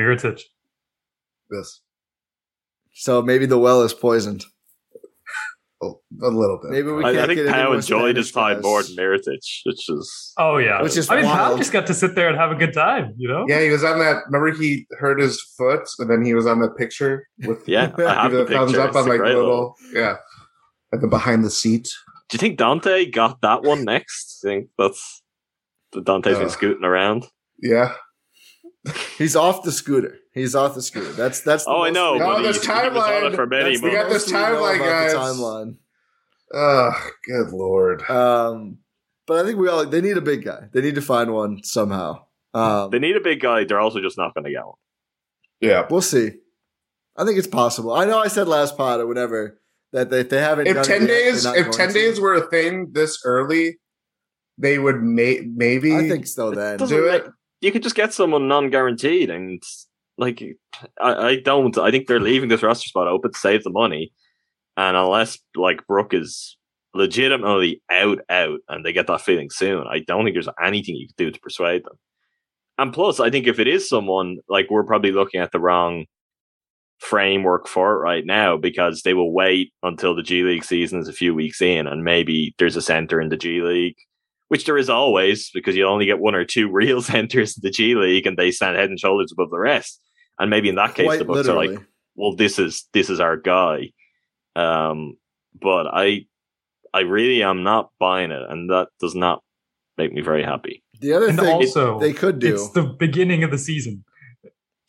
Mirotic. 0.00 0.40
This 1.50 1.82
So 2.94 3.22
maybe 3.22 3.46
the 3.46 3.58
well 3.58 3.82
is 3.82 3.92
poisoned. 3.94 4.44
Oh, 5.80 6.00
a 6.22 6.26
little 6.28 6.58
bit. 6.60 6.72
Maybe 6.72 6.90
we 6.90 7.04
I, 7.04 7.12
can't 7.12 7.18
I 7.18 7.26
think 7.26 7.36
get 7.36 7.46
any 7.46 7.52
Powell 7.54 7.66
more 7.66 7.74
enjoyed 7.76 8.16
his 8.16 8.28
Spanish 8.30 8.54
time 8.56 8.62
more 8.62 8.82
than 8.82 8.96
Mirotic, 8.96 9.38
which 9.64 9.88
is 9.88 10.32
Oh 10.36 10.56
yeah. 10.56 10.82
Which 10.82 10.96
is 10.96 11.08
I 11.08 11.16
mean, 11.16 11.24
Powell 11.26 11.46
wild. 11.50 11.58
just 11.58 11.72
got 11.72 11.86
to 11.86 11.94
sit 11.94 12.16
there 12.16 12.28
and 12.28 12.36
have 12.36 12.50
a 12.50 12.56
good 12.56 12.72
time, 12.74 13.14
you 13.16 13.28
know? 13.28 13.44
Yeah, 13.48 13.60
he 13.62 13.68
was 13.70 13.84
on 13.84 14.00
that. 14.00 14.22
Remember, 14.26 14.50
he 14.60 14.86
hurt 14.98 15.20
his 15.20 15.40
foot, 15.56 15.88
and 16.00 16.10
then 16.10 16.24
he 16.24 16.34
was 16.34 16.46
on 16.46 16.58
the 16.60 16.68
picture 16.70 17.28
with 17.46 17.68
yeah. 17.68 17.92
I 17.98 18.22
have 18.22 18.32
give 18.32 18.48
the 18.48 18.52
it 18.52 18.56
a 18.56 18.58
thumbs 18.58 18.74
up 18.74 18.88
It's 18.88 18.96
on 18.96 19.06
a 19.06 19.08
like 19.08 19.18
great 19.20 19.36
little, 19.36 19.74
yeah, 19.92 20.16
at 20.92 21.00
the 21.00 21.06
behind 21.06 21.44
the 21.44 21.50
seat. 21.50 21.88
Do 22.28 22.34
you 22.34 22.38
think 22.40 22.58
Donte 22.58 23.12
got 23.12 23.40
that 23.42 23.62
one 23.62 23.84
next? 23.84 24.40
Do 24.42 24.48
you 24.50 24.54
think 24.56 24.70
that's 24.76 25.22
that 25.92 26.04
Donte's 26.04 26.38
been 26.38 26.46
Uh. 26.46 26.50
scooting 26.50 26.84
around? 26.84 27.26
Yeah, 27.62 27.94
He's 29.16 29.36
off 29.36 29.62
the 29.62 29.72
scooter. 29.72 30.16
He's 30.38 30.54
off 30.54 30.74
the 30.74 30.82
scooter. 30.82 31.12
That's 31.12 31.40
that's. 31.40 31.64
the 31.64 31.70
Oh, 31.70 31.82
I 31.82 31.90
know. 31.90 32.14
we- 32.14 32.18
No, 32.20 32.26
but 32.36 32.42
this 32.42 32.64
he, 32.64 32.72
he 32.72 32.72
was 32.72 32.80
on 32.80 32.92
timeline- 33.02 33.32
it 33.32 33.36
for 33.36 33.46
many 33.46 33.70
that's 33.72 33.82
we 33.82 33.90
got 33.90 34.08
this 34.08 34.22
most 34.22 34.26
we 34.28 34.32
know 34.32 34.44
timeline, 34.62 34.76
about 34.76 35.08
the 35.08 35.14
guys. 35.14 35.14
timeline. 35.14 35.76
oh, 36.54 37.10
good 37.26 37.48
lord. 37.52 38.02
Um, 38.10 38.78
but 39.26 39.44
I 39.44 39.46
think 39.46 39.58
we 39.58 39.68
all 39.68 39.84
they 39.86 40.00
need 40.00 40.16
a 40.16 40.20
big 40.22 40.44
guy. 40.44 40.68
They 40.72 40.80
need 40.80 40.94
to 40.94 41.02
find 41.02 41.32
one 41.32 41.62
somehow. 41.62 42.24
Um, 42.54 42.90
They 42.90 42.98
need 42.98 43.16
a 43.16 43.20
big 43.20 43.40
guy. 43.40 43.64
They're 43.64 43.80
also 43.80 44.00
just 44.00 44.16
not 44.16 44.34
going 44.34 44.44
to 44.44 44.50
get 44.50 44.64
one. 44.64 44.76
Yeah, 45.60 45.86
we'll 45.90 46.00
see. 46.00 46.32
I 47.16 47.24
think 47.24 47.36
it's 47.38 47.46
possible. 47.48 47.92
I 47.92 48.04
know 48.06 48.18
I 48.18 48.28
said 48.28 48.48
last 48.48 48.76
pod 48.76 49.00
or 49.00 49.06
whatever 49.06 49.60
that 49.92 50.08
they, 50.08 50.22
they 50.22 50.38
haven't. 50.40 50.66
if 50.68 50.76
done 50.76 50.84
ten 50.84 51.02
it 51.02 51.08
yet, 51.08 51.08
days, 51.08 51.44
if 51.44 51.70
ten 51.72 51.88
to. 51.88 51.94
days 51.94 52.20
were 52.20 52.34
a 52.34 52.46
thing 52.48 52.92
this 52.92 53.20
early, 53.24 53.78
they 54.56 54.78
would 54.78 55.02
may- 55.02 55.40
maybe. 55.46 55.94
I 55.94 56.08
think 56.08 56.26
so. 56.26 56.50
Then 56.52 56.78
Doesn't 56.78 56.96
do 56.96 57.06
make- 57.10 57.24
it. 57.24 57.30
You 57.60 57.72
could 57.72 57.82
just 57.82 57.96
get 57.96 58.12
someone 58.14 58.46
non-guaranteed, 58.46 59.30
and 59.30 59.60
like 60.18 60.42
I, 61.00 61.12
I 61.12 61.40
don't. 61.40 61.76
I 61.78 61.90
think 61.90 62.06
they're 62.06 62.20
leaving 62.20 62.48
this 62.48 62.62
roster 62.62 62.88
spot 62.88 63.08
open 63.08 63.32
to 63.32 63.38
save 63.38 63.64
the 63.64 63.70
money, 63.70 64.12
and 64.76 64.96
unless 64.96 65.38
like 65.56 65.86
Brook 65.86 66.12
is 66.12 66.56
legitimately 66.94 67.82
out 67.90 68.18
out, 68.28 68.58
and 68.68 68.84
they 68.84 68.92
get 68.92 69.06
that 69.06 69.22
feeling 69.22 69.50
soon, 69.50 69.86
I 69.86 70.00
don't 70.00 70.24
think 70.24 70.34
there's 70.34 70.48
anything 70.62 70.96
you 70.96 71.06
could 71.06 71.16
do 71.16 71.30
to 71.30 71.40
persuade 71.40 71.84
them. 71.84 71.98
And 72.78 72.92
plus, 72.92 73.20
I 73.20 73.30
think 73.30 73.46
if 73.46 73.58
it 73.58 73.68
is 73.68 73.88
someone 73.88 74.38
like 74.48 74.66
we're 74.70 74.84
probably 74.84 75.12
looking 75.12 75.40
at 75.40 75.52
the 75.52 75.60
wrong 75.60 76.06
framework 76.98 77.68
for 77.68 77.94
it 77.94 77.98
right 77.98 78.26
now 78.26 78.56
because 78.56 79.02
they 79.02 79.14
will 79.14 79.32
wait 79.32 79.72
until 79.84 80.16
the 80.16 80.22
G 80.22 80.42
League 80.42 80.64
season 80.64 80.98
is 80.98 81.08
a 81.08 81.12
few 81.12 81.34
weeks 81.34 81.62
in, 81.62 81.86
and 81.86 82.04
maybe 82.04 82.54
there's 82.58 82.76
a 82.76 82.82
center 82.82 83.20
in 83.20 83.28
the 83.28 83.36
G 83.36 83.62
League 83.62 83.96
which 84.48 84.64
there 84.64 84.78
is 84.78 84.90
always 84.90 85.50
because 85.52 85.76
you 85.76 85.86
only 85.86 86.06
get 86.06 86.18
one 86.18 86.34
or 86.34 86.44
two 86.44 86.68
real 86.72 87.00
centers 87.00 87.56
in 87.56 87.60
the 87.62 87.70
G 87.70 87.94
League 87.94 88.26
and 88.26 88.36
they 88.36 88.50
stand 88.50 88.76
head 88.76 88.90
and 88.90 88.98
shoulders 88.98 89.32
above 89.32 89.50
the 89.50 89.58
rest. 89.58 90.00
And 90.38 90.50
maybe 90.50 90.68
in 90.68 90.76
that 90.76 90.94
case, 90.94 91.06
quite 91.06 91.18
the 91.18 91.24
Bucks 91.24 91.46
literally. 91.46 91.68
are 91.68 91.72
like, 91.78 91.86
well, 92.14 92.34
this 92.36 92.58
is 92.58 92.88
this 92.92 93.10
is 93.10 93.20
our 93.20 93.36
guy. 93.36 93.90
Um, 94.56 95.16
but 95.60 95.86
I, 95.86 96.26
I 96.94 97.00
really 97.00 97.42
am 97.42 97.62
not 97.62 97.90
buying 97.98 98.30
it, 98.30 98.42
and 98.48 98.70
that 98.70 98.88
does 99.00 99.14
not 99.14 99.42
make 99.96 100.12
me 100.12 100.20
very 100.22 100.42
happy. 100.44 100.82
the 101.00 101.12
other 101.12 101.28
And 101.28 101.38
thing 101.38 101.48
also, 101.48 101.98
they 102.00 102.12
could 102.12 102.38
do. 102.38 102.54
It's 102.54 102.70
the 102.70 102.82
beginning 102.82 103.42
of 103.44 103.50
the 103.50 103.58
season. 103.58 104.04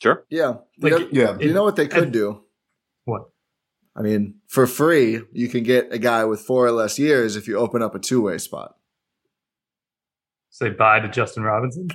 Sure, 0.01 0.23
yeah, 0.29 0.53
Like, 0.79 0.93
The 0.93 0.95
oth- 1.05 1.13
Yeah, 1.13 1.37
you 1.39 1.51
know 1.53 1.63
what 1.63 1.75
they 1.75 1.87
could 1.87 2.03
and- 2.05 2.13
do? 2.13 2.43
What? 3.05 3.23
I 3.97 4.01
mean, 4.01 4.35
for 4.47 4.65
free, 4.65 5.21
you 5.33 5.49
can 5.49 5.63
get 5.63 5.91
a 5.91 5.97
guy 5.99 6.23
with 6.25 6.39
four 6.41 6.65
or 6.65 6.71
less 6.71 6.97
years 6.97 7.35
if 7.35 7.47
you 7.47 7.57
open 7.57 7.81
up 7.81 7.95
a 7.95 7.99
two 7.99 8.21
way 8.21 8.37
spot. 8.37 8.75
Say 10.51 10.69
bye 10.69 10.99
to 10.99 11.09
Justin 11.09 11.43
Robinson. 11.43 11.89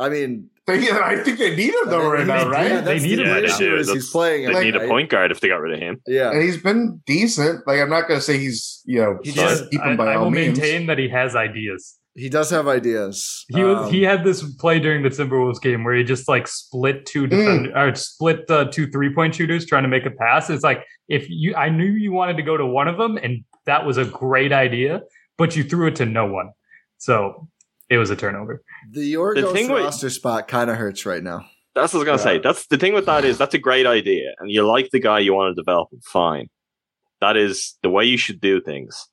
I 0.00 0.08
mean, 0.08 0.50
They- 0.66 0.90
I 0.90 1.16
think 1.22 1.38
they 1.38 1.54
need 1.54 1.74
him 1.74 1.86
though 1.90 2.08
right 2.10 2.26
now, 2.26 2.48
right? 2.48 2.68
do. 2.68 2.80
that's 2.80 3.02
need 3.02 3.16
the 3.18 3.24
him 3.24 3.30
right 3.30 3.44
issue 3.44 3.64
now. 3.64 3.70
do. 3.70 3.76
is 3.76 3.86
he's 3.86 3.86
That's- 3.88 4.10
playing. 4.10 4.46
they 4.46 4.54
at- 4.58 4.62
need 4.64 4.76
a 4.76 4.88
point 4.88 5.10
guard 5.10 5.30
if 5.30 5.40
they 5.40 5.48
got 5.48 5.60
rid 5.60 5.74
of 5.74 5.78
him. 5.80 6.00
Yeah, 6.06 6.30
and 6.30 6.42
he's 6.42 6.56
been 6.62 7.02
decent. 7.06 7.66
Like 7.66 7.80
I'm 7.80 7.90
not 7.90 8.08
going 8.08 8.18
to 8.18 8.24
say 8.24 8.38
he's 8.38 8.80
you 8.86 9.00
know 9.00 9.18
He 9.22 9.32
just, 9.32 9.70
keep 9.70 9.80
I, 9.82 9.90
him 9.90 9.96
by 9.98 10.12
I 10.12 10.14
all 10.16 10.24
will 10.24 10.30
means. 10.30 10.58
maintain 10.58 10.86
that 10.86 10.98
he 10.98 11.08
has 11.10 11.36
ideas. 11.36 11.98
he 12.14 12.28
does 12.30 12.48
have 12.50 12.66
ideas. 12.68 13.44
He 13.48 13.62
was, 13.62 13.76
Um, 13.86 13.92
he 13.92 14.02
had 14.04 14.24
this 14.24 14.42
play 14.56 14.78
during 14.78 15.02
the 15.02 15.10
Timberwolves 15.10 15.60
game 15.60 15.84
where 15.84 15.94
he 15.96 16.04
just 16.04 16.28
like 16.28 16.46
split 16.48 17.04
two 17.06 17.26
defend 17.26 17.72
or 17.76 17.94
split 17.96 18.48
uh, 18.50 18.64
two 18.66 18.86
three 18.90 19.12
point 19.12 19.34
shooters 19.34 19.66
trying 19.66 19.82
to 19.82 19.88
make 19.88 20.06
a 20.06 20.10
pass. 20.12 20.48
It's 20.48 20.62
like 20.64 20.84
if 21.08 21.26
you 21.28 21.54
I 21.56 21.68
knew 21.68 21.84
you 22.04 22.12
wanted 22.12 22.36
to 22.38 22.42
go 22.42 22.56
to 22.56 22.64
one 22.64 22.88
of 22.88 22.96
them 22.96 23.18
and 23.22 23.44
that 23.66 23.84
was 23.84 23.98
a 23.98 24.04
great 24.06 24.52
idea, 24.52 25.02
but 25.36 25.56
you 25.56 25.62
threw 25.64 25.88
it 25.88 25.96
to 25.96 26.06
no 26.06 26.24
one, 26.26 26.50
so 26.98 27.48
it 27.90 27.98
was 27.98 28.10
a 28.10 28.16
turnover. 28.16 28.62
the 28.92 29.12
Yorgos 29.14 29.52
thing 29.52 29.70
with- 29.70 29.82
roster 29.84 30.10
spot 30.10 30.48
kind 30.48 30.70
of 30.70 30.76
hurts 30.76 31.04
right 31.06 31.22
now. 31.22 31.44
That's 31.74 31.92
what 31.92 32.06
I 32.08 32.12
was 32.12 32.22
gonna 32.22 32.36
say. 32.36 32.38
That's 32.42 32.66
the 32.68 32.76
thing 32.78 32.94
with 32.94 33.06
that 33.06 33.24
is 33.24 33.36
that's 33.36 33.54
a 33.54 33.58
great 33.58 33.84
idea, 33.86 34.32
and 34.38 34.50
you 34.50 34.62
like 34.66 34.90
the 34.90 35.00
guy 35.00 35.18
you 35.18 35.34
want 35.34 35.54
to 35.54 35.60
develop. 35.60 35.88
Fine, 36.04 36.48
that 37.20 37.36
is 37.36 37.76
the 37.82 37.90
way 37.90 38.04
you 38.04 38.16
should 38.16 38.40
do 38.40 38.60
things. 38.60 39.08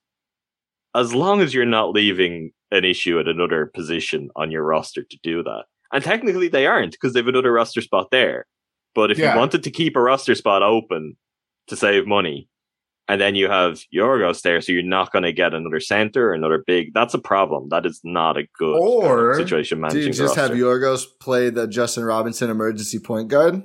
As 0.93 1.13
long 1.15 1.41
as 1.41 1.53
you're 1.53 1.65
not 1.65 1.91
leaving 1.91 2.51
an 2.69 2.85
issue 2.85 3.19
at 3.19 3.27
another 3.27 3.65
position 3.73 4.29
on 4.35 4.51
your 4.51 4.63
roster 4.63 5.03
to 5.03 5.17
do 5.23 5.41
that, 5.43 5.63
and 5.91 6.03
technically 6.03 6.47
they 6.49 6.67
aren't 6.67 6.91
because 6.91 7.13
they 7.13 7.19
have 7.19 7.27
another 7.27 7.51
roster 7.51 7.81
spot 7.81 8.11
there. 8.11 8.45
But 8.93 9.09
if 9.09 9.17
Yeah. 9.17 9.33
you 9.33 9.39
wanted 9.39 9.63
to 9.63 9.71
keep 9.71 9.95
a 9.95 10.01
roster 10.01 10.35
spot 10.35 10.61
open 10.61 11.17
to 11.67 11.75
save 11.75 12.05
money, 12.05 12.47
and 13.11 13.19
then 13.19 13.35
you 13.35 13.49
have 13.49 13.81
Yorgos 13.93 14.41
there, 14.41 14.61
so 14.61 14.71
you're 14.71 14.83
not 14.83 15.11
going 15.11 15.23
to 15.23 15.33
get 15.33 15.53
another 15.53 15.79
center 15.81 16.29
or 16.29 16.33
another 16.33 16.63
big. 16.65 16.93
That's 16.93 17.13
a 17.13 17.19
problem. 17.19 17.67
That 17.69 17.85
is 17.85 17.99
not 18.03 18.37
a 18.37 18.43
good 18.57 18.75
um, 18.75 18.81
Or- 18.81 19.35
situation 19.35 19.81
Do 19.89 19.99
you 19.99 20.05
the 20.05 20.11
just 20.11 20.35
have 20.35 20.51
roster. 20.51 20.63
Yorgos 20.63 21.05
play 21.19 21.49
the 21.49 21.67
Justin 21.67 22.03
Robinson 22.05 22.49
emergency 22.49 22.99
point 22.99 23.27
guard? 23.27 23.63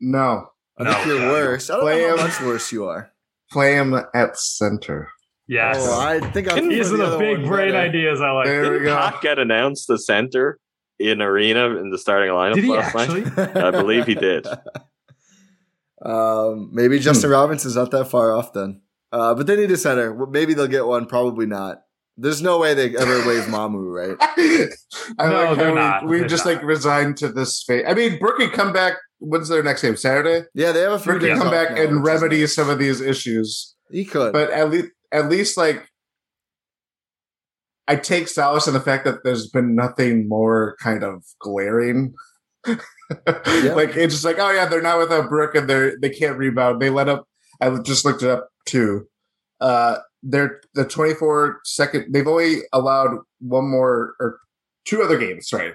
No, 0.00 0.48
I 0.78 0.84
No, 0.84 0.92
think 0.92 1.06
you're 1.06 1.20
no. 1.20 1.28
worse. 1.32 1.70
I 1.70 1.74
don't 1.74 1.82
Play 1.82 2.00
know 2.02 2.12
him. 2.12 2.18
how 2.18 2.24
much 2.26 2.40
worse 2.42 2.72
you 2.72 2.84
are. 2.86 3.10
play 3.50 3.74
him 3.74 3.94
at 4.14 4.36
center. 4.38 5.08
Yes. 5.48 5.76
Oh, 5.80 6.00
I 6.00 6.20
think 6.32 6.50
I'm. 6.52 6.68
These 6.68 6.92
are 6.92 6.96
the 6.96 7.18
big 7.18 7.44
brain 7.44 7.74
ideas 7.74 8.20
I 8.20 8.30
like. 8.30 8.46
There 8.46 8.62
we 8.62 8.68
Didn't 8.78 8.84
go. 8.84 8.96
Pat 8.96 9.20
get 9.22 9.38
announced 9.38 9.86
the 9.88 9.98
center 9.98 10.58
in 10.98 11.20
arena 11.20 11.76
in 11.76 11.90
the 11.90 11.98
starting 11.98 12.30
lineup 12.30 12.54
Did 12.54 12.64
he 12.64 12.70
last 12.70 12.94
actually? 12.94 13.22
night? 13.22 13.56
I 13.56 13.70
believe 13.70 14.06
he 14.06 14.14
did. 14.14 14.46
Um, 16.04 16.70
maybe 16.72 16.98
Justin 16.98 17.30
Hmm. 17.30 17.34
Robinson's 17.34 17.76
not 17.76 17.90
that 17.92 18.06
far 18.06 18.34
off 18.34 18.52
then. 18.52 18.80
Uh, 19.12 19.34
but 19.34 19.46
they 19.46 19.56
need 19.56 19.70
a 19.70 19.76
center. 19.76 20.26
Maybe 20.26 20.54
they'll 20.54 20.66
get 20.66 20.86
one. 20.86 21.06
Probably 21.06 21.46
not. 21.46 21.82
There's 22.16 22.42
no 22.42 22.58
way 22.58 22.74
they 22.74 22.96
ever 22.96 23.26
waive 23.26 23.44
Mamu, 23.44 23.84
right? 23.90 24.16
I 25.18 25.28
No, 25.30 25.44
like 25.44 25.58
they're 25.58 25.68
how 25.68 25.74
not. 25.74 26.04
we, 26.04 26.10
we 26.10 26.18
They're 26.20 26.28
just 26.28 26.44
not. 26.44 26.54
like 26.56 26.62
resigned 26.64 27.16
to 27.18 27.28
this 27.28 27.62
fate. 27.66 27.84
I 27.86 27.94
mean, 27.94 28.18
Brook 28.18 28.36
could 28.36 28.52
come 28.52 28.72
back. 28.72 28.94
When's 29.18 29.48
their 29.48 29.62
next 29.62 29.82
game? 29.82 29.96
Saturday. 29.96 30.46
Yeah, 30.54 30.72
they 30.72 30.80
have 30.80 30.92
a 30.92 30.98
few 30.98 31.12
Brook 31.12 31.22
could 31.22 31.38
come 31.38 31.50
back 31.50 31.72
now, 31.74 31.82
and 31.82 32.04
remedy 32.04 32.40
nice. 32.40 32.54
some 32.54 32.68
of 32.68 32.78
these 32.78 33.00
issues. 33.00 33.74
He 33.90 34.04
could. 34.04 34.32
But 34.32 34.50
at 34.50 34.70
least, 34.70 34.88
at 35.12 35.28
least, 35.28 35.56
like, 35.56 35.88
I 37.88 37.96
take 37.96 38.28
solace 38.28 38.66
in 38.66 38.74
the 38.74 38.80
fact 38.80 39.04
that 39.04 39.24
there's 39.24 39.48
been 39.48 39.74
nothing 39.74 40.28
more 40.28 40.76
kind 40.80 41.02
of 41.02 41.24
glaring. 41.40 42.14
Like 42.66 43.96
it's 43.96 44.14
just 44.14 44.24
like, 44.24 44.38
oh 44.38 44.50
yeah, 44.50 44.66
they're 44.66 44.82
not 44.82 44.98
without 44.98 45.28
Brook 45.28 45.54
and 45.54 45.68
they're 45.68 45.98
they 45.98 46.10
can't 46.10 46.38
rebound. 46.38 46.80
They 46.80 46.90
let 46.90 47.08
up. 47.08 47.28
I 47.60 47.70
just 47.78 48.04
looked 48.04 48.22
it 48.22 48.30
up 48.30 48.48
too. 48.66 49.06
Uh, 49.60 49.98
they're 50.22 50.60
the 50.74 50.84
24 50.84 51.60
second. 51.64 52.12
They've 52.12 52.26
only 52.26 52.60
allowed 52.72 53.18
one 53.40 53.68
more 53.68 54.14
or 54.20 54.38
two 54.84 55.02
other 55.02 55.18
games, 55.18 55.52
right? 55.52 55.74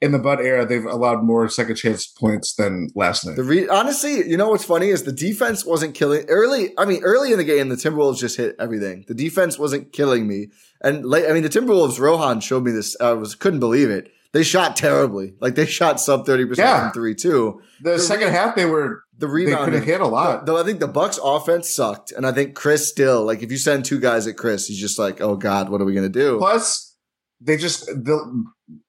In 0.00 0.12
the 0.12 0.18
Bud 0.18 0.40
era, 0.40 0.64
they've 0.64 0.86
allowed 0.86 1.22
more 1.22 1.46
second 1.50 1.76
chance 1.76 2.06
points 2.06 2.54
than 2.54 2.88
last 2.94 3.26
night. 3.26 3.36
The 3.36 3.42
re- 3.42 3.68
honestly, 3.68 4.26
you 4.26 4.38
know 4.38 4.48
what's 4.48 4.64
funny 4.64 4.88
is 4.88 5.02
the 5.02 5.12
defense 5.12 5.64
wasn't 5.66 5.94
killing 5.94 6.24
early. 6.28 6.72
I 6.78 6.86
mean, 6.86 7.02
early 7.04 7.32
in 7.32 7.38
the 7.38 7.44
game, 7.44 7.68
the 7.68 7.76
Timberwolves 7.76 8.18
just 8.18 8.38
hit 8.38 8.56
everything. 8.58 9.04
The 9.08 9.14
defense 9.14 9.58
wasn't 9.58 9.92
killing 9.92 10.26
me, 10.26 10.48
and 10.82 11.04
late. 11.04 11.28
I 11.28 11.34
mean, 11.34 11.42
the 11.42 11.50
Timberwolves. 11.50 12.00
Rohan 12.00 12.40
showed 12.40 12.64
me 12.64 12.72
this. 12.72 12.96
I 12.98 13.12
was 13.12 13.34
couldn't 13.34 13.60
believe 13.60 13.90
it. 13.90 14.10
They 14.32 14.42
shot 14.44 14.76
terribly. 14.76 15.34
Like 15.40 15.54
they 15.56 15.66
shot 15.66 16.00
sub 16.00 16.24
thirty 16.26 16.46
percent 16.46 16.68
Yeah. 16.68 16.80
from 16.84 16.92
three 16.92 17.14
too. 17.14 17.60
the, 17.82 17.98
second 17.98 18.30
half, 18.30 18.54
they 18.54 18.64
were 18.64 19.02
The 19.18 19.26
rebound. 19.26 19.48
they 19.48 19.52
rebound. 19.52 19.64
could 19.64 19.74
have 19.74 19.84
hit 19.84 20.00
a 20.00 20.06
lot. 20.06 20.46
Though 20.46 20.56
I 20.56 20.62
think 20.62 20.78
the 20.80 20.86
Bucks 20.88 21.18
offense 21.22 21.68
sucked, 21.68 22.12
and 22.12 22.24
I 22.26 22.32
think 22.32 22.54
Khris 22.54 22.86
still 22.88 23.24
like 23.24 23.42
if 23.42 23.50
you 23.50 23.56
send 23.58 23.84
two 23.84 23.98
guys 23.98 24.26
at 24.28 24.36
Khris, 24.36 24.66
he's 24.68 24.78
just 24.80 24.98
like, 24.98 25.20
oh 25.20 25.34
god, 25.36 25.68
what 25.68 25.80
are 25.80 25.84
we 25.84 25.94
gonna 25.94 26.08
do? 26.08 26.38
Plus, 26.38 26.94
they 27.40 27.56
just 27.56 27.86
the. 27.86 28.44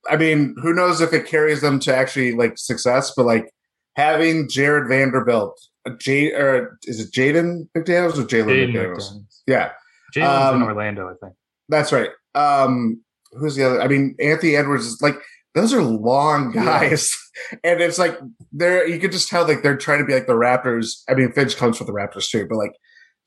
I 0.08 0.16
mean, 0.16 0.56
who 0.62 0.74
knows 0.74 1.02
if 1.02 1.12
it 1.12 1.26
carries 1.26 1.62
them 1.62 1.80
to 1.82 1.96
actually 1.96 2.34
like 2.34 2.54
success? 2.58 3.12
But 3.18 3.26
like 3.26 3.50
having 3.96 4.48
Jarred 4.48 4.88
Vanderbilt, 4.88 5.60
uh, 5.88 5.94
J 6.00 6.32
or 6.34 6.78
is 6.84 7.00
it 7.00 7.12
Jaden 7.12 7.68
McDaniels 7.76 8.20
or 8.20 8.26
Jalen 8.26 8.46
Jaden 8.46 8.74
McDaniels? 8.76 8.96
McDaniels. 8.98 9.42
Yeah, 9.48 9.72
Jalen's 10.16 10.56
in 10.56 10.62
Um, 10.62 10.64
Orlando, 10.64 11.08
I 11.08 11.14
think. 11.20 11.34
that's 11.68 11.92
right. 11.92 12.10
Um, 12.36 13.02
who's 13.34 13.56
the 13.56 13.64
other? 13.64 13.82
I 13.82 13.88
mean, 13.88 14.16
Anthony 14.20 14.56
Edwards 14.56 14.86
is 14.86 15.02
like 15.02 15.16
those 15.56 15.74
are 15.74 15.84
long 15.84 16.52
guys, 16.52 17.16
and 17.64 17.82
it's 17.82 18.00
like 18.00 18.18
they're 18.52 18.88
you 18.88 19.00
could 19.00 19.12
just 19.12 19.30
tell 19.30 19.48
like 19.48 19.64
they're 19.64 19.78
trying 19.78 20.00
to 20.00 20.06
be 20.06 20.14
like 20.14 20.28
the 20.28 20.34
Raptors. 20.34 21.02
I 21.10 21.14
mean, 21.14 21.32
Finch 21.32 21.58
comes 21.58 21.78
from 21.78 21.88
the 21.88 21.94
Raptors 21.94 22.30
too, 22.30 22.48
but 22.50 22.58
like 22.58 22.74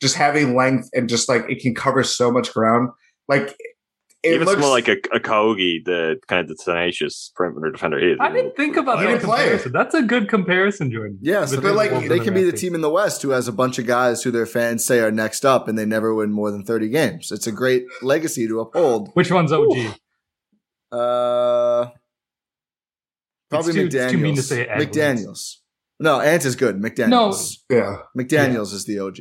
just 0.00 0.16
having 0.16 0.54
length 0.54 0.88
and 0.92 1.08
just 1.08 1.28
like 1.28 1.48
it 1.48 1.60
can 1.60 1.74
cover 1.74 2.02
so 2.02 2.30
much 2.30 2.52
ground. 2.52 2.90
Like 3.28 3.54
it 4.24 4.34
Even 4.34 4.46
looks 4.46 4.60
more 4.60 4.70
like 4.70 4.88
a, 4.88 4.96
a 5.12 5.20
Kogi, 5.20 5.84
the 5.84 6.16
kind 6.28 6.40
of 6.40 6.48
the 6.48 6.54
tenacious 6.62 7.30
perimeter 7.36 7.70
defender 7.70 7.98
is. 7.98 8.16
I 8.20 8.32
didn't 8.32 8.56
think 8.56 8.76
about 8.76 8.98
that 8.98 9.06
didn't 9.06 9.20
comparison. 9.20 9.72
That's 9.72 9.94
a 9.94 10.02
good 10.02 10.28
comparison, 10.28 10.90
Jordan. 10.90 11.18
Yeah, 11.20 11.44
so 11.44 11.56
they're 11.60 11.72
like 11.72 12.08
they 12.08 12.20
can 12.20 12.32
be 12.34 12.42
the 12.42 12.52
team 12.52 12.74
in 12.74 12.80
the 12.80 12.90
West 12.90 13.20
who 13.22 13.30
has 13.30 13.48
a 13.48 13.52
bunch 13.52 13.78
of 13.78 13.86
guys 13.86 14.22
who 14.22 14.30
their 14.30 14.46
fans 14.46 14.84
say 14.84 15.00
are 15.00 15.10
next 15.10 15.44
up, 15.44 15.68
and 15.68 15.76
they 15.78 15.84
never 15.84 16.14
win 16.14 16.32
more 16.32 16.50
than 16.50 16.64
thirty 16.64 16.88
games. 16.88 17.30
It's 17.30 17.46
a 17.46 17.52
great 17.52 17.84
legacy 18.02 18.48
to 18.48 18.60
uphold. 18.60 19.10
Which 19.14 19.30
one's 19.30 19.52
OG? 19.52 19.76
Uh, 20.90 21.90
probably 23.50 23.68
It's 23.68 23.74
too- 23.74 23.88
McDaniel's. 23.88 23.94
it's 23.94 24.12
too 24.12 24.18
mean 24.18 24.36
to 24.36 24.42
say 24.42 24.66
McDaniel's. 24.66 25.60
No, 26.00 26.20
Ant 26.20 26.44
is 26.44 26.56
good. 26.56 26.76
McDaniel's. 26.80 27.64
No. 27.70 27.76
yeah. 27.76 27.96
McDaniel's 28.16 28.72
is 28.72 28.84
the 28.84 28.98
OG. 28.98 29.18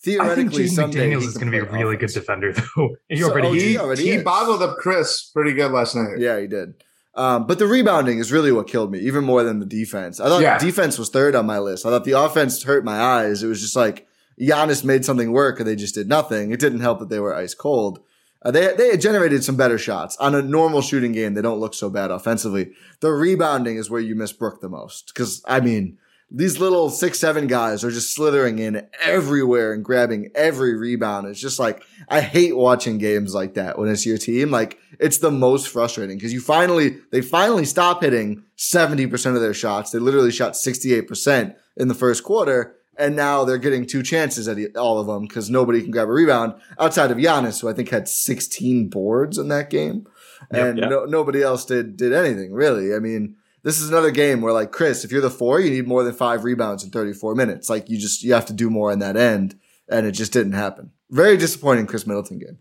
I 0.00 0.34
think 0.34 0.52
Theoretically, 0.52 0.64
Jaden 0.64 0.70
someday 0.70 1.10
McDaniels 1.10 1.26
is 1.26 1.34
going 1.34 1.52
to 1.52 1.52
be 1.52 1.58
a 1.58 1.66
play 1.66 1.78
really 1.82 1.96
good 1.96 2.10
defender, 2.10 2.52
though. 2.76 2.96
He 3.08 3.18
So 3.18 3.30
already 3.30 3.48
OG 3.48 3.54
He, 3.54 3.78
already 3.78 4.02
he 4.04 4.10
is. 4.12 4.22
boggled 4.22 4.62
up 4.62 4.78
Khris 4.78 5.30
pretty 5.32 5.52
good 5.52 5.72
last 5.72 5.94
night. 5.94 6.18
Yeah, 6.18 6.40
he 6.40 6.46
did. 6.46 6.74
Um, 7.14 7.46
but 7.46 7.58
the 7.58 7.66
rebounding 7.66 8.18
is 8.18 8.32
really 8.32 8.50
what 8.52 8.66
killed 8.66 8.90
me, 8.92 8.98
even 9.00 9.24
more 9.24 9.42
than 9.42 9.58
the 9.58 9.66
defense. 9.66 10.18
I 10.20 10.28
thought 10.28 10.40
Yeah. 10.42 10.58
defense 10.58 10.98
was 10.98 11.10
third 11.10 11.34
on 11.34 11.44
my 11.44 11.58
list. 11.58 11.84
I 11.84 11.90
thought 11.90 12.04
the 12.04 12.12
offense 12.18 12.62
hurt 12.62 12.84
my 12.84 12.98
eyes. 12.98 13.42
It 13.42 13.48
was 13.48 13.60
just 13.60 13.76
like 13.76 14.06
Giannis 14.40 14.84
made 14.84 15.04
something 15.04 15.32
work 15.32 15.58
and 15.58 15.68
they 15.68 15.76
just 15.76 15.94
did 15.94 16.08
nothing. 16.08 16.50
It 16.50 16.60
didn't 16.60 16.80
help 16.80 16.98
that 17.00 17.08
they 17.10 17.18
were 17.20 17.34
ice 17.34 17.52
cold. 17.52 17.98
Uh, 18.42 18.50
they 18.50 18.72
they 18.74 18.88
had 18.92 19.00
generated 19.02 19.44
some 19.44 19.56
better 19.56 19.76
shots 19.76 20.16
on 20.16 20.34
a 20.34 20.40
normal 20.40 20.80
shooting 20.80 21.12
game. 21.12 21.34
They 21.34 21.42
don't 21.42 21.60
look 21.60 21.74
so 21.74 21.90
bad 21.90 22.10
offensively. 22.10 22.70
The 23.00 23.10
rebounding 23.10 23.76
is 23.76 23.90
where 23.90 24.00
you 24.00 24.14
miss 24.14 24.32
Brook 24.32 24.62
the 24.62 24.70
most 24.70 25.08
because 25.08 25.42
I 25.46 25.60
mean 25.60 25.98
these 26.30 26.60
little 26.60 26.90
six 26.90 27.18
seven 27.18 27.46
guys 27.46 27.82
are 27.82 27.90
just 27.90 28.14
slithering 28.14 28.58
in 28.58 28.86
everywhere 29.02 29.72
and 29.72 29.84
grabbing 29.84 30.30
every 30.34 30.76
rebound. 30.76 31.26
It's 31.26 31.40
just 31.40 31.58
like 31.58 31.82
I 32.08 32.20
hate 32.20 32.56
watching 32.56 32.98
games 32.98 33.34
like 33.34 33.54
that 33.54 33.78
when 33.78 33.88
it's 33.88 34.06
your 34.06 34.18
team. 34.18 34.50
Like 34.50 34.78
it's 34.98 35.18
the 35.18 35.30
most 35.30 35.68
frustrating 35.68 36.16
because 36.16 36.32
you 36.32 36.40
finally 36.40 36.98
they 37.10 37.20
finally 37.20 37.64
stop 37.64 38.02
hitting 38.02 38.44
seventy 38.56 39.06
percent 39.06 39.34
of 39.36 39.42
their 39.42 39.54
shots. 39.54 39.90
They 39.90 39.98
literally 39.98 40.30
shot 40.30 40.56
sixty 40.56 40.94
eight 40.94 41.08
percent 41.08 41.56
in 41.76 41.88
the 41.88 41.94
first 41.94 42.22
quarter. 42.22 42.76
And 42.98 43.16
now 43.16 43.44
they're 43.44 43.56
getting 43.56 43.86
two 43.86 44.02
chances 44.02 44.46
at 44.46 44.76
all 44.76 44.98
of 44.98 45.06
them 45.06 45.22
because 45.22 45.48
nobody 45.48 45.80
can 45.80 45.90
grab 45.90 46.08
a 46.08 46.12
rebound 46.12 46.52
outside 46.78 47.10
of 47.10 47.16
Giannis, 47.16 47.62
who 47.62 47.68
I 47.68 47.72
think 47.72 47.88
had 47.88 48.08
16 48.08 48.90
boards 48.90 49.38
in 49.38 49.48
that 49.48 49.70
game, 49.70 50.06
Yep, 50.52 50.68
and 50.68 50.78
yep. 50.78 50.90
No, 50.90 51.04
nobody 51.06 51.42
else 51.42 51.64
did 51.64 51.96
did 51.96 52.12
anything 52.12 52.52
really. 52.52 52.94
I 52.94 52.98
mean, 52.98 53.36
this 53.62 53.80
is 53.80 53.88
another 53.90 54.10
game 54.10 54.40
where 54.40 54.52
like 54.52 54.70
Khris, 54.72 55.04
if 55.04 55.12
you're 55.12 55.20
the 55.20 55.30
four, 55.30 55.60
you 55.60 55.70
need 55.70 55.86
more 55.86 56.02
than 56.04 56.14
five 56.14 56.44
rebounds 56.44 56.82
in 56.84 56.90
34 56.90 57.34
minutes. 57.34 57.68
Like 57.70 57.88
you 57.90 57.98
just 57.98 58.22
you 58.22 58.32
have 58.34 58.46
to 58.46 58.52
do 58.52 58.70
more 58.70 58.90
in 58.92 58.98
that 59.00 59.16
end, 59.16 59.58
and 59.88 60.06
it 60.06 60.12
just 60.12 60.32
didn't 60.32 60.52
happen. 60.52 60.92
Very 61.10 61.36
disappointing, 61.36 61.86
Khris 61.86 62.06
Middleton 62.06 62.38
game. 62.38 62.58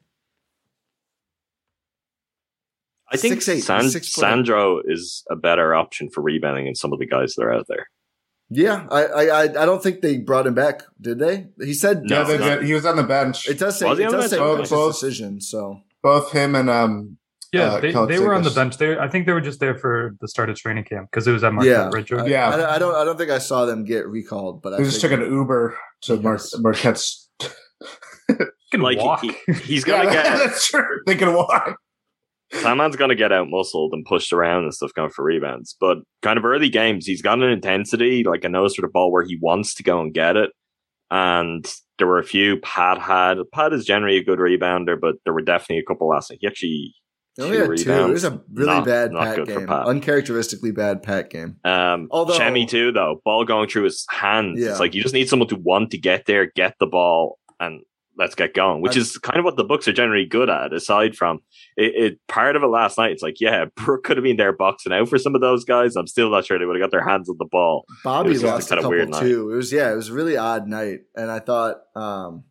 I 3.11 3.17
think 3.17 3.39
6'8", 3.39 3.61
San- 3.63 3.81
6'4". 3.85 4.03
Sandro 4.05 4.81
is 4.85 5.23
a 5.31 5.35
better 5.35 5.73
option 5.73 6.09
for 6.09 6.21
rebounding 6.21 6.65
than 6.65 6.75
some 6.75 6.93
of 6.93 6.99
the 6.99 7.07
guys 7.07 7.33
that 7.35 7.43
are 7.43 7.53
out 7.53 7.65
there. 7.67 7.89
Yeah, 8.51 8.87
I 8.89 9.03
I 9.05 9.23
I 9.25 9.41
I 9.43 9.65
don't 9.65 9.81
think 9.81 10.01
they 10.01 10.17
brought 10.17 10.47
him 10.47 10.55
back, 10.55 10.81
did 10.99 11.19
they? 11.19 11.47
He 11.59 11.73
said 11.75 12.03
No, 12.03 12.23
they 12.23 12.37
no. 12.39 12.55
did. 12.57 12.65
he 12.65 12.73
was 12.73 12.83
on 12.85 12.95
the 12.97 13.03
bench. 13.03 13.47
It 13.47 13.59
does 13.59 13.77
say 13.77 13.87
Was 13.87 13.99
it 13.99 14.09
does 14.09 14.29
say 14.31 14.37
bench? 14.37 14.57
coach's 14.57 14.69
Both- 14.71 14.93
decision. 14.95 15.39
So 15.41 15.81
Both 16.01 16.31
him 16.31 16.55
and 16.55 16.67
um 16.69 17.17
Yeah, 17.51 17.73
Uh, 17.73 17.79
they, 17.79 17.91
they 17.91 18.19
were 18.19 18.33
on 18.35 18.43
the 18.43 18.51
bench. 18.51 18.77
They, 18.77 18.97
I 18.97 19.07
think 19.07 19.25
they 19.25 19.31
were 19.33 19.41
just 19.41 19.59
there 19.59 19.75
for 19.75 20.15
the 20.21 20.27
start 20.27 20.49
of 20.49 20.55
training 20.57 20.83
camp 20.83 21.09
because 21.11 21.27
it 21.27 21.31
was 21.31 21.43
at 21.43 21.51
Marquette 21.53 21.71
yeah, 21.71 21.89
Ridge. 21.91 22.07
Jordan. 22.07 22.27
I, 22.27 22.29
Yeah. 22.29 22.49
I, 22.49 22.75
I 22.75 22.79
don't 22.79 22.95
I 22.95 23.03
don't 23.03 23.17
think 23.17 23.31
I 23.31 23.39
saw 23.39 23.65
them 23.65 23.83
get 23.85 24.07
recalled, 24.07 24.61
but 24.61 24.73
I 24.73 24.77
they 24.77 24.83
just 24.83 25.01
took 25.01 25.11
an 25.11 25.21
Uber 25.21 25.77
to 26.03 26.17
Mar- 26.17 26.39
Marquette's. 26.59 27.29
You 28.29 28.35
can 28.71 28.81
Like 28.81 28.99
walk. 28.99 29.21
he, 29.21 29.33
he's 29.63 29.83
gonna 29.83 30.05
Yeah, 30.05 30.13
get 30.23 30.37
that's 30.37 30.67
true. 30.67 31.01
They 31.07 31.15
can 31.15 31.33
walk. 31.33 31.75
Sandman's 32.53 32.95
gonna 32.95 33.15
get 33.15 33.31
out 33.31 33.47
muscled 33.49 33.93
and 33.93 34.05
pushed 34.05 34.33
around 34.33 34.63
and 34.63 34.73
stuff 34.73 34.93
going 34.93 35.09
for 35.11 35.23
rebounds. 35.23 35.75
But 35.79 35.99
kind 36.21 36.37
of 36.37 36.45
early 36.45 36.69
games, 36.69 37.05
he's 37.05 37.21
got 37.21 37.39
an 37.41 37.49
intensity, 37.49 38.23
like 38.23 38.43
a 38.43 38.49
nose 38.49 38.75
for 38.75 38.81
the 38.81 38.87
ball 38.87 39.11
where 39.11 39.23
he 39.23 39.37
wants 39.41 39.73
to 39.75 39.83
go 39.83 40.01
and 40.01 40.13
get 40.13 40.35
it. 40.35 40.51
And 41.11 41.65
there 41.97 42.07
were 42.07 42.19
a 42.19 42.23
few 42.23 42.57
Pat 42.59 42.99
had. 42.99 43.37
Pat 43.53 43.73
is 43.73 43.85
generally 43.85 44.17
a 44.17 44.23
good 44.23 44.39
rebounder, 44.39 44.99
but 44.99 45.15
there 45.25 45.33
were 45.33 45.41
definitely 45.41 45.79
a 45.79 45.83
couple 45.85 46.07
last 46.07 46.29
night. 46.31 46.39
He 46.41 46.47
actually 46.47 46.93
They 47.39 47.45
only 47.45 47.77
two 47.83 47.89
had 47.91 47.97
two. 48.05 48.09
It 48.09 48.13
was 48.13 48.23
a 48.25 48.41
really 48.53 48.73
Not- 48.73 48.85
bad 48.85 49.11
not 49.11 49.35
for 49.35 49.45
game. 49.45 49.67
Pat. 49.67 49.87
Uncharacteristically 49.87 50.71
bad 50.71 51.01
Pat 51.03 51.29
game. 51.29 51.57
Um, 51.63 52.07
Although- 52.11 52.33
Semi 52.33 52.65
too, 52.65 52.91
though, 52.91 53.21
ball 53.25 53.45
going 53.45 53.69
through 53.69 53.83
his 53.83 54.05
hands. 54.09 54.59
Yeah. 54.59 54.71
It's 54.71 54.79
like 54.79 54.93
you 54.93 55.01
just 55.01 55.13
need 55.13 55.29
someone 55.29 55.47
to 55.49 55.55
want 55.55 55.91
to 55.91 55.97
get 55.97 56.25
there, 56.25 56.45
get 56.55 56.75
the 56.79 56.87
ball, 56.87 57.39
and 57.59 57.81
let's 58.17 58.35
get 58.35 58.53
going. 58.53 58.81
Which 58.81 58.97
I- 58.97 58.99
is 58.99 59.17
kind 59.17 59.39
of 59.39 59.45
what 59.45 59.55
the 59.55 59.63
Bucks 59.63 59.87
are 59.87 59.93
generally 59.93 60.25
good 60.25 60.49
at. 60.49 60.73
Aside 60.73 61.15
from 61.15 61.39
it, 61.77 61.95
it, 62.13 62.19
part 62.27 62.57
of 62.57 62.63
it 62.63 62.67
last 62.67 62.97
night, 62.97 63.11
it's 63.11 63.23
like, 63.23 63.39
yeah, 63.39 63.65
Brook 63.75 64.03
could 64.03 64.17
have 64.17 64.23
been 64.25 64.35
there 64.37 64.51
boxing 64.51 64.91
out 64.91 65.07
for 65.07 65.17
some 65.17 65.35
of 65.35 65.41
those 65.41 65.63
guys. 65.63 65.95
I'm 65.95 66.07
still 66.07 66.29
not 66.29 66.45
sure 66.45 66.59
they 66.59 66.65
would 66.65 66.75
have 66.75 66.83
got 66.83 66.91
their 66.91 67.07
hands 67.07 67.29
on 67.29 67.37
the 67.39 67.47
ball. 67.49 67.85
Bobby 68.03 68.35
a 68.35 68.39
lost 68.41 68.67
a 68.67 68.75
kinda 68.75 68.81
couple 68.83 68.89
weird 68.97 69.09
night. 69.09 69.21
too. 69.21 69.51
It 69.51 69.55
was 69.55 69.71
yeah, 69.71 69.91
it 69.91 69.95
was 69.95 70.09
a 70.09 70.13
really 70.13 70.35
odd 70.35 70.67
night, 70.67 70.99
and 71.15 71.31
I 71.31 71.39
thought 71.39 71.77
um, 71.95 72.43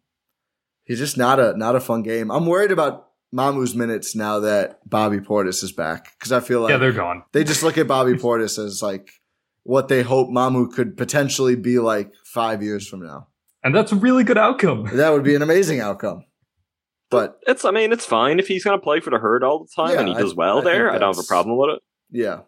he's 0.85 0.99
just 0.99 1.19
not 1.19 1.39
a 1.39 1.55
not 1.59 1.77
a 1.77 1.81
fun 1.81 2.03
game. 2.03 2.31
I'm 2.31 2.47
worried 2.47 2.71
about 2.73 3.08
Mamu's 3.35 3.75
minutes 3.75 4.15
now 4.17 4.41
that 4.41 4.81
Bobby 4.89 5.19
Portis 5.19 5.63
is 5.63 5.73
back 5.73 6.13
because 6.19 6.33
I 6.33 6.41
feel 6.41 6.61
like 6.63 6.71
yeah, 6.71 6.79
they're 6.79 6.93
gone. 6.93 7.23
they 7.33 7.45
just 7.45 7.63
look 7.63 7.77
at 7.79 7.87
Bobby 7.87 8.15
Portis 8.15 8.59
as 8.65 8.83
like 8.83 9.11
what 9.65 9.89
they 9.89 10.03
hope 10.03 10.29
Mamu 10.31 10.73
could 10.73 10.97
potentially 10.97 11.55
be 11.57 11.79
like 11.79 12.13
five 12.25 12.63
years 12.63 12.89
from 12.89 13.01
now. 13.05 13.29
And 13.63 13.75
that's 13.75 13.93
a 13.93 13.97
really 13.97 14.25
good 14.25 14.39
outcome. 14.39 14.85
That 14.95 15.11
would 15.13 15.25
be 15.25 15.35
an 15.35 15.43
amazing 15.43 15.81
outcome. 15.81 16.25
But 17.11 17.39
It's, 17.47 17.65
I 17.65 17.71
mean, 17.71 17.93
it's 17.93 18.05
fine 18.07 18.39
if 18.39 18.49
he's 18.49 18.65
going 18.65 18.79
to 18.79 18.83
play 18.83 19.01
for 19.01 19.11
the 19.11 19.19
herd 19.19 19.43
all 19.45 19.59
the 19.61 19.69
time 19.75 19.95
Yeah, 19.95 20.01
and 20.01 20.09
he 20.09 20.15
I- 20.15 20.21
does 20.21 20.35
well 20.35 20.59
I 20.59 20.65
there. 20.65 20.91
I 20.91 20.99
don't 20.99 21.15
have 21.15 21.23
a 21.25 21.27
problem 21.27 21.57
with 21.59 21.71
it. 21.77 21.83
yeah, 22.11 22.41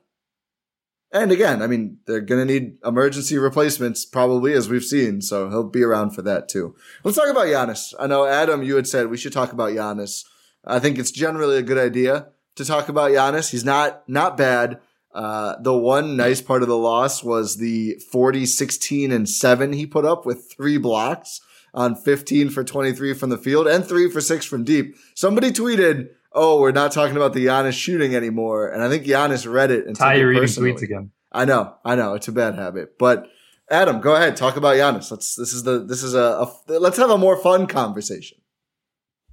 And 1.13 1.33
again, 1.33 1.61
I 1.63 1.67
mean, 1.67 1.99
they're 2.07 2.21
going 2.21 2.47
to 2.47 2.53
need 2.53 2.77
emergency 2.85 3.37
replacements 3.39 4.05
probably 4.07 4.53
as 4.55 4.69
we've 4.69 4.85
seen. 4.85 5.21
So 5.23 5.49
he'll 5.51 5.69
be 5.69 5.83
around 5.83 6.11
for 6.13 6.23
that 6.23 6.49
too. 6.49 6.75
Let's 7.05 7.17
talk 7.19 7.29
about 7.29 7.47
Giannis. 7.47 7.93
I 7.99 8.07
know 8.07 8.25
Adam, 8.27 8.63
you 8.63 8.77
had 8.77 8.87
said 8.87 9.09
we 9.11 9.17
should 9.17 9.33
talk 9.33 9.53
about 9.53 9.71
Giannis. 9.73 10.25
I 10.65 10.79
think 10.79 10.99
it's 10.99 11.11
generally 11.11 11.57
a 11.57 11.63
good 11.63 11.79
idea 11.79 12.29
to 12.57 12.65
talk 12.65 12.89
about 12.89 13.11
Giannis. 13.11 13.51
He's 13.51 13.65
not, 13.65 14.09
not 14.09 14.37
bad. 14.37 14.81
Uh, 15.13 15.57
the 15.61 15.77
one 15.77 16.17
nice 16.17 16.41
part 16.41 16.63
of 16.63 16.69
the 16.69 16.77
loss 16.77 17.25
was 17.25 17.57
the 17.57 17.95
40, 18.13 18.47
16 18.47 19.11
and 19.11 19.29
seven 19.29 19.73
he 19.73 19.87
put 19.87 20.05
up 20.05 20.25
with 20.25 20.53
three 20.53 20.79
blocks 20.79 21.41
on 21.75 21.97
15 21.97 22.51
for 22.51 22.63
23 22.63 23.15
from 23.15 23.31
the 23.31 23.39
field 23.39 23.67
and 23.67 23.85
three 23.85 24.11
for 24.11 24.21
six 24.21 24.45
from 24.45 24.65
deep. 24.65 24.97
Somebody 25.15 25.51
tweeted, 25.51 26.11
oh, 26.33 26.61
we're 26.61 26.73
not 26.73 26.93
talking 26.93 27.17
about 27.17 27.33
the 27.33 27.47
Giannis 27.47 27.73
shooting 27.73 28.15
anymore. 28.15 28.69
And 28.69 28.83
I 28.83 28.89
think 28.89 29.05
Giannis 29.05 29.51
read 29.51 29.71
it 29.71 29.87
and 29.87 29.97
Ti, 29.97 30.19
you're 30.19 30.29
reading 30.29 30.45
tweets 30.45 30.83
again. 30.83 31.11
I 31.33 31.45
know, 31.45 31.75
I 31.85 31.95
know, 31.95 32.15
it's 32.15 32.29
a 32.29 32.33
bad 32.33 32.57
habit. 32.57 32.99
But 32.99 33.29
Adam, 33.71 34.01
go 34.01 34.17
ahead, 34.17 34.37
talk 34.37 34.57
about 34.57 34.77
Giannis. 34.77 35.11
Let's. 35.11 35.37
This 35.37 35.53
is 35.53 35.63
the. 35.63 35.85
This 35.85 36.03
is 36.03 36.15
a. 36.15 36.51
a 36.69 36.79
let's 36.79 36.99
have 36.99 37.11
a 37.11 37.17
more 37.17 37.37
fun 37.37 37.69
conversation. 37.69 38.39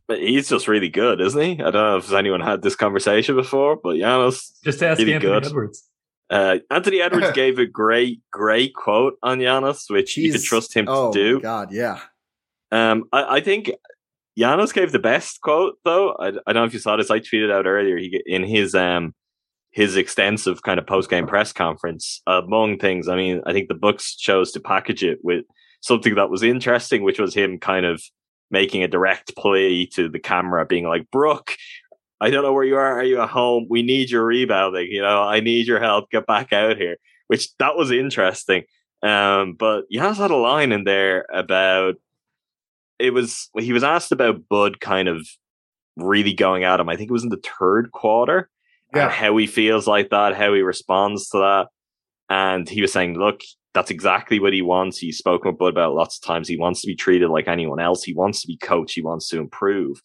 But 0.07 0.19
he's 0.19 0.47
just 0.49 0.67
really 0.67 0.89
good, 0.89 1.19
isn't 1.19 1.41
he? 1.41 1.51
I 1.53 1.69
don't 1.69 1.73
know 1.73 1.97
if 1.97 2.13
anyone 2.13 2.39
had 2.39 2.61
this 2.61 2.75
conversation 2.75 3.35
before, 3.35 3.75
but 3.75 3.95
Giannis 3.97 4.51
Just 4.63 4.81
ask 4.81 4.99
Really 4.99 5.13
Anthony 5.13 5.33
good. 5.33 5.45
Edwards. 5.45 5.83
Uh, 6.29 6.57
Anthony 6.71 7.01
Edwards 7.01 7.31
gave 7.33 7.59
a 7.59 7.65
great, 7.65 8.21
great 8.31 8.73
quote 8.73 9.15
on 9.21 9.39
Giannis, 9.39 9.89
which 9.89 10.15
you 10.15 10.31
could 10.31 10.43
trust 10.43 10.73
him 10.73 10.85
oh 10.87 11.11
to 11.11 11.19
do. 11.19 11.35
my 11.35 11.41
God, 11.41 11.71
yeah. 11.71 11.99
Um, 12.71 13.05
I, 13.11 13.37
I 13.37 13.41
think 13.41 13.71
Giannis 14.37 14.73
gave 14.73 14.91
the 14.91 14.99
best 14.99 15.41
quote 15.41 15.77
though. 15.83 16.11
I, 16.13 16.27
I 16.27 16.31
don't 16.31 16.55
know 16.55 16.65
if 16.65 16.73
you 16.73 16.79
saw 16.79 16.95
this. 16.95 17.09
I 17.11 17.19
tweeted 17.19 17.51
out 17.51 17.65
earlier. 17.65 17.97
He 17.97 18.21
in 18.25 18.43
his 18.43 18.75
um 18.75 19.13
his 19.71 19.95
extensive 19.95 20.61
kind 20.63 20.79
of 20.79 20.87
post 20.87 21.09
game 21.09 21.27
press 21.27 21.51
conference. 21.51 22.21
Among 22.27 22.77
things, 22.77 23.07
I 23.07 23.15
mean, 23.15 23.41
I 23.45 23.53
think 23.53 23.67
the 23.67 23.75
Bucks 23.75 24.15
chose 24.15 24.51
to 24.53 24.59
package 24.59 25.03
it 25.03 25.19
with 25.23 25.45
something 25.81 26.15
that 26.15 26.29
was 26.29 26.43
interesting, 26.43 27.03
which 27.03 27.19
was 27.19 27.33
him 27.33 27.57
kind 27.59 27.85
of 27.85 28.01
making 28.51 28.83
a 28.83 28.87
direct 28.87 29.35
plea 29.35 29.87
to 29.87 30.09
the 30.09 30.19
camera, 30.19 30.65
being 30.65 30.87
like, 30.87 31.09
"Brook." 31.11 31.55
I 32.19 32.31
don't 32.31 32.43
know 32.43 32.53
where 32.53 32.63
you 32.63 32.77
are. 32.77 32.99
Are 32.99 33.03
you 33.03 33.21
at 33.21 33.29
home? 33.29 33.67
We 33.69 33.83
need 33.83 34.09
your 34.09 34.25
rebounding. 34.25 34.87
You 34.89 35.03
know, 35.03 35.21
I 35.21 35.39
need 35.39 35.67
your 35.67 35.79
help. 35.79 36.09
Get 36.09 36.25
back 36.25 36.51
out 36.51 36.77
here. 36.77 36.97
Which 37.27 37.55
that 37.57 37.75
was 37.75 37.91
interesting. 37.91 38.63
Um, 39.03 39.53
but 39.53 39.83
Giannis 39.93 40.15
had 40.17 40.31
a 40.31 40.35
line 40.35 40.71
in 40.71 40.83
there 40.83 41.25
about 41.31 41.95
it 42.99 43.11
was 43.11 43.49
he 43.59 43.73
was 43.73 43.83
asked 43.83 44.11
about 44.11 44.47
Bud 44.49 44.79
kind 44.79 45.07
of 45.07 45.27
really 45.95 46.33
going 46.33 46.63
at 46.63 46.79
him. 46.79 46.89
I 46.89 46.95
think 46.95 47.09
it 47.09 47.13
was 47.13 47.23
in 47.23 47.29
the 47.29 47.41
third 47.59 47.91
quarter. 47.91 48.49
Yeah. 48.95 49.09
How 49.09 49.35
he 49.37 49.47
feels 49.47 49.85
like 49.85 50.09
that, 50.09 50.35
how 50.35 50.53
he 50.53 50.61
responds 50.61 51.29
to 51.29 51.37
that. 51.39 51.67
And 52.29 52.67
he 52.67 52.81
was 52.81 52.91
saying, 52.91 53.17
look, 53.17 53.41
that's 53.73 53.91
exactly 53.91 54.39
what 54.39 54.53
he 54.53 54.61
wants. 54.61 54.97
He's 54.97 55.17
spoken 55.17 55.51
with 55.51 55.59
Bud 55.59 55.67
about 55.67 55.95
lots 55.95 56.17
of 56.17 56.23
times. 56.23 56.47
He 56.47 56.57
wants 56.57 56.81
to 56.81 56.87
be 56.87 56.95
treated 56.95 57.29
like 57.29 57.47
anyone 57.47 57.79
else. 57.79 58.03
He 58.03 58.13
wants 58.13 58.41
to 58.41 58.47
be 58.47 58.57
coached. 58.57 58.95
He 58.95 59.01
wants 59.01 59.29
to 59.29 59.39
improve. 59.39 60.01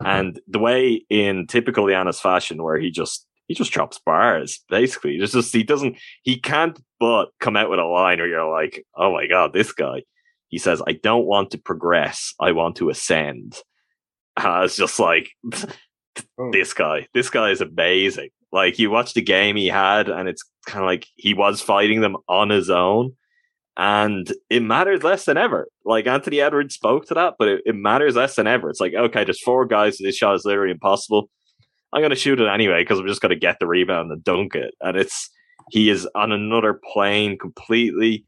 Uh-huh. 0.00 0.10
And 0.10 0.40
the 0.46 0.58
way 0.58 1.04
in 1.08 1.46
typical 1.46 1.84
Giannis 1.86 2.20
fashion, 2.20 2.62
where 2.62 2.78
he 2.78 2.90
just 2.90 3.26
he 3.48 3.54
just 3.54 3.72
chops 3.72 4.00
bars, 4.04 4.60
basically. 4.68 5.18
Just 5.18 5.52
he 5.52 5.62
doesn't 5.62 5.96
he 6.22 6.38
can't 6.38 6.80
but 7.00 7.28
come 7.40 7.56
out 7.56 7.70
with 7.70 7.78
a 7.78 7.84
line 7.84 8.18
where 8.18 8.28
you're 8.28 8.50
like, 8.50 8.84
oh 8.96 9.12
my 9.12 9.26
god, 9.26 9.52
this 9.52 9.72
guy. 9.72 10.02
He 10.48 10.58
says, 10.58 10.80
I 10.86 10.92
don't 10.92 11.26
want 11.26 11.50
to 11.50 11.58
progress, 11.58 12.32
I 12.40 12.52
want 12.52 12.76
to 12.76 12.90
ascend. 12.90 13.56
And 14.38 14.46
I 14.48 14.60
was 14.60 14.76
just 14.76 14.98
like, 15.00 15.30
Oh. 16.38 16.50
this 16.52 16.72
guy, 16.72 17.08
this 17.14 17.30
guy 17.30 17.50
is 17.50 17.60
amazing. 17.60 18.30
Like 18.56 18.78
you 18.78 18.90
watch 18.90 19.12
the 19.12 19.20
game 19.20 19.54
he 19.54 19.66
had, 19.66 20.08
and 20.08 20.30
it's 20.30 20.42
kind 20.66 20.82
of 20.82 20.86
like 20.86 21.06
he 21.16 21.34
was 21.34 21.60
fighting 21.60 22.00
them 22.00 22.16
on 22.26 22.48
his 22.48 22.70
own. 22.70 23.12
And 23.76 24.32
it 24.48 24.62
matters 24.62 25.02
less 25.02 25.26
than 25.26 25.36
ever. 25.36 25.68
Like 25.84 26.06
Anthony 26.06 26.40
Edwards 26.40 26.74
spoke 26.74 27.04
to 27.08 27.14
that, 27.14 27.34
but 27.38 27.48
it, 27.48 27.62
it 27.66 27.74
matters 27.74 28.16
less 28.16 28.34
than 28.34 28.46
ever. 28.46 28.70
It's 28.70 28.80
like, 28.80 28.94
okay, 28.94 29.24
there's 29.24 29.42
four 29.42 29.66
guys, 29.66 29.98
this 29.98 30.16
shot 30.16 30.36
is 30.36 30.46
literally 30.46 30.70
impossible. 30.70 31.28
I'm 31.92 32.00
going 32.00 32.08
to 32.08 32.16
shoot 32.16 32.40
it 32.40 32.48
anyway 32.48 32.80
because 32.80 32.98
I'm 32.98 33.06
just 33.06 33.20
going 33.20 33.28
to 33.28 33.36
get 33.36 33.58
the 33.60 33.66
rebound 33.66 34.10
and 34.10 34.24
dunk 34.24 34.54
it. 34.54 34.74
And 34.80 34.96
it's, 34.96 35.28
he 35.70 35.90
is 35.90 36.08
on 36.14 36.32
another 36.32 36.80
plane 36.94 37.36
completely. 37.36 38.24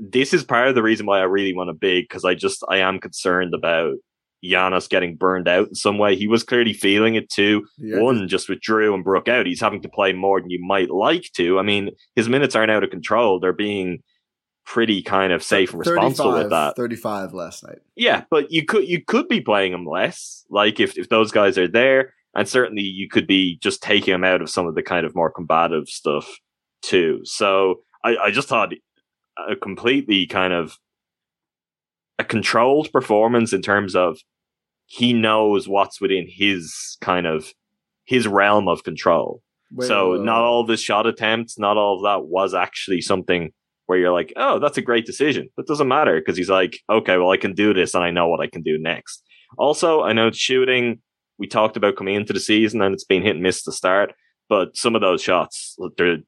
This 0.00 0.34
is 0.34 0.42
part 0.42 0.66
of 0.66 0.74
the 0.74 0.82
reason 0.82 1.06
why 1.06 1.20
I 1.20 1.24
really 1.24 1.54
want 1.54 1.70
a 1.70 1.74
big 1.74 2.08
because 2.08 2.24
I 2.24 2.34
just, 2.34 2.64
I 2.68 2.78
am 2.78 2.98
concerned 2.98 3.54
about 3.54 3.94
Giannis 4.44 4.88
getting 4.88 5.16
burned 5.16 5.48
out 5.48 5.68
in 5.68 5.74
some 5.74 5.98
way. 5.98 6.16
He 6.16 6.26
was 6.26 6.42
clearly 6.42 6.72
feeling 6.72 7.14
it 7.14 7.30
too. 7.30 7.66
Yeah. 7.78 8.00
One 8.00 8.28
just 8.28 8.48
with 8.48 8.60
Jrue 8.60 8.94
and 8.94 9.04
Brook 9.04 9.28
out, 9.28 9.46
he's 9.46 9.60
having 9.60 9.82
to 9.82 9.88
play 9.88 10.12
more 10.12 10.40
than 10.40 10.50
you 10.50 10.64
might 10.64 10.90
like 10.90 11.30
to. 11.34 11.58
I 11.58 11.62
mean, 11.62 11.90
his 12.14 12.28
minutes 12.28 12.54
aren't 12.54 12.70
out 12.70 12.84
of 12.84 12.90
control. 12.90 13.40
They're 13.40 13.52
being 13.52 14.02
pretty 14.66 15.02
kind 15.02 15.32
of 15.32 15.42
safe 15.42 15.70
and 15.72 15.80
responsible 15.80 16.32
with 16.32 16.50
that. 16.50 16.76
35 16.76 17.34
last 17.34 17.64
night. 17.64 17.78
Yeah, 17.96 18.24
but 18.30 18.50
you 18.50 18.64
could 18.64 18.88
you 18.88 19.02
could 19.04 19.28
be 19.28 19.40
playing 19.40 19.72
him 19.72 19.86
less. 19.86 20.44
Like 20.50 20.80
if 20.80 20.96
if 20.98 21.08
those 21.08 21.30
guys 21.30 21.58
are 21.58 21.68
there, 21.68 22.14
and 22.34 22.48
certainly 22.48 22.82
you 22.82 23.08
could 23.08 23.26
be 23.26 23.58
just 23.58 23.82
taking 23.82 24.14
him 24.14 24.24
out 24.24 24.42
of 24.42 24.50
some 24.50 24.66
of 24.66 24.74
the 24.74 24.82
kind 24.82 25.06
of 25.06 25.14
more 25.14 25.30
combative 25.30 25.88
stuff 25.88 26.38
too. 26.82 27.20
So 27.24 27.80
I, 28.04 28.16
I 28.16 28.30
just 28.30 28.48
thought 28.48 28.72
a 29.48 29.56
completely 29.56 30.26
kind 30.26 30.52
of 30.52 30.78
a 32.18 32.24
controlled 32.24 32.92
performance 32.92 33.52
in 33.52 33.62
terms 33.62 33.96
of 33.96 34.18
he 34.86 35.12
knows 35.12 35.68
what's 35.68 36.00
within 36.00 36.26
his 36.28 36.96
kind 37.00 37.26
of 37.26 37.52
his 38.04 38.28
realm 38.28 38.68
of 38.68 38.84
control. 38.84 39.42
Wait, 39.72 39.88
so 39.88 40.12
wait, 40.12 40.20
not 40.20 40.42
all 40.42 40.64
the 40.64 40.76
shot 40.76 41.06
attempts, 41.06 41.58
not 41.58 41.76
all 41.76 41.96
of 41.96 42.02
that 42.02 42.28
was 42.28 42.54
actually 42.54 43.00
something 43.00 43.50
where 43.86 43.98
you're 43.98 44.12
like, 44.12 44.32
oh, 44.36 44.58
that's 44.58 44.78
a 44.78 44.82
great 44.82 45.06
decision. 45.06 45.48
But 45.56 45.66
doesn't 45.66 45.88
matter 45.88 46.18
because 46.18 46.36
he's 46.36 46.50
like, 46.50 46.78
okay, 46.88 47.16
well, 47.16 47.30
I 47.30 47.36
can 47.36 47.54
do 47.54 47.74
this 47.74 47.94
and 47.94 48.04
I 48.04 48.10
know 48.10 48.28
what 48.28 48.40
I 48.40 48.46
can 48.46 48.62
do 48.62 48.78
next. 48.78 49.22
Also, 49.58 50.02
I 50.02 50.12
know 50.12 50.30
shooting, 50.30 51.00
we 51.38 51.46
talked 51.46 51.76
about 51.76 51.96
coming 51.96 52.14
into 52.14 52.32
the 52.32 52.40
season 52.40 52.80
and 52.80 52.94
it's 52.94 53.04
been 53.04 53.22
hit 53.22 53.34
and 53.34 53.42
miss 53.42 53.62
to 53.64 53.72
start, 53.72 54.12
but 54.48 54.76
some 54.76 54.94
of 54.94 55.00
those 55.00 55.22
shots, 55.22 55.76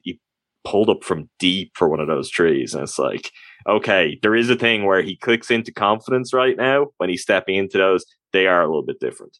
he 0.03 0.21
pulled 0.65 0.91
up 0.91 1.05
from 1.05 1.31
deep 1.39 1.73
for 1.75 1.89
one 1.89 2.01
of 2.01 2.09
those 2.09 2.29
trees. 2.31 2.75
And 2.75 2.83
it's 2.83 2.99
like, 2.99 3.31
okay, 3.69 4.19
there 4.23 4.35
is 4.35 4.49
a 4.51 4.57
thing 4.57 4.85
where 4.85 5.03
he 5.03 5.17
clicks 5.17 5.51
into 5.51 5.73
confidence 5.73 6.33
right 6.33 6.57
now 6.57 6.89
when 6.99 7.09
he's 7.09 7.23
stepping 7.23 7.57
into 7.57 7.79
those. 7.79 8.05
They 8.33 8.47
are 8.47 8.63
a 8.63 8.67
little 8.67 8.85
bit 8.85 9.01
different. 9.01 9.39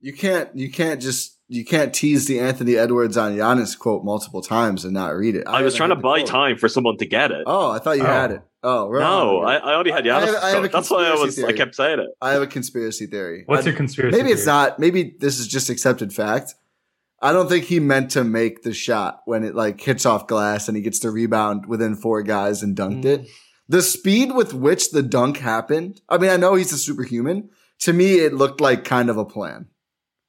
You 0.00 0.12
can't 0.14 0.48
you 0.56 0.70
can't 0.70 1.00
just 1.00 1.38
you 1.48 1.64
can't 1.64 1.92
tease 1.92 2.26
the 2.26 2.40
Anthony 2.40 2.76
Edwards 2.76 3.16
on 3.16 3.36
Giannis 3.36 3.78
quote 3.78 4.02
multiple 4.04 4.40
times 4.40 4.84
and 4.84 4.94
not 4.94 5.14
read 5.16 5.34
it. 5.34 5.46
I, 5.46 5.62
was 5.62 5.74
trying 5.74 5.90
to 5.90 5.96
buy 5.96 6.20
quote. 6.20 6.26
time 6.28 6.56
for 6.56 6.68
someone 6.68 6.96
to 6.98 7.06
get 7.06 7.32
it. 7.32 7.42
Oh, 7.46 7.70
I 7.72 7.80
thought 7.80 7.98
you 7.98 8.04
Oh. 8.04 8.06
had 8.06 8.30
it. 8.30 8.42
Oh, 8.62 8.86
we're 8.86 9.00
no. 9.00 9.40
I, 9.40 9.56
I 9.56 9.74
only 9.74 9.90
had 9.90 10.06
I 10.06 10.10
Giannis. 10.22 10.26
have- 10.34 10.42
I 10.44 10.50
have 10.50 10.64
a 10.64 10.68
That's 10.68 10.90
why 10.90 11.06
I 11.06 11.10
was. 11.12 11.20
conspiracy 11.34 11.54
I 11.54 11.56
kept 11.56 11.74
saying 11.74 11.98
it. 11.98 12.06
I 12.22 12.30
have 12.32 12.42
a 12.42 12.46
conspiracy 12.46 13.06
theory. 13.06 13.42
What's 13.46 13.66
I- 13.66 13.70
your 13.70 13.76
conspiracy? 13.76 14.16
Maybe 14.16 14.30
it's 14.30 14.46
not. 14.46 14.78
Maybe 14.78 15.16
this 15.18 15.38
is 15.38 15.48
just 15.48 15.68
accepted 15.70 16.12
fact. 16.14 16.54
I 17.22 17.32
don't 17.32 17.48
think 17.48 17.64
he 17.66 17.80
meant 17.80 18.10
to 18.12 18.24
make 18.24 18.62
the 18.62 18.72
shot 18.72 19.20
when 19.26 19.44
it 19.44 19.54
like 19.54 19.80
hits 19.80 20.06
off 20.06 20.26
glass 20.26 20.68
and 20.68 20.76
he 20.76 20.82
gets 20.82 21.00
the 21.00 21.10
rebound 21.10 21.66
within 21.66 21.94
four 21.94 22.22
guys 22.22 22.62
and 22.62 22.76
dunked 22.76 23.04
it. 23.04 23.22
Mm. 23.22 23.28
The 23.68 23.82
speed 23.82 24.34
with 24.34 24.54
which 24.54 24.90
the 24.90 25.02
dunk 25.02 25.36
happened. 25.38 26.00
I 26.08 26.18
mean, 26.18 26.30
I 26.30 26.36
know 26.36 26.54
he's 26.54 26.72
a 26.72 26.78
superhuman. 26.78 27.50
To 27.80 27.92
me, 27.92 28.18
it 28.20 28.32
looked 28.34 28.60
like 28.60 28.84
kind 28.84 29.08
of 29.10 29.16
a 29.16 29.24
plan. 29.24 29.66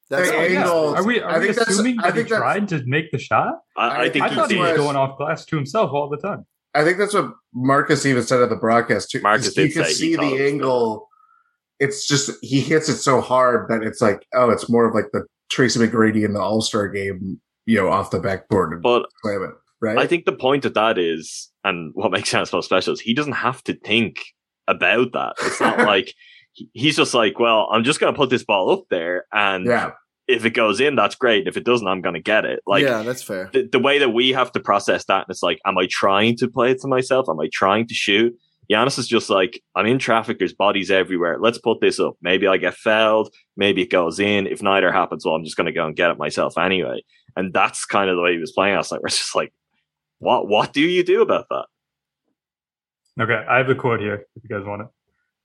That's 0.09 0.29
Hey, 0.29 0.35
all. 0.35 0.41
hey, 0.43 0.55
Angles. 0.57 0.95
Are 0.95 1.03
we, 1.03 1.21
I 1.21 1.35
are 1.35 1.39
we 1.39 1.45
think 1.45 1.57
that's- 1.57 1.73
assuming 1.73 1.99
I 1.99 2.03
that 2.03 2.13
he 2.13 2.17
think 2.19 2.29
that's- 2.29 2.39
tried 2.41 2.67
to 2.69 2.83
make 2.85 3.11
the 3.11 3.17
shot? 3.17 3.59
I, 3.77 3.87
I 3.87 4.01
I- 4.03 4.09
think 4.09 4.25
I 4.25 4.29
he 4.29 4.35
thought 4.35 4.51
he 4.51 4.57
was 4.57 4.77
going 4.77 4.95
off 4.97 5.17
glass 5.17 5.45
to 5.45 5.55
himself 5.55 5.91
all 5.93 6.09
the 6.09 6.17
time. 6.17 6.45
I 6.75 6.83
think 6.83 6.97
that's 6.97 7.13
what 7.13 7.33
Marques 7.53 8.05
even 8.05 8.23
said 8.23 8.41
at 8.41 8.49
the 8.49 8.55
broadcast 8.55 9.11
too. 9.11 9.21
Marques 9.21 9.47
you 9.55 9.63
did 9.63 9.73
can 9.73 9.83
say 9.85 9.89
he 9.89 9.93
see 9.95 10.15
the 10.17 10.45
angle. 10.45 11.07
It's 11.79 12.05
just 12.05 12.31
he 12.41 12.61
hits 12.61 12.87
it 12.89 12.97
so 12.97 13.21
hard 13.21 13.67
that 13.69 13.81
it's 13.83 14.01
like, 14.01 14.25
oh, 14.35 14.49
it's 14.51 14.69
more 14.69 14.85
of 14.85 14.93
like 14.93 15.11
the 15.13 15.25
Tracy 15.51 15.79
McGrady 15.79 16.23
in 16.23 16.33
the 16.33 16.41
All 16.41 16.61
Star 16.61 16.87
game, 16.87 17.39
you 17.65 17.77
know, 17.77 17.89
off 17.89 18.09
the 18.09 18.19
backboard 18.19 18.73
and 18.73 18.81
But 18.81 19.05
slam 19.21 19.43
it. 19.43 19.51
Right? 19.81 19.97
I 19.97 20.07
think 20.07 20.25
the 20.25 20.31
point 20.31 20.65
of 20.65 20.73
that 20.75 20.97
is, 20.97 21.51
and 21.63 21.91
what 21.93 22.11
makes 22.11 22.31
Giannis 22.31 22.49
so 22.49 22.61
special 22.61 22.93
is 22.93 23.01
he 23.01 23.13
doesn't 23.13 23.33
have 23.33 23.63
to 23.63 23.73
think 23.73 24.21
about 24.67 25.11
that. 25.13 25.33
It's 25.41 25.59
not 25.59 25.79
like 25.87 26.13
he's 26.53 26.95
just 26.95 27.13
like, 27.13 27.39
well, 27.39 27.67
I'm 27.71 27.83
just 27.83 27.99
going 27.99 28.13
to 28.13 28.17
put 28.17 28.29
this 28.29 28.43
ball 28.43 28.71
up 28.71 28.85
there, 28.89 29.25
and 29.33 29.65
yeah. 29.65 29.91
if 30.27 30.45
it 30.45 30.51
goes 30.51 30.79
in, 30.79 30.95
that's 30.95 31.15
great. 31.15 31.47
If 31.47 31.57
it 31.57 31.65
doesn't, 31.65 31.87
I'm 31.87 32.01
going 32.01 32.15
to 32.15 32.21
get 32.21 32.45
it. 32.45 32.61
Like 32.65 32.83
yeah, 32.83 33.03
that's 33.03 33.23
fair. 33.23 33.49
the, 33.51 33.67
the 33.69 33.79
way 33.79 33.99
that 33.99 34.09
we 34.09 34.29
have 34.29 34.51
to 34.53 34.59
process 34.59 35.05
that, 35.05 35.23
and 35.23 35.29
it's 35.29 35.43
like, 35.43 35.59
am 35.65 35.77
I 35.77 35.87
trying 35.89 36.37
to 36.37 36.47
play 36.47 36.71
it 36.71 36.81
to 36.81 36.87
myself? 36.87 37.27
Am 37.27 37.39
I 37.39 37.49
trying 37.51 37.87
to 37.87 37.93
shoot? 37.93 38.33
Giannis 38.71 38.97
is 38.97 39.07
just 39.07 39.29
like, 39.29 39.61
I'm 39.75 39.85
in 39.85 39.99
traffic. 39.99 40.39
There's 40.39 40.53
bodies 40.53 40.89
everywhere. 40.89 41.37
Let's 41.39 41.57
put 41.57 41.81
this 41.81 41.99
up. 41.99 42.15
Maybe 42.21 42.47
I 42.47 42.57
get 42.57 42.75
fouled. 42.75 43.33
Maybe 43.57 43.81
it 43.81 43.91
goes 43.91 44.19
in. 44.19 44.47
If 44.47 44.61
neither 44.61 44.91
happens, 44.91 45.25
well, 45.25 45.35
I'm 45.35 45.43
just 45.43 45.57
going 45.57 45.65
to 45.65 45.73
go 45.73 45.85
and 45.85 45.95
get 45.95 46.11
it 46.11 46.17
myself 46.17 46.57
anyway. 46.57 47.03
And 47.35 47.53
that's 47.53 47.85
kind 47.85 48.09
of 48.09 48.15
the 48.15 48.21
way 48.21 48.33
he 48.33 48.39
was 48.39 48.53
playing 48.53 48.75
last 48.75 48.91
night. 48.91 49.01
Where 49.01 49.07
it's 49.07 49.17
just 49.17 49.35
like, 49.35 49.53
what? 50.19 50.47
What 50.47 50.71
do 50.71 50.81
you 50.81 51.03
do 51.03 51.21
about 51.21 51.47
that? 51.49 51.65
Okay, 53.19 53.45
I 53.49 53.57
have 53.57 53.67
the 53.67 53.75
quote 53.75 53.99
here 53.99 54.25
if 54.35 54.43
you 54.43 54.49
guys 54.49 54.65
want 54.65 54.83
it. 54.83 54.87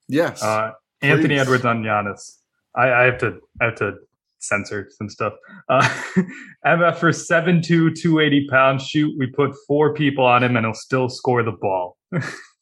Yes. 0.09 0.43
Uh, 0.43 0.73
Anthony 1.03 1.39
Edwards 1.39 1.65
on 1.65 1.83
Giannis. 1.83 2.37
I, 2.77 2.93
I 2.93 3.03
have 3.05 3.19
to 3.19 3.41
I 3.61 3.67
have 3.67 3.75
to 3.77 3.95
censor 4.39 4.89
some 4.97 5.09
stuff. 5.09 5.33
Uh, 5.69 5.89
MF 6.67 6.97
for 6.97 7.11
7'2", 7.11 7.65
280 7.67 8.47
pounds 8.49 8.87
shoot. 8.87 9.15
We 9.19 9.27
put 9.27 9.53
four 9.67 9.95
people 9.95 10.25
on 10.25 10.45
him 10.45 10.57
and 10.57 10.65
he'll 10.65 10.75
still 10.75 11.09
score 11.09 11.43
the 11.43 11.53
ball. 11.53 11.97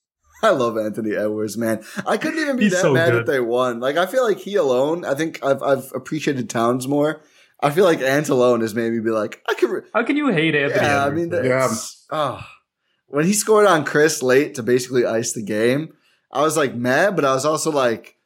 I 0.45 0.51
love 0.51 0.77
Anthony 0.79 1.15
Edwards, 1.17 1.57
man. 1.57 1.83
I 2.07 2.17
couldn't 2.17 2.39
even 2.41 2.57
be 2.57 2.65
He's 2.65 2.73
that 2.73 2.83
so 2.83 2.93
mad 2.93 3.11
good. 3.11 3.21
if 3.23 3.27
they 3.27 3.41
won. 3.41 3.81
Like 3.81 3.97
I 3.97 4.07
feel 4.07 4.25
like 4.27 4.39
he 4.39 4.57
alone. 4.57 5.05
I 5.05 5.15
think 5.15 5.43
I've 5.45 5.63
I've 5.63 5.91
appreciated 5.95 6.51
Towns 6.51 6.87
more. 6.87 7.23
I 7.61 7.71
feel 7.71 7.85
like 7.85 8.01
Ant 8.01 8.29
alone 8.29 8.61
has 8.61 8.75
made 8.75 8.93
me 8.93 9.01
be 9.01 9.11
like 9.11 9.43
I 9.49 9.55
could. 9.55 9.71
Re- 9.71 9.83
How 9.95 10.03
can 10.05 10.17
you 10.17 10.29
hate 10.29 10.55
Anthony 10.55 10.85
yeah, 10.87 11.05
I 11.07 11.11
mean, 11.11 11.31
though? 11.31 11.43
that's, 11.43 12.05
ah. 12.11 12.47
when 13.07 13.25
he 13.25 13.33
scored 13.33 13.67
on 13.67 13.85
Khris 13.85 14.23
late 14.23 14.55
to 14.57 14.63
basically 14.63 15.07
ice 15.07 15.33
the 15.33 15.43
game, 15.43 15.95
I 16.31 16.43
was 16.43 16.57
like 16.57 16.75
mad, 16.75 17.17
but 17.17 17.25
I 17.25 17.33
was 17.33 17.47
also 17.47 17.71
like, 17.71 18.17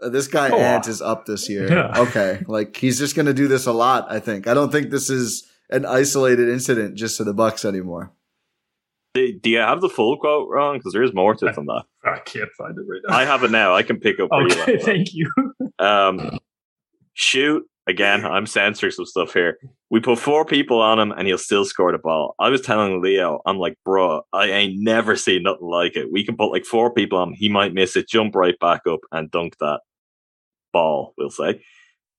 uh, 0.00 0.08
this 0.08 0.28
guy 0.28 0.48
Oh, 0.50 0.56
Ant 0.58 0.86
is 0.88 1.02
up 1.02 1.26
this 1.26 1.48
year. 1.50 1.68
yeah. 1.70 1.92
Okay, 2.08 2.42
like 2.46 2.76
he's 2.76 2.98
just 2.98 3.14
gonna 3.16 3.34
do 3.34 3.48
this 3.48 3.66
a 3.66 3.72
lot. 3.72 4.06
I 4.10 4.18
think. 4.20 4.46
I 4.46 4.54
don't 4.54 4.72
think 4.72 4.90
this 4.90 5.10
is 5.10 5.46
an 5.68 5.84
isolated 5.84 6.48
incident 6.48 6.94
just 6.94 7.16
to 7.18 7.24
the 7.24 7.34
Bucks 7.34 7.64
anymore. 7.64 8.12
Do, 9.16 9.50
you 9.50 9.58
have 9.58 9.80
the 9.80 9.88
full 9.88 10.18
quote 10.18 10.48
wrong? 10.50 10.76
Because 10.76 10.92
there 10.92 11.02
is 11.02 11.14
more 11.14 11.34
to 11.34 11.46
it 11.46 11.54
than 11.54 11.66
that. 11.66 11.84
I 12.04 12.18
can't 12.20 12.50
find 12.58 12.76
it 12.76 12.84
right 12.88 13.00
now. 13.06 13.16
I 13.16 13.24
have 13.24 13.42
it 13.44 13.50
now. 13.50 13.74
I 13.74 13.82
can 13.82 13.98
pick 13.98 14.20
up. 14.20 14.30
okay, 14.30 14.78
thank 14.78 15.14
you. 15.14 15.30
Um, 15.78 16.38
shoot 17.14 17.64
again. 17.86 18.24
I'm 18.24 18.46
censoring 18.46 18.92
some 18.92 19.06
stuff 19.06 19.32
here. 19.32 19.58
We 19.90 20.00
put 20.00 20.18
four 20.18 20.44
people 20.44 20.80
on 20.80 20.98
him, 20.98 21.12
and 21.12 21.26
he'll 21.26 21.38
still 21.38 21.64
score 21.64 21.92
the 21.92 21.98
ball. 21.98 22.34
I 22.38 22.48
was 22.48 22.60
telling 22.60 23.00
Leo, 23.00 23.40
I'm 23.46 23.58
like, 23.58 23.78
bro, 23.84 24.22
I 24.32 24.46
ain't 24.46 24.74
never 24.82 25.16
seen 25.16 25.44
nothing 25.44 25.68
like 25.68 25.96
it. 25.96 26.12
We 26.12 26.24
can 26.24 26.36
put 26.36 26.50
like 26.52 26.64
four 26.64 26.92
people 26.92 27.18
on 27.18 27.28
him. 27.28 27.34
He 27.34 27.48
might 27.48 27.74
miss 27.74 27.96
it, 27.96 28.08
jump 28.08 28.34
right 28.34 28.58
back 28.58 28.82
up, 28.86 29.00
and 29.12 29.30
dunk 29.30 29.56
that 29.60 29.80
ball. 30.72 31.14
We'll 31.16 31.30
say. 31.30 31.62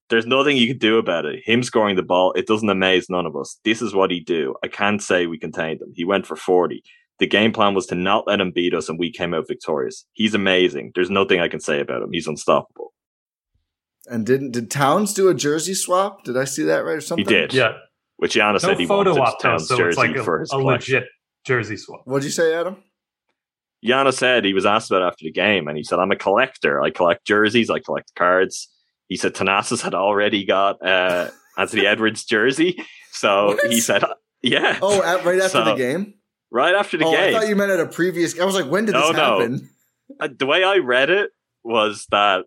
There's 0.10 0.26
nothing 0.26 0.55
you 0.55 0.68
can 0.68 0.78
do 0.78 0.97
about 0.97 1.26
it. 1.26 1.41
Him 1.45 1.64
scoring 1.64 1.97
the 1.97 2.03
ball, 2.03 2.32
it 2.34 2.47
doesn't 2.47 2.70
amaze 2.70 3.10
none 3.10 3.26
of 3.26 3.36
us. 3.36 3.60
This 3.66 3.82
is 3.82 3.93
what 3.93 4.10
he 4.12 4.20
do. 4.22 4.55
I 4.64 4.68
can't 4.68 5.01
say 5.01 5.28
we 5.28 5.38
contained 5.38 5.82
him. 5.82 5.91
He 5.93 6.05
went 6.05 6.26
for 6.26 6.36
40. 6.38 6.82
The 7.20 7.28
game 7.28 7.51
plan 7.51 7.74
was 7.74 7.88
to 7.88 7.95
not 7.95 8.28
let 8.28 8.39
him 8.39 8.51
beat 8.51 8.74
us, 8.74 8.88
and 8.89 8.99
we 8.99 9.12
came 9.12 9.34
out 9.34 9.47
victorious. 9.47 10.05
He's 10.14 10.34
amazing. 10.34 10.91
There's 10.95 11.10
nothing 11.10 11.41
I 11.41 11.47
can 11.49 11.60
say 11.60 11.80
about 11.82 12.03
him. 12.03 12.10
He's 12.14 12.28
unstoppable. 12.28 12.93
And 14.05 14.26
didn't 14.26 14.51
did 14.51 14.72
Towns 14.72 15.14
do 15.14 15.28
a 15.28 15.34
jersey 15.34 15.74
swap? 15.74 16.24
Did 16.24 16.38
I 16.38 16.45
see 16.45 16.64
that 16.64 16.86
right 16.86 16.97
or 16.97 17.01
something? 17.01 17.26
He 17.28 17.34
did. 17.34 17.53
Yeah, 17.53 17.74
Which 18.18 18.36
Giannis 18.36 18.53
no 18.64 18.70
said 18.70 18.80
he 18.80 18.86
photo 18.86 19.10
wanted 19.12 19.22
op 19.22 19.41
though, 19.41 19.49
Towns 19.49 19.68
so 19.68 19.76
jersey 19.78 19.89
it's 19.89 19.97
like 19.97 20.16
a, 20.16 20.24
for 20.24 20.39
his 20.39 20.53
a 20.53 20.58
collection. 20.58 20.95
legit 20.95 21.10
jersey 21.45 21.76
swap. 21.76 22.03
What'd 22.05 22.24
you 22.24 22.32
say, 22.32 22.55
Adam? 22.55 22.78
Giannis 23.86 24.14
said 24.14 24.45
he 24.45 24.53
was 24.53 24.66
asked 24.66 24.89
about 24.89 25.03
after 25.03 25.24
the 25.24 25.32
game, 25.32 25.68
and 25.68 25.76
he 25.78 25.84
said, 25.84 25.99
"I'm 25.99 26.12
a 26.12 26.16
collector. 26.16 26.82
I 26.82 26.89
collect 26.91 27.26
jerseys. 27.26 27.70
I 27.70 27.80
collect 27.80 28.14
cards." 28.16 28.70
He 29.08 29.16
said 29.18 29.34
Thanasis 29.34 29.82
had 29.82 29.93
already 29.93 30.45
got 30.45 30.86
uh, 30.86 31.30
Anthony 31.58 31.86
Edwards 31.86 32.26
jersey, 32.26 32.78
so 33.12 33.47
What? 33.47 33.72
he 33.72 33.80
said, 33.80 34.03
"Yeah." 34.41 34.80
Oh, 34.82 35.01
at, 35.01 35.24
right 35.26 35.38
after 35.39 35.49
So, 35.49 35.64
the 35.66 35.76
game. 35.76 36.14
right 36.51 36.76
after 36.76 36.97
the 36.97 37.05
oh, 37.05 37.12
game. 37.12 37.36
I 37.36 37.39
thought 37.39 37.47
you 37.49 37.55
meant 37.55 37.72
at 37.72 37.80
a 37.80 37.86
previous. 37.88 38.39
I 38.39 38.45
was 38.45 38.55
like, 38.55 38.70
when 38.70 38.86
did 38.86 38.93
No, 38.93 39.08
this 39.08 39.18
no. 39.18 39.39
happen? 39.39 39.70
Uh, 40.20 40.30
the 40.38 40.45
way 40.45 40.64
I 40.64 40.78
read 40.78 41.10
it 41.10 41.32
was 41.64 42.05
that, 42.12 42.45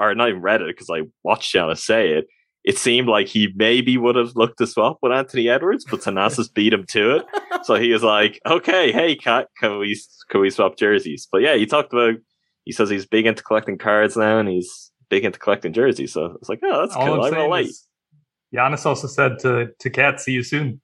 or 0.00 0.14
not 0.14 0.28
even 0.28 0.40
read 0.42 0.62
it 0.62 0.68
because 0.68 0.88
I 0.90 1.02
watched 1.22 1.52
Giannis 1.54 1.78
say 1.78 2.10
it. 2.10 2.26
It 2.64 2.78
seemed 2.78 3.08
like 3.08 3.26
he 3.26 3.48
maybe 3.56 3.98
would 3.98 4.14
have 4.14 4.36
looked 4.36 4.58
to 4.58 4.68
swap 4.68 4.98
with 5.02 5.10
Anthony 5.10 5.48
Edwards, 5.48 5.84
but 5.90 6.00
Thanasis 6.00 6.52
beat 6.54 6.72
him 6.72 6.84
to 6.90 7.16
it. 7.16 7.24
So 7.64 7.74
he 7.74 7.92
was 7.92 8.04
like, 8.04 8.40
"Okay, 8.46 8.92
hey, 8.92 9.16
KAT, 9.16 9.48
can 9.58 9.78
we 9.78 10.00
can 10.30 10.40
we 10.40 10.50
swap 10.50 10.76
jerseys?" 10.76 11.26
But 11.30 11.38
yeah, 11.42 11.56
he 11.56 11.66
talked 11.66 11.92
about. 11.92 12.14
He 12.64 12.70
says 12.70 12.88
he's 12.88 13.04
big 13.06 13.26
into 13.26 13.42
collecting 13.42 13.78
cards 13.78 14.16
now, 14.16 14.38
and 14.38 14.48
he's 14.48 14.91
big 15.12 15.26
into 15.26 15.38
collecting 15.38 15.74
jerseys. 15.74 16.10
So 16.14 16.38
it's 16.40 16.48
like, 16.48 16.60
oh, 16.64 16.80
that's 16.80 16.96
All 16.96 17.04
cool. 17.04 17.14
I'm 17.16 17.20
I 17.20 17.30
saying 17.30 17.50
relate. 17.50 17.66
is, 17.66 17.86
Giannis 18.54 18.86
also 18.86 19.06
said 19.06 19.38
to 19.40 19.68
to 19.78 19.90
KAT, 19.90 20.18
"See 20.20 20.32
you 20.32 20.42
soon." 20.42 20.80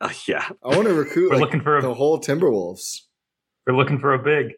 Uh, 0.00 0.10
yeah, 0.26 0.48
I 0.64 0.76
want 0.76 0.88
to 0.88 0.94
recruit 0.94 1.30
We're 1.30 1.36
like, 1.36 1.44
looking 1.44 1.60
for 1.62 1.78
a 1.78 1.82
the 1.82 1.94
whole 1.94 2.20
Timberwolves. 2.20 3.02
we're 3.66 3.76
looking 3.76 4.00
for 4.00 4.14
a 4.14 4.18
big. 4.18 4.54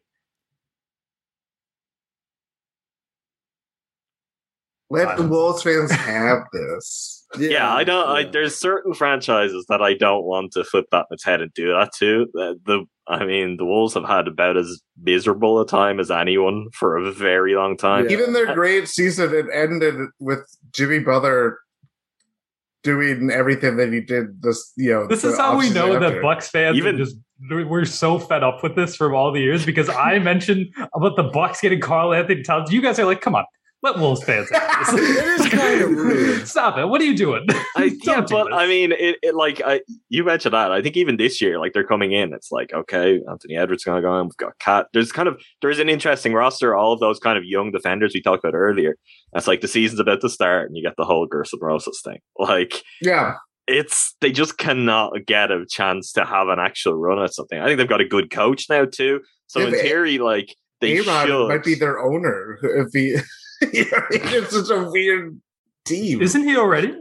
Let 4.89 5.19
the 5.19 5.29
Wolves 5.29 5.63
fans 5.67 5.93
have 5.93 6.39
this. 6.53 7.27
yeah. 7.39 7.73
I 7.73 7.85
don't. 7.85 8.09
I, 8.09 8.25
there's 8.25 8.57
certain 8.57 8.95
franchises 8.95 9.67
that 9.69 9.83
I 9.83 9.95
don't 9.95 10.25
want 10.25 10.53
to 10.53 10.65
flip 10.65 10.87
that 10.93 11.07
in 11.11 11.15
its 11.15 11.25
head 11.25 11.43
and 11.43 11.53
do 11.53 11.69
that 11.75 11.93
to. 11.99 12.27
The, 12.33 12.59
the 12.65 12.87
I 13.11 13.25
mean, 13.25 13.57
the 13.57 13.65
Wolves 13.65 13.95
have 13.95 14.05
had 14.05 14.29
about 14.29 14.57
as 14.57 14.81
miserable 15.03 15.61
a 15.61 15.67
time 15.67 15.99
as 15.99 16.13
anyone 16.13 16.69
for 16.73 16.97
a 16.97 17.11
very 17.11 17.57
long 17.57 17.77
time. 17.77 18.05
Yeah. 18.05 18.13
Even 18.13 18.33
their 18.33 18.49
uh, 18.49 18.55
great 18.55 18.89
season, 18.89 19.35
it 19.35 19.47
ended 19.53 19.97
with 20.21 20.47
Jimmy 20.73 21.01
Butler 21.01 21.59
doing 22.85 23.31
everything 23.31 23.77
that 23.79 23.93
he 23.93 24.01
did. 24.01 24.41
This, 24.41 24.73
you 24.77 24.91
know, 24.91 25.07
This 25.09 25.25
is 25.25 25.37
how 25.37 25.59
we 25.59 25.71
offseason 25.71 25.75
know 25.75 25.99
that. 25.99 26.23
Bucks 26.23 26.49
fans 26.49 26.77
Even- 26.77 26.97
just 26.97 27.17
we're 27.51 27.85
so 27.87 28.19
fed 28.19 28.45
up 28.45 28.63
with 28.63 28.77
this 28.77 28.95
from 28.95 29.15
all 29.15 29.33
the 29.33 29.41
years 29.41 29.67
because 29.67 29.89
I 29.89 30.19
mentioned 30.31 30.73
about 30.95 31.17
the 31.17 31.25
Bucks 31.25 31.61
getting 31.61 31.81
Karl-Anthony 31.81 32.43
Towns. 32.43 32.71
You 32.71 32.81
guys 32.81 32.99
are 32.99 33.07
like, 33.07 33.23
come 33.23 33.35
on, 33.35 33.45
let 33.83 33.99
Wolves 33.99 34.23
fans. 34.25 34.49
It 34.93 35.41
is 35.41 35.49
kind 35.49 35.81
of 35.83 35.91
rude. 35.91 36.47
Stop 36.49 36.79
it. 36.79 36.87
What 36.87 37.01
are 37.01 37.05
you 37.05 37.17
doing? 37.17 37.47
I, 37.77 37.85
yeah, 38.03 38.21
do 38.23 38.27
but 38.31 38.45
this. 38.45 38.55
I 38.55 38.67
mean, 38.67 38.93
it, 38.93 39.17
it 39.23 39.35
like 39.35 39.61
I, 39.65 39.81
you 40.09 40.25
mentioned 40.25 40.55
that. 40.55 40.73
I 40.73 40.83
think 40.83 40.97
even 40.97 41.17
this 41.17 41.41
year, 41.41 41.59
like 41.59 41.73
they're 41.73 41.87
coming 41.87 42.13
in, 42.13 42.33
it's 42.33 42.51
like 42.51 42.73
okay, 42.73 43.21
Anthony 43.29 43.57
Edwards 43.57 43.85
going 43.85 43.97
to 43.97 44.07
go 44.07 44.19
in. 44.19 44.27
We've 44.27 44.37
got 44.37 44.59
KAT. 44.59 44.89
There's 44.93 45.13
kind 45.13 45.29
of 45.29 45.41
there's 45.63 45.79
an 45.79 45.89
interesting 45.89 46.33
roster. 46.33 46.75
All 46.75 46.93
of 46.93 47.01
those 47.01 47.19
kind 47.19 47.39
of 47.39 47.45
young 47.45 47.71
defenders 47.71 48.13
we 48.15 48.23
talked 48.23 48.45
about 48.45 48.57
earlier. 48.57 48.97
It's 49.35 49.47
like 49.47 49.61
the 49.61 49.69
season's 49.69 50.01
about 50.01 50.21
to 50.23 50.29
start, 50.29 50.67
and 50.69 50.77
you 50.77 50.83
get 50.83 50.97
the 50.97 51.05
whole 51.05 51.27
Gerson 51.27 51.59
Rosas 51.63 52.01
thing. 52.05 52.19
Like 52.39 52.83
Yeah, 53.03 53.35
it's 53.67 54.15
they 54.21 54.33
just 54.33 54.59
cannot 54.59 55.13
get 55.27 55.51
a 55.51 55.65
chance 55.69 56.13
to 56.13 56.25
have 56.25 56.49
an 56.49 56.59
actual 56.59 56.95
run 56.95 57.23
at 57.23 57.35
something. 57.35 57.61
I 57.61 57.67
think 57.67 57.79
they've 57.79 57.89
got 57.89 58.01
a 58.01 58.09
good 58.09 58.31
coach 58.31 58.67
now 58.69 58.85
too. 58.87 59.21
So 59.47 59.61
Yeah, 59.61 59.69
in 59.69 59.73
theory, 59.75 60.19
like 60.19 60.55
they 60.81 60.97
should. 60.97 61.49
might 61.49 61.65
be 61.65 61.75
their 61.75 61.99
owner 62.01 62.59
if 62.63 62.89
he. 62.93 63.17
you 63.73 63.85
know, 63.91 64.03
it's 64.11 64.55
such 64.57 64.71
a 64.71 64.91
weird 64.91 65.41
team. 65.85 66.23
Isn't 66.23 66.43
he 66.45 66.57
already? 66.57 66.95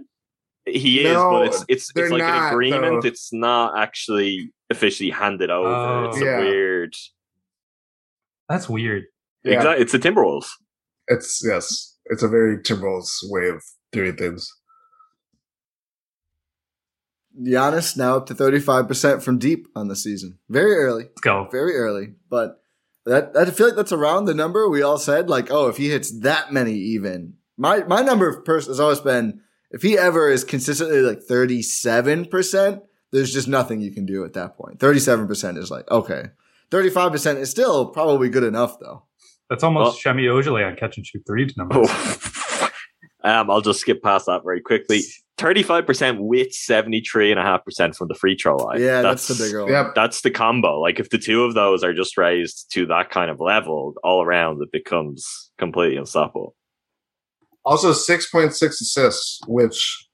He 0.66 1.00
is, 1.06 1.14
No, 1.14 1.32
but 1.32 1.48
it's 1.48 1.66
it's 1.68 1.92
it's 1.96 2.12
like 2.12 2.20
not, 2.22 2.48
an 2.50 2.54
agreement. 2.54 3.02
though. 3.04 3.08
It's 3.08 3.32
not 3.34 3.78
actually 3.80 4.52
officially 4.70 5.10
handed 5.10 5.50
over. 5.50 5.68
Oh. 5.70 6.10
it's 6.10 6.22
Yeah. 6.22 6.38
a 6.38 6.42
weird. 6.42 6.94
That's 8.50 8.68
weird. 8.70 9.06
Yeah. 9.44 9.54
Exactly, 9.56 9.82
it's 9.84 9.92
the 9.94 10.00
Timberwolves. 10.00 10.48
It's 11.08 11.42
yes, 11.48 11.98
it's 12.06 12.24
a 12.24 12.28
very 12.28 12.58
Timberwolves 12.58 13.18
way 13.24 13.48
of 13.50 13.64
doing 13.92 14.16
things. 14.16 14.52
Giannis 17.42 17.96
now 17.96 18.18
up 18.18 18.26
to 18.28 18.36
35% 18.36 19.22
from 19.24 19.38
deep 19.38 19.68
on 19.76 19.88
the 19.88 19.96
season. 19.96 20.40
Very 20.50 20.76
early. 20.76 21.04
Let's 21.06 21.22
go. 21.22 21.48
Very 21.52 21.76
early. 21.76 22.16
But 22.30 22.62
that, 23.10 23.32
I 23.36 23.50
feel 23.52 23.68
like 23.68 23.76
that's 23.76 23.92
around 23.92 24.26
the 24.26 24.34
number 24.34 24.70
we 24.70 24.82
all 24.82 24.98
said, 24.98 25.30
like, 25.30 25.52
oh, 25.52 25.68
if 25.68 25.78
he 25.78 25.90
hits 25.90 26.12
that 26.22 26.54
many 26.54 26.74
even. 26.74 27.34
My 27.58 27.84
my 27.84 28.02
number 28.02 28.30
of 28.30 28.46
person 28.46 28.72
has 28.72 28.80
always 28.80 29.02
been 29.02 29.42
if 29.72 29.82
he 29.82 29.98
ever 29.98 30.30
is 30.30 30.44
consistently 30.44 31.02
like 31.02 31.20
37%, 31.20 32.82
there's 33.12 33.34
just 33.34 33.48
nothing 33.48 33.82
you 33.82 33.92
can 33.92 34.06
do 34.06 34.24
at 34.24 34.34
that 34.34 34.58
point. 34.58 34.80
37% 34.80 35.58
is 35.58 35.70
like, 35.70 35.90
okay. 35.92 36.26
35% 36.72 37.38
is 37.38 37.50
still 37.50 37.88
probably 37.88 38.30
good 38.30 38.44
enough 38.44 38.80
though. 38.80 39.04
That's 39.50 39.64
almost 39.64 40.02
Semi 40.02 40.26
Ojeleye 40.26 40.68
on 40.68 40.76
catch 40.76 40.98
and 40.98 41.06
shoot 41.06 41.24
threes 41.26 41.56
numbers. 41.58 41.90
Oh. 43.22 43.32
um, 43.32 43.50
I'll 43.50 43.60
just 43.60 43.82
skip 43.82 44.02
past 44.02 44.28
that 44.28 44.44
very 44.46 44.62
quickly. 44.62 45.02
Thirty-five 45.40 45.86
percent 45.88 46.22
with 46.22 46.54
seventy-three 46.54 47.32
and 47.32 47.40
a 47.40 47.44
half 47.44 47.64
percent 47.66 47.96
from 47.96 48.10
the 48.10 48.14
free 48.16 48.36
throw 48.36 48.58
line. 48.58 48.82
Yeah, 48.82 49.02
that's, 49.02 49.28
the 49.28 49.42
bigger 49.44 49.64
one. 49.64 49.72
Yep. 49.72 49.96
That's 49.96 50.22
the 50.22 50.30
combo. 50.32 50.80
Like 50.80 51.00
if 51.00 51.10
the 51.10 51.18
two 51.18 51.44
of 51.44 51.54
those 51.54 51.84
are 51.84 51.94
just 51.94 52.18
raised 52.18 52.72
to 52.74 52.86
that 52.88 53.10
kind 53.10 53.32
of 53.32 53.40
level 53.40 53.94
all 54.04 54.22
around, 54.24 54.62
it 54.62 54.72
becomes 54.72 55.26
completely 55.58 55.98
unstoppable. 55.98 56.56
Also, 57.66 57.94
six 57.94 58.30
point 58.30 58.54
six 58.54 58.82
assists, 58.82 59.40
which 59.48 60.08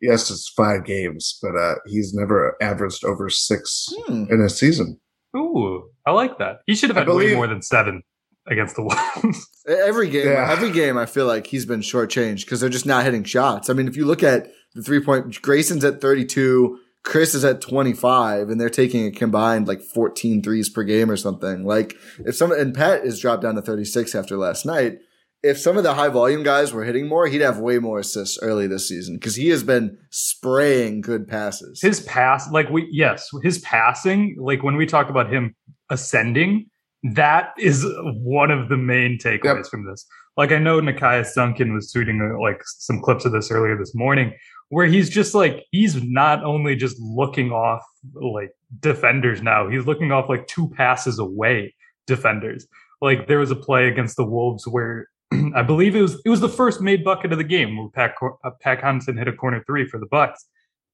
yes, 0.00 0.30
it's 0.30 0.52
five 0.56 0.84
games, 0.84 1.38
but 1.40 1.56
uh, 1.56 1.74
he's 1.86 2.12
never 2.12 2.56
averaged 2.60 3.04
over 3.04 3.28
six 3.30 3.88
Hmm. 4.06 4.24
in 4.30 4.40
a 4.40 4.48
season. 4.48 5.00
Ooh, 5.36 5.88
I 6.06 6.10
like 6.10 6.38
that. 6.38 6.58
He 6.66 6.74
should 6.74 6.90
have 6.90 6.96
I 6.96 7.00
had 7.00 7.08
way 7.08 7.34
more 7.34 7.46
than 7.46 7.62
seven 7.62 8.02
against 8.48 8.76
the 8.76 8.82
Wolves. 9.24 9.48
Every 9.66 10.10
game, 10.10 10.26
Yeah. 10.28 10.50
every 10.50 10.70
game, 10.72 10.98
I 10.98 11.06
feel 11.06 11.26
like 11.26 11.46
he's 11.46 11.64
been 11.66 11.80
shortchanged 11.80 12.40
because 12.44 12.60
they're 12.60 12.68
just 12.68 12.86
not 12.86 13.04
hitting 13.04 13.24
shots. 13.24 13.70
I 13.70 13.72
mean, 13.72 13.86
if 13.88 13.96
you 13.96 14.04
look 14.04 14.22
at 14.22 14.50
the 14.74 14.82
three 14.82 15.00
point, 15.02 15.40
Grayson's 15.42 15.84
at 15.84 16.00
32, 16.00 16.78
Khris 17.04 17.34
is 17.34 17.44
at 17.44 17.60
25, 17.60 18.48
and 18.48 18.60
they're 18.60 18.70
taking 18.70 19.06
a 19.06 19.10
combined 19.10 19.66
like 19.66 19.82
14 19.82 20.42
threes 20.42 20.68
per 20.68 20.84
game 20.84 21.10
or 21.10 21.16
something. 21.16 21.64
Like, 21.64 21.96
if 22.24 22.36
some, 22.36 22.52
and 22.52 22.74
Pat 22.74 23.04
is 23.04 23.18
dropped 23.20 23.42
down 23.42 23.56
to 23.56 23.62
36 23.62 24.14
after 24.14 24.36
last 24.36 24.64
night. 24.64 24.98
If 25.42 25.58
some 25.58 25.76
of 25.76 25.82
the 25.82 25.94
high 25.94 26.08
volume 26.08 26.44
guys 26.44 26.72
were 26.72 26.84
hitting 26.84 27.08
more, 27.08 27.26
he'd 27.26 27.40
have 27.40 27.58
way 27.58 27.80
more 27.80 27.98
assists 27.98 28.38
early 28.40 28.68
this 28.68 28.88
season 28.88 29.16
because 29.16 29.34
he 29.34 29.48
has 29.48 29.64
been 29.64 29.98
spraying 30.10 31.00
good 31.00 31.26
passes. 31.26 31.80
his 31.82 31.98
pass, 32.00 32.48
like 32.52 32.70
we, 32.70 32.86
yes, 32.92 33.28
his 33.42 33.58
passing, 33.58 34.36
like 34.38 34.62
when 34.62 34.76
we 34.76 34.86
talk 34.86 35.10
about 35.10 35.32
him 35.32 35.56
ascending, 35.90 36.66
that 37.14 37.54
is 37.58 37.84
one 38.22 38.52
of 38.52 38.68
the 38.68 38.76
main 38.76 39.18
takeaways 39.18 39.56
Yep. 39.56 39.66
from 39.68 39.84
this. 39.90 40.06
Like 40.36 40.52
I 40.52 40.58
know 40.58 40.80
Nekias 40.80 41.34
Duncan 41.34 41.74
was 41.74 41.92
tweeting 41.92 42.20
uh, 42.22 42.40
like 42.40 42.62
some 42.64 43.00
clips 43.02 43.24
of 43.24 43.32
this 43.32 43.50
earlier 43.50 43.76
this 43.76 43.94
morning, 43.96 44.32
where 44.72 44.86
he's 44.86 45.10
just 45.10 45.34
like 45.34 45.66
he's 45.70 46.02
not 46.02 46.42
only 46.42 46.74
just 46.74 46.98
looking 46.98 47.50
off 47.52 47.82
like 48.14 48.52
defenders 48.80 49.42
now, 49.42 49.68
he's 49.68 49.84
looking 49.84 50.12
off 50.12 50.30
like 50.30 50.46
two 50.46 50.66
passes 50.70 51.18
away 51.18 51.74
defenders. 52.06 52.66
Like 53.02 53.28
there 53.28 53.38
was 53.38 53.50
a 53.50 53.56
play 53.56 53.88
against 53.88 54.16
the 54.16 54.24
Wolves 54.24 54.66
where 54.66 55.08
I 55.54 55.60
believe 55.60 55.94
it 55.94 56.00
was 56.00 56.22
it 56.24 56.30
was 56.30 56.40
the 56.40 56.48
first 56.48 56.80
made 56.80 57.04
bucket 57.04 57.32
of 57.32 57.38
the 57.38 57.44
game 57.44 57.76
where 57.76 57.90
Pat 57.90 58.14
uh, 58.22 58.50
Pat 58.62 58.80
Connaughton 58.80 59.18
hit 59.18 59.28
a 59.28 59.34
corner 59.34 59.62
three 59.66 59.86
for 59.86 60.00
the 60.00 60.06
Bucks. 60.06 60.46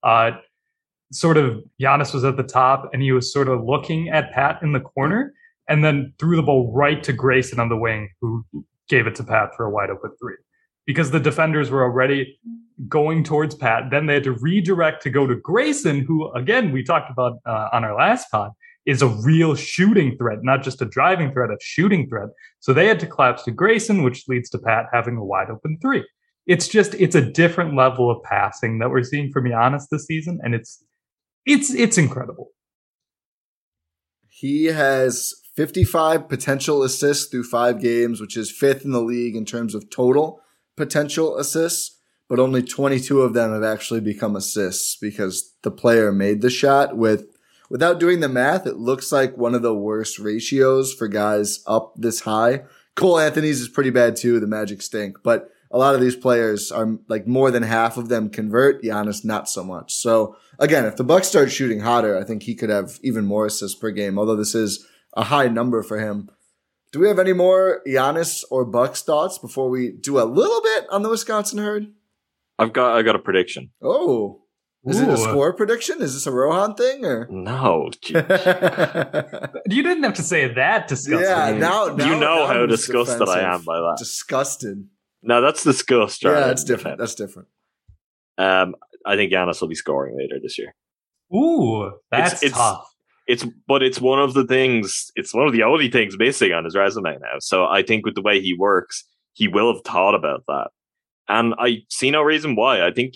Uh, 0.03 0.33
sort 1.13 1.37
of 1.37 1.63
Giannis 1.81 2.13
was 2.13 2.25
at 2.25 2.37
the 2.37 2.43
top 2.43 2.91
and 2.93 3.01
he 3.01 3.13
was 3.13 3.33
sort 3.33 3.47
of 3.47 3.63
looking 3.63 4.09
at 4.09 4.33
Pat 4.33 4.61
in 4.61 4.73
the 4.73 4.81
corner 4.81 5.33
and 5.69 5.85
then 5.85 6.13
threw 6.19 6.35
the 6.35 6.43
ball 6.43 6.73
right 6.75 7.01
to 7.05 7.13
Grayson 7.13 7.61
on 7.61 7.69
the 7.69 7.77
wing, 7.77 8.11
who 8.21 8.45
gave 8.89 9.07
it 9.07 9.15
to 9.15 9.23
Pat 9.23 9.55
for 9.57 9.67
a 9.67 9.71
wide 9.71 9.91
open 9.91 10.11
three. 10.21 10.35
Because 10.89 11.11
the 11.11 11.21
defenders 11.21 11.71
were 11.71 11.85
already 11.85 12.39
going 12.89 13.25
towards 13.25 13.55
Pat. 13.55 13.91
Then 13.91 14.07
they 14.07 14.15
had 14.15 14.25
to 14.25 14.33
redirect 14.33 15.03
to 15.03 15.11
go 15.11 15.27
to 15.27 15.35
Grayson, 15.35 16.01
who, 16.01 16.33
again, 16.33 16.71
we 16.73 16.83
talked 16.83 17.11
about 17.11 17.39
uh, 17.45 17.69
on 17.73 17.85
our 17.85 17.95
last 17.95 18.31
pod, 18.31 18.53
is 18.87 19.03
a 19.03 19.09
real 19.09 19.55
shooting 19.55 20.17
threat, 20.17 20.39
not 20.43 20.63
just 20.63 20.81
a 20.81 20.87
driving 20.87 21.33
threat, 21.33 21.51
a 21.51 21.57
shooting 21.61 22.09
threat. 22.09 22.29
So 22.61 22.73
they 22.73 22.87
had 22.87 23.01
to 23.01 23.07
collapse 23.07 23.43
to 23.45 23.51
Grayson, 23.51 24.03
which 24.03 24.25
leads 24.29 24.49
to 24.51 24.59
Pat 24.59 24.87
having 24.93 25.17
a 25.17 25.25
wide 25.25 25.51
open 25.51 25.79
three. 25.83 26.07
It's 26.47 26.69
just 26.69 26.95
it's 26.95 27.15
a 27.15 27.21
different 27.21 27.77
level 27.77 28.11
of 28.11 28.23
passing 28.23 28.79
that 28.79 28.89
we're 28.89 29.03
seeing 29.03 29.31
from 29.31 29.45
Giannis 29.45 29.83
this 29.91 30.07
season, 30.07 30.41
and 30.43 30.55
it's 30.55 30.83
it's 31.45 31.75
it's 31.75 31.99
incredible. 31.99 32.49
He 34.27 34.67
has 34.67 35.35
55 35.57 36.29
potential 36.29 36.83
assists 36.83 37.27
through 37.27 37.45
five 37.45 37.83
games, 37.83 38.21
which 38.21 38.37
is 38.37 38.51
fifth 38.51 38.85
in 38.87 38.93
the 38.93 39.03
league 39.03 39.37
in 39.37 39.45
terms 39.45 39.75
of 39.75 39.91
total 39.91 40.41
potential 40.79 41.37
assists, 41.37 42.01
but 42.29 42.39
only 42.39 42.63
22 42.63 43.21
of 43.21 43.35
them 43.35 43.53
have 43.53 43.63
actually 43.63 44.01
become 44.01 44.35
assists 44.37 44.97
because 44.97 45.55
the 45.63 45.71
player 45.71 46.11
made 46.13 46.41
the 46.41 46.51
shot 46.51 46.97
with 46.97 47.27
without 47.71 48.01
doing 48.01 48.21
the 48.21 48.29
math, 48.29 48.67
it 48.67 48.77
looks 48.77 49.13
like 49.13 49.37
one 49.37 49.55
of 49.55 49.63
the 49.63 49.75
worst 49.75 50.19
ratios 50.19 50.95
for 50.95 51.09
guys 51.09 51.63
up 51.67 51.93
this 51.97 52.21
high. 52.21 52.63
Cole 52.95 53.19
Anthony's 53.19 53.61
is 53.61 53.69
pretty 53.69 53.91
bad 53.91 54.17
too. 54.17 54.41
The 54.41 54.47
Magic 54.47 54.83
stink, 54.83 55.19
but 55.23 55.51
a 55.71 55.79
lot 55.79 55.95
of 55.95 56.01
these 56.01 56.17
players 56.17 56.73
are 56.73 56.99
like 57.09 57.27
more 57.27 57.51
than 57.51 57.63
half 57.63 57.97
of 57.97 58.09
them 58.09 58.31
convert. 58.31 58.83
Giannis 58.83 59.25
not 59.25 59.49
so 59.49 59.63
much. 59.63 59.95
So 59.95 60.37
again, 60.59 60.87
if 60.87 60.97
the 60.97 61.05
Bucks 61.05 61.29
start 61.29 61.53
shooting 61.53 61.81
hotter, 61.81 62.19
I 62.19 62.25
think 62.25 62.43
he 62.43 62.55
could 62.55 62.71
have 62.71 62.99
even 63.03 63.25
more 63.25 63.47
assists 63.47 63.79
per 63.79 63.91
game. 63.91 64.19
Although 64.19 64.37
this 64.37 64.55
is 64.55 64.87
a 65.15 65.25
high 65.25 65.49
number 65.49 65.83
for 65.83 65.99
him. 65.99 66.31
Do 66.91 67.01
we 67.01 67.09
have 67.09 67.19
any 67.19 67.35
more 67.35 67.83
Giannis 67.87 68.45
or 68.51 68.65
Bucks 68.65 69.03
thoughts 69.03 69.39
before 69.39 69.69
we 69.69 69.91
do 69.91 70.19
a 70.19 70.25
little 70.25 70.63
bit 70.63 70.87
on 70.91 71.03
the 71.03 71.11
Wisconsin 71.11 71.59
herd? 71.59 71.89
I've 72.59 72.73
got 72.73 72.97
I 72.97 73.03
got 73.03 73.15
a 73.15 73.19
prediction. 73.19 73.71
Oh, 73.83 74.43
is 74.85 75.01
Ooh. 75.01 75.05
it 75.05 75.09
a 75.11 75.17
score 75.19 75.53
prediction? 75.53 76.01
Is 76.01 76.15
this 76.15 76.27
a 76.27 76.33
Rohan 76.33 76.75
thing 76.75 77.05
or 77.05 77.29
no? 77.31 77.91
you 78.07 78.13
didn't 79.83 80.03
have 80.03 80.15
to 80.15 80.23
say 80.23 80.53
that. 80.55 80.89
Disgusting. 80.89 81.29
Yeah, 81.29 81.57
now, 81.59 81.95
now 81.95 82.05
you 82.07 82.19
know 82.19 82.47
now 82.47 82.47
how 82.47 82.67
disgusted 82.67 83.29
I 83.29 83.55
am 83.55 83.65
by 83.65 83.79
that. 83.79 83.97
Disgusted. 83.99 84.89
No, 85.23 85.43
that's 85.43 85.65
disgust. 85.65 86.25
Yeah, 86.25 86.41
that's 86.41 86.65
different. 86.65 86.99
That's 86.99 87.15
different. 87.15 87.49
Um, 88.39 88.77
I 89.05 89.17
think 89.17 89.33
Giannis 89.33 89.61
will 89.61 89.69
be 89.69 89.75
scoring 89.75 90.17
later 90.17 90.39
this 90.43 90.59
year. 90.59 90.75
Ooh, 91.35 91.93
that's 92.11 92.35
it's, 92.35 92.45
it's, 92.45 92.55
tough 92.57 92.88
it's 93.29 93.45
but 93.69 93.83
it's 93.83 94.01
one 94.01 94.19
of 94.19 94.35
the 94.35 94.45
things 94.45 95.13
it's 95.15 95.35
one 95.35 95.47
of 95.47 95.53
the 95.53 95.63
only 95.63 95.91
things 95.91 96.17
missing 96.19 96.53
on 96.53 96.65
his 96.65 96.75
resume 96.75 97.17
now. 97.21 97.39
So 97.41 97.67
i 97.67 97.83
think 97.83 98.05
with 98.05 98.17
the 98.17 98.23
way 98.23 98.41
he 98.41 98.55
works 98.55 99.05
he 99.35 99.47
will 99.47 99.73
have 99.73 99.85
thought 99.85 100.15
about 100.17 100.43
that. 100.49 100.71
And 101.29 101.55
i 101.59 101.83
see 101.89 102.11
no 102.11 102.23
reason 102.23 102.57
why. 102.57 102.85
I 102.85 102.91
think 102.91 103.15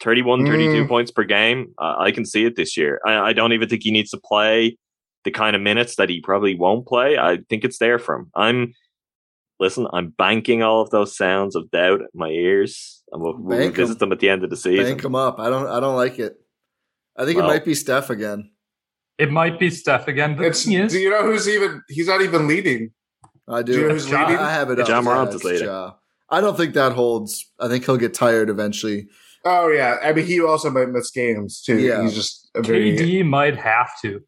31 0.00 0.40
mm. 0.40 0.48
32 0.48 0.88
points 0.88 1.10
per 1.10 1.24
game 1.24 1.72
uh, 1.78 1.94
i 1.98 2.10
can 2.10 2.26
see 2.26 2.44
it 2.44 2.56
this 2.56 2.76
year. 2.76 3.00
I, 3.06 3.28
I, 3.28 3.32
don't 3.32 3.54
even 3.54 3.66
think 3.66 3.82
he 3.82 3.90
needs 3.90 4.10
to 4.10 4.20
play 4.20 4.76
the 5.24 5.30
kind 5.30 5.56
of 5.56 5.62
minutes 5.62 5.96
that 5.96 6.10
he 6.10 6.20
probably 6.20 6.54
won't 6.54 6.86
play. 6.86 7.16
I 7.16 7.38
think 7.48 7.64
it's 7.64 7.78
there 7.78 7.98
for 7.98 8.16
him. 8.16 8.30
I'm 8.34 8.74
listen 9.58 9.86
i'm 9.94 10.10
banking 10.10 10.62
all 10.62 10.82
of 10.82 10.90
those 10.90 11.16
sounds 11.16 11.56
of 11.56 11.70
doubt 11.70 12.00
in 12.00 12.08
my 12.12 12.28
ears 12.28 13.02
and 13.10 13.22
we'll, 13.22 13.34
we'll 13.38 13.70
visit 13.70 13.98
them 13.98 14.12
at 14.12 14.18
the 14.18 14.28
end 14.28 14.44
of 14.44 14.50
the 14.50 14.56
season. 14.56 14.84
bank 14.84 15.00
them 15.00 15.14
up. 15.14 15.38
I 15.38 15.48
don't 15.48 15.68
i 15.68 15.78
don't 15.78 15.96
like 15.96 16.18
it. 16.18 16.34
I 17.16 17.24
think 17.24 17.38
well, 17.38 17.46
it 17.46 17.54
might 17.54 17.64
be 17.64 17.74
steph 17.74 18.10
again 18.10 18.50
it 19.18 19.30
might 19.30 19.58
be 19.58 19.70
Steph 19.70 20.08
again. 20.08 20.36
But 20.36 20.54
do 20.54 20.70
you 20.70 21.10
know 21.10 21.22
who's 21.22 21.48
even? 21.48 21.82
He's 21.88 22.08
not 22.08 22.22
even 22.22 22.46
leading. 22.46 22.90
I 23.48 23.62
do. 23.62 23.72
do 23.72 23.78
you 23.80 23.88
know 23.88 23.94
who's 23.94 24.10
leading? 24.10 24.36
I 24.36 24.52
have 24.52 24.70
it. 24.70 24.86
Ja 24.86 25.00
Morant 25.00 25.34
is 25.34 25.44
leading. 25.44 25.66
Ja. 25.66 25.92
I 26.28 26.40
don't 26.40 26.56
think 26.56 26.74
that 26.74 26.92
holds. 26.92 27.50
I 27.60 27.68
think 27.68 27.84
he'll 27.84 27.96
get 27.96 28.14
tired 28.14 28.50
eventually. 28.50 29.08
Oh 29.44 29.68
yeah, 29.68 29.98
I 30.02 30.12
mean 30.12 30.26
he 30.26 30.42
also 30.42 30.70
might 30.70 30.88
miss 30.88 31.10
games 31.10 31.62
too. 31.62 31.78
Yeah, 31.78 32.02
he's 32.02 32.14
just 32.14 32.50
a 32.54 32.62
very, 32.62 32.96
KD 32.96 33.24
might 33.24 33.56
have 33.56 33.90
to. 34.02 34.20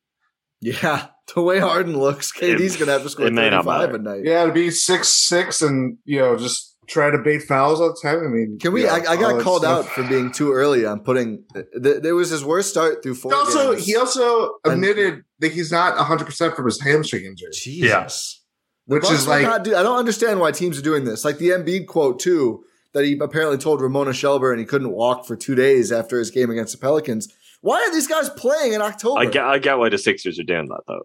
Yeah, 0.60 1.08
the 1.34 1.42
way 1.42 1.58
Harden 1.58 1.98
looks, 1.98 2.32
KD's 2.32 2.76
gonna 2.76 2.92
have 2.92 3.02
to 3.02 3.10
score 3.10 3.28
thirty 3.28 3.62
five 3.62 3.94
a 3.94 3.98
night. 3.98 4.20
Yeah, 4.24 4.44
to 4.44 4.52
be 4.52 4.70
six 4.70 5.08
six 5.08 5.60
and 5.60 5.98
you 6.04 6.20
know 6.20 6.36
just 6.36 6.76
try 6.88 7.10
to 7.10 7.18
bait 7.18 7.42
fouls 7.42 7.80
all 7.80 7.88
the 7.88 8.00
time. 8.00 8.24
I 8.24 8.28
mean, 8.28 8.58
can 8.58 8.72
we? 8.72 8.84
Yeah, 8.84 8.94
I, 8.94 9.12
I, 9.12 9.16
got 9.16 9.40
called 9.42 9.62
stuff. 9.62 9.86
out 9.86 9.92
for 9.92 10.02
being 10.02 10.32
too 10.32 10.52
early 10.52 10.84
on 10.84 11.00
putting. 11.00 11.44
Th- 11.54 12.02
there 12.02 12.14
was 12.14 12.30
his 12.30 12.44
worst 12.44 12.70
start 12.70 13.02
through 13.02 13.14
four. 13.14 13.32
He 13.32 13.38
also, 13.38 13.72
games. 13.72 13.86
he 13.86 13.96
also 13.96 14.54
admitted 14.64 15.14
and, 15.14 15.24
that 15.40 15.52
he's 15.52 15.70
not 15.70 15.96
100 15.96 16.24
percent 16.24 16.56
from 16.56 16.64
his 16.64 16.80
hamstring 16.80 17.24
injury. 17.24 17.50
Jesus. 17.52 17.88
Yes. 17.88 18.40
Which 18.86 19.10
is 19.10 19.28
like 19.28 19.64
do, 19.64 19.76
I 19.76 19.82
don't 19.82 19.98
understand 19.98 20.40
why 20.40 20.50
teams 20.50 20.78
are 20.78 20.82
doing 20.82 21.04
this. 21.04 21.24
Like 21.24 21.36
the 21.36 21.50
Embiid 21.50 21.86
quote 21.86 22.18
too, 22.18 22.64
that 22.94 23.04
he 23.04 23.18
apparently 23.20 23.58
told 23.58 23.82
Ramona 23.82 24.14
Shelburne 24.14 24.58
he 24.58 24.64
couldn't 24.64 24.92
walk 24.92 25.26
for 25.26 25.36
two 25.36 25.54
days 25.54 25.92
after 25.92 26.18
his 26.18 26.30
game 26.30 26.50
against 26.50 26.72
the 26.72 26.78
Pelicans. 26.78 27.28
Why 27.60 27.82
are 27.82 27.92
these 27.92 28.06
guys 28.06 28.30
playing 28.30 28.72
in 28.72 28.80
October? 28.80 29.20
I 29.20 29.26
get, 29.26 29.44
I 29.44 29.58
get 29.58 29.78
why 29.78 29.90
the 29.90 29.98
Sixers 29.98 30.38
are 30.38 30.44
doing 30.44 30.68
that 30.68 30.82
though. 30.86 31.02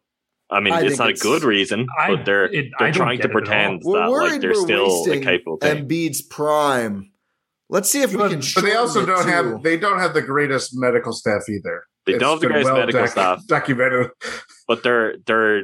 I 0.53 0.59
mean, 0.59 0.73
I 0.73 0.81
it's 0.81 0.99
not 0.99 1.09
a 1.09 1.13
good 1.13 1.43
reason, 1.43 1.87
I, 1.99 2.15
but 2.15 2.25
they're 2.25 2.45
it, 2.45 2.67
they're 2.77 2.91
trying 2.91 3.19
to 3.21 3.29
pretend 3.29 3.81
that 3.81 4.09
like 4.09 4.41
they're 4.41 4.53
still 4.53 5.11
a 5.11 5.19
capable 5.19 5.57
team. 5.57 5.87
Embiid's 5.87 6.21
prime. 6.21 7.11
Let's 7.69 7.89
see 7.89 8.03
if 8.03 8.11
we 8.11 8.29
can. 8.29 8.41
But 8.53 8.63
they 8.63 8.75
also 8.75 9.05
don't 9.05 9.23
too. 9.23 9.29
have 9.29 9.63
they 9.63 9.77
don't 9.77 9.99
have 9.99 10.13
the 10.13 10.21
greatest 10.21 10.71
medical 10.73 11.11
staff 11.11 11.41
either. 11.49 11.83
They 12.05 12.13
it's 12.13 12.19
don't 12.19 12.33
have 12.33 12.41
the 12.41 12.47
greatest 12.47 12.65
well 12.65 12.79
medical 12.79 13.01
doc- 13.01 13.09
staff. 13.09 13.47
Documented, 13.47 14.11
but 14.67 14.83
they're 14.83 15.15
they're 15.25 15.63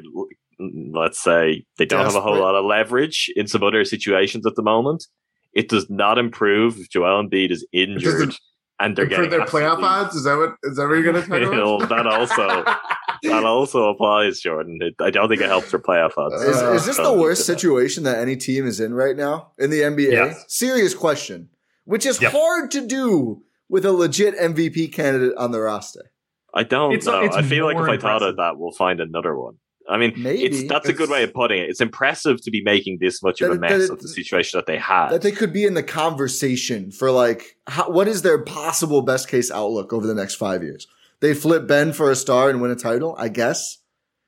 let's 0.60 1.20
say 1.20 1.66
they 1.78 1.86
don't 1.86 2.04
Desperate. 2.04 2.06
have 2.06 2.16
a 2.16 2.22
whole 2.22 2.40
lot 2.40 2.56
of 2.56 2.66
leverage 2.66 3.32
in 3.36 3.48
some 3.48 3.64
other 3.64 3.86
situations 3.86 4.46
at 4.46 4.56
the 4.56 4.64
moment. 4.64 5.06
It 5.54 5.70
does 5.70 5.90
not 5.90 6.18
improve 6.18 6.78
if 6.78 6.90
Joel 6.90 7.24
Embiid 7.24 7.52
is 7.52 7.66
injured 7.72 8.36
and 8.80 8.96
they're 8.96 9.06
getting 9.06 9.30
their 9.30 9.42
playoff 9.42 9.82
odds. 9.84 10.16
Is 10.16 10.24
that 10.24 10.38
what 10.38 10.56
is 10.64 10.78
that 10.78 10.88
what 10.88 10.96
you're 10.96 11.04
going 11.04 11.22
to 11.22 11.28
talk 11.28 11.42
about? 11.42 11.90
that 11.90 12.08
also 12.08 12.64
that 13.24 13.44
also 13.44 13.90
applies, 13.90 14.40
Jordan. 14.40 14.80
It, 14.82 14.96
I 15.00 15.10
don't 15.10 15.30
think 15.30 15.42
it 15.42 15.48
helps 15.48 15.72
their 15.72 15.80
playoff 15.80 16.18
odds. 16.18 16.42
Is, 16.42 16.62
is 16.62 16.86
this 16.86 16.98
the 16.98 17.14
worst 17.14 17.46
situation 17.46 18.04
that 18.04 18.20
any 18.20 18.36
team 18.36 18.66
is 18.66 18.80
in 18.80 18.94
right 18.94 19.16
now 19.16 19.52
in 19.58 19.70
the 19.70 19.82
NBA? 19.82 20.12
Yes. 20.12 20.46
Serious 20.48 20.94
question, 20.94 21.50
which 21.86 22.06
is 22.06 22.22
yep. 22.22 22.32
hard 22.32 22.72
to 22.72 22.86
do 22.86 23.44
with 23.68 23.86
a 23.86 23.92
legit 23.92 24.38
MVP 24.38 24.92
candidate 24.94 25.36
on 25.38 25.52
the 25.52 25.62
roster. 25.62 26.12
I 26.54 26.64
don't 26.64 26.94
it's, 26.94 27.06
know. 27.06 27.22
It's 27.22 27.36
I 27.36 27.44
feel 27.44 27.66
like 27.66 27.78
if 27.78 27.84
I 27.84 27.98
thought 27.98 28.24
of 28.24 28.38
that, 28.38 28.58
we'll 28.58 28.72
find 28.72 29.00
another 29.00 29.38
one. 29.38 29.58
I 29.90 29.98
mean, 29.98 30.14
Maybe. 30.18 30.44
It's, 30.44 30.70
that's 30.70 30.88
it's, 30.88 30.94
a 30.94 30.98
good 30.98 31.10
way 31.10 31.24
of 31.24 31.34
putting 31.34 31.60
it. 31.60 31.70
It's 31.70 31.82
impressive 31.82 32.42
to 32.44 32.52
be 32.52 32.62
making 32.62 33.00
this 33.02 33.24
much 33.24 33.42
of 33.42 33.52
a 33.52 33.56
mess 33.56 33.88
that, 33.88 33.94
of 33.94 34.00
the 34.02 34.08
situation 34.08 34.58
that 34.58 34.68
they 34.68 34.78
had. 34.78 35.10
That 35.10 35.24
they 35.24 35.32
could 35.32 35.52
be 35.52 35.66
in 35.66 35.74
the 35.74 35.82
conversation 35.82 36.92
for 36.92 37.10
like, 37.10 37.58
how, 37.66 37.90
what 37.90 38.08
is 38.08 38.22
their 38.22 38.38
possible 38.44 39.02
best 39.02 39.28
case 39.28 39.50
outlook 39.50 39.92
over 39.92 40.06
the 40.06 40.14
next 40.14 40.36
five 40.36 40.62
years? 40.62 40.88
They 41.22 41.34
flip 41.34 41.68
Ben 41.68 41.94
for 41.94 42.10
a 42.10 42.16
star 42.16 42.50
and 42.50 42.62
win 42.62 42.72
a 42.72 42.76
title, 42.76 43.16
I 43.18 43.30
guess. 43.30 43.78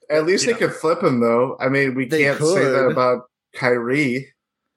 At 0.09 0.25
least 0.25 0.45
yeah. 0.45 0.53
they 0.53 0.59
could 0.59 0.73
flip 0.73 1.01
him, 1.01 1.21
though. 1.21 1.57
I 1.59 1.69
mean, 1.69 1.95
we 1.95 2.05
they 2.05 2.23
can't 2.23 2.37
could. 2.37 2.53
say 2.53 2.65
that 2.65 2.87
about 2.87 3.23
Kyrie. 3.55 4.33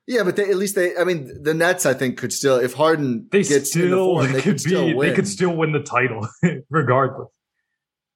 Yeah, 0.06 0.22
but 0.22 0.36
they, 0.36 0.48
at 0.48 0.56
least 0.56 0.74
they. 0.74 0.96
I 0.96 1.04
mean, 1.04 1.42
the 1.42 1.54
Nets, 1.54 1.86
I 1.86 1.94
think, 1.94 2.18
could 2.18 2.32
still 2.32 2.56
if 2.56 2.74
Harden 2.74 3.26
they 3.32 3.42
gets 3.42 3.70
still, 3.70 3.84
in 3.84 3.90
the 3.90 3.96
form, 3.96 4.26
they 4.26 4.32
could, 4.32 4.42
could 4.42 4.60
still 4.60 4.86
be, 4.86 4.94
win. 4.94 5.08
They 5.08 5.14
could 5.14 5.28
still 5.28 5.56
win 5.56 5.72
the 5.72 5.82
title, 5.82 6.28
regardless. 6.70 7.28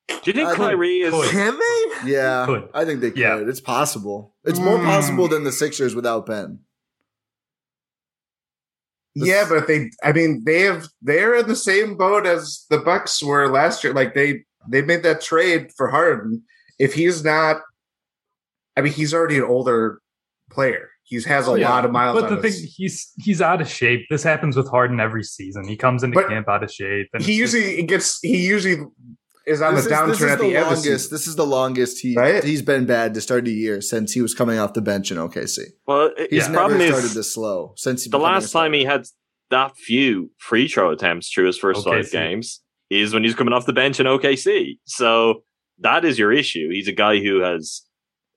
Do 0.09 0.17
you 0.25 0.33
think 0.33 0.49
I 0.49 0.55
Kyrie 0.55 1.03
think, 1.03 1.25
is? 1.25 1.31
Can 1.31 1.59
they? 1.59 2.13
Yeah, 2.13 2.45
could. 2.47 2.69
I 2.75 2.85
think 2.85 3.01
they 3.01 3.11
could. 3.11 3.19
Yeah. 3.19 3.39
It's 3.39 3.61
possible. 3.61 4.35
It's 4.45 4.59
mm. 4.59 4.65
more 4.65 4.79
possible 4.79 5.29
than 5.29 5.45
the 5.45 5.53
Sixers 5.53 5.95
without 5.95 6.27
Ben. 6.27 6.61
Yeah, 9.27 9.47
but 9.49 9.67
they 9.67 9.91
I 10.03 10.13
mean 10.13 10.43
they 10.45 10.61
have 10.63 10.87
they're 11.03 11.37
in 11.37 11.49
the 11.49 11.57
same 11.57 11.97
boat 11.97 12.27
as 12.27 12.67
the 12.71 12.79
Bucks 12.79 13.23
were 13.23 13.49
last 13.49 13.83
year. 13.85 13.93
Like 13.93 14.15
they 14.15 14.45
they 14.69 14.83
made 14.83 15.03
that 15.03 15.21
trade 15.21 15.71
for 15.77 15.89
Harden. 15.89 16.43
If 16.79 16.95
he's 16.95 17.25
not 17.25 17.63
I 18.77 18.83
mean 18.83 18.93
he's 18.93 19.15
already 19.15 19.39
an 19.39 19.45
older 19.45 20.01
player. 20.51 20.91
He 21.09 21.21
has 21.23 21.49
a 21.49 21.53
oh, 21.53 21.55
yeah, 21.55 21.71
lot 21.71 21.87
of 21.87 21.91
miles. 21.91 22.21
But 22.21 22.29
the 22.29 22.37
thing, 22.37 22.69
he's 22.77 23.11
he's 23.19 23.41
out 23.41 23.63
of 23.63 23.69
shape. 23.69 24.07
This 24.11 24.23
happens 24.23 24.59
with 24.59 24.69
Harden 24.69 25.01
every 25.01 25.25
season. 25.25 25.67
He 25.67 25.75
comes 25.75 26.03
into 26.03 26.17
but 26.17 26.29
camp 26.29 26.49
out 26.49 26.63
of 26.63 26.71
shape. 26.71 27.09
And 27.15 27.23
he 27.23 27.33
usually 27.33 27.83
gets 27.85 28.21
he 28.21 28.47
usually 28.47 28.85
is 29.49 29.61
on 29.63 29.75
This 29.75 29.85
the 29.85 29.91
downturn 29.91 30.09
this 30.09 30.21
is 30.21 30.31
at 30.31 30.39
the, 30.39 30.45
the, 30.51 30.57
end 30.57 30.65
of 30.65 30.69
the 30.69 30.75
longest. 30.89 31.11
This 31.11 31.27
is 31.27 31.37
the 31.37 31.47
longest 31.47 32.01
he 32.01 32.15
Right? 32.15 32.45
he's 32.45 32.63
been 32.63 32.87
bad 32.87 33.15
to 33.15 33.21
start 33.21 33.47
a 33.47 33.51
year 33.51 33.81
since 33.81 34.13
he 34.13 34.21
was 34.21 34.35
coming 34.35 34.59
off 34.59 34.75
the 34.75 34.83
bench 34.83 35.11
in 35.11 35.17
OKC. 35.17 35.59
Well, 35.87 36.11
it- 36.17 36.31
He's 36.31 36.47
the 36.47 36.53
never 36.53 36.67
problem 36.69 36.89
started 36.89 37.07
is 37.07 37.15
this 37.15 37.33
slow 37.33 37.73
since 37.77 38.05
he 38.05 38.11
the 38.11 38.19
became 38.19 38.31
a 38.31 38.33
last 38.35 38.53
time 38.53 38.73
he 38.73 38.85
had 38.85 39.07
that 39.51 39.77
few 39.77 40.31
free 40.39 40.69
throw 40.69 40.91
attempts 40.91 41.31
through 41.31 41.47
his 41.47 41.59
first 41.59 41.85
five 41.85 42.11
games 42.11 42.61
is 42.91 43.13
when 43.15 43.25
he's 43.25 43.35
coming 43.35 43.53
off 43.55 43.67
the 43.67 43.73
bench 43.73 43.99
in 44.01 44.07
OKC. 44.07 44.79
So 44.85 45.43
that 45.81 46.05
is 46.05 46.19
your 46.19 46.33
issue. 46.33 46.69
He's 46.71 46.89
a 46.89 46.93
guy 46.93 47.19
who 47.21 47.41
has. 47.41 47.83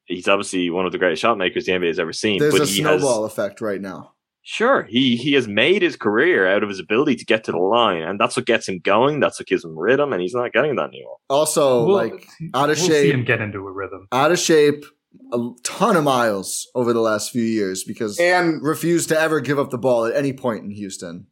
He's 0.05 0.27
obviously 0.27 0.69
one 0.69 0.85
of 0.85 0.91
the 0.91 0.97
greatest 0.97 1.21
shot 1.21 1.37
makers 1.37 1.65
the 1.65 1.71
NBA 1.73 1.87
has 1.87 1.99
ever 1.99 2.11
seen. 2.13 2.39
There's 2.39 2.53
but 2.53 2.61
a 2.63 2.65
he 2.65 2.79
snowball 2.81 3.23
has 3.23 3.31
effect 3.31 3.61
right 3.61 3.79
now. 3.79 4.13
Sure, 4.53 4.83
he 4.83 5.15
he 5.15 5.31
has 5.31 5.47
made 5.47 5.81
his 5.81 5.95
career 5.95 6.45
out 6.45 6.61
of 6.61 6.67
his 6.67 6.77
ability 6.81 7.15
to 7.15 7.23
get 7.23 7.45
to 7.45 7.53
the 7.53 7.57
line, 7.57 8.01
and 8.01 8.19
that's 8.19 8.35
what 8.35 8.45
gets 8.45 8.67
him 8.67 8.79
going. 8.79 9.21
That's 9.21 9.39
what 9.39 9.47
gives 9.47 9.63
him 9.63 9.79
rhythm, 9.79 10.11
and 10.11 10.21
he's 10.21 10.33
not 10.33 10.51
getting 10.51 10.75
that 10.75 10.89
anymore. 10.89 11.15
Also, 11.29 11.85
We'll- 11.85 11.95
like 11.95 12.27
out 12.53 12.69
of 12.69 12.77
we'll 12.77 12.87
see 12.89 13.11
him 13.11 13.19
shape, 13.21 13.27
get 13.27 13.39
into 13.39 13.59
a 13.59 13.71
rhythm. 13.71 14.09
out 14.11 14.33
of 14.33 14.39
shape, 14.39 14.83
a 15.31 15.39
ton 15.63 15.95
of 15.95 16.03
miles 16.03 16.69
over 16.75 16.91
the 16.91 16.99
last 16.99 17.31
few 17.31 17.41
years 17.43 17.85
because 17.85 18.19
And 18.19 18.61
refused 18.61 19.07
to 19.07 19.17
ever 19.17 19.39
give 19.39 19.57
up 19.57 19.69
the 19.69 19.77
ball 19.77 20.03
at 20.05 20.13
any 20.17 20.33
point 20.33 20.65
in 20.65 20.71
Houston. 20.71 21.27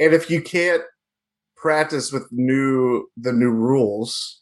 and 0.00 0.12
if 0.12 0.28
you 0.30 0.42
can't 0.42 0.82
practice 1.56 2.10
with 2.10 2.26
new 2.32 3.06
the 3.16 3.32
new 3.32 3.50
rules 3.50 4.40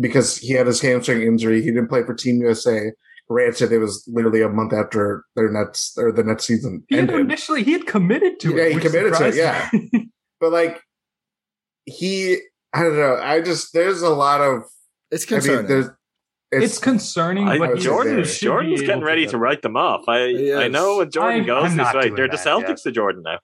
because 0.00 0.38
he 0.38 0.54
had 0.54 0.66
his 0.66 0.80
hamstring 0.80 1.22
injury, 1.22 1.60
he 1.62 1.68
didn't 1.68 1.88
play 1.88 2.02
for 2.02 2.12
Team 2.14 2.40
USA. 2.42 2.90
Granted, 3.30 3.72
it 3.72 3.78
was 3.78 4.04
literally 4.06 4.42
a 4.42 4.48
month 4.50 4.72
after 4.74 5.24
their 5.34 5.50
Nets 5.50 5.96
or 5.96 6.12
the 6.12 6.22
Nets 6.22 6.46
season 6.46 6.84
He 6.88 6.96
had 6.96 7.10
initially 7.10 7.62
he 7.62 7.72
had 7.72 7.86
committed 7.86 8.38
to 8.40 8.54
Yeah, 8.54 8.64
it. 8.64 8.68
he 8.70 8.74
which 8.76 8.84
committed 8.84 9.14
to 9.14 9.26
it, 9.26 9.34
surprised 9.34 9.92
me. 9.92 10.10
But 10.40 10.52
like 10.52 10.82
he, 11.86 12.38
I 12.72 12.82
don't 12.82 12.96
know. 12.96 13.16
I 13.16 13.40
just 13.40 13.72
there's 13.72 14.02
a 14.02 14.10
lot 14.10 14.40
of. 14.40 14.62
It's 15.10 15.30
I 15.30 15.36
mean, 15.36 15.42
concerning. 15.42 15.66
there's 15.68 15.86
it's 16.52 16.78
concerning, 16.78 17.48
I, 17.48 17.58
but 17.58 17.78
Jordan, 17.78 18.22
Jordan's 18.24 18.80
getting 18.80 19.02
ready 19.02 19.22
get 19.22 19.30
to 19.32 19.38
write 19.38 19.62
them 19.62 19.76
off. 19.76 20.08
I 20.08 20.28
He 20.28 20.54
I 20.54 20.68
know 20.68 20.98
when 20.98 21.10
Jordan 21.10 21.40
I'm- 21.40 21.46
goes 21.46 21.64
I'm 21.70 21.76
this 21.76 21.84
not 21.84 21.94
way, 21.96 22.02
doing 22.02 22.14
they're 22.16 22.28
the 22.28 22.36
Celtics 22.36 22.68
yet. 22.68 22.78
to 22.84 22.92
Jordan 22.92 23.22
now. 23.24 23.38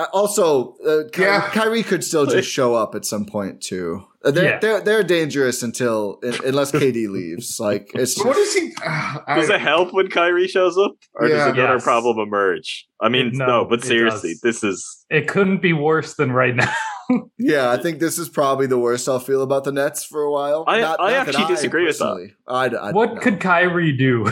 Uh, 0.00 0.06
also, 0.12 0.74
uh, 0.86 1.02
Ky- 1.12 1.22
Yeah. 1.22 1.50
Kyrie 1.52 1.82
could 1.82 2.02
still 2.04 2.26
just 2.26 2.48
show 2.58 2.74
up 2.74 2.94
at 2.94 3.04
some 3.04 3.24
point 3.26 3.60
too. 3.60 4.04
Uh, 4.24 4.30
They're 4.30 4.44
Yeah. 4.44 4.58
they're 4.60 4.80
they're 4.82 5.02
dangerous 5.02 5.62
until 5.62 6.18
unless 6.44 6.72
KD 6.72 7.08
leaves. 7.08 7.58
Like 7.58 7.90
it's 7.94 8.22
what 8.22 8.36
just- 8.36 8.56
is 8.56 8.62
he? 8.62 8.72
Uh, 8.84 9.34
Does 9.36 9.48
it 9.50 9.60
help 9.60 9.92
when 9.94 10.08
Kyrie 10.08 10.46
shows 10.48 10.76
up, 10.78 10.92
or 11.14 11.26
Yeah. 11.28 11.36
does 11.36 11.54
another 11.54 11.74
Yes. 11.74 11.84
problem 11.84 12.18
emerge? 12.18 12.86
I 13.00 13.08
mean, 13.08 13.30
No, 13.34 13.46
no, 13.46 13.64
but 13.64 13.82
seriously, 13.82 14.32
does. 14.32 14.40
this 14.42 14.64
is 14.64 15.06
It 15.10 15.26
couldn't 15.28 15.62
be 15.62 15.72
worse 15.72 16.14
than 16.14 16.32
right 16.32 16.54
now. 16.54 16.72
yeah. 17.38 17.70
I 17.70 17.78
think 17.78 17.98
this 17.98 18.18
is 18.18 18.28
probably 18.28 18.66
the 18.66 18.78
worst 18.78 19.08
I'll 19.08 19.20
feel 19.20 19.42
about 19.42 19.64
the 19.64 19.72
Nets 19.72 20.04
for 20.04 20.20
a 20.22 20.30
while. 20.30 20.64
I- 20.66 20.80
Not- 20.80 21.00
I 21.00 21.12
not 21.12 21.26
that 21.26 21.34
actually 21.34 21.54
disagree 21.54 21.84
with 21.86 21.98
that. 21.98 22.30
I, 22.46 22.66
I, 22.66 22.90
what 22.92 23.14
no. 23.14 23.20
could 23.20 23.40
Kyrie 23.40 23.92
do? 23.96 24.30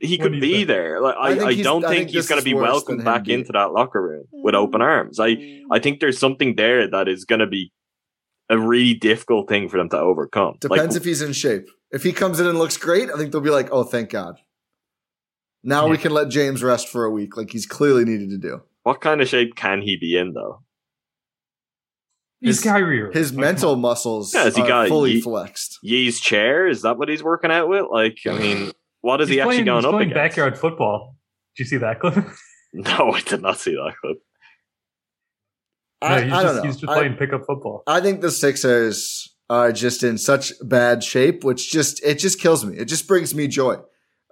He 0.00 0.18
could 0.18 0.40
be 0.40 0.56
think? 0.56 0.68
there. 0.68 1.00
Like 1.00 1.16
I 1.16 1.28
I, 1.28 1.36
think 1.36 1.44
I, 1.44 1.62
don't 1.62 1.84
I 1.84 1.88
think, 1.88 1.98
think 1.98 2.10
he's 2.10 2.26
going 2.28 2.40
to 2.40 2.44
be 2.44 2.54
welcomed 2.54 3.04
back 3.04 3.26
him 3.28 3.40
into 3.40 3.52
that 3.52 3.72
locker 3.72 4.02
room 4.02 4.24
with 4.32 4.54
open 4.54 4.80
mm. 4.80 4.84
arms. 4.84 5.18
I 5.20 5.62
I 5.70 5.78
think 5.78 6.00
there's 6.00 6.18
something 6.18 6.56
there 6.56 6.88
that 6.88 7.08
is 7.08 7.24
going 7.24 7.40
to 7.40 7.46
be 7.46 7.72
a 8.48 8.58
really 8.58 8.94
difficult 8.94 9.48
thing 9.48 9.68
for 9.68 9.76
them 9.76 9.88
to 9.90 9.98
overcome. 9.98 10.56
Depends 10.60 10.94
like, 10.94 11.00
if 11.00 11.04
he's 11.04 11.22
in 11.22 11.32
shape. 11.32 11.68
If 11.92 12.02
he 12.02 12.12
comes 12.12 12.40
in 12.40 12.46
and 12.46 12.58
looks 12.58 12.76
great, 12.76 13.10
I 13.10 13.16
think 13.16 13.32
they'll 13.32 13.40
be 13.40 13.50
like, 13.50 13.68
"Oh, 13.72 13.84
thank 13.84 14.10
God." 14.10 14.36
Now 15.62 15.88
we 15.88 15.98
can 15.98 16.12
let 16.12 16.30
James 16.30 16.62
rest 16.62 16.88
for 16.88 17.04
a 17.04 17.10
week, 17.10 17.36
like 17.36 17.50
he's 17.50 17.66
clearly 17.66 18.04
needed 18.04 18.30
to 18.30 18.38
do. 18.38 18.62
what 18.82 19.00
kind 19.02 19.20
of 19.20 19.28
shape 19.28 19.54
can 19.56 19.82
he 19.82 19.96
be 19.98 20.16
in 20.16 20.32
though? 20.32 20.62
He's 22.40 22.56
His- 22.56 22.64
Kyrie. 22.64 23.12
His 23.12 23.32
Like, 23.32 23.40
mental 23.40 23.76
muscles 23.76 24.32
Yeah, 24.34 24.48
he 24.48 24.62
are 24.62 24.68
got- 24.68 24.88
fully 24.88 25.14
he- 25.14 25.20
flexed. 25.20 25.78
Yee's 25.82 26.18
chair 26.18 26.66
is 26.66 26.82
that 26.82 26.96
what 26.96 27.10
he's 27.10 27.22
working 27.22 27.50
out 27.50 27.68
with? 27.68 27.86
Like, 27.90 28.18
I 28.26 28.38
mean, 28.38 28.72
what 29.02 29.20
is 29.20 29.28
he's 29.28 29.36
he 29.36 29.40
actually 29.40 29.54
playing, 29.56 29.64
going 29.66 29.76
he's 29.78 29.84
up 29.86 29.90
playing 29.92 30.10
against? 30.12 30.36
backyard 30.36 30.58
football. 30.58 31.16
Did 31.56 31.64
you 31.64 31.68
see 31.68 31.76
that 31.78 32.00
clip? 32.00 32.14
No, 32.72 33.10
I 33.12 33.20
did 33.22 33.42
not 33.42 33.58
see 33.58 33.72
that 33.72 33.94
clip. 34.00 34.18
I, 36.02 36.08
no, 36.08 36.22
he's 36.24 36.32
I 36.32 36.42
just, 36.42 36.44
don't 36.46 36.56
know. 36.56 36.62
He's 36.62 36.76
just 36.76 36.90
I- 36.92 36.94
playing 36.98 37.16
pickup 37.16 37.44
football. 37.46 37.82
I 37.86 38.00
think 38.00 38.20
the 38.20 38.30
Sixers 38.30 39.34
are 39.50 39.72
just 39.72 40.04
in 40.04 40.16
such 40.18 40.52
bad 40.62 41.02
shape, 41.02 41.42
which 41.42 41.70
just 41.72 42.00
it 42.04 42.20
just 42.20 42.40
kills 42.40 42.64
me. 42.64 42.76
It 42.78 42.84
just 42.84 43.08
brings 43.08 43.34
me 43.34 43.48
joy. 43.48 43.76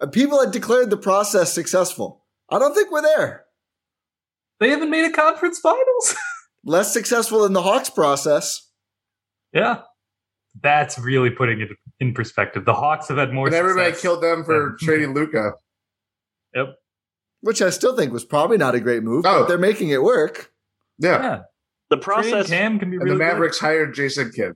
Uh, 0.00 0.06
People 0.06 0.40
had 0.40 0.52
declared 0.52 0.90
the 0.90 0.96
process 0.96 1.52
successful. 1.52 2.24
I 2.48 2.60
don't 2.60 2.74
think 2.74 2.92
we're 2.92 3.02
there. 3.02 3.44
They 4.60 4.70
haven't 4.70 4.90
made 4.90 5.04
a 5.04 5.10
conference 5.12 5.58
finals. 5.58 6.14
Less 6.64 6.92
successful 6.92 7.42
than 7.42 7.52
the 7.54 7.62
Hawks 7.62 7.90
process. 7.90 8.70
yeah, 9.52 9.80
that's 10.62 10.98
really 10.98 11.30
putting 11.30 11.60
it 11.60 11.68
in 12.00 12.14
perspective. 12.14 12.64
The 12.64 12.74
Hawks 12.74 13.08
have 13.08 13.16
had 13.18 13.32
more. 13.32 13.46
and 13.46 13.54
everybody 13.54 13.86
success. 13.90 14.02
killed 14.02 14.22
them 14.22 14.44
for 14.44 14.76
Yeah. 14.80 14.86
trading 14.86 15.14
Luka. 15.14 15.52
Yep. 16.54 16.76
Which 17.40 17.62
I 17.62 17.70
still 17.70 17.96
think 17.96 18.12
was 18.12 18.24
probably 18.24 18.56
not 18.56 18.74
a 18.74 18.80
great 18.80 19.02
move, 19.02 19.24
Oh. 19.26 19.40
but 19.40 19.48
they're 19.48 19.58
making 19.58 19.90
it 19.90 20.02
work. 20.02 20.52
Yeah. 20.98 21.22
Yeah, 21.22 21.40
The 21.90 21.96
process. 21.98 22.48
Cam 22.48 22.78
can 22.78 22.90
be 22.90 22.96
And 22.96 23.04
really 23.04 23.16
the 23.18 23.24
good. 23.24 23.30
Mavericks 23.32 23.58
hired 23.58 23.94
Jason 23.94 24.32
Kidd. 24.34 24.54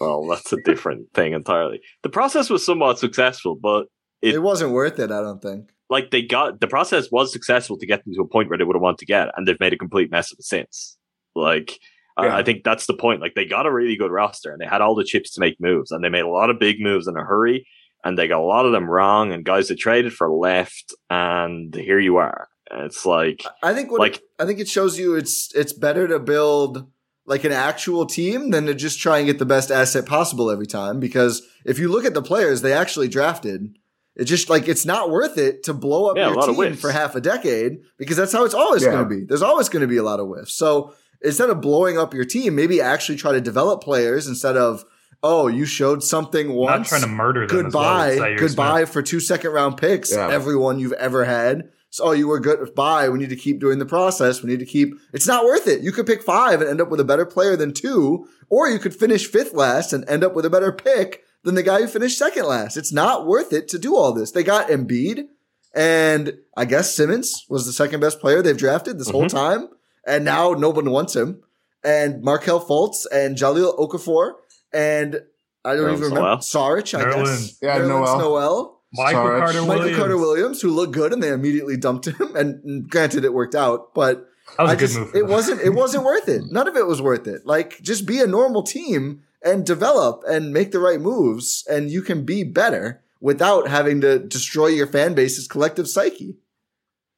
Well, 0.00 0.26
that's 0.26 0.52
a 0.52 0.56
different 0.64 1.06
thing 1.14 1.32
entirely. 1.32 1.80
The 2.02 2.08
process 2.08 2.50
was 2.50 2.64
somewhat 2.66 2.98
successful, 2.98 3.54
but 3.60 3.86
It, 4.20 4.34
It- 4.34 4.38
wasn't 4.42 4.72
worth 4.72 4.98
it, 4.98 5.10
I 5.12 5.20
don't 5.20 5.40
think. 5.42 5.70
like 5.90 6.10
they 6.10 6.22
got 6.22 6.60
the 6.60 6.66
process 6.66 7.10
was 7.12 7.32
successful 7.32 7.76
to 7.78 7.86
get 7.86 8.04
them 8.04 8.14
to 8.14 8.22
a 8.22 8.26
point 8.26 8.48
where 8.48 8.56
they 8.58 8.64
would 8.64 8.74
have 8.76 8.82
wanted 8.82 8.98
to 8.98 9.06
get, 9.06 9.28
and 9.36 9.46
they've 9.46 9.60
made 9.60 9.72
a 9.72 9.76
complete 9.78 10.10
mess 10.10 10.32
of 10.32 10.38
it 10.38 10.44
since. 10.44 10.96
Like 11.34 11.78
I- 12.16 12.26
Yeah. 12.26 12.36
I 12.36 12.42
think 12.42 12.64
that's 12.64 12.86
the 12.86 12.94
point. 12.94 13.20
Like 13.20 13.34
they 13.34 13.44
got 13.44 13.66
a 13.66 13.72
really 13.72 13.96
good 13.96 14.10
roster, 14.10 14.50
and 14.52 14.60
they 14.60 14.66
had 14.66 14.80
all 14.80 14.94
the 14.94 15.04
chips 15.04 15.32
to 15.34 15.40
make 15.40 15.60
moves, 15.60 15.90
and 15.90 16.02
they 16.04 16.08
made 16.08 16.24
a 16.24 16.28
lot 16.28 16.50
of 16.50 16.58
big 16.58 16.76
moves 16.80 17.06
in 17.08 17.16
a 17.16 17.24
hurry, 17.24 17.66
and 18.04 18.18
they 18.18 18.28
got 18.28 18.40
a 18.40 18.44
lot 18.44 18.66
of 18.66 18.72
them 18.72 18.88
wrong, 18.90 19.32
and 19.32 19.44
guys 19.44 19.68
that 19.68 19.76
traded 19.78 20.12
for 20.12 20.30
left, 20.30 20.94
and 21.10 21.74
here 21.74 21.98
you 21.98 22.16
are. 22.16 22.48
It's 22.70 23.04
like 23.04 23.44
I 23.62 23.74
think 23.74 23.90
what 23.90 24.00
Like- 24.00 24.22
I 24.38 24.46
think 24.46 24.58
it 24.60 24.68
shows 24.68 24.98
you 24.98 25.14
it's 25.14 25.54
it's 25.54 25.72
better 25.72 26.08
to 26.08 26.18
build 26.18 26.86
like 27.26 27.44
an 27.44 27.52
actual 27.52 28.04
team 28.06 28.50
than 28.50 28.66
to 28.66 28.74
just 28.74 28.98
try 28.98 29.18
and 29.18 29.26
get 29.26 29.38
the 29.38 29.46
best 29.46 29.70
asset 29.70 30.06
possible 30.06 30.50
every 30.50 30.66
time. 30.66 30.98
Because 30.98 31.42
if 31.64 31.78
you 31.78 31.88
look 31.88 32.04
at 32.04 32.14
the 32.14 32.22
players 32.22 32.62
they 32.62 32.72
actually 32.72 33.06
drafted, 33.08 33.76
it's 34.16 34.28
just 34.28 34.50
like 34.50 34.68
it's 34.68 34.84
not 34.84 35.10
worth 35.10 35.38
it 35.38 35.62
to 35.64 35.72
blow 35.74 36.06
up 36.10 36.16
Yeah, 36.16 36.32
your 36.32 36.54
team 36.54 36.74
for 36.74 36.90
half 36.90 37.14
a 37.14 37.20
decade 37.20 37.78
because 37.98 38.16
that's 38.16 38.32
how 38.32 38.44
it's 38.44 38.54
always 38.54 38.82
Yeah. 38.82 38.90
going 38.92 39.04
to 39.08 39.16
be. 39.16 39.24
There's 39.24 39.42
always 39.42 39.68
going 39.68 39.82
to 39.82 39.86
be 39.86 39.98
a 39.98 40.02
lot 40.02 40.18
of 40.18 40.26
whiffs. 40.26 40.54
So 40.56 40.94
instead 41.24 41.50
of 41.50 41.60
blowing 41.60 41.98
up 41.98 42.14
your 42.14 42.24
team, 42.24 42.54
maybe 42.54 42.80
actually 42.80 43.16
try 43.16 43.32
to 43.32 43.40
develop 43.40 43.82
players 43.82 44.26
instead 44.26 44.56
of 44.56 44.84
oh 45.22 45.46
you 45.46 45.64
showed 45.64 46.02
something 46.02 46.52
once. 46.52 46.68
Not 46.70 46.76
once. 46.78 46.88
trying 46.88 47.00
to 47.02 47.06
murder 47.08 47.46
them. 47.46 47.66
as 47.66 47.72
well 47.74 48.04
goodbye, 48.18 48.30
with 48.30 48.40
goodbye 48.40 48.78
Smith. 48.80 48.90
for 48.92 49.02
two 49.02 49.20
second 49.20 49.50
round 49.52 49.76
picks. 49.76 50.12
Yeah. 50.12 50.28
Everyone 50.30 50.78
you've 50.78 50.92
ever 50.94 51.24
had. 51.24 51.70
So 51.90 52.04
oh, 52.04 52.12
you 52.12 52.26
were 52.26 52.40
good. 52.40 52.74
Bye. 52.74 53.08
We 53.10 53.18
need 53.18 53.28
to 53.28 53.36
keep 53.36 53.60
doing 53.60 53.78
the 53.78 53.84
process. 53.86 54.42
We 54.42 54.48
need 54.50 54.60
to 54.60 54.64
keep. 54.66 54.94
It's 55.12 55.26
not 55.26 55.44
worth 55.44 55.68
it. 55.68 55.82
You 55.82 55.92
could 55.92 56.06
pick 56.06 56.22
five 56.22 56.60
and 56.62 56.70
end 56.70 56.80
up 56.80 56.88
with 56.90 57.00
a 57.00 57.04
better 57.04 57.26
player 57.26 57.54
than 57.54 57.74
two, 57.74 58.26
or 58.48 58.68
you 58.68 58.78
could 58.78 58.94
finish 58.96 59.26
fifth 59.26 59.52
last 59.52 59.92
and 59.92 60.08
end 60.08 60.24
up 60.24 60.34
with 60.34 60.46
a 60.46 60.50
better 60.50 60.72
pick 60.72 61.22
than 61.44 61.54
the 61.54 61.62
guy 61.62 61.80
who 61.82 61.86
finished 61.88 62.16
second 62.16 62.46
last. 62.46 62.76
It's 62.78 62.92
not 62.92 63.26
worth 63.26 63.52
it 63.52 63.68
to 63.68 63.78
do 63.78 63.94
all 63.94 64.12
this. 64.12 64.30
They 64.30 64.42
got 64.42 64.68
Embiid, 64.68 65.26
and 65.74 66.38
I 66.56 66.64
guess 66.64 66.94
Simmons 66.94 67.44
was 67.48 67.66
the 67.66 67.72
second 67.72 68.00
best 68.00 68.20
player 68.20 68.42
they've 68.42 68.56
drafted 68.56 68.98
this 68.98 69.10
whole 69.10 69.24
Mhm. 69.24 69.28
time, 69.30 69.68
and 70.06 70.24
now 70.24 70.52
no 70.52 70.70
one 70.70 70.90
wants 70.90 71.14
him. 71.16 71.42
And 71.84 72.22
Markelle 72.22 72.64
Fultz 72.64 73.06
and 73.12 73.36
Jahlil 73.36 73.76
Okafor 73.78 74.34
and 74.72 75.20
I 75.64 75.74
don't 75.76 75.84
Nerlens 75.84 75.92
even 75.92 76.02
remember 76.04 76.20
Noel. 76.20 76.36
Saric. 76.38 76.98
I 76.98 77.04
Nerlens. 77.04 77.24
guess 77.24 77.58
Yeah, 77.62 77.78
Nerlens 77.78 77.88
Noel. 77.88 78.18
Noel. 78.18 78.80
Michael 78.94 79.22
Sarge. 79.22 79.40
Carter 79.40 79.60
Michael 79.62 79.68
Williams. 79.78 79.98
Carter 79.98 80.18
Williams, 80.18 80.60
who 80.60 80.70
looked 80.70 80.92
good, 80.92 81.12
and 81.12 81.22
they 81.22 81.30
immediately 81.32 81.76
dumped 81.76 82.06
him. 82.08 82.36
And, 82.36 82.62
and 82.64 82.90
granted, 82.90 83.24
it 83.24 83.32
worked 83.32 83.54
out, 83.54 83.94
but 83.94 84.26
That 84.58 84.64
was 84.64 84.70
I 84.70 84.74
a 84.74 84.76
good 84.76 84.86
just 84.86 84.98
move. 84.98 85.08
it 85.14 85.20
them. 85.20 85.30
wasn't 85.30 85.60
it 85.62 85.70
wasn't 85.70 86.04
worth 86.04 86.28
it. 86.28 86.42
None 86.50 86.68
of 86.68 86.76
it 86.76 86.86
was 86.86 87.00
worth 87.00 87.26
it. 87.26 87.46
Like 87.46 87.80
just 87.80 88.06
be 88.06 88.20
a 88.20 88.26
normal 88.26 88.62
team 88.62 89.22
and 89.44 89.64
develop 89.66 90.22
and 90.28 90.52
make 90.52 90.70
the 90.72 90.78
right 90.80 91.00
moves, 91.00 91.64
and 91.68 91.90
you 91.90 92.02
can 92.02 92.24
be 92.24 92.44
better 92.44 93.02
without 93.20 93.68
having 93.68 94.00
to 94.02 94.18
destroy 94.18 94.66
your 94.66 94.86
fan 94.86 95.14
base's 95.14 95.46
collective 95.48 95.88
psyche. 95.88 96.36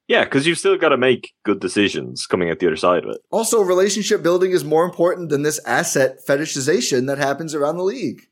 Yeah, 0.08 0.24
because 0.24 0.46
you've 0.46 0.58
still 0.58 0.76
got 0.76 0.90
to 0.90 0.96
make 0.96 1.32
good 1.44 1.60
decisions 1.60 2.26
coming 2.26 2.50
out 2.50 2.58
the 2.58 2.66
other 2.66 2.76
side 2.76 3.04
of 3.04 3.10
it. 3.10 3.18
Also, 3.30 3.60
relationship 3.62 4.22
building 4.22 4.50
is 4.52 4.64
more 4.64 4.84
important 4.84 5.30
than 5.30 5.42
this 5.42 5.60
asset 5.66 6.18
fetishization 6.28 7.06
that 7.06 7.18
happens 7.18 7.54
around 7.54 7.76
the 7.76 7.84
league. 7.84 8.22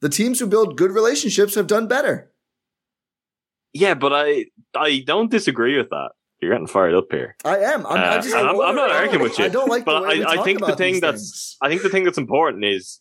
The 0.00 0.08
teams 0.08 0.38
who 0.40 0.46
build 0.46 0.76
good 0.78 0.92
relationships 0.92 1.54
have 1.54 1.66
done 1.66 1.86
better. 1.86 2.32
Yeah, 3.72 3.94
but 3.94 4.12
I 4.12 4.46
I 4.74 5.02
don't 5.06 5.30
disagree 5.30 5.76
with 5.76 5.90
that. 5.90 6.10
You're 6.40 6.52
getting 6.52 6.66
fired 6.66 6.94
up 6.94 7.04
here. 7.10 7.36
I 7.44 7.58
am. 7.58 7.86
I'm, 7.86 7.98
Uh, 7.98 8.02
I'm 8.02 8.22
just. 8.22 8.34
I'm- 8.34 8.60
I'm 8.60 8.74
not 8.74 8.90
arguing 8.90 9.22
with 9.22 9.38
you, 9.38 9.44
I 9.44 9.48
don't 9.48 9.68
like 9.68 9.84
but 9.84 10.04
I- 10.04 10.40
I 10.40 10.42
think 10.42 10.60
the 10.64 10.74
thing 10.74 10.98
that's-. 11.00 11.56
I 11.60 11.68
think 11.68 11.82
the 11.82 11.90
thing 11.90 12.04
that's 12.04 12.16
important 12.18 12.64
is 12.64 13.00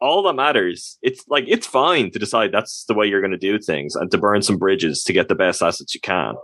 all 0.00 0.22
that 0.24 0.34
matters. 0.34 0.98
It's 1.02 1.24
like 1.28 1.44
it's 1.48 1.66
fine 1.66 2.10
to 2.12 2.18
decide 2.18 2.52
that's 2.52 2.84
the 2.84 2.94
way 2.94 3.06
you're 3.06 3.22
going 3.22 3.32
to 3.32 3.38
do 3.38 3.58
things 3.58 3.96
and 3.96 4.10
to 4.12 4.18
burn 4.18 4.42
some 4.42 4.58
bridges 4.58 5.02
to 5.04 5.12
get 5.14 5.28
the 5.28 5.34
best 5.34 5.62
assets 5.62 5.94
you 5.94 6.00
can. 6.00 6.34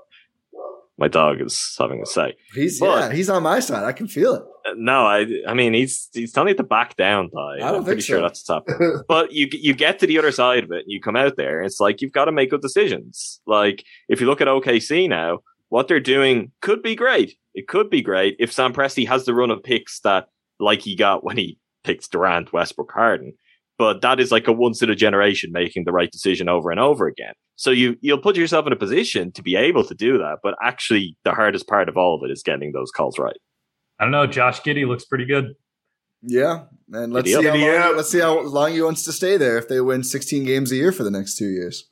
My 0.97 1.09
dog 1.09 1.41
is 1.41 1.75
having 1.79 2.01
a 2.03 2.07
say. 2.07 2.35
He's 2.55 2.79
But- 2.79 3.11
yeah, 3.11 3.13
he's 3.17 3.29
on 3.29 3.43
my 3.43 3.59
side. 3.61 3.85
I 3.85 3.93
can 3.93 4.07
feel 4.07 4.35
it. 4.35 4.43
Uh, 4.67 4.75
No, 4.77 5.05
I 5.07 5.27
I 5.49 5.55
mean 5.55 5.75
he's 5.75 6.09
he's 6.13 6.33
telling 6.33 6.51
you 6.51 6.55
to 6.57 6.63
back 6.63 6.97
down, 6.97 7.31
Ti. 7.31 7.63
I 7.63 7.73
think 7.73 7.85
pretty 7.85 8.01
sure 8.03 8.21
that's 8.21 8.43
top. 8.45 8.67
but 9.09 9.33
you 9.33 9.49
you 9.53 9.75
get 9.75 9.99
to 9.99 10.07
the 10.07 10.19
other 10.19 10.33
side 10.33 10.65
of 10.65 10.71
it, 10.71 10.83
and 10.85 10.93
you 10.93 11.01
come 11.01 11.17
out 11.17 11.37
there. 11.37 11.63
It's 11.63 11.81
like 11.81 12.01
you've 12.01 12.13
got 12.13 12.27
to 12.27 12.33
make 12.33 12.51
good 12.51 12.63
decisions. 12.63 13.41
Like 13.47 13.85
if 14.09 14.21
you 14.21 14.27
look 14.27 14.41
at 14.41 14.49
OKC 14.49 15.09
now, 15.09 15.41
what 15.69 15.89
they're 15.89 16.01
doing 16.01 16.53
could 16.61 16.83
be 16.83 16.95
great. 16.95 17.37
It 17.55 17.67
could 17.69 17.91
be 17.91 18.01
great 18.03 18.37
if 18.39 18.53
Sam 18.53 18.73
Presti 18.73 19.07
has 19.09 19.25
the 19.25 19.35
run 19.35 19.51
of 19.51 19.63
picks 19.63 20.01
that 20.01 20.29
like 20.61 20.81
he 20.83 20.95
got 20.97 21.25
when 21.25 21.37
he 21.37 21.59
picked 21.83 22.11
Durant, 22.13 22.53
Westbrook, 22.53 22.93
Harden. 22.93 23.35
But 23.79 24.03
that 24.03 24.21
is 24.21 24.31
like 24.31 24.47
a 24.47 24.53
once 24.53 24.83
in 24.83 24.91
a 24.91 24.95
generation 24.95 25.51
making 25.53 25.85
the 25.85 25.93
right 25.93 26.11
decision 26.11 26.49
over 26.49 26.71
and 26.71 26.79
over 26.79 27.07
again. 27.07 27.33
So 27.57 27.71
you 27.71 27.97
you'll 28.01 28.21
put 28.21 28.37
yourself 28.37 28.67
in 28.67 28.73
a 28.73 28.77
position 28.77 29.33
to 29.33 29.43
be 29.43 29.57
able 29.57 29.85
to 29.85 29.95
do 29.95 30.19
that. 30.19 30.39
But 30.43 30.55
actually, 30.63 31.17
the 31.25 31.33
hardest 31.33 31.67
part 31.67 31.89
of 31.89 31.97
all 31.97 32.17
of 32.17 32.29
it 32.29 32.33
is 32.33 32.43
getting 32.43 32.73
those 32.73 32.91
calls 32.91 33.19
right. 33.19 33.37
I 33.99 34.05
don't 34.05 34.13
know. 34.13 34.27
Josh 34.27 34.61
Giddey 34.63 34.87
looks 34.87 35.05
pretty 35.05 35.25
good. 35.27 35.55
Yeah, 36.23 36.65
and 36.93 37.13
let's 37.13 37.27
Giddy 37.27 37.43
see, 37.43 37.49
up. 37.49 37.57
how 37.57 37.89
long, 37.89 37.97
let's 37.97 38.11
see 38.11 38.21
how 38.21 38.41
long 38.41 38.73
he 38.73 38.83
wants 38.83 39.05
to 39.05 39.13
stay 39.13 39.37
there 39.37 39.59
if 39.59 39.69
they 39.69 39.81
win 39.81 40.03
16 40.03 40.45
games 40.45 40.73
a 40.73 40.77
year 40.77 40.91
for 40.91 41.05
the 41.05 41.11
next 41.11 41.37
two 41.37 41.49
years. 41.49 41.89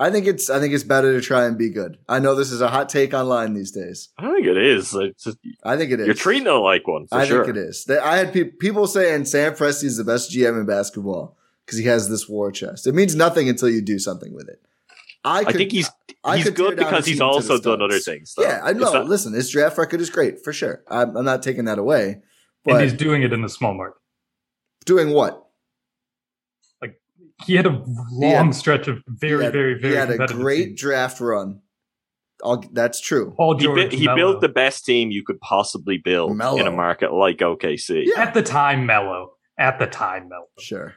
I 0.00 0.10
think 0.10 0.26
it's 0.26 0.48
I 0.48 0.60
think 0.60 0.74
it's 0.74 0.84
better 0.84 1.12
to 1.18 1.20
try 1.20 1.46
and 1.46 1.58
be 1.58 1.70
good. 1.70 1.98
I 2.08 2.20
know 2.20 2.34
this 2.36 2.52
is 2.52 2.60
a 2.60 2.68
hot 2.68 2.88
take 2.88 3.12
online 3.14 3.54
these 3.54 3.72
days. 3.72 4.10
I 4.16 4.30
think 4.32 4.46
it 4.46 4.56
is. 4.56 4.96
Just, 5.22 5.38
I 5.64 5.76
think 5.76 5.90
it 5.90 5.98
is. 6.00 6.06
you're 6.06 6.14
treating 6.14 6.46
it 6.46 6.50
like 6.50 6.86
one 6.86 7.06
for 7.08 7.16
I 7.18 7.26
sure. 7.26 7.44
think 7.44 7.56
it 7.56 7.60
is. 7.60 7.84
They- 7.84 7.98
I 7.98 8.16
had 8.16 8.32
pe- 8.32 8.44
people 8.44 8.86
saying 8.86 9.24
Sam 9.24 9.54
Presti 9.54 9.84
is 9.84 9.96
the 9.96 10.04
best 10.04 10.30
GM 10.30 10.60
in 10.60 10.66
basketball 10.66 11.36
because 11.66 11.78
he 11.80 11.86
has 11.86 12.08
this 12.08 12.28
war 12.28 12.52
chest. 12.52 12.86
It 12.86 12.94
means 12.94 13.16
nothing 13.16 13.48
until 13.48 13.68
you 13.70 13.80
do 13.82 13.98
something 13.98 14.32
with 14.32 14.48
it. 14.48 14.60
I, 15.24 15.40
I 15.40 15.52
think 15.52 15.72
he's 15.72 15.90
I 16.22 16.36
he's 16.36 16.48
good 16.50 16.76
because 16.76 17.04
he's 17.04 17.18
team 17.18 17.26
to 17.28 17.42
the 17.42 17.52
also 17.52 17.58
done 17.58 17.82
other 17.82 17.98
things. 17.98 18.34
Though. 18.34 18.44
Yeah, 18.44 18.60
I 18.62 18.72
know. 18.74 18.92
not- 18.92 19.08
Listen, 19.08 19.32
his 19.32 19.50
draft 19.50 19.76
record 19.78 20.00
is 20.00 20.10
great 20.10 20.44
for 20.44 20.52
sure. 20.52 20.84
I'm, 20.88 21.16
I'm 21.16 21.24
not 21.24 21.42
taking 21.42 21.64
that 21.64 21.78
away. 21.78 22.22
and 22.66 22.80
he's 22.80 22.92
doing 22.92 23.22
it 23.22 23.32
in 23.32 23.42
the 23.42 23.48
small 23.48 23.74
market. 23.74 23.98
doing 24.84 25.10
what? 25.10 25.44
He 27.46 27.54
had 27.54 27.66
a 27.66 27.82
long 28.10 28.46
had- 28.46 28.54
stretch 28.54 28.88
of 28.88 29.02
very, 29.06 29.44
had, 29.44 29.52
very, 29.52 29.80
very 29.80 29.92
He 29.94 29.98
had 29.98 30.10
a 30.10 30.26
great 30.26 30.64
teams. 30.68 30.80
draft 30.80 31.20
run. 31.20 31.60
I'll, 32.44 32.62
that's 32.72 33.00
true. 33.00 33.32
Paul 33.36 33.56
he, 33.58 33.64
George. 33.64 33.90
bu- 33.90 33.96
he 33.96 34.06
built 34.14 34.40
the 34.40 34.48
best 34.48 34.84
team 34.84 35.10
you 35.10 35.24
could 35.24 35.40
possibly 35.40 35.98
build 35.98 36.36
Melo. 36.36 36.56
in 36.58 36.66
a 36.66 36.70
market 36.72 37.12
like 37.12 37.38
OKC. 37.38 38.04
Yeah. 38.06 38.20
at 38.22 38.34
the 38.34 38.42
time 38.42 38.86
Melo. 38.86 39.32
At 39.58 39.78
the 39.80 39.86
time 39.86 40.28
Melo. 40.28 40.44
Sure. 40.60 40.94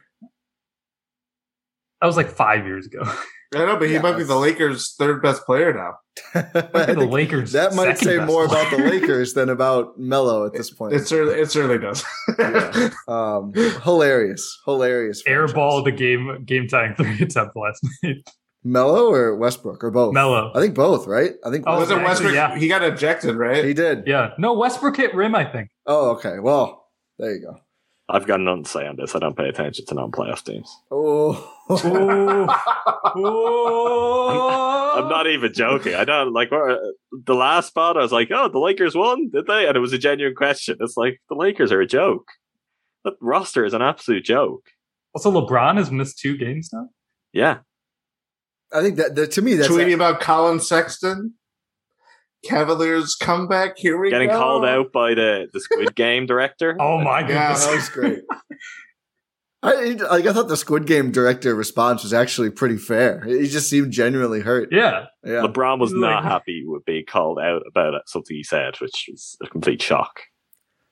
That 2.00 2.06
was 2.06 2.16
like 2.16 2.28
five 2.30 2.64
years 2.66 2.86
ago. 2.86 3.02
I 3.54 3.58
know, 3.66 3.76
but 3.76 3.88
he 3.88 3.94
Yeah, 3.94 4.00
might 4.02 4.16
be 4.16 4.24
the 4.24 4.36
Lakers' 4.36 4.94
third 4.98 5.22
best 5.22 5.44
player 5.44 5.72
now. 5.72 5.94
The 6.52 7.06
Lakers' 7.10 7.52
That 7.52 7.74
might 7.74 7.98
say 7.98 8.18
best 8.18 8.26
more 8.30 8.44
about 8.44 8.70
the. 8.70 8.78
Lakers 8.78 9.34
than 9.34 9.48
about 9.48 9.98
Melo 9.98 10.44
at 10.46 10.52
this 10.52 10.70
point. 10.70 10.94
It 10.94 11.06
certainly, 11.06 11.40
it 11.40 11.50
certainly 11.50 11.78
does. 11.78 12.04
Yeah. 12.38 12.90
um, 13.08 13.52
hilarious, 13.82 14.58
hilarious. 14.64 15.22
Airball 15.24 15.84
the 15.84 15.92
game 15.92 16.44
game 16.44 16.68
tying 16.68 16.94
three 16.94 17.20
attempt 17.20 17.56
last 17.56 17.84
night. 18.02 18.16
Melo 18.64 19.10
or 19.10 19.36
Westbrook 19.36 19.82
or 19.82 19.90
both? 19.90 20.14
Melo. 20.14 20.52
I 20.54 20.60
think 20.60 20.74
both. 20.74 21.06
Right? 21.06 21.32
I 21.44 21.50
think 21.50 21.64
Oh, 21.66 21.78
Was 21.80 21.90
it 21.90 21.96
Westbrook? 22.02 22.34
yeah. 22.34 22.56
He 22.56 22.68
got 22.68 22.82
ejected, 22.82 23.34
right? 23.36 23.64
he 23.64 23.74
did. 23.74 24.04
Yeah. 24.06 24.30
No, 24.38 24.52
Westbrook 24.54 24.96
hit 24.96 25.14
rim, 25.14 25.34
I 25.34 25.44
think. 25.44 25.70
Oh, 25.86 26.10
okay. 26.10 26.38
Well, 26.38 26.86
there 27.18 27.34
you 27.34 27.40
go. 27.42 27.56
I've 28.08 28.26
got 28.26 28.40
nothing 28.40 28.64
to 28.64 28.70
say 28.70 28.86
on 28.86 28.96
this. 28.96 29.16
I 29.16 29.20
don't 29.20 29.36
pay 29.36 29.48
attention 29.48 29.86
to 29.86 29.94
non-playoff 29.94 30.44
teams. 30.44 30.76
Oh, 30.90 31.50
I'm 34.94 35.08
not 35.08 35.26
even 35.26 35.52
joking. 35.52 35.94
I 35.94 36.04
don't 36.04 36.32
like 36.32 36.52
uh, 36.52 36.76
the 37.26 37.34
last 37.34 37.68
spot. 37.68 37.96
I 37.96 38.02
was 38.02 38.12
like, 38.12 38.28
"Oh, 38.32 38.48
the 38.48 38.58
Lakers 38.58 38.94
won, 38.94 39.30
did 39.30 39.46
they?" 39.46 39.66
And 39.66 39.76
it 39.76 39.80
was 39.80 39.92
a 39.92 39.98
genuine 39.98 40.34
question. 40.34 40.76
It's 40.80 40.96
like 40.96 41.20
the 41.28 41.34
Lakers 41.34 41.72
are 41.72 41.80
a 41.80 41.86
joke. 41.86 42.28
That 43.04 43.14
roster 43.20 43.64
is 43.64 43.74
an 43.74 43.82
absolute 43.82 44.24
joke. 44.24 44.66
Also, 45.14 45.30
LeBron 45.30 45.76
has 45.76 45.90
missed 45.90 46.18
two 46.18 46.36
games 46.36 46.70
now. 46.72 46.88
Yeah, 47.32 47.58
I 48.72 48.82
think 48.82 48.96
that, 48.96 49.14
that 49.16 49.32
to 49.32 49.42
me 49.42 49.54
that's 49.54 49.68
Tweeting 49.70 49.94
about 49.94 50.20
Collin 50.20 50.60
Sexton. 50.60 51.34
Cavaliers 52.44 53.14
comeback. 53.14 53.78
Here 53.78 53.96
we 53.96 54.10
getting 54.10 54.28
go. 54.28 54.36
called 54.36 54.64
out 54.64 54.90
by 54.92 55.14
the 55.14 55.46
the 55.52 55.60
Squid 55.60 55.94
Game 55.94 56.26
director. 56.26 56.76
Oh 56.80 56.98
my 56.98 57.20
Yeah. 57.20 57.26
goodness. 57.28 57.66
that 57.66 57.74
was 57.76 57.88
great. 57.88 58.18
I 59.62 59.92
like. 60.10 60.26
I 60.26 60.32
thought 60.32 60.48
the 60.48 60.56
Squid 60.56 60.86
Game 60.86 61.12
director 61.12 61.54
response 61.54 62.02
was 62.02 62.12
actually 62.12 62.50
pretty 62.50 62.76
fair. 62.76 63.22
He 63.24 63.46
just 63.48 63.70
seemed 63.70 63.92
genuinely 63.92 64.40
hurt. 64.40 64.70
Yeah. 64.72 65.06
Yeah. 65.24 65.42
LeBron 65.42 65.78
was 65.78 65.92
not 65.92 66.22
like- 66.22 66.32
happy 66.32 66.64
with 66.66 66.84
being 66.84 67.04
called 67.06 67.38
out 67.38 67.62
about 67.68 67.94
it, 67.94 68.02
something 68.06 68.36
he 68.36 68.42
said, 68.42 68.74
which 68.80 69.06
was 69.10 69.36
a 69.42 69.46
complete 69.46 69.80
shock. 69.80 70.22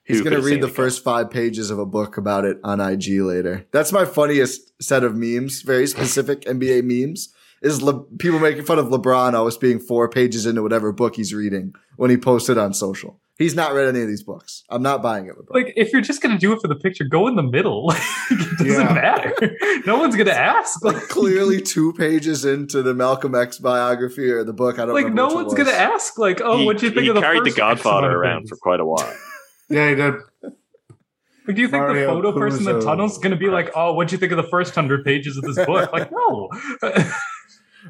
He's 0.03 0.21
going 0.21 0.31
to 0.31 0.37
could've 0.37 0.45
read 0.45 0.61
the 0.61 0.67
it 0.67 0.73
first 0.73 1.03
five 1.03 1.29
pages 1.29 1.69
of 1.69 1.79
a 1.79 1.85
book 1.85 2.17
about 2.17 2.43
it 2.43 2.57
on 2.63 2.79
IG 2.81 3.21
later. 3.21 3.67
That's 3.71 3.91
my 3.91 4.03
funniest 4.05 4.71
set 4.81 5.03
of 5.03 5.15
memes, 5.15 5.61
very 5.61 5.85
specific 5.85 6.41
NBA 6.45 6.83
memes, 6.83 7.29
is 7.61 7.81
Le- 7.83 8.03
people 8.17 8.39
making 8.39 8.63
fun 8.65 8.79
of 8.79 8.87
LeBron 8.87 9.33
always 9.33 9.57
being 9.57 9.79
four 9.79 10.09
pages 10.09 10.45
into 10.45 10.63
whatever 10.63 10.91
book 10.91 11.15
he's 11.17 11.33
reading 11.33 11.73
when 11.97 12.09
he 12.09 12.17
posted 12.17 12.57
on 12.57 12.73
social. 12.73 13.19
He's 13.41 13.55
not 13.55 13.73
read 13.73 13.87
any 13.87 14.01
of 14.01 14.07
these 14.07 14.23
books. 14.23 14.63
I'm 14.69 14.81
not 14.83 15.01
buying 15.01 15.25
it, 15.25 15.35
LeBron. 15.37 15.53
Like, 15.53 15.73
if 15.75 15.91
you're 15.91 16.01
just 16.01 16.21
going 16.21 16.33
to 16.33 16.39
do 16.39 16.53
it 16.53 16.61
for 16.61 16.67
the 16.67 16.75
picture, 16.75 17.03
go 17.03 17.27
in 17.27 17.35
the 17.35 17.43
middle. 17.43 17.87
Like, 17.91 18.01
it 18.31 18.57
doesn't 18.59 18.85
Yeah. 18.87 18.93
matter. 18.93 19.57
No 19.87 19.97
one's 19.97 20.15
going 20.15 20.27
to 20.27 20.37
ask. 20.37 20.83
Like, 20.85 20.95
Clearly 21.09 21.59
two 21.61 21.91
pages 21.93 22.45
into 22.45 22.81
the 22.83 22.93
Malcolm 22.93 23.33
X 23.33 23.57
biography 23.57 24.29
or 24.29 24.43
the 24.43 24.53
book. 24.53 24.75
I 24.75 24.85
don't 24.85 24.89
know. 24.89 24.93
like 24.93 25.11
no 25.13 25.27
which 25.27 25.35
one's 25.35 25.53
going 25.55 25.67
to 25.69 25.75
ask, 25.75 26.17
like, 26.19 26.39
oh, 26.43 26.63
what 26.63 26.77
do 26.77 26.85
you 26.85 26.91
think 26.91 27.03
he 27.03 27.09
of 27.09 27.15
the 27.15 27.21
carried 27.21 27.39
first 27.43 27.55
the 27.55 27.59
Godfather 27.59 28.07
amount 28.09 28.17
around 28.23 28.49
for 28.49 28.55
quite 28.57 28.79
a 28.79 28.85
while. 28.85 29.13
Yeah, 29.69 29.89
he 29.89 29.95
did. 29.95 30.13
Like, 30.43 31.55
do 31.55 31.61
you 31.61 31.67
think 31.69 31.71
the 31.71 31.93
Mario 31.93 32.07
photo 32.09 32.31
person 32.33 32.59
in 32.59 32.65
the 32.65 32.79
Puzo. 32.79 32.83
tunnel's 32.83 33.17
going 33.17 33.31
to 33.31 33.37
be 33.37 33.47
like, 33.47 33.71
oh, 33.75 33.93
what'd 33.93 34.11
you 34.11 34.17
think 34.17 34.31
of 34.33 34.37
the 34.37 34.49
first 34.49 34.75
hundred 34.75 35.03
pages 35.05 35.37
of 35.37 35.43
this 35.43 35.65
book? 35.65 35.91
Like, 35.93 36.11
no. 36.11 36.49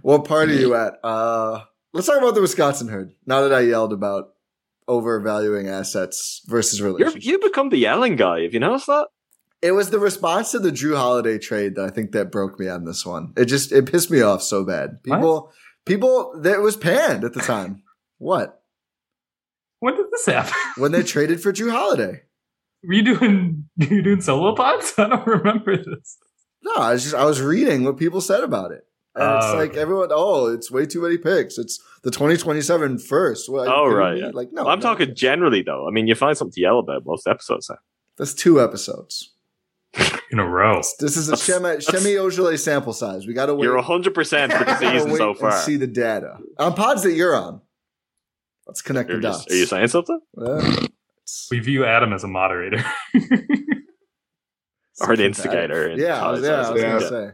What 0.01 0.25
part 0.25 0.49
are 0.49 0.53
you 0.53 0.73
at? 0.75 0.99
Uh, 1.03 1.61
let's 1.93 2.07
talk 2.07 2.17
about 2.17 2.35
the 2.35 2.41
Wisconsin 2.41 2.87
herd. 2.87 3.13
Now 3.25 3.41
that 3.41 3.53
I 3.53 3.61
yelled 3.61 3.91
about 3.93 4.29
overvaluing 4.87 5.67
assets 5.67 6.41
versus 6.47 6.79
You're, 6.79 6.89
relationships. 6.89 7.25
you 7.25 7.39
become 7.39 7.69
the 7.69 7.77
yelling 7.77 8.15
guy. 8.15 8.41
Have 8.41 8.53
you 8.53 8.59
noticed 8.59 8.87
that? 8.87 9.07
It 9.61 9.73
was 9.73 9.91
the 9.91 9.99
response 9.99 10.51
to 10.51 10.59
the 10.59 10.71
Jrue 10.71 10.97
Holiday 10.97 11.37
trade 11.37 11.75
that 11.75 11.85
I 11.85 11.89
think 11.89 12.11
that 12.13 12.31
broke 12.31 12.59
me 12.59 12.67
on 12.67 12.85
this 12.85 13.05
one. 13.05 13.33
It 13.37 13.45
just 13.45 13.71
it 13.71 13.91
pissed 13.91 14.09
me 14.09 14.21
off 14.21 14.41
so 14.41 14.65
bad. 14.65 15.03
People, 15.03 15.51
people, 15.85 16.33
that 16.41 16.61
was 16.61 16.75
panned 16.75 17.23
at 17.23 17.33
the 17.33 17.41
time. 17.41 17.83
what 18.17 18.61
when 19.81 19.95
did 19.95 20.07
this 20.11 20.25
happen? 20.27 20.53
when 20.77 20.91
they 20.91 21.03
traded 21.03 21.41
for 21.41 21.51
Jrue 21.51 21.71
Holiday? 21.71 22.21
Were 22.83 22.93
you 22.93 23.03
doing, 23.03 23.65
were 23.77 23.85
you 23.85 24.01
doing 24.01 24.21
solo 24.21 24.55
pods? 24.55 24.93
I 24.97 25.09
don't 25.09 25.27
remember 25.27 25.77
this. 25.77 26.17
No, 26.63 26.73
I 26.75 26.93
was 26.93 27.03
just 27.03 27.15
I 27.15 27.25
was 27.25 27.41
reading 27.41 27.83
what 27.83 27.97
people 27.97 28.21
said 28.21 28.43
about 28.43 28.71
it, 28.71 28.83
and 29.15 29.37
it's 29.37 29.45
Oh, 29.47 29.55
like 29.57 29.71
okay. 29.71 29.79
everyone. 29.81 30.09
Oh, 30.11 30.47
it's 30.47 30.71
way 30.71 30.85
too 30.85 31.01
many 31.01 31.17
picks. 31.17 31.57
It's 31.57 31.79
the 32.03 32.11
2027 32.11 32.97
first. 32.99 33.49
What, 33.49 33.67
are 33.67 33.87
you 33.87 33.93
Oh, 33.93 33.95
right, 33.95 34.17
yeah. 34.17 34.31
Like 34.33 34.51
no, 34.51 34.67
I'm 34.67 34.79
no. 34.79 34.83
talking 34.83 35.13
generally, 35.15 35.61
though. 35.61 35.87
I 35.87 35.91
mean, 35.91 36.07
you 36.07 36.15
find 36.15 36.37
something 36.37 36.53
to 36.53 36.61
yell 36.61 36.79
about 36.79 37.05
most 37.05 37.27
episodes. 37.27 37.69
Now. 37.69 37.77
That's 38.17 38.33
two 38.33 38.61
episodes. 38.61 39.33
In 40.31 40.39
a 40.39 40.47
row. 40.47 40.81
This 40.99 41.17
is 41.17 41.27
a 41.27 41.31
That's- 41.31 41.43
Semi, 41.43 41.63
that's- 41.63 41.85
Semi 41.87 42.15
Ojeleye 42.15 42.57
sample 42.57 42.93
size. 42.93 43.27
We 43.27 43.33
got 43.33 43.47
to 43.47 43.55
wait. 43.55 43.65
You're 43.65 43.75
100 43.75 44.13
percent 44.13 44.53
for 44.53 44.59
the 44.59 44.65
gotta 44.79 44.79
season 45.01 45.15
so 45.17 45.33
far. 45.33 45.51
See 45.59 45.75
the 45.75 45.87
data 45.87 46.37
on 46.57 46.73
pods 46.73 47.03
that 47.03 47.11
you're 47.11 47.35
on. 47.35 47.59
Let's 48.67 48.81
connect 48.81 49.09
You're 49.09 49.19
the 49.19 49.27
just- 49.27 49.47
dots. 49.49 49.53
are 49.53 49.57
you 49.57 49.65
saying 49.65 49.87
something? 49.89 50.19
We 51.51 51.59
view 51.59 51.83
Adam 51.85 52.13
as 52.13 52.23
a 52.23 52.27
moderator. 52.29 52.81
Or 55.01 55.13
an 55.13 55.19
instigator 55.19 55.89
in 55.89 55.99
Yeah, 55.99 56.23
I 56.23 56.29
was, 56.31 56.43
yeah, 56.43 56.49
I 56.61 56.67
I 56.67 56.69
was 56.71 56.81
Yeah. 56.81 56.87
gonna 56.99 57.09
say. 57.09 57.31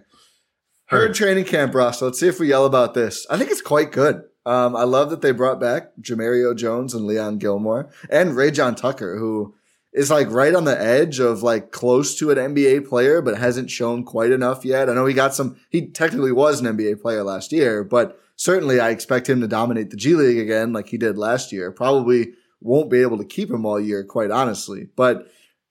Herd 0.88 1.15
training 1.15 1.43
camp 1.43 1.75
roster. 1.75 2.05
Let's 2.05 2.19
see 2.19 2.29
if 2.29 2.39
we 2.39 2.47
yell 2.47 2.65
about 2.65 2.93
this. 2.93 3.27
I 3.29 3.38
think 3.38 3.51
it's 3.51 3.61
quite 3.61 3.91
good. 3.91 4.23
Um, 4.45 4.73
I 4.73 4.83
love 4.83 5.09
that 5.09 5.21
they 5.21 5.31
brought 5.31 5.59
back 5.59 5.91
Jemerrio 5.99 6.55
Jones 6.55 6.93
and 6.93 7.05
Leon 7.05 7.39
Gilmore 7.39 7.89
and 8.09 8.31
Rayjon 8.31 8.77
Tucker, 8.77 9.17
who 9.17 9.53
is 9.91 10.09
like 10.09 10.31
right 10.31 10.55
on 10.55 10.63
the 10.63 10.81
edge 10.81 11.19
of 11.19 11.43
like 11.43 11.71
close 11.71 12.17
to 12.19 12.31
an 12.31 12.38
NBA 12.38 12.88
player, 12.88 13.21
but 13.21 13.38
hasn't 13.38 13.69
shown 13.69 14.05
quite 14.05 14.31
enough 14.31 14.63
yet. 14.63 14.89
I 14.89 14.93
know 14.93 15.05
he 15.05 15.13
got 15.13 15.35
some, 15.35 15.57
he 15.69 15.88
technically 15.88 16.31
was 16.31 16.61
an 16.61 16.77
NBA 16.77 17.01
player 17.01 17.21
last 17.21 17.51
year, 17.51 17.83
but 17.83 18.17
certainly 18.38 18.79
I 18.79 18.91
expect 18.91 19.27
him 19.27 19.41
to 19.41 19.47
dominate 19.47 19.89
the 19.89 19.97
G 19.97 20.15
League 20.15 20.39
again 20.39 20.71
like 20.71 20.88
he 20.88 20.97
did 20.97 21.17
last 21.17 21.51
year. 21.51 21.69
Probably 21.69 22.31
won't 22.61 22.89
be 22.89 23.01
able 23.01 23.17
to 23.17 23.25
keep 23.25 23.51
him 23.51 23.65
all 23.65 23.79
year, 23.79 24.05
quite 24.05 24.31
honestly. 24.31 24.88
But 24.95 25.27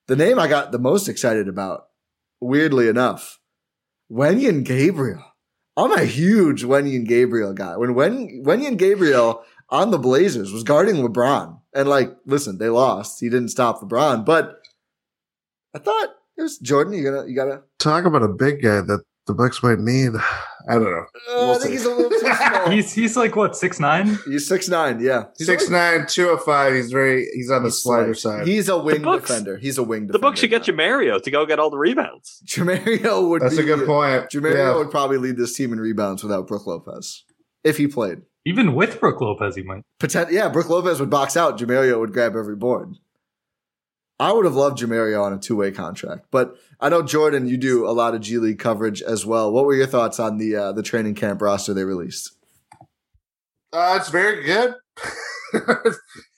the 0.08 0.16
name 0.16 0.38
I 0.38 0.46
got 0.46 0.72
the 0.72 0.78
most 0.78 1.08
excited 1.08 1.48
about, 1.48 1.86
weirdly 2.38 2.88
enough, 2.88 3.40
Wenyen 4.10 4.64
Gabriel. 4.64 5.24
I'm 5.76 5.92
a 5.92 6.04
huge 6.04 6.64
Wenyen 6.64 7.06
Gabriel 7.06 7.52
guy. 7.52 7.76
When 7.76 7.94
Wen 7.94 8.42
Wenyen 8.44 8.76
Gabriel 8.76 9.42
on 9.68 9.90
the 9.90 9.98
Blazers 9.98 10.52
was 10.52 10.62
guarding 10.62 10.96
LeBron, 10.96 11.60
and 11.74 11.88
like, 11.88 12.16
listen, 12.24 12.58
they 12.58 12.68
lost. 12.68 13.20
He 13.20 13.28
didn't 13.28 13.50
stop 13.50 13.80
LeBron, 13.80 14.24
but 14.24 14.62
I 15.74 15.78
thought 15.78 16.08
it 16.38 16.42
was 16.42 16.58
Jordan. 16.58 16.94
You 16.94 17.04
gonna 17.04 17.26
you 17.26 17.36
gotta 17.36 17.62
Talk 17.78 18.04
about 18.04 18.22
a 18.22 18.28
big 18.28 18.62
guy 18.62 18.80
that 18.80 19.02
the 19.26 19.34
Bucks 19.34 19.62
might 19.62 19.78
need. 19.78 20.12
I 20.68 20.74
don't 20.74 20.84
know. 20.84 21.04
Uh, 21.30 21.52
I 21.54 21.58
think 21.58 21.70
he's 21.72 21.84
a 21.84 21.90
little 21.94 22.10
too 22.10 22.18
small. 22.34 22.70
He's 22.70 22.92
he's 22.92 23.16
like 23.16 23.36
what 23.36 23.56
six 23.56 23.78
nine? 23.78 24.18
He's 24.26 24.48
six 24.48 24.68
nine. 24.68 25.00
Yeah, 25.00 25.24
he's 25.38 25.46
Six 25.46 25.64
only- 25.66 25.76
nine, 25.78 26.06
two 26.08 26.28
oh 26.28 26.36
five. 26.38 26.74
He's 26.74 26.90
very. 26.90 27.26
He's 27.34 27.50
on 27.50 27.62
the 27.62 27.68
he's 27.68 27.82
slider 27.82 28.14
slight. 28.14 28.38
side. 28.40 28.46
He's 28.48 28.68
a 28.68 28.76
wing 28.76 29.02
Bucks- 29.02 29.28
defender. 29.28 29.58
He's 29.58 29.78
a 29.78 29.82
wing. 29.84 30.02
The 30.08 30.14
defender 30.14 30.22
Bucks 30.22 30.40
should 30.40 30.50
get 30.50 30.66
now. 30.66 30.74
Jemerrio 30.74 31.22
to 31.22 31.30
go 31.30 31.46
get 31.46 31.58
all 31.60 31.70
the 31.70 31.78
rebounds. 31.78 32.42
Jemerrio 32.46 33.28
would. 33.28 33.42
That's 33.42 33.56
be, 33.56 33.62
a 33.62 33.66
good 33.76 33.86
point. 33.86 34.28
Jemerrio 34.30 34.54
Yeah. 34.54 34.76
would 34.76 34.90
probably 34.90 35.18
lead 35.18 35.36
this 35.36 35.54
team 35.54 35.72
in 35.72 35.78
rebounds 35.80 36.22
without 36.22 36.46
Brook 36.48 36.66
Lopez 36.66 37.24
if 37.62 37.76
he 37.76 37.86
played. 37.86 38.22
Even 38.44 38.74
with 38.74 39.00
Brook 39.00 39.20
Lopez, 39.20 39.56
he 39.56 39.62
might. 39.62 39.82
Potent- 40.00 40.30
yeah, 40.32 40.48
Brook 40.48 40.68
Lopez 40.68 41.00
would 41.00 41.10
box 41.10 41.36
out. 41.36 41.58
Jemerrio 41.58 41.98
would 42.00 42.12
grab 42.12 42.36
every 42.36 42.54
board. 42.56 42.94
I 44.18 44.32
would 44.32 44.44
have 44.46 44.54
loved 44.54 44.78
Jemerrio 44.78 45.22
on 45.22 45.32
a 45.32 45.38
two 45.38 45.56
way 45.56 45.70
contract, 45.70 46.26
but 46.30 46.56
I 46.80 46.88
know 46.88 47.02
Jordan, 47.02 47.46
you 47.48 47.56
do 47.58 47.86
a 47.86 47.92
lot 47.92 48.14
of 48.14 48.22
G 48.22 48.38
League 48.38 48.58
coverage 48.58 49.02
as 49.02 49.26
well. 49.26 49.52
What 49.52 49.64
were 49.66 49.74
your 49.74 49.86
thoughts 49.86 50.18
on 50.18 50.38
the 50.38 50.56
uh, 50.56 50.72
the 50.72 50.82
training 50.82 51.14
camp 51.14 51.42
roster 51.42 51.74
they 51.74 51.84
released? 51.84 52.32
Uh, 53.72 53.98
it's 54.00 54.08
very 54.08 54.42
good. 54.44 54.74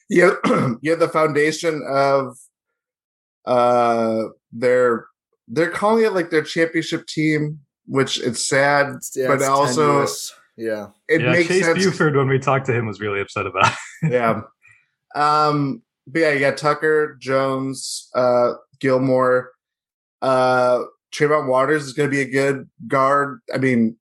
you, 0.08 0.36
you 0.82 0.90
have 0.90 1.00
the 1.00 1.08
foundation 1.08 1.82
of 1.88 2.36
uh 3.44 4.24
their 4.52 5.06
they're 5.46 5.70
calling 5.70 6.04
it 6.04 6.12
like 6.12 6.30
their 6.30 6.42
championship 6.42 7.06
team, 7.06 7.60
which 7.86 8.20
it's 8.20 8.46
sad, 8.46 8.96
Yeah, 9.14 9.28
but 9.28 9.34
it's 9.36 9.48
also 9.48 9.86
tenuous. 9.86 10.34
yeah, 10.56 10.88
it 11.08 11.20
yeah, 11.22 11.32
makes 11.32 11.48
Chase 11.48 11.64
sense. 11.64 11.78
Buford, 11.84 12.16
when 12.16 12.28
we 12.28 12.38
talked 12.38 12.66
to 12.66 12.72
him, 12.72 12.86
was 12.86 13.00
really 13.00 13.20
upset 13.20 13.46
about. 13.46 13.72
It. 14.02 14.12
yeah. 14.12 14.40
Um, 15.14 15.82
but 16.10 16.20
yeah, 16.20 16.32
you 16.32 16.40
got 16.40 16.56
Tucker, 16.56 17.16
Jones, 17.20 18.08
uh, 18.14 18.52
Gilmore, 18.80 19.50
uh, 20.22 20.80
Trayvon 21.14 21.46
Waters 21.48 21.84
is 21.84 21.92
going 21.92 22.08
to 22.08 22.14
be 22.14 22.20
a 22.20 22.30
good 22.30 22.68
guard. 22.86 23.40
I 23.52 23.58
mean, 23.58 23.96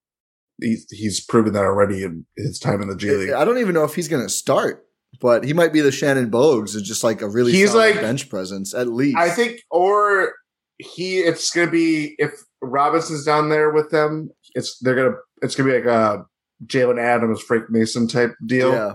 he's 0.59 0.85
he's 0.89 1.19
proven 1.23 1.53
that 1.53 1.63
already 1.63 2.03
in 2.03 2.25
his 2.35 2.59
time 2.59 2.81
in 2.81 2.87
the 2.89 2.95
G 2.95 3.11
League. 3.11 3.29
I 3.31 3.45
don't 3.45 3.59
even 3.59 3.73
know 3.73 3.83
if 3.83 3.95
he's 3.95 4.07
going 4.07 4.23
to 4.23 4.29
start, 4.29 4.85
but 5.21 5.43
he 5.43 5.53
might 5.53 5.73
be 5.73 5.81
the 5.81 5.91
Shannon 5.91 6.29
Bogues, 6.31 6.75
is 6.75 6.81
just 6.81 7.03
like 7.03 7.21
a 7.21 7.29
really 7.29 7.51
He's 7.51 7.71
solid 7.71 7.95
like- 7.95 8.01
bench 8.01 8.29
presence 8.29 8.73
at 8.73 8.87
least. 8.87 9.17
I 9.17 9.29
think, 9.29 9.61
or 9.71 10.33
he, 10.77 11.19
it's 11.19 11.49
going 11.51 11.67
to 11.67 11.71
be 11.71 12.15
if 12.17 12.31
Robinson's 12.61 13.23
down 13.25 13.49
there 13.49 13.71
with 13.71 13.89
them, 13.91 14.29
it's 14.53 14.77
they're 14.79 14.95
gonna 14.95 15.15
it's 15.41 15.55
gonna 15.55 15.69
be 15.71 15.75
like 15.77 15.85
a 15.85 16.25
Jaylen 16.65 16.99
Adams, 16.99 17.41
Frank 17.41 17.69
Mason 17.69 18.07
type 18.07 18.33
deal. 18.45 18.71
Yeah, 18.73 18.93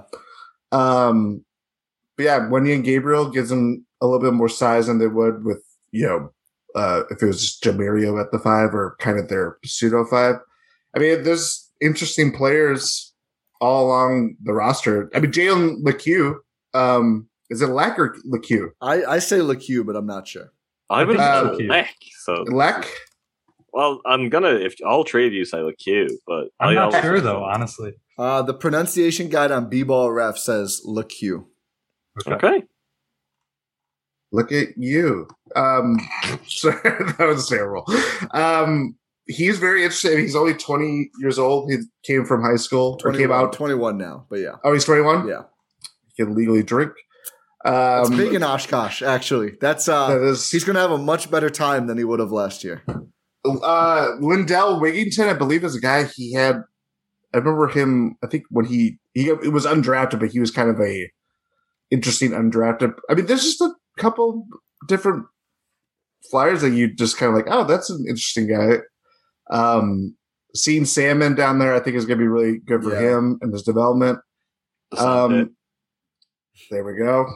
Um, 0.72 1.44
but 2.16 2.24
yeah, 2.24 2.40
Wenyen 2.40 2.84
Gabriel 2.84 3.30
gives 3.30 3.48
them 3.50 3.86
a 4.00 4.06
little 4.06 4.20
bit 4.20 4.34
more 4.34 4.48
size 4.48 4.86
than 4.86 4.98
they 4.98 5.06
would 5.06 5.44
with 5.44 5.62
you 5.92 6.06
know 6.06 6.32
uh, 6.74 7.02
if 7.10 7.22
it 7.22 7.26
was 7.26 7.40
just 7.40 7.62
Jemerrio 7.62 8.20
at 8.20 8.32
the 8.32 8.38
five 8.38 8.74
or 8.74 8.96
kind 9.00 9.18
of 9.18 9.28
their 9.28 9.58
pseudo 9.64 10.04
five. 10.04 10.36
I 10.96 10.98
mean, 10.98 11.22
there's 11.22 11.70
interesting 11.80 12.32
players 12.32 13.12
all 13.60 13.86
along 13.86 14.36
the 14.42 14.52
roster. 14.52 15.10
I 15.14 15.20
mean, 15.20 15.30
Jalen 15.32 15.82
LeCue. 15.82 16.34
Um, 16.74 17.28
is 17.50 17.60
it 17.62 17.66
Lack 17.68 17.98
or 17.98 18.16
LeCue? 18.30 18.68
I, 18.80 19.04
I 19.04 19.18
say 19.18 19.38
LeCue, 19.38 19.84
but 19.86 19.94
I'm 19.96 20.06
not 20.06 20.26
sure. 20.26 20.52
I 20.90 21.04
would 21.04 21.16
think 21.16 21.20
have 21.20 21.46
it's 21.48 21.60
LeCue. 21.62 21.86
So, 22.24 22.32
Lack? 22.48 22.86
well, 23.72 24.00
I'm 24.06 24.28
gonna 24.30 24.54
if 24.54 24.74
all 24.84 25.04
three 25.04 25.26
of 25.26 25.32
you 25.32 25.44
say 25.44 25.58
LeCue, 25.58 26.08
but 26.26 26.48
I'm 26.60 26.70
I 26.70 26.74
not 26.74 26.84
always- 26.86 27.02
sure 27.02 27.20
though, 27.20 27.44
honestly. 27.44 27.94
Uh, 28.18 28.42
the 28.42 28.54
pronunciation 28.54 29.28
guide 29.30 29.50
on 29.50 29.68
B-ball 29.70 30.12
ref 30.12 30.36
says 30.36 30.82
LeCue. 30.86 31.46
Okay. 32.26 32.62
Look 34.32 34.50
at 34.52 34.68
you. 34.76 35.28
Um, 35.54 35.98
sorry, 36.46 36.76
that 36.82 37.26
was 37.26 37.48
terrible. 37.48 37.84
Um, 38.30 38.96
he's 39.26 39.58
very 39.58 39.82
interesting. 39.84 40.18
He's 40.18 40.36
only 40.36 40.54
20 40.54 41.10
years 41.18 41.38
old. 41.38 41.70
He 41.70 41.78
came 42.02 42.24
from 42.24 42.42
high 42.42 42.56
school 42.56 42.98
or 43.04 43.12
came 43.12 43.30
out. 43.32 43.52
21 43.52 43.98
now, 43.98 44.26
but 44.30 44.38
yeah, 44.40 44.56
Oh, 44.64 44.72
he's 44.72 44.84
21? 44.84 45.28
yeah. 45.28 45.42
He 46.14 46.24
can 46.24 46.34
legally 46.34 46.62
drink. 46.62 46.92
It's 47.64 48.10
Um, 48.10 48.16
big 48.16 48.34
in 48.34 48.42
Oshkosh, 48.42 49.02
actually. 49.02 49.52
That's 49.60 49.86
uh, 49.88 50.08
that 50.08 50.22
is, 50.22 50.50
he's 50.50 50.64
going 50.64 50.74
to 50.74 50.80
have 50.80 50.90
a 50.90 50.98
much 50.98 51.30
better 51.30 51.48
time 51.50 51.86
than 51.86 51.96
he 51.98 52.04
would 52.04 52.18
have 52.20 52.32
last 52.32 52.64
year. 52.64 52.82
uh, 53.44 54.08
Lindell 54.20 54.80
Wigginton, 54.80 55.28
I 55.28 55.34
believe, 55.34 55.62
is 55.64 55.74
a 55.76 55.80
guy 55.80 56.04
he 56.04 56.32
had. 56.32 56.56
I 57.34 57.38
remember 57.38 57.68
him. 57.68 58.16
I 58.22 58.26
think 58.26 58.44
when 58.50 58.64
he 58.66 58.98
he 59.14 59.28
it 59.28 59.52
was 59.52 59.64
undrafted, 59.64 60.20
but 60.20 60.30
he 60.32 60.40
was 60.40 60.50
kind 60.50 60.68
of 60.70 60.80
a 60.80 61.10
interesting 61.92 62.30
undrafted. 62.32 62.94
I 63.08 63.14
mean, 63.14 63.26
there's 63.26 63.44
just 63.44 63.60
a 63.60 63.70
couple 63.98 64.46
different 64.88 65.26
flyers 66.30 66.62
that 66.62 66.70
you 66.70 66.92
just 66.92 67.16
kind 67.18 67.30
of 67.30 67.36
like. 67.36 67.46
Oh, 67.48 67.64
that's 67.64 67.90
an 67.90 68.04
interesting 68.08 68.48
guy. 68.48 68.78
Um, 69.50 70.16
seeing 70.54 70.84
Salmon 70.84 71.34
down 71.34 71.58
there, 71.58 71.74
I 71.74 71.80
think 71.80 71.96
is 71.96 72.06
going 72.06 72.18
to 72.18 72.22
be 72.24 72.28
really 72.28 72.58
good 72.58 72.82
for 72.82 72.92
Yeah. 72.94 73.18
him 73.18 73.38
and 73.42 73.52
his 73.52 73.62
development. 73.62 74.18
That's 74.90 75.02
not 75.02 75.32
it. 75.32 75.40
Um, 75.42 75.56
there 76.70 76.84
we 76.84 76.96
go. 76.96 77.26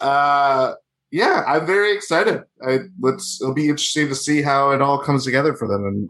Uh, 0.00 0.74
yeah, 1.10 1.42
I'm 1.46 1.66
very 1.66 1.92
excited. 1.94 2.42
I 2.66 2.80
let's 3.00 3.40
it'll 3.40 3.54
be 3.54 3.68
interesting 3.68 4.08
to 4.08 4.14
see 4.14 4.42
how 4.42 4.70
it 4.72 4.82
all 4.82 4.98
comes 4.98 5.24
together 5.24 5.54
for 5.54 5.66
them, 5.66 5.84
and 5.84 6.08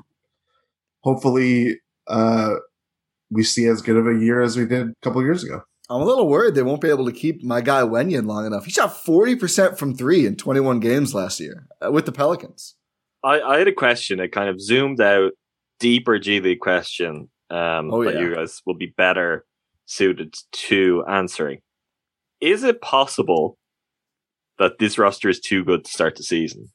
hopefully, 1.02 1.80
uh, 2.08 2.54
we 3.30 3.44
see 3.44 3.66
as 3.66 3.80
good 3.80 3.96
of 3.96 4.06
a 4.06 4.18
year 4.18 4.40
as 4.42 4.56
we 4.56 4.66
did 4.66 4.88
a 4.88 4.94
couple 5.02 5.22
years 5.22 5.44
ago. 5.44 5.62
I'm 5.90 6.02
a 6.02 6.04
little 6.04 6.28
worried 6.28 6.54
they 6.54 6.62
won't 6.62 6.82
be 6.82 6.90
able 6.90 7.06
to 7.06 7.12
keep 7.12 7.42
my 7.42 7.60
guy 7.60 7.80
Wenyen 7.80 8.26
long 8.26 8.46
enough. 8.46 8.66
He 8.66 8.70
shot 8.70 8.94
40% 8.94 9.78
from 9.78 9.94
three 9.94 10.26
in 10.26 10.36
21 10.36 10.80
games 10.80 11.14
last 11.14 11.40
year 11.40 11.66
uh, 11.84 11.90
with 11.90 12.04
the 12.04 12.12
Pelicans. 12.12 12.74
I, 13.24 13.40
I 13.40 13.58
had 13.58 13.68
a 13.68 13.72
question, 13.72 14.20
a 14.20 14.28
kind 14.28 14.50
of 14.50 14.60
zoomed 14.60 15.00
out, 15.00 15.32
deeper 15.80 16.18
G 16.18 16.40
League 16.40 16.60
question 16.60 17.30
um, 17.50 17.92
Oh, 17.92 18.04
that 18.04 18.14
yeah. 18.14 18.20
you 18.20 18.34
guys 18.34 18.60
will 18.66 18.76
be 18.76 18.92
better 18.96 19.46
suited 19.86 20.34
to 20.52 21.04
answering. 21.08 21.60
Is 22.40 22.62
it 22.64 22.82
possible 22.82 23.56
that 24.58 24.78
this 24.78 24.98
roster 24.98 25.28
is 25.28 25.40
too 25.40 25.64
good 25.64 25.84
to 25.84 25.90
start 25.90 26.16
the 26.16 26.22
season? 26.22 26.68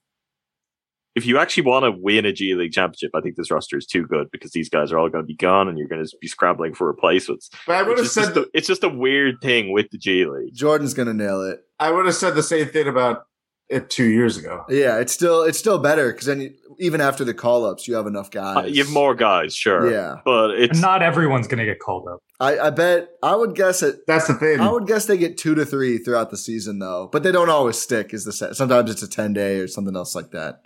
If 1.16 1.26
you 1.26 1.38
actually 1.38 1.64
want 1.64 1.84
to 1.84 1.92
win 1.92 2.26
a 2.26 2.34
G 2.34 2.56
League 2.56 2.72
championship, 2.72 3.12
I 3.14 3.22
think 3.22 3.36
this 3.36 3.52
roster 3.52 3.78
is 3.78 3.86
too 3.86 4.06
good 4.08 4.30
because 4.32 4.52
these 4.52 4.70
guys 4.70 4.92
are 4.92 4.98
all 4.98 5.10
going 5.10 5.24
to 5.24 5.28
be 5.28 5.36
gone 5.36 5.68
and 5.68 5.78
you're 5.78 5.88
going 5.88 6.04
to 6.04 6.18
be 6.20 6.28
scrambling 6.28 6.74
for 6.74 6.88
replacements. 6.88 7.50
But 7.68 7.76
I 7.76 7.84
would 7.84 7.98
have 7.98 8.06
It's 8.06 8.16
just, 8.16 8.34
said 8.34 8.38
a, 8.44 8.46
it's 8.54 8.68
just 8.68 8.84
a 8.84 8.90
weird 8.90 9.36
thing 9.42 9.72
with 9.72 9.92
the 9.92 9.98
G 9.98 10.26
League. 10.26 10.54
Jordan's 10.56 10.94
going 10.94 11.08
to 11.08 11.14
nail 11.14 11.44
it. 11.44 11.60
I 11.80 11.92
would 11.92 12.06
have 12.06 12.16
said 12.16 12.36
the 12.36 12.42
same 12.44 12.68
thing 12.68 12.88
about 12.88 13.26
it 13.70 13.90
two 13.90 14.06
years 14.06 14.38
ago. 14.38 14.66
Yeah, 14.70 14.98
it's 15.00 15.14
still 15.14 15.44
it's 15.44 15.58
still 15.58 15.80
better 15.80 16.12
because 16.12 16.26
then 16.26 16.42
you, 16.42 16.54
even 16.80 17.00
after 17.02 17.24
the 17.24 17.34
call 17.34 17.66
ups, 17.66 17.88
you 17.88 17.94
have 17.96 18.08
enough 18.08 18.32
guys. 18.32 18.58
Uh, 18.58 18.68
you 18.68 18.84
have 18.84 18.92
more 18.92 19.14
guys, 19.16 19.56
sure. 19.56 19.92
Yeah, 19.92 20.16
But 20.26 20.52
it's 20.52 20.72
And 20.74 20.82
not 20.82 21.02
everyone's 21.04 21.48
going 21.48 21.60
to 21.60 21.66
get 21.66 21.80
called 21.80 22.08
up. 22.08 22.20
I, 22.40 22.58
I 22.60 22.70
bet 22.72 23.10
I 23.22 23.36
would 23.36 23.56
guess 23.56 23.84
it. 23.84 24.06
That's 24.08 24.28
the 24.28 24.34
thing. 24.34 24.60
I 24.60 24.72
would 24.72 24.88
guess 24.88 25.06
they 25.06 25.18
get 25.18 25.38
two 25.38 25.56
to 25.56 25.66
three 25.66 25.98
throughout 25.98 26.30
the 26.32 26.38
season 26.38 26.80
though, 26.80 27.08
but 27.12 27.24
they 27.24 27.32
don't 27.32 27.50
always 27.50 27.78
stick. 27.78 28.14
Is 28.14 28.26
the 28.26 28.34
set. 28.34 28.56
sometimes 28.56 28.90
it's 28.90 29.04
a 29.04 29.08
ten 29.08 29.34
day 29.34 29.60
or 29.60 29.68
something 29.68 29.96
else 29.96 30.16
like 30.16 30.32
that. 30.32 30.64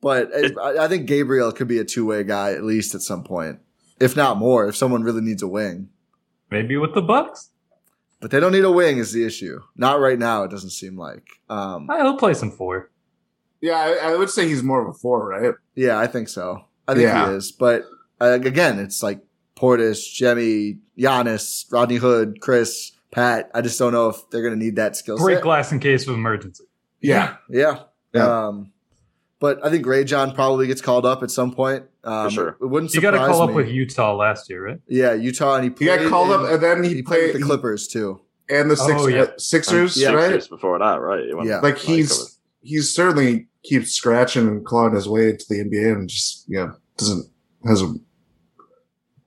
But 0.00 0.30
it, 0.32 0.56
I, 0.58 0.84
I 0.84 0.88
think 0.88 1.06
Gabriel 1.06 1.50
could 1.52 1.68
be 1.68 1.78
a 1.78 1.84
two 1.84 2.04
way 2.06 2.22
guy 2.24 2.52
at 2.52 2.62
least 2.64 2.94
at 2.94 3.02
some 3.02 3.24
point, 3.24 3.58
if 3.98 4.16
not 4.16 4.36
more. 4.36 4.68
If 4.68 4.76
someone 4.76 5.02
really 5.02 5.22
needs 5.22 5.42
a 5.42 5.48
wing, 5.48 5.88
Maybe 6.50 6.76
with 6.76 6.94
the 6.94 7.02
Bucks. 7.02 7.50
but 8.20 8.30
they 8.30 8.38
don't 8.38 8.52
need 8.52 8.64
a 8.64 8.70
wing 8.70 8.98
is 8.98 9.12
the 9.12 9.24
issue. 9.24 9.60
Not 9.74 9.98
right 10.00 10.18
now. 10.18 10.44
It 10.44 10.50
doesn't 10.50 10.70
seem 10.70 10.96
like. 10.96 11.26
Um, 11.50 11.88
Ah, 11.90 11.96
He'll 12.02 12.16
play 12.16 12.34
some 12.34 12.50
four. 12.52 12.90
yeah, 13.60 13.74
I, 13.78 14.12
I 14.12 14.16
would 14.16 14.30
say 14.30 14.46
he's 14.46 14.62
more 14.62 14.80
of 14.82 14.88
a 14.94 14.98
four, 14.98 15.28
right? 15.28 15.54
yeah, 15.74 15.98
I 15.98 16.06
think 16.06 16.28
so. 16.28 16.64
I 16.86 16.92
think 16.94 17.04
Yeah. 17.04 17.30
he 17.30 17.34
is. 17.36 17.50
But 17.52 17.84
uh, 18.20 18.38
again, 18.42 18.78
it's 18.78 19.02
like 19.02 19.20
Portis, 19.56 20.12
Jemmy, 20.12 20.78
Giannis, 20.96 21.64
Rodney 21.72 21.96
Hood, 21.96 22.40
Khris, 22.40 22.92
Pat. 23.10 23.50
I 23.54 23.60
just 23.62 23.78
don't 23.78 23.92
know 23.92 24.10
if 24.10 24.28
they're 24.30 24.42
going 24.42 24.56
to 24.56 24.62
need 24.64 24.76
that 24.76 24.94
skill 24.96 25.16
Break 25.18 25.38
set. 25.38 25.42
glass 25.42 25.72
in 25.72 25.80
case 25.80 26.06
of 26.06 26.14
emergency. 26.14 26.64
Yeah. 27.00 27.36
Yeah. 27.50 27.80
Yeah. 28.12 28.46
Um, 28.46 28.72
but 29.38 29.64
I 29.64 29.70
think 29.70 29.84
Rayjon 29.86 30.34
probably 30.34 30.66
gets 30.66 30.80
called 30.80 31.04
up 31.06 31.22
at 31.22 31.30
some 31.30 31.52
point. 31.52 31.84
Um, 32.04 32.26
For 32.28 32.30
sure. 32.30 32.56
It 32.60 32.66
wouldn't 32.66 32.94
You 32.94 33.00
got 33.00 33.12
surprise 33.14 33.28
to 33.28 33.32
call 33.32 33.48
up 33.48 33.54
with 33.54 33.68
Utah 33.68 34.14
last 34.16 34.48
year, 34.48 34.64
right? 34.66 34.80
Yeah, 34.88 35.12
Utah, 35.14 35.56
and 35.56 35.64
he 35.64 35.70
He 35.78 35.84
got 35.86 36.08
called 36.08 36.28
in- 36.30 36.46
up, 36.46 36.52
and 36.52 36.62
then 36.62 36.82
he, 36.84 36.94
he 36.94 37.02
played 37.02 37.18
played 37.20 37.32
with 37.34 37.40
the 37.42 37.46
Clippers 37.46 37.88
too. 37.88 38.20
and 38.48 38.70
the 38.70 38.76
Six, 38.76 38.92
Oh, 39.00 39.06
yeah. 39.08 39.26
Sixers, 39.38 39.96
Yeah. 39.96 40.10
right? 40.12 40.30
Sixers 40.30 40.48
before 40.48 40.78
that, 40.78 41.00
right? 41.00 41.22
Went 41.36 41.48
Yeah. 41.48 41.60
like 41.60 41.76
covered. 41.76 41.86
he's 41.96 42.38
he's 42.62 42.94
certainly 42.94 43.48
keeps 43.64 43.90
scratching 43.92 44.46
and 44.46 44.64
clawing 44.64 44.94
his 44.94 45.08
way 45.08 45.30
into 45.30 45.44
the 45.48 45.56
NBA 45.60 45.92
and 45.92 46.08
just 46.08 46.44
yeah 46.48 46.70
doesn't 46.96 47.26
hasn't 47.66 48.02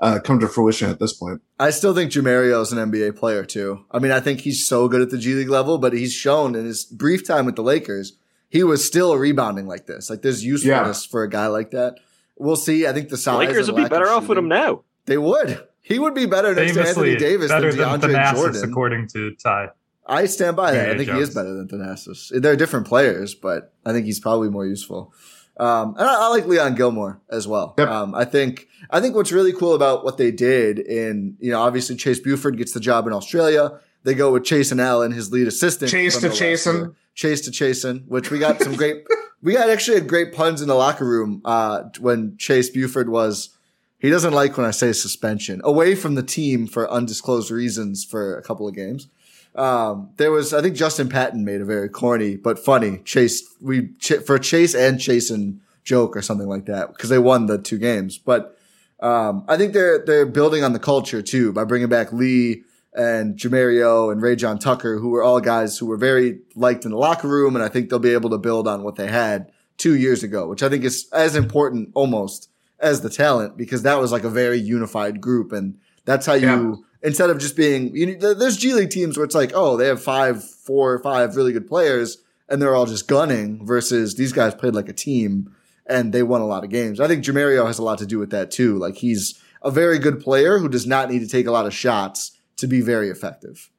uh, 0.01 0.19
come 0.23 0.39
to 0.39 0.47
fruition 0.47 0.89
at 0.89 0.99
this 0.99 1.11
point. 1.13 1.41
I 1.59 1.71
still 1.71 1.93
think 1.93 2.11
Jemerrio 2.11 2.61
is 2.61 2.71
an 2.71 2.77
NBA 2.91 3.17
player 3.17 3.43
too. 3.43 3.83
I 3.91 3.99
mean, 3.99 4.11
I 4.13 4.21
think 4.21 4.41
he's 4.41 4.65
so 4.65 4.87
good 4.87 5.01
at 5.01 5.09
the 5.09 5.17
G 5.17 5.33
League 5.33 5.49
level, 5.49 5.77
but 5.77 5.91
he's 5.91 6.13
shown 6.13 6.55
in 6.55 6.65
his 6.65 6.85
brief 6.85 7.27
time 7.27 7.45
with 7.45 7.57
the 7.57 7.63
Lakers, 7.63 8.13
he 8.49 8.63
was 8.63 8.85
still 8.85 9.15
rebounding 9.17 9.67
like 9.67 9.85
this. 9.85 10.09
Like 10.09 10.21
there's 10.21 10.43
usefulness 10.43 11.05
for 11.05 11.23
a 11.23 11.29
guy 11.29 11.47
like 11.47 11.71
that. 11.71 11.95
We'll 12.37 12.55
see. 12.55 12.87
I 12.87 12.93
think 12.93 13.09
the 13.09 13.11
The 13.15 13.17
size. 13.17 13.47
Lakers 13.47 13.67
and 13.69 13.77
would 13.77 13.83
be 13.83 13.89
better 13.89 14.05
of 14.07 14.23
off 14.23 14.27
with 14.29 14.37
him 14.37 14.47
now. 14.47 14.83
They 15.05 15.17
would. 15.17 15.61
He 15.81 15.97
would 15.99 16.13
be 16.13 16.25
better 16.25 16.53
next 16.53 16.73
to 16.73 16.87
Anthony 16.87 17.15
Davis 17.15 17.49
better 17.49 17.71
than 17.73 17.99
than 17.99 18.11
DeAndre 18.11 18.15
Thanasis, 18.15 18.35
Jordan. 18.35 18.69
according 18.69 19.07
to 19.09 19.31
Ti. 19.31 19.65
I 20.05 20.25
stand 20.25 20.55
by 20.55 20.71
that. 20.71 20.87
I 20.87 20.91
Yeah, 20.91 20.97
think 20.97 21.09
he 21.11 21.19
is 21.19 21.33
better 21.33 21.53
than 21.53 21.67
Thanasis. 21.67 22.29
They're 22.41 22.55
different 22.55 22.87
players, 22.87 23.35
but 23.35 23.73
I 23.85 23.91
think 23.93 24.05
he's 24.05 24.19
probably 24.19 24.49
more 24.49 24.65
useful. 24.65 25.13
Um, 25.59 25.95
and 25.97 26.07
I, 26.07 26.25
I 26.25 26.27
like 26.29 26.45
Leon 26.47 26.75
Gilmore 26.75 27.21
as 27.29 27.47
well. 27.47 27.75
Yep. 27.77 27.87
Um, 27.89 28.15
I 28.15 28.23
think 28.25 28.67
I 28.89 29.01
think 29.01 29.15
what's 29.15 29.31
really 29.31 29.51
cool 29.51 29.75
about 29.75 30.05
what 30.05 30.17
they 30.17 30.31
did 30.31 30.79
in 30.79 31.35
you 31.39 31.51
know 31.51 31.61
obviously 31.61 31.95
Chase 31.97 32.19
Buford 32.19 32.57
gets 32.57 32.71
the 32.71 32.79
job 32.79 33.05
in 33.07 33.13
Australia. 33.13 33.79
They 34.03 34.13
go 34.13 34.31
with 34.31 34.43
Chaisson 34.43 34.81
Allen, 34.81 35.11
his 35.11 35.31
lead 35.31 35.47
assistant. 35.47 35.91
Chase 35.91 36.17
to 36.21 36.29
Chaisson. 36.29 36.95
Chase 37.15 37.41
to 37.41 37.51
Chaisson, 37.51 38.07
which 38.07 38.31
we 38.31 38.39
got 38.39 38.61
some 38.61 38.75
great. 38.75 39.05
we 39.41 39.53
got 39.53 39.69
actually 39.69 39.99
had 39.99 40.07
great 40.07 40.33
puns 40.33 40.61
in 40.61 40.67
the 40.67 40.75
locker 40.75 41.05
room 41.05 41.41
uh, 41.45 41.83
when 41.99 42.37
Chase 42.37 42.69
Buford 42.69 43.09
was. 43.09 43.55
He 43.97 44.09
doesn't 44.09 44.31
like 44.31 44.55
when 44.55 44.65
I 44.65 44.71
say 44.71 44.93
suspension 44.93 45.59
away 45.65 45.93
from 45.93 46.15
the 46.15 46.23
team 46.23 46.67
for 46.67 46.89
undisclosed 46.89 47.51
reasons 47.51 48.05
for 48.05 48.37
a 48.37 48.41
couple 48.41 48.65
of 48.65 48.73
games. 48.73 49.09
Um, 49.55 50.11
there 50.15 50.31
was, 50.31 50.53
I 50.53 50.61
think 50.61 50.75
Justin 50.75 51.09
Patton 51.09 51.43
made 51.43 51.59
a 51.59 51.65
very 51.65 51.89
corny 51.89 52.37
but 52.37 52.59
funny 52.59 52.99
Chase, 52.99 53.43
we, 53.59 53.89
ch- 53.99 54.23
for 54.25 54.37
Chase 54.39 54.73
and 54.73 54.99
Chaisson 54.99 55.59
joke 55.83 56.15
or 56.15 56.21
something 56.21 56.47
like 56.47 56.65
that 56.67 56.93
because 56.93 57.09
they 57.09 57.17
won 57.17 57.47
the 57.47 57.57
two 57.57 57.77
games. 57.77 58.17
But, 58.17 58.57
um, 59.01 59.43
I 59.49 59.57
think 59.57 59.73
they're, 59.73 59.99
they're 60.05 60.25
building 60.25 60.63
on 60.63 60.71
the 60.73 60.79
culture 60.79 61.21
too 61.21 61.51
by 61.51 61.65
bringing 61.65 61.89
back 61.89 62.13
Lee 62.13 62.63
and 62.99 63.37
Jemerrio 63.37 64.11
and 64.11 64.21
Rayjon 64.21 64.59
Tucker, 64.59 64.97
who 64.99 65.09
were 65.09 65.23
all 65.23 65.39
guys 65.39 65.77
who 65.77 65.85
were 65.85 65.95
very 65.95 66.39
liked 66.53 66.83
in 66.83 66.91
the 66.91 66.97
locker 66.97 67.29
room. 67.29 67.55
And 67.55 67.63
I 67.63 67.69
think 67.69 67.89
they'll 67.89 67.97
be 67.97 68.13
able 68.13 68.29
to 68.31 68.37
build 68.37 68.67
on 68.67 68.83
what 68.83 68.97
they 68.97 69.07
had 69.07 69.51
two 69.77 69.95
years 69.95 70.21
ago, 70.21 70.47
which 70.49 70.61
I 70.61 70.67
think 70.67 70.83
is 70.83 71.07
as 71.13 71.37
important 71.37 71.91
almost 71.93 72.49
as 72.79 72.99
the 72.99 73.09
talent 73.09 73.55
because 73.55 73.83
that 73.83 73.99
was 73.99 74.11
like 74.11 74.25
a 74.25 74.29
very 74.29 74.59
unified 74.59 75.21
group. 75.21 75.53
And 75.53 75.77
that's 76.03 76.25
how 76.25 76.33
you, 76.33 76.47
Yeah. 76.47 76.75
instead 77.01 77.29
of 77.29 77.37
just 77.39 77.55
being, 77.55 77.95
you 77.95 78.17
know, 78.17 78.33
there's 78.33 78.57
G 78.57 78.73
League 78.73 78.89
teams 78.89 79.17
where 79.17 79.23
it's 79.25 79.35
like, 79.35 79.51
oh, 79.55 79.77
they 79.77 79.87
have 79.87 80.03
five, 80.03 80.43
four 80.43 80.91
or 80.93 80.99
five 80.99 81.37
really 81.37 81.53
good 81.53 81.67
players 81.67 82.17
and 82.49 82.61
they're 82.61 82.75
all 82.75 82.85
just 82.85 83.07
gunning 83.07 83.65
versus 83.65 84.15
these 84.15 84.33
guys 84.33 84.53
played 84.53 84.75
like 84.75 84.89
a 84.89 84.93
team 84.93 85.55
and 85.85 86.11
they 86.11 86.23
won 86.23 86.41
a 86.41 86.45
lot 86.47 86.65
of 86.65 86.69
games. 86.69 86.99
I 86.99 87.07
think 87.07 87.23
Jemerrio 87.23 87.65
has 87.65 87.79
a 87.79 87.83
lot 87.83 87.99
to 87.99 88.05
do 88.05 88.19
with 88.19 88.31
that 88.31 88.51
too. 88.51 88.77
Like 88.77 88.95
he's 88.97 89.39
a 89.61 89.71
very 89.71 89.99
good 89.99 90.19
player 90.19 90.59
who 90.59 90.67
does 90.67 90.85
not 90.85 91.09
need 91.09 91.19
to 91.19 91.27
take 91.27 91.47
a 91.47 91.51
lot 91.51 91.65
of 91.65 91.73
shots 91.73 92.31
to 92.59 92.67
be 92.67 92.81
very 92.81 93.09
effective. 93.09 93.69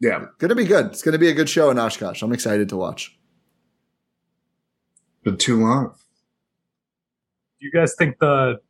Yeah. 0.00 0.26
Gonna 0.38 0.54
be 0.54 0.64
good. 0.66 0.86
It's 0.86 1.02
gonna 1.02 1.18
be 1.18 1.28
a 1.28 1.34
good 1.34 1.48
show 1.48 1.70
in 1.70 1.78
Oshkosh. 1.78 2.22
I'm 2.22 2.32
excited 2.32 2.68
to 2.70 2.76
watch. 2.76 3.16
Been 5.22 5.36
too 5.38 5.60
long. 5.60 5.94
Do 7.60 7.66
you 7.66 7.72
guys 7.72 7.94
think 7.94 8.18
the 8.18 8.60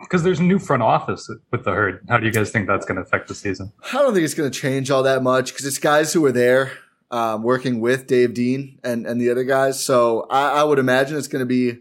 because 0.00 0.22
there's 0.22 0.38
a 0.40 0.42
new 0.44 0.58
front 0.58 0.82
office 0.82 1.30
with 1.50 1.64
the 1.64 1.72
herd? 1.72 2.04
How 2.08 2.18
do 2.18 2.26
you 2.26 2.32
guys 2.32 2.50
think 2.50 2.66
that's 2.66 2.86
going 2.86 2.96
to 2.96 3.02
affect 3.02 3.28
the 3.28 3.34
season? 3.34 3.72
I 3.92 3.98
don't 3.98 4.14
think 4.14 4.24
it's 4.24 4.34
going 4.34 4.50
to 4.50 4.58
change 4.58 4.90
all 4.90 5.02
that 5.02 5.22
much 5.22 5.52
because 5.52 5.66
it's 5.66 5.78
guys 5.78 6.12
who 6.12 6.24
are 6.24 6.32
there 6.32 6.72
um, 7.10 7.42
working 7.42 7.80
with 7.80 8.06
Dave 8.06 8.32
Dean 8.32 8.78
and, 8.84 9.06
and 9.06 9.20
the 9.20 9.30
other 9.30 9.44
guys. 9.44 9.82
So 9.84 10.26
I, 10.30 10.60
I 10.60 10.64
would 10.64 10.78
imagine 10.78 11.16
it's 11.18 11.28
going 11.28 11.40
to 11.40 11.46
be, 11.46 11.78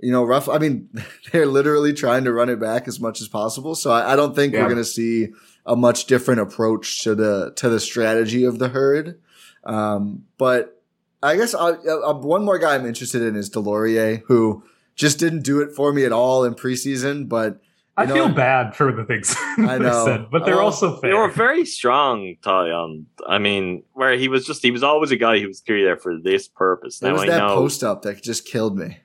you 0.00 0.12
know, 0.12 0.24
rough. 0.24 0.48
I 0.48 0.58
mean, 0.58 0.88
they're 1.32 1.46
literally 1.46 1.92
trying 1.94 2.24
to 2.24 2.32
run 2.32 2.48
it 2.48 2.60
back 2.60 2.86
as 2.86 3.00
much 3.00 3.20
as 3.20 3.28
possible. 3.28 3.74
So 3.74 3.90
I, 3.90 4.12
I 4.12 4.16
don't 4.16 4.34
think 4.36 4.52
Yeah. 4.52 4.60
we're 4.62 4.66
going 4.68 4.76
to 4.76 4.84
see 4.84 5.28
a 5.66 5.76
much 5.76 6.06
different 6.06 6.40
approach 6.40 7.02
to 7.04 7.14
the 7.14 7.52
to 7.56 7.68
the 7.68 7.80
strategy 7.80 8.44
of 8.44 8.58
the 8.58 8.68
herd. 8.68 9.20
Um, 9.64 10.24
but 10.38 10.82
I 11.22 11.36
guess 11.36 11.54
I, 11.54 11.70
uh, 11.70 12.14
one 12.14 12.44
more 12.44 12.58
guy 12.58 12.74
I'm 12.74 12.84
interested 12.86 13.22
in 13.22 13.36
is 13.36 13.48
DeLaurier, 13.50 14.22
who 14.26 14.64
just 14.96 15.18
didn't 15.18 15.42
do 15.42 15.60
it 15.60 15.72
for 15.72 15.92
me 15.92 16.04
at 16.04 16.12
all 16.12 16.44
in 16.44 16.54
preseason. 16.54 17.28
But 17.28 17.60
I 17.96 18.06
know 18.06 18.14
feel 18.14 18.28
bad 18.30 18.74
for 18.74 18.90
the 18.90 19.04
things 19.04 19.34
I 19.58 19.78
they 19.78 19.84
know. 19.84 20.04
said, 20.04 20.26
but 20.32 20.44
they're 20.44 20.60
Oh, 20.60 20.64
also 20.64 20.96
fair. 20.98 21.10
They 21.10 21.14
were 21.16 21.28
very 21.30 21.64
strong, 21.64 22.36
Ti. 22.42 22.50
On 22.50 23.06
I 23.28 23.38
mean, 23.38 23.84
where 23.92 24.16
he 24.16 24.28
was 24.28 24.44
just 24.46 24.62
he 24.62 24.70
was 24.72 24.82
always 24.82 25.10
a 25.12 25.16
guy 25.16 25.38
who 25.38 25.46
was 25.46 25.60
clearly 25.60 25.84
there 25.84 25.96
for 25.96 26.18
this 26.18 26.48
purpose. 26.48 27.00
it 27.00 27.06
Now 27.06 27.12
was 27.12 27.22
I 27.22 27.26
that 27.26 27.38
know, 27.38 27.54
post 27.54 27.84
up 27.84 28.02
that 28.02 28.22
just 28.22 28.46
killed 28.46 28.76
me. 28.76 28.98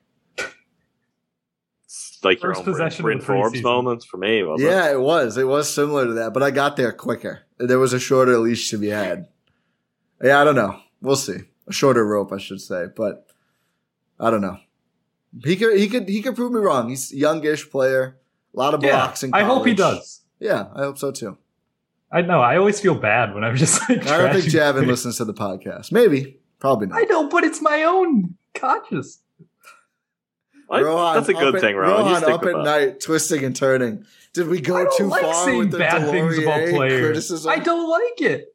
It's 2.18 2.24
like 2.24 2.42
your 2.42 2.50
First 2.54 2.60
own 2.60 2.64
Bryn- 2.64 2.74
possession 2.88 3.08
of 3.12 3.20
the 3.20 3.24
Forbes 3.26 3.58
preseason. 3.60 3.62
moments 3.62 4.04
for 4.04 4.16
me. 4.16 4.42
Wasn't 4.42 4.68
it? 4.68 4.72
Yeah, 4.72 4.90
it 4.90 5.00
was. 5.00 5.36
It 5.38 5.46
was 5.46 5.72
similar 5.72 6.04
to 6.06 6.12
that, 6.14 6.34
but 6.34 6.42
I 6.42 6.50
got 6.50 6.76
there 6.76 6.90
quicker. 6.92 7.42
There 7.58 7.78
was 7.78 7.92
a 7.92 8.00
shorter 8.00 8.36
leash 8.38 8.70
to 8.70 8.78
be 8.78 8.88
had. 8.88 9.28
Yeah, 10.22 10.40
I 10.40 10.44
don't 10.44 10.56
know. 10.56 10.80
We'll 11.00 11.14
see. 11.16 11.38
A 11.68 11.72
shorter 11.72 12.04
rope, 12.04 12.32
I 12.32 12.38
should 12.38 12.60
say, 12.60 12.86
but 12.94 13.26
I 14.18 14.30
don't 14.30 14.40
know. 14.40 14.58
He 15.44 15.54
could, 15.54 15.78
he 15.78 15.88
could, 15.88 16.08
he 16.08 16.22
could 16.22 16.34
prove 16.34 16.50
me 16.50 16.58
wrong. 16.58 16.88
He's 16.88 17.12
a 17.12 17.16
youngish 17.16 17.70
player, 17.70 18.18
a 18.54 18.58
lot 18.58 18.74
of 18.74 18.82
yeah, 18.82 18.90
blocks 18.90 19.22
in 19.22 19.32
I 19.32 19.42
hope 19.42 19.64
he 19.66 19.74
does. 19.74 20.22
Yeah, 20.40 20.66
I 20.74 20.80
hope 20.80 20.98
so 20.98 21.12
too. 21.12 21.38
I 22.10 22.22
know. 22.22 22.40
I 22.40 22.56
always 22.56 22.80
feel 22.80 22.94
bad 22.96 23.34
when 23.34 23.44
I'm 23.44 23.54
just 23.54 23.88
like. 23.88 24.06
I 24.08 24.18
don't 24.18 24.32
think 24.32 24.46
trashing 24.46 24.58
Javin 24.58 24.74
things. 24.80 24.86
listens 24.88 25.16
to 25.18 25.24
the 25.24 25.34
podcast. 25.34 25.92
Maybe, 25.92 26.40
probably 26.58 26.86
not. 26.88 26.98
I 26.98 27.02
know, 27.02 27.28
but 27.28 27.44
it's 27.44 27.60
my 27.62 27.82
own 27.84 28.34
conscious. 28.54 29.20
I- 30.70 30.82
Rohan 30.82 31.14
that's 31.14 31.28
a 31.28 31.34
good 31.34 31.54
at- 31.54 31.60
thing, 31.60 31.76
Rohan. 31.76 32.04
Rohan 32.12 32.24
up 32.32 32.44
at 32.44 32.56
night, 32.56 33.00
twisting 33.00 33.44
and 33.44 33.54
turning. 33.56 34.04
Did 34.34 34.48
we 34.48 34.60
go 34.60 34.86
too 34.96 35.06
like 35.06 35.22
far 35.22 35.56
with 35.56 35.70
the 35.70 35.78
bad 35.78 36.10
things 36.10 36.38
about 36.38 36.68
players. 36.68 37.04
criticism? 37.06 37.50
I 37.50 37.58
don't 37.58 37.88
like 37.88 38.20
it. 38.20 38.54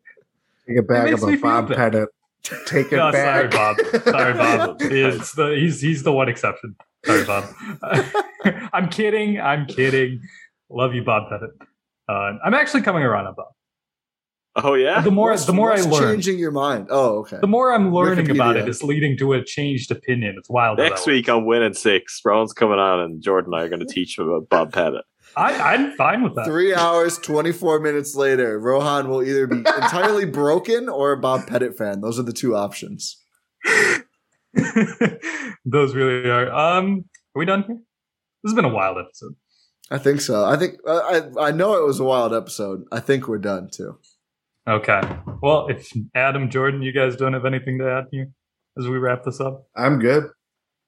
Take 0.67 0.77
it 0.77 0.87
back 0.87 1.05
makes 1.09 1.21
me 1.23 1.33
about 1.35 1.67
Bob. 1.67 1.75
Pettit. 1.77 2.09
Take 2.67 2.91
it 2.91 2.97
No, 2.97 3.11
sorry. 3.11 3.47
Bob. 3.47 3.77
Sorry, 4.03 4.33
Bob. 4.33 4.81
He's 4.81 5.31
the 5.33 5.55
he's 5.59 5.81
he's 5.81 6.03
the 6.03 6.11
one 6.11 6.29
exception. 6.29 6.75
Sorry, 7.05 7.23
Bob. 7.25 7.45
I'm 8.73 8.89
kidding. 8.89 9.39
I'm 9.41 9.65
kidding. 9.65 10.21
Love 10.69 10.93
you, 10.93 11.03
Bob 11.03 11.29
Pettit. 11.29 11.49
Uh, 12.07 12.33
I'm 12.43 12.53
actually 12.53 12.81
coming 12.81 13.03
around 13.03 13.27
on 13.27 13.33
Bob. 13.35 13.47
Oh 14.55 14.75
yeah, 14.75 15.01
The 15.01 15.09
more 15.09 15.31
What's- 15.31 15.45
the 15.45 15.53
more 15.53 15.71
I 15.71 15.75
what's 15.77 15.87
learn, 15.87 16.13
changing 16.15 16.37
your 16.37 16.51
mind. 16.51 16.87
Oh, 16.91 17.19
okay. 17.21 17.37
the 17.41 17.47
more 17.47 17.73
I'm 17.73 17.91
learning 17.93 18.29
about 18.29 18.55
it 18.55 18.67
it's 18.69 18.83
leading 18.83 19.17
to 19.17 19.33
a 19.33 19.43
changed 19.43 19.89
opinion. 19.89 20.35
It's 20.37 20.47
wild. 20.49 20.77
Next 20.77 21.05
that 21.05 21.11
week 21.11 21.27
on 21.27 21.45
Win 21.45 21.63
and 21.63 21.75
Six, 21.75 22.21
Rohan's 22.23 22.53
coming 22.53 22.77
on, 22.77 22.99
and 22.99 23.19
Jordan 23.21 23.51
and 23.53 23.61
I 23.61 23.65
are 23.65 23.69
going 23.69 23.79
to 23.87 23.91
teach 23.91 24.17
him 24.19 24.27
about 24.29 24.49
Bob 24.49 24.71
Pettit. 24.73 25.03
I, 25.35 25.73
I'm 25.73 25.93
fine 25.93 26.21
with 26.21 26.35
that. 26.35 26.45
Three 26.45 26.75
hours, 26.75 27.17
24 27.17 27.79
minutes 27.79 28.15
later, 28.15 28.59
Rohan 28.59 29.09
will 29.09 29.23
either 29.23 29.47
be 29.47 29.57
entirely 29.81 30.25
broken 30.25 30.87
or 30.87 31.13
a 31.13 31.17
Bob 31.17 31.47
Pettit 31.47 31.75
fan. 31.75 32.01
Those 32.01 32.19
are 32.19 32.23
the 32.23 32.31
two 32.31 32.55
options. 32.55 33.19
Those 35.65 35.95
really 35.95 36.29
are. 36.29 36.51
Um, 36.53 37.05
are 37.35 37.39
we 37.39 37.45
done 37.45 37.63
here? 37.63 37.77
This 38.43 38.51
has 38.51 38.53
been 38.53 38.65
a 38.65 38.69
wild 38.73 38.97
episode. 38.99 39.33
I 39.89 39.97
think 39.97 40.21
so. 40.21 40.45
I 40.45 40.57
think 40.57 40.75
uh, 40.85 40.99
I 41.37 41.47
I 41.47 41.51
know 41.51 41.75
it 41.81 41.85
was 41.85 41.99
a 41.99 42.03
wild 42.03 42.33
episode. 42.33 42.83
I 42.91 42.99
think 42.99 43.27
we're 43.27 43.37
done 43.39 43.69
too. 43.71 43.97
Okay. 44.67 45.01
Well, 45.41 45.67
if 45.67 45.91
Adam, 46.15 46.49
Jordan, 46.49 46.81
you 46.81 46.93
guys 46.93 47.15
don't 47.15 47.33
have 47.33 47.45
anything 47.45 47.79
to 47.79 47.89
add 47.89 48.05
here 48.11 48.29
as 48.77 48.87
we 48.87 48.97
wrap 48.97 49.23
this 49.23 49.41
up. 49.41 49.67
I'm 49.75 49.99
good. 49.99 50.29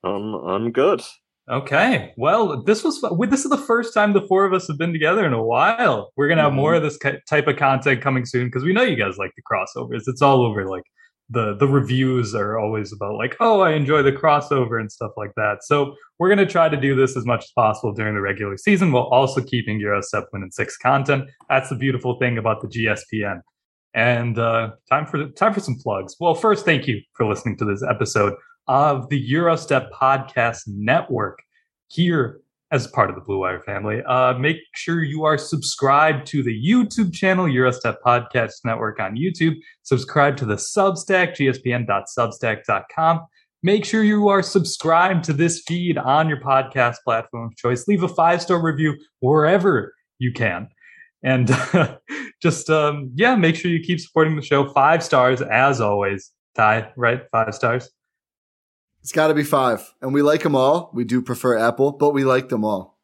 I'm 0.03 0.33
I'm 0.33 0.71
good. 0.71 1.01
Okay. 1.49 2.13
Well, 2.17 2.63
this 2.63 2.83
was 2.83 3.01
this 3.29 3.43
is 3.43 3.51
the 3.51 3.57
first 3.57 3.93
time 3.93 4.13
the 4.13 4.21
four 4.21 4.45
of 4.45 4.53
us 4.53 4.67
have 4.67 4.77
been 4.77 4.93
together 4.93 5.25
in 5.25 5.33
a 5.33 5.43
while. 5.43 6.11
We're 6.15 6.29
gonna 6.29 6.41
have 6.41 6.51
mm-hmm. 6.51 6.57
more 6.57 6.75
of 6.75 6.83
this 6.83 6.97
type 7.29 7.47
of 7.47 7.57
content 7.57 8.01
coming 8.01 8.25
soon 8.25 8.47
because 8.47 8.63
we 8.63 8.73
know 8.73 8.81
you 8.81 8.95
guys 8.95 9.17
like 9.17 9.31
the 9.35 9.43
crossovers. 9.43 10.03
It's 10.07 10.21
all 10.21 10.41
over. 10.43 10.65
Like 10.65 10.83
the 11.29 11.55
the 11.57 11.67
reviews 11.67 12.33
are 12.33 12.57
always 12.57 12.93
about 12.93 13.17
like, 13.17 13.35
oh, 13.39 13.59
I 13.59 13.73
enjoy 13.73 14.03
the 14.03 14.11
crossover 14.11 14.79
and 14.79 14.91
stuff 14.91 15.11
like 15.17 15.31
that. 15.35 15.63
So 15.63 15.95
we're 16.17 16.29
gonna 16.29 16.45
try 16.45 16.69
to 16.69 16.77
do 16.77 16.95
this 16.95 17.17
as 17.17 17.25
much 17.25 17.43
as 17.43 17.51
possible 17.51 17.93
during 17.93 18.15
the 18.15 18.21
regular 18.21 18.57
season, 18.57 18.91
while 18.91 19.03
also 19.03 19.41
keeping 19.41 19.79
Gyro 19.79 20.01
Step 20.01 20.27
Win 20.31 20.43
and 20.43 20.53
Six 20.53 20.77
content. 20.77 21.29
That's 21.49 21.69
the 21.69 21.75
beautiful 21.75 22.17
thing 22.19 22.37
about 22.37 22.61
the 22.61 22.67
GSPN. 22.67 23.41
And 23.95 24.37
uh, 24.37 24.71
time 24.89 25.05
for 25.07 25.29
time 25.29 25.53
for 25.53 25.61
some 25.61 25.77
plugs. 25.81 26.17
Well, 26.19 26.35
first, 26.35 26.65
thank 26.65 26.85
you 26.85 27.01
for 27.13 27.25
listening 27.25 27.57
to 27.57 27.65
this 27.65 27.81
episode 27.81 28.33
of 28.67 29.09
the 29.09 29.25
Gyro 29.25 29.55
Step 29.55 29.89
Podcast 29.91 30.63
Network 30.67 31.39
here 31.87 32.41
as 32.71 32.87
part 32.87 33.09
of 33.09 33.15
the 33.15 33.21
Blue 33.21 33.39
Wire 33.39 33.61
family. 33.61 34.01
Uh, 34.03 34.33
make 34.33 34.57
sure 34.73 35.01
you 35.01 35.23
are 35.23 35.37
subscribed 35.37 36.27
to 36.27 36.43
the 36.43 36.51
YouTube 36.51 37.13
channel, 37.13 37.47
Gyro 37.47 37.71
Step 37.71 37.99
Podcast 38.05 38.51
Network 38.65 38.99
on 38.99 39.15
YouTube. 39.15 39.55
Subscribe 39.83 40.35
to 40.37 40.45
the 40.45 40.55
Substack, 40.55 41.37
gspn.substack.com. 41.37 43.25
Make 43.63 43.85
sure 43.85 44.03
you 44.03 44.27
are 44.27 44.43
subscribed 44.43 45.23
to 45.25 45.33
this 45.33 45.63
feed 45.65 45.97
on 45.97 46.27
your 46.27 46.39
podcast 46.39 46.97
platform 47.05 47.47
of 47.47 47.55
choice. 47.55 47.87
Leave 47.87 48.03
a 48.03 48.09
five 48.09 48.41
star 48.41 48.61
review 48.61 48.95
wherever 49.21 49.93
you 50.19 50.33
can. 50.33 50.67
And 51.25 51.49
just, 52.41 52.69
um, 52.69 53.11
yeah, 53.15 53.35
make 53.35 53.55
sure 53.55 53.71
you 53.71 53.83
keep 53.83 53.99
supporting 53.99 54.35
the 54.35 54.43
show. 54.43 54.69
Five 54.71 55.03
stars, 55.03 55.41
as 55.41 55.81
always. 55.81 56.31
Ti, 56.55 56.83
right? 56.95 57.23
Five 57.31 57.53
stars. 57.55 57.89
It's 59.01 59.11
got 59.11 59.27
to 59.27 59.33
be 59.33 59.43
five, 59.43 59.93
and 60.01 60.13
we 60.13 60.21
like 60.21 60.43
them 60.43 60.55
all. 60.55 60.89
We 60.93 61.03
do 61.03 61.21
prefer 61.21 61.57
Apple, 61.57 61.91
but 61.91 62.11
we 62.11 62.23
like 62.23 62.49
them 62.49 62.63
all. 62.63 62.97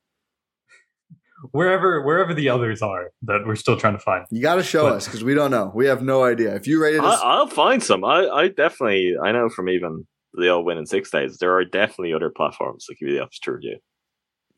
Wherever, 1.51 2.03
wherever 2.03 2.33
the 2.35 2.49
others 2.49 2.83
are 2.83 3.11
that 3.23 3.45
we're 3.45 3.55
still 3.55 3.75
trying 3.75 3.93
to 3.93 3.99
find. 3.99 4.25
You 4.29 4.41
got 4.41 4.55
to 4.55 4.63
show 4.63 4.83
But- 4.83 4.97
us 4.97 5.05
because 5.05 5.23
we 5.23 5.33
don't 5.33 5.51
know. 5.51 5.71
We 5.73 5.87
have 5.87 6.03
no 6.03 6.23
idea. 6.23 6.55
If 6.55 6.67
you 6.67 6.81
rated 6.81 7.01
I, 7.01 7.07
us, 7.13 7.19
I'll 7.23 7.47
find 7.47 7.81
some. 7.81 8.03
I, 8.03 8.27
I 8.27 8.47
definitely 8.49 9.15
I 9.21 9.31
know 9.31 9.49
from 9.49 9.67
even 9.67 10.07
the 10.33 10.49
old 10.49 10.65
Win 10.65 10.77
in 10.77 10.85
Six 10.85 11.09
days, 11.09 11.37
there 11.39 11.53
are 11.55 11.65
definitely 11.65 12.13
other 12.13 12.29
platforms 12.29 12.85
that 12.87 12.95
give 12.99 13.09
you 13.09 13.15
the 13.15 13.23
option 13.23 13.41
to 13.43 13.51
review. 13.53 13.77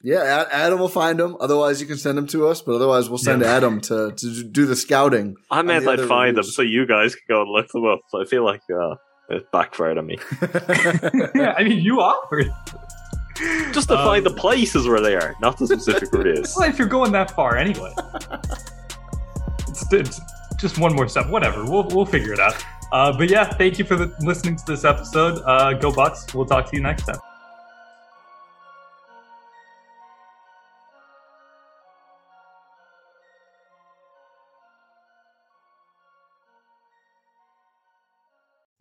Yeah, 0.03 0.45
Adam 0.51 0.79
will 0.79 0.89
find 0.89 1.17
them. 1.19 1.37
Otherwise, 1.39 1.79
you 1.81 1.87
can 1.87 1.97
send 1.97 2.17
them 2.17 2.27
to 2.27 2.47
us. 2.47 2.61
But 2.61 2.75
otherwise, 2.75 3.09
we'll 3.09 3.17
send 3.17 3.41
Yeah. 3.41 3.55
Adam 3.55 3.79
to 3.81 4.11
to 4.11 4.43
do 4.43 4.65
the 4.65 4.75
scouting. 4.75 5.35
I 5.49 5.61
meant 5.61 5.85
the 5.85 5.91
I'd 5.91 5.99
other 5.99 6.07
find 6.07 6.37
them 6.37 6.43
so 6.43 6.61
you 6.61 6.85
guys 6.85 7.15
could 7.15 7.27
go 7.27 7.41
and 7.41 7.49
look 7.51 7.69
them 7.69 7.85
up. 7.85 8.01
I 8.13 8.25
feel 8.25 8.43
like 8.43 8.61
uh, 8.69 8.95
it 9.29 9.49
backfired 9.51 9.97
on 9.97 10.05
me. 10.05 10.17
yeah, 11.33 11.53
I 11.57 11.63
mean, 11.63 11.79
you 11.79 12.01
offered. 12.01 12.51
Just 13.73 13.87
to 13.87 13.97
Um, 13.97 14.05
find 14.05 14.25
the 14.25 14.33
places 14.33 14.87
where 14.87 15.01
they 15.01 15.15
are, 15.15 15.35
not 15.41 15.57
the 15.57 15.65
specific 15.65 16.11
reviews. 16.13 16.53
Well, 16.57 16.69
if 16.69 16.77
you're 16.77 16.87
going 16.87 17.11
that 17.13 17.31
far 17.31 17.57
anyway, 17.57 17.91
it's, 19.67 19.91
it's 19.91 20.21
just 20.57 20.77
one 20.77 20.93
more 20.95 21.07
step. 21.09 21.29
Whatever, 21.29 21.63
we'll 21.65 21.87
we'll 21.89 22.05
figure 22.05 22.33
it 22.33 22.39
out. 22.39 22.55
Uh, 22.91 23.11
but 23.17 23.29
yeah, 23.29 23.45
thank 23.45 23.79
you 23.79 23.85
for 23.85 23.95
the, 23.95 24.13
listening 24.19 24.55
to 24.57 24.63
this 24.67 24.83
episode. 24.85 25.41
Uh, 25.47 25.73
go 25.73 25.91
Bucks! 25.91 26.31
We'll 26.35 26.45
talk 26.45 26.69
to 26.69 26.75
you 26.77 26.83
next 26.83 27.05
time. 27.05 27.17